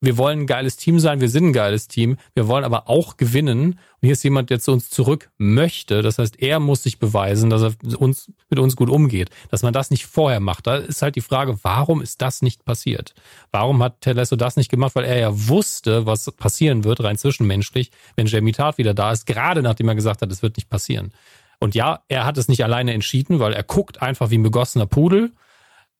wir 0.00 0.16
wollen 0.16 0.40
ein 0.40 0.46
geiles 0.46 0.76
Team 0.76 1.00
sein, 1.00 1.20
wir 1.20 1.28
sind 1.28 1.46
ein 1.46 1.52
geiles 1.52 1.88
Team, 1.88 2.18
wir 2.34 2.46
wollen 2.46 2.64
aber 2.64 2.88
auch 2.88 3.16
gewinnen. 3.16 3.72
Und 3.72 4.06
hier 4.06 4.12
ist 4.12 4.22
jemand, 4.22 4.50
der 4.50 4.60
zu 4.60 4.70
uns 4.72 4.90
zurück 4.90 5.30
möchte. 5.38 6.02
Das 6.02 6.18
heißt, 6.18 6.40
er 6.40 6.60
muss 6.60 6.84
sich 6.84 7.00
beweisen, 7.00 7.50
dass 7.50 7.62
er 7.62 7.74
uns, 8.00 8.30
mit 8.48 8.60
uns 8.60 8.76
gut 8.76 8.90
umgeht. 8.90 9.30
Dass 9.50 9.62
man 9.62 9.72
das 9.72 9.90
nicht 9.90 10.06
vorher 10.06 10.38
macht. 10.38 10.68
Da 10.68 10.76
ist 10.76 11.02
halt 11.02 11.16
die 11.16 11.20
Frage, 11.20 11.58
warum 11.62 12.00
ist 12.00 12.22
das 12.22 12.42
nicht 12.42 12.64
passiert? 12.64 13.14
Warum 13.50 13.82
hat 13.82 14.00
Telesso 14.00 14.36
das 14.36 14.56
nicht 14.56 14.70
gemacht? 14.70 14.94
Weil 14.94 15.04
er 15.04 15.18
ja 15.18 15.48
wusste, 15.48 16.06
was 16.06 16.30
passieren 16.30 16.84
wird, 16.84 17.02
rein 17.02 17.18
zwischenmenschlich, 17.18 17.90
wenn 18.14 18.26
Jamie 18.26 18.52
Tart 18.52 18.78
wieder 18.78 18.94
da 18.94 19.10
ist, 19.10 19.26
gerade 19.26 19.62
nachdem 19.62 19.88
er 19.88 19.96
gesagt 19.96 20.22
hat, 20.22 20.30
es 20.30 20.42
wird 20.42 20.56
nicht 20.56 20.68
passieren. 20.68 21.12
Und 21.58 21.74
ja, 21.74 22.02
er 22.06 22.24
hat 22.24 22.38
es 22.38 22.46
nicht 22.46 22.62
alleine 22.62 22.94
entschieden, 22.94 23.40
weil 23.40 23.52
er 23.52 23.64
guckt 23.64 24.00
einfach 24.00 24.30
wie 24.30 24.38
ein 24.38 24.44
begossener 24.44 24.86
Pudel 24.86 25.32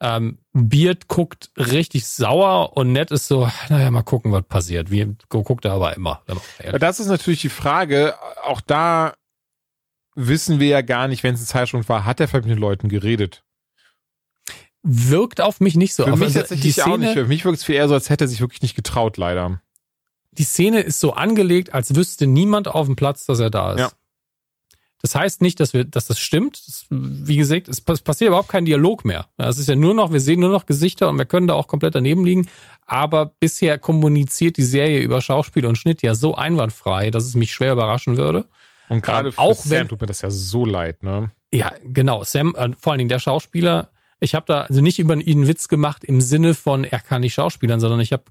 ähm, 0.01 0.39
Beard 0.53 1.09
guckt 1.09 1.51
richtig 1.57 2.07
sauer 2.07 2.77
und 2.77 2.93
Ned 2.93 3.11
ist 3.11 3.27
so, 3.27 3.49
naja, 3.69 3.91
mal 3.91 4.03
gucken, 4.03 4.33
was 4.33 4.45
passiert. 4.45 4.91
Wie 4.91 5.17
guckt 5.29 5.65
er 5.65 5.73
aber 5.73 5.97
immer. 5.97 6.23
Das 6.79 7.01
ist 7.01 7.09
natürlich 7.09 7.41
die 7.41 7.49
Frage. 7.49 8.15
Auch 8.45 8.61
da 8.61 9.15
wissen 10.15 10.61
wir 10.61 10.69
ja 10.69 10.81
gar 10.83 11.09
nicht, 11.09 11.23
wenn 11.23 11.35
es 11.35 11.43
ein 11.43 11.47
Zeitschrift 11.47 11.89
war, 11.89 12.05
hat 12.05 12.21
er 12.21 12.29
vielleicht 12.29 12.47
mit 12.47 12.57
den 12.57 12.61
Leuten 12.61 12.89
geredet? 12.89 13.45
Wirkt 14.83 15.41
auf 15.41 15.61
mich 15.61 15.77
nicht 15.77 15.95
so. 15.95 16.05
Für 16.05 16.17
mich 16.17 16.37
also, 16.37 16.55
die 16.55 16.73
Szene, 16.73 16.87
auch 16.87 16.97
nicht. 16.99 17.13
Für 17.13 17.27
mich 17.27 17.45
wirkt 17.45 17.59
es 17.59 17.65
viel 17.65 17.75
eher 17.75 17.89
so, 17.89 17.95
als 17.95 18.11
hätte 18.11 18.25
er 18.25 18.29
sich 18.29 18.41
wirklich 18.41 18.63
nicht 18.63 18.75
getraut, 18.77 19.17
leider. 19.17 19.61
Die 20.33 20.45
Szene 20.45 20.81
ist 20.81 21.01
so 21.01 21.15
angelegt, 21.15 21.75
als 21.75 21.95
wüsste 21.95 22.27
niemand 22.27 22.69
auf 22.69 22.87
dem 22.87 22.95
Platz, 22.95 23.27
dass 23.27 23.41
er 23.41 23.51
da 23.51 23.73
ist. 23.73 23.81
Ja. 23.81 23.91
Das 25.01 25.15
heißt 25.15 25.43
nicht, 25.43 25.61
dass 25.61 25.75
wir, 25.75 25.85
dass 25.85 26.07
das 26.07 26.19
stimmt. 26.19 26.61
Das, 26.67 26.87
wie 26.91 27.37
gesagt, 27.37 27.69
es 27.69 27.81
passiert 27.81 28.29
überhaupt 28.29 28.49
kein 28.49 28.65
Dialog 28.65 29.05
mehr. 29.05 29.27
Es 29.37 29.59
ist 29.59 29.69
ja 29.69 29.77
nur 29.77 29.95
noch, 29.95 30.13
wir 30.13 30.21
sehen 30.21 30.41
nur 30.41 30.51
noch 30.51 30.67
Gesichter 30.67 31.09
und 31.09 31.19
wir 31.19 31.25
können 31.25 31.47
da 31.47 31.55
auch 31.55 31.69
komplett 31.69 31.95
daneben 31.95 32.25
liegen. 32.25 32.49
Aber 32.87 33.27
bisher 33.39 33.79
kommuniziert 33.79 34.57
die 34.57 34.65
Serie 34.65 35.01
über 35.01 35.21
Schauspiel 35.21 35.67
und 35.67 35.77
Schnitt 35.77 36.03
ja 36.03 36.15
so 36.15 36.35
einwandfrei, 36.35 37.11
dass 37.11 37.25
es 37.25 37.35
mich 37.35 37.53
schwer 37.53 37.73
überraschen 37.73 38.17
würde. 38.17 38.47
Und 38.89 39.03
gerade 39.03 39.33
für 39.33 39.39
auch 39.39 39.55
Sam 39.55 39.71
wenn, 39.71 39.89
tut 39.89 40.01
mir 40.01 40.07
das 40.07 40.23
ja 40.23 40.31
so 40.31 40.65
leid, 40.65 41.03
ne? 41.03 41.31
Ja, 41.53 41.73
genau. 41.85 42.25
Sam, 42.25 42.55
äh, 42.57 42.71
vor 42.79 42.93
allen 42.93 42.99
Dingen 42.99 43.09
der 43.09 43.19
Schauspieler, 43.19 43.91
ich 44.21 44.35
habe 44.35 44.47
da 44.47 44.63
also 44.63 44.81
nicht 44.81 44.99
über 44.99 45.15
ihn 45.15 45.39
einen 45.39 45.49
Witz 45.49 45.69
gemacht 45.69 46.05
im 46.05 46.21
Sinne 46.21 46.55
von, 46.55 46.85
er 46.85 46.99
kann 46.99 47.21
nicht 47.21 47.35
schauspielern, 47.35 47.79
sondern 47.79 48.01
ich 48.01 48.13
habe, 48.13 48.25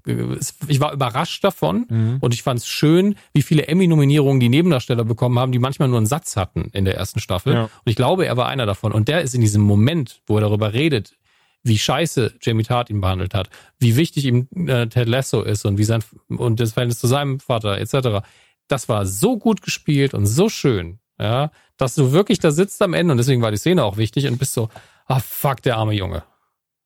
ich 0.66 0.80
war 0.80 0.92
überrascht 0.92 1.42
davon 1.42 1.86
mhm. 1.88 2.18
und 2.20 2.34
ich 2.34 2.42
fand 2.42 2.60
es 2.60 2.66
schön, 2.66 3.14
wie 3.32 3.42
viele 3.42 3.68
Emmy-Nominierungen 3.68 4.40
die 4.40 4.48
Nebendarsteller 4.50 5.04
bekommen 5.04 5.38
haben, 5.38 5.52
die 5.52 5.58
manchmal 5.58 5.88
nur 5.88 5.96
einen 5.96 6.06
Satz 6.06 6.36
hatten 6.36 6.70
in 6.72 6.84
der 6.84 6.96
ersten 6.96 7.20
Staffel. 7.20 7.54
Ja. 7.54 7.62
Und 7.62 7.70
ich 7.86 7.96
glaube, 7.96 8.26
er 8.26 8.36
war 8.36 8.48
einer 8.48 8.66
davon. 8.66 8.92
Und 8.92 9.08
der 9.08 9.22
ist 9.22 9.34
in 9.34 9.40
diesem 9.40 9.62
Moment, 9.62 10.20
wo 10.26 10.36
er 10.36 10.42
darüber 10.42 10.74
redet, 10.74 11.14
wie 11.62 11.78
scheiße 11.78 12.34
Jamie 12.42 12.62
Tart 12.62 12.90
ihn 12.90 13.00
behandelt 13.00 13.34
hat, 13.34 13.48
wie 13.78 13.96
wichtig 13.96 14.26
ihm 14.26 14.48
äh, 14.54 14.86
Ted 14.88 15.08
Lasso 15.08 15.42
ist 15.42 15.64
und 15.64 15.78
wie 15.78 15.84
sein 15.84 16.04
und 16.28 16.60
das 16.60 16.72
Verhältnis 16.72 16.98
zu 16.98 17.06
seinem 17.06 17.40
Vater 17.40 17.78
etc. 17.78 18.26
Das 18.68 18.88
war 18.88 19.06
so 19.06 19.38
gut 19.38 19.62
gespielt 19.62 20.14
und 20.14 20.26
so 20.26 20.48
schön, 20.48 20.98
ja, 21.18 21.50
dass 21.76 21.94
du 21.94 22.12
wirklich 22.12 22.38
da 22.38 22.50
sitzt 22.50 22.80
am 22.82 22.94
Ende 22.94 23.12
und 23.12 23.18
deswegen 23.18 23.42
war 23.42 23.50
die 23.50 23.56
Szene 23.56 23.84
auch 23.84 23.96
wichtig 23.96 24.26
und 24.26 24.38
bist 24.38 24.54
so, 24.54 24.68
ah 25.08 25.20
fuck, 25.20 25.62
der 25.62 25.76
arme 25.76 25.94
Junge. 25.94 26.22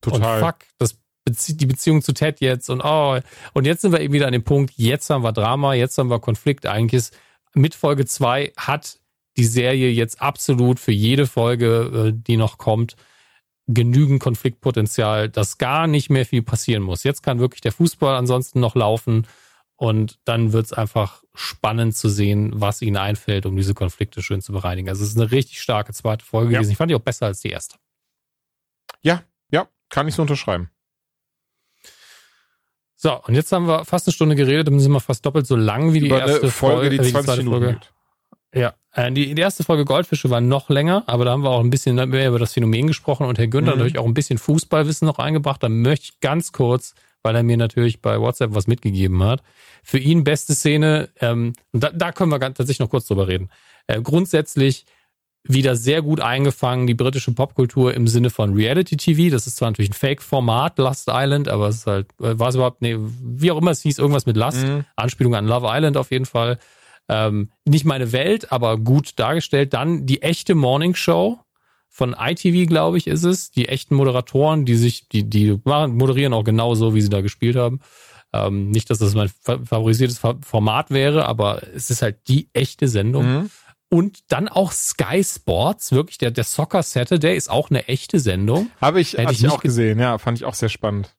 Total. 0.00 0.42
Und 0.42 0.46
fuck, 0.46 0.56
das 0.78 0.98
Bezie 1.24 1.56
die 1.56 1.66
Beziehung 1.66 2.02
zu 2.02 2.14
Ted 2.14 2.40
jetzt 2.40 2.68
und 2.68 2.80
oh, 2.82 3.18
und 3.52 3.64
jetzt 3.64 3.82
sind 3.82 3.92
wir 3.92 4.00
eben 4.00 4.12
wieder 4.12 4.26
an 4.26 4.32
dem 4.32 4.42
Punkt, 4.42 4.72
jetzt 4.76 5.08
haben 5.08 5.22
wir 5.22 5.32
Drama, 5.32 5.74
jetzt 5.74 5.96
haben 5.98 6.10
wir 6.10 6.18
Konflikt. 6.18 6.66
Eigentlich 6.66 6.98
ist 6.98 7.16
mit 7.54 7.74
Folge 7.74 8.06
zwei 8.06 8.52
hat 8.56 8.98
die 9.36 9.44
Serie 9.44 9.90
jetzt 9.90 10.20
absolut 10.20 10.80
für 10.80 10.92
jede 10.92 11.26
Folge, 11.26 12.08
äh, 12.08 12.12
die 12.14 12.36
noch 12.36 12.58
kommt, 12.58 12.96
genügend 13.66 14.20
Konfliktpotenzial, 14.20 15.28
dass 15.28 15.58
gar 15.58 15.86
nicht 15.86 16.10
mehr 16.10 16.26
viel 16.26 16.42
passieren 16.42 16.82
muss. 16.82 17.04
Jetzt 17.04 17.22
kann 17.22 17.38
wirklich 17.38 17.60
der 17.60 17.72
Fußball 17.72 18.16
ansonsten 18.16 18.60
noch 18.60 18.74
laufen 18.74 19.26
und 19.76 20.18
dann 20.24 20.52
wird 20.52 20.66
es 20.66 20.72
einfach 20.72 21.22
spannend 21.34 21.96
zu 21.96 22.08
sehen, 22.08 22.50
was 22.54 22.82
ihnen 22.82 22.96
einfällt, 22.96 23.46
um 23.46 23.56
diese 23.56 23.74
Konflikte 23.74 24.22
schön 24.22 24.42
zu 24.42 24.52
bereinigen. 24.52 24.88
Also 24.88 25.02
es 25.02 25.10
ist 25.10 25.18
eine 25.18 25.30
richtig 25.30 25.60
starke 25.60 25.92
zweite 25.92 26.24
Folge 26.24 26.52
ja. 26.52 26.58
gewesen. 26.58 26.72
Ich 26.72 26.78
fand 26.78 26.90
die 26.90 26.94
auch 26.94 27.00
besser 27.00 27.26
als 27.26 27.40
die 27.40 27.50
erste. 27.50 27.76
Ja, 29.02 29.22
ja, 29.50 29.68
kann 29.88 30.08
ich 30.08 30.14
so 30.14 30.22
unterschreiben. 30.22 30.70
So, 32.96 33.20
und 33.24 33.34
jetzt 33.34 33.50
haben 33.50 33.66
wir 33.66 33.84
fast 33.84 34.06
eine 34.06 34.12
Stunde 34.12 34.36
geredet, 34.36 34.68
dann 34.68 34.78
sind 34.78 34.92
wir 34.92 35.00
fast 35.00 35.26
doppelt 35.26 35.46
so 35.46 35.56
lang 35.56 35.92
wie 35.92 36.00
die 36.00 36.06
Über 36.06 36.20
erste 36.20 36.50
Folge, 36.50 36.88
Folge, 36.88 36.90
die 36.90 37.10
20 37.10 37.16
äh, 37.16 37.36
die 37.36 37.42
Minuten 37.42 37.64
Folge. 37.64 37.80
Ja, 38.54 38.74
äh, 38.94 39.10
die, 39.10 39.34
die 39.34 39.42
erste 39.42 39.64
Folge 39.64 39.84
Goldfische 39.84 40.30
war 40.30 40.40
noch 40.40 40.68
länger, 40.68 41.04
aber 41.06 41.24
da 41.24 41.32
haben 41.32 41.42
wir 41.42 41.50
auch 41.50 41.60
ein 41.60 41.70
bisschen 41.70 41.96
mehr 42.10 42.28
über 42.28 42.38
das 42.38 42.52
Phänomen 42.52 42.86
gesprochen 42.86 43.26
und 43.26 43.38
Herr 43.38 43.48
Günther 43.48 43.72
mhm. 43.72 43.78
natürlich 43.78 43.98
auch 43.98 44.06
ein 44.06 44.14
bisschen 44.14 44.38
Fußballwissen 44.38 45.06
noch 45.06 45.18
eingebracht. 45.18 45.62
Da 45.62 45.68
möchte 45.68 46.04
ich 46.04 46.20
ganz 46.20 46.52
kurz, 46.52 46.94
weil 47.22 47.34
er 47.34 47.42
mir 47.42 47.56
natürlich 47.56 48.02
bei 48.02 48.20
WhatsApp 48.20 48.54
was 48.54 48.66
mitgegeben 48.66 49.22
hat, 49.24 49.42
für 49.82 49.98
ihn 49.98 50.22
beste 50.22 50.54
Szene, 50.54 51.08
ähm, 51.20 51.54
da, 51.72 51.90
da 51.90 52.12
können 52.12 52.30
wir 52.30 52.38
ganz, 52.38 52.56
tatsächlich 52.56 52.80
noch 52.80 52.90
kurz 52.90 53.06
drüber 53.06 53.26
reden. 53.26 53.50
Äh, 53.86 54.00
grundsätzlich 54.00 54.84
wieder 55.44 55.74
sehr 55.74 56.02
gut 56.02 56.20
eingefangen, 56.20 56.86
die 56.86 56.94
britische 56.94 57.32
Popkultur 57.32 57.94
im 57.94 58.06
Sinne 58.06 58.30
von 58.30 58.54
Reality 58.54 58.96
TV. 58.96 59.32
Das 59.32 59.46
ist 59.46 59.56
zwar 59.56 59.70
natürlich 59.70 59.90
ein 59.90 59.94
Fake-Format, 59.94 60.78
Lust 60.78 61.08
Island, 61.10 61.48
aber 61.48 61.68
es 61.68 61.78
ist 61.78 61.86
halt, 61.86 62.06
äh, 62.20 62.38
war 62.38 62.48
es 62.48 62.54
überhaupt, 62.54 62.80
nee, 62.80 62.96
wie 62.98 63.50
auch 63.50 63.58
immer 63.58 63.72
es 63.72 63.82
hieß, 63.82 63.98
irgendwas 63.98 64.26
mit 64.26 64.36
Lust, 64.36 64.64
mhm. 64.64 64.84
Anspielung 64.94 65.34
an 65.34 65.46
Love 65.46 65.66
Island 65.68 65.96
auf 65.96 66.10
jeden 66.10 66.26
Fall. 66.26 66.58
Ähm, 67.08 67.50
nicht 67.64 67.84
meine 67.84 68.12
Welt, 68.12 68.52
aber 68.52 68.78
gut 68.78 69.18
dargestellt. 69.18 69.74
Dann 69.74 70.06
die 70.06 70.22
echte 70.22 70.54
Morning 70.54 70.94
Show 70.94 71.40
von 71.88 72.14
ITV, 72.18 72.68
glaube 72.68 72.96
ich, 72.98 73.06
ist 73.08 73.24
es. 73.24 73.50
Die 73.50 73.68
echten 73.68 73.96
Moderatoren, 73.96 74.64
die 74.64 74.76
sich, 74.76 75.08
die, 75.08 75.28
die 75.28 75.60
moderieren 75.64 76.32
auch 76.32 76.44
genau 76.44 76.74
so, 76.74 76.94
wie 76.94 77.02
sie 77.02 77.10
da 77.10 77.20
gespielt 77.20 77.56
haben. 77.56 77.80
Ähm, 78.32 78.70
nicht, 78.70 78.88
dass 78.88 78.98
das 78.98 79.14
mein 79.14 79.28
favorisiertes 79.42 80.18
Format 80.18 80.90
wäre, 80.90 81.26
aber 81.26 81.62
es 81.74 81.90
ist 81.90 82.00
halt 82.00 82.28
die 82.28 82.48
echte 82.54 82.88
Sendung. 82.88 83.26
Mhm. 83.26 83.50
Und 83.92 84.32
dann 84.32 84.48
auch 84.48 84.72
Sky 84.72 85.22
Sports, 85.22 85.92
wirklich 85.92 86.16
der, 86.16 86.30
der 86.30 86.44
Soccer 86.44 86.82
Saturday 86.82 87.36
ist 87.36 87.50
auch 87.50 87.68
eine 87.68 87.88
echte 87.88 88.20
Sendung. 88.20 88.70
Habe 88.80 89.02
ich, 89.02 89.12
Hätte 89.18 89.32
ich, 89.32 89.44
ich 89.44 89.50
auch 89.50 89.60
gesehen, 89.60 89.98
ja, 89.98 90.16
fand 90.16 90.38
ich 90.38 90.46
auch 90.46 90.54
sehr 90.54 90.70
spannend. 90.70 91.14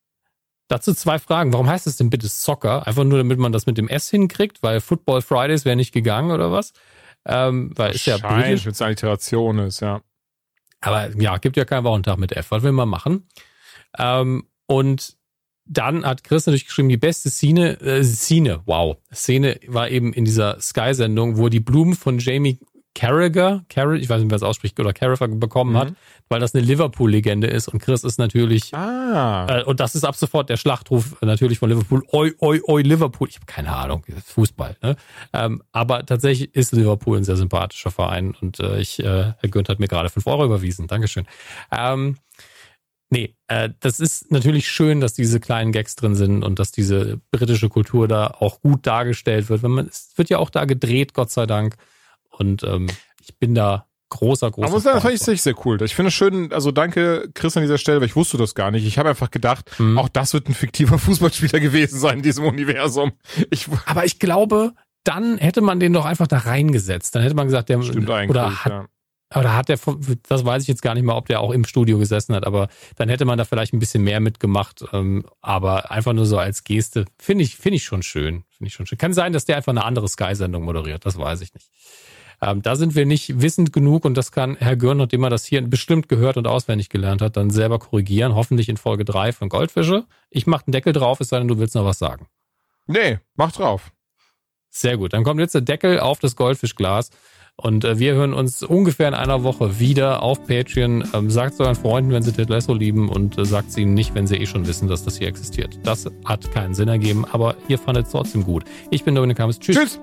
Dazu 0.66 0.92
zwei 0.92 1.20
Fragen. 1.20 1.52
Warum 1.52 1.68
heißt 1.68 1.86
es 1.86 1.98
denn 1.98 2.10
bitte 2.10 2.26
Soccer? 2.26 2.84
Einfach 2.84 3.04
nur, 3.04 3.18
damit 3.18 3.38
man 3.38 3.52
das 3.52 3.66
mit 3.66 3.78
dem 3.78 3.86
S 3.86 4.10
hinkriegt, 4.10 4.60
weil 4.64 4.80
Football 4.80 5.22
Fridays 5.22 5.64
wäre 5.64 5.76
nicht 5.76 5.92
gegangen 5.92 6.32
oder 6.32 6.50
was? 6.50 6.72
Ähm, 7.24 7.70
weil 7.76 7.92
ist 7.92 8.06
ja 8.06 8.18
britisch. 8.18 8.66
mit 8.66 8.82
Alliteration 8.82 9.60
ist, 9.60 9.78
ja. 9.78 10.00
Aber 10.80 11.16
ja, 11.16 11.36
gibt 11.38 11.56
ja 11.56 11.64
keinen 11.64 11.84
Wochentag 11.84 12.18
mit 12.18 12.32
F. 12.32 12.50
Was 12.50 12.64
will 12.64 12.72
man 12.72 12.88
machen? 12.88 13.28
Ähm, 13.96 14.48
und 14.66 15.16
dann 15.66 16.04
hat 16.04 16.24
Chris 16.24 16.46
natürlich 16.46 16.66
geschrieben, 16.66 16.88
die 16.88 16.96
beste 16.96 17.30
Szene, 17.30 17.80
äh, 17.80 18.04
Szene, 18.04 18.60
wow, 18.66 18.96
Szene 19.12 19.58
war 19.66 19.88
eben 19.88 20.12
in 20.12 20.24
dieser 20.24 20.60
Sky-Sendung, 20.60 21.38
wo 21.38 21.48
die 21.48 21.60
Blumen 21.60 21.94
von 21.94 22.18
Jamie 22.18 22.58
Carragher, 22.94 23.64
Carragher, 23.68 24.00
ich 24.00 24.08
weiß 24.08 24.20
nicht, 24.20 24.30
wer 24.30 24.36
es 24.36 24.42
ausspricht, 24.42 24.78
oder 24.78 24.92
Carragher 24.92 25.26
bekommen 25.26 25.72
mhm. 25.72 25.78
hat, 25.78 25.94
weil 26.28 26.38
das 26.38 26.54
eine 26.54 26.64
Liverpool-Legende 26.64 27.48
ist 27.48 27.66
und 27.66 27.80
Chris 27.80 28.04
ist 28.04 28.18
natürlich, 28.18 28.72
ah. 28.72 29.46
äh, 29.48 29.64
und 29.64 29.80
das 29.80 29.96
ist 29.96 30.04
ab 30.04 30.14
sofort 30.14 30.48
der 30.48 30.56
Schlachtruf 30.56 31.20
natürlich 31.20 31.58
von 31.58 31.70
Liverpool, 31.70 32.04
oi, 32.12 32.32
oi, 32.40 32.60
oi, 32.66 32.82
Liverpool, 32.82 33.28
ich 33.28 33.36
habe 33.36 33.46
keine 33.46 33.74
Ahnung, 33.74 34.04
Fußball, 34.24 34.76
ne? 34.80 34.96
Ähm, 35.32 35.62
aber 35.72 36.06
tatsächlich 36.06 36.54
ist 36.54 36.72
Liverpool 36.72 37.18
ein 37.18 37.24
sehr 37.24 37.36
sympathischer 37.36 37.90
Verein 37.90 38.34
und 38.40 38.60
äh, 38.60 38.78
ich, 38.78 39.00
äh, 39.00 39.32
Herr 39.38 39.50
Günt 39.50 39.68
hat 39.68 39.80
mir 39.80 39.88
gerade 39.88 40.08
fünf 40.08 40.26
Euro 40.28 40.44
überwiesen, 40.44 40.86
Dankeschön. 40.86 41.26
Ähm, 41.72 42.16
Nee, 43.14 43.36
äh, 43.46 43.70
das 43.78 44.00
ist 44.00 44.32
natürlich 44.32 44.68
schön, 44.68 45.00
dass 45.00 45.14
diese 45.14 45.38
kleinen 45.38 45.70
Gags 45.70 45.94
drin 45.94 46.16
sind 46.16 46.42
und 46.42 46.58
dass 46.58 46.72
diese 46.72 47.20
britische 47.30 47.68
Kultur 47.68 48.08
da 48.08 48.26
auch 48.26 48.60
gut 48.60 48.88
dargestellt 48.88 49.48
wird. 49.48 49.62
Wenn 49.62 49.70
man, 49.70 49.86
es 49.86 50.10
wird 50.16 50.30
ja 50.30 50.38
auch 50.38 50.50
da 50.50 50.64
gedreht, 50.64 51.14
Gott 51.14 51.30
sei 51.30 51.46
Dank. 51.46 51.76
Und 52.28 52.64
ähm, 52.64 52.88
ich 53.20 53.38
bin 53.38 53.54
da 53.54 53.86
großer, 54.08 54.50
großer. 54.50 54.66
Aber 54.66 54.80
das 54.80 55.00
fand 55.00 55.14
ich 55.14 55.20
sehr, 55.20 55.36
sehr 55.36 55.54
cool. 55.64 55.80
Ich 55.82 55.94
finde 55.94 56.08
es 56.08 56.14
schön, 56.14 56.52
also 56.52 56.72
danke 56.72 57.30
Chris 57.34 57.56
an 57.56 57.62
dieser 57.62 57.78
Stelle, 57.78 58.00
weil 58.00 58.08
ich 58.08 58.16
wusste 58.16 58.36
das 58.36 58.56
gar 58.56 58.72
nicht. 58.72 58.84
Ich 58.84 58.98
habe 58.98 59.10
einfach 59.10 59.30
gedacht, 59.30 59.70
mhm. 59.78 59.96
auch 59.96 60.08
das 60.08 60.34
wird 60.34 60.48
ein 60.48 60.54
fiktiver 60.54 60.98
Fußballspieler 60.98 61.60
gewesen 61.60 62.00
sein 62.00 62.16
in 62.16 62.22
diesem 62.24 62.44
Universum. 62.44 63.12
Ich, 63.50 63.68
Aber 63.86 64.04
ich 64.04 64.18
glaube, 64.18 64.72
dann 65.04 65.38
hätte 65.38 65.60
man 65.60 65.78
den 65.78 65.92
doch 65.92 66.04
einfach 66.04 66.26
da 66.26 66.38
reingesetzt. 66.38 67.14
Dann 67.14 67.22
hätte 67.22 67.36
man 67.36 67.46
gesagt, 67.46 67.68
der 67.68 67.80
Stimmt 67.80 68.08
oder 68.08 68.64
hat, 68.64 68.72
ja. 68.72 68.86
Aber 69.34 69.42
da 69.42 69.56
hat 69.56 69.68
der, 69.68 69.80
das 70.28 70.44
weiß 70.44 70.62
ich 70.62 70.68
jetzt 70.68 70.80
gar 70.80 70.94
nicht 70.94 71.02
mal, 71.02 71.16
ob 71.16 71.26
der 71.26 71.40
auch 71.40 71.50
im 71.50 71.64
Studio 71.64 71.98
gesessen 71.98 72.36
hat, 72.36 72.46
aber 72.46 72.68
dann 72.94 73.08
hätte 73.08 73.24
man 73.24 73.36
da 73.36 73.44
vielleicht 73.44 73.74
ein 73.74 73.80
bisschen 73.80 74.04
mehr 74.04 74.20
mitgemacht. 74.20 74.84
Ähm, 74.92 75.26
aber 75.40 75.90
einfach 75.90 76.12
nur 76.12 76.24
so 76.24 76.38
als 76.38 76.62
Geste. 76.62 77.04
Finde 77.18 77.42
ich, 77.42 77.56
finde 77.56 77.76
ich 77.76 77.84
schon 77.84 78.04
schön. 78.04 78.44
Finde 78.48 78.68
ich 78.68 78.74
schon 78.74 78.86
schön. 78.86 78.96
Kann 78.96 79.12
sein, 79.12 79.32
dass 79.32 79.44
der 79.44 79.56
einfach 79.56 79.72
eine 79.72 79.84
andere 79.84 80.08
Sky-Sendung 80.08 80.62
moderiert. 80.62 81.04
Das 81.04 81.18
weiß 81.18 81.40
ich 81.40 81.52
nicht. 81.52 81.68
Ähm, 82.40 82.62
da 82.62 82.76
sind 82.76 82.94
wir 82.94 83.06
nicht 83.06 83.40
wissend 83.40 83.72
genug 83.72 84.04
und 84.04 84.16
das 84.16 84.30
kann 84.30 84.56
Herr 84.56 84.76
Görn, 84.76 84.98
nachdem 84.98 85.24
er 85.24 85.30
das 85.30 85.44
hier 85.44 85.62
bestimmt 85.62 86.08
gehört 86.08 86.36
und 86.36 86.46
auswendig 86.46 86.88
gelernt 86.88 87.20
hat, 87.20 87.36
dann 87.36 87.50
selber 87.50 87.80
korrigieren. 87.80 88.36
Hoffentlich 88.36 88.68
in 88.68 88.76
Folge 88.76 89.04
drei 89.04 89.32
von 89.32 89.48
Goldfische. 89.48 90.04
Ich 90.30 90.46
mache 90.46 90.66
den 90.66 90.72
Deckel 90.72 90.92
drauf, 90.92 91.18
es 91.18 91.30
sei 91.30 91.38
denn, 91.38 91.48
du 91.48 91.58
willst 91.58 91.74
noch 91.74 91.84
was 91.84 91.98
sagen. 91.98 92.28
Nee, 92.86 93.18
mach 93.34 93.50
drauf. 93.50 93.90
Sehr 94.70 94.96
gut. 94.96 95.12
Dann 95.12 95.24
kommt 95.24 95.40
jetzt 95.40 95.54
der 95.54 95.62
Deckel 95.62 95.98
auf 95.98 96.20
das 96.20 96.36
Goldfischglas. 96.36 97.10
Und 97.56 97.84
äh, 97.84 97.98
wir 97.98 98.14
hören 98.14 98.34
uns 98.34 98.62
ungefähr 98.62 99.08
in 99.08 99.14
einer 99.14 99.44
Woche 99.44 99.78
wieder 99.78 100.22
auf 100.22 100.44
Patreon. 100.46 101.04
Ähm, 101.14 101.30
sagt 101.30 101.54
es 101.54 101.60
euren 101.60 101.76
Freunden, 101.76 102.10
wenn 102.10 102.22
sie 102.22 102.32
Ted 102.32 102.48
Lasso 102.48 102.74
lieben 102.74 103.08
und 103.08 103.38
äh, 103.38 103.44
sagt 103.44 103.70
es 103.70 103.76
ihnen 103.78 103.94
nicht, 103.94 104.14
wenn 104.14 104.26
sie 104.26 104.36
eh 104.36 104.46
schon 104.46 104.66
wissen, 104.66 104.88
dass 104.88 105.04
das 105.04 105.18
hier 105.18 105.28
existiert. 105.28 105.78
Das 105.84 106.10
hat 106.24 106.50
keinen 106.52 106.74
Sinn 106.74 106.88
ergeben, 106.88 107.24
aber 107.30 107.56
ihr 107.68 107.78
fandet 107.78 108.06
es 108.06 108.12
trotzdem 108.12 108.44
gut. 108.44 108.64
Ich 108.90 109.04
bin 109.04 109.14
Dominik 109.14 109.38
Hammes. 109.38 109.60
Tschüss. 109.60 109.76
Tschüss. 109.76 110.00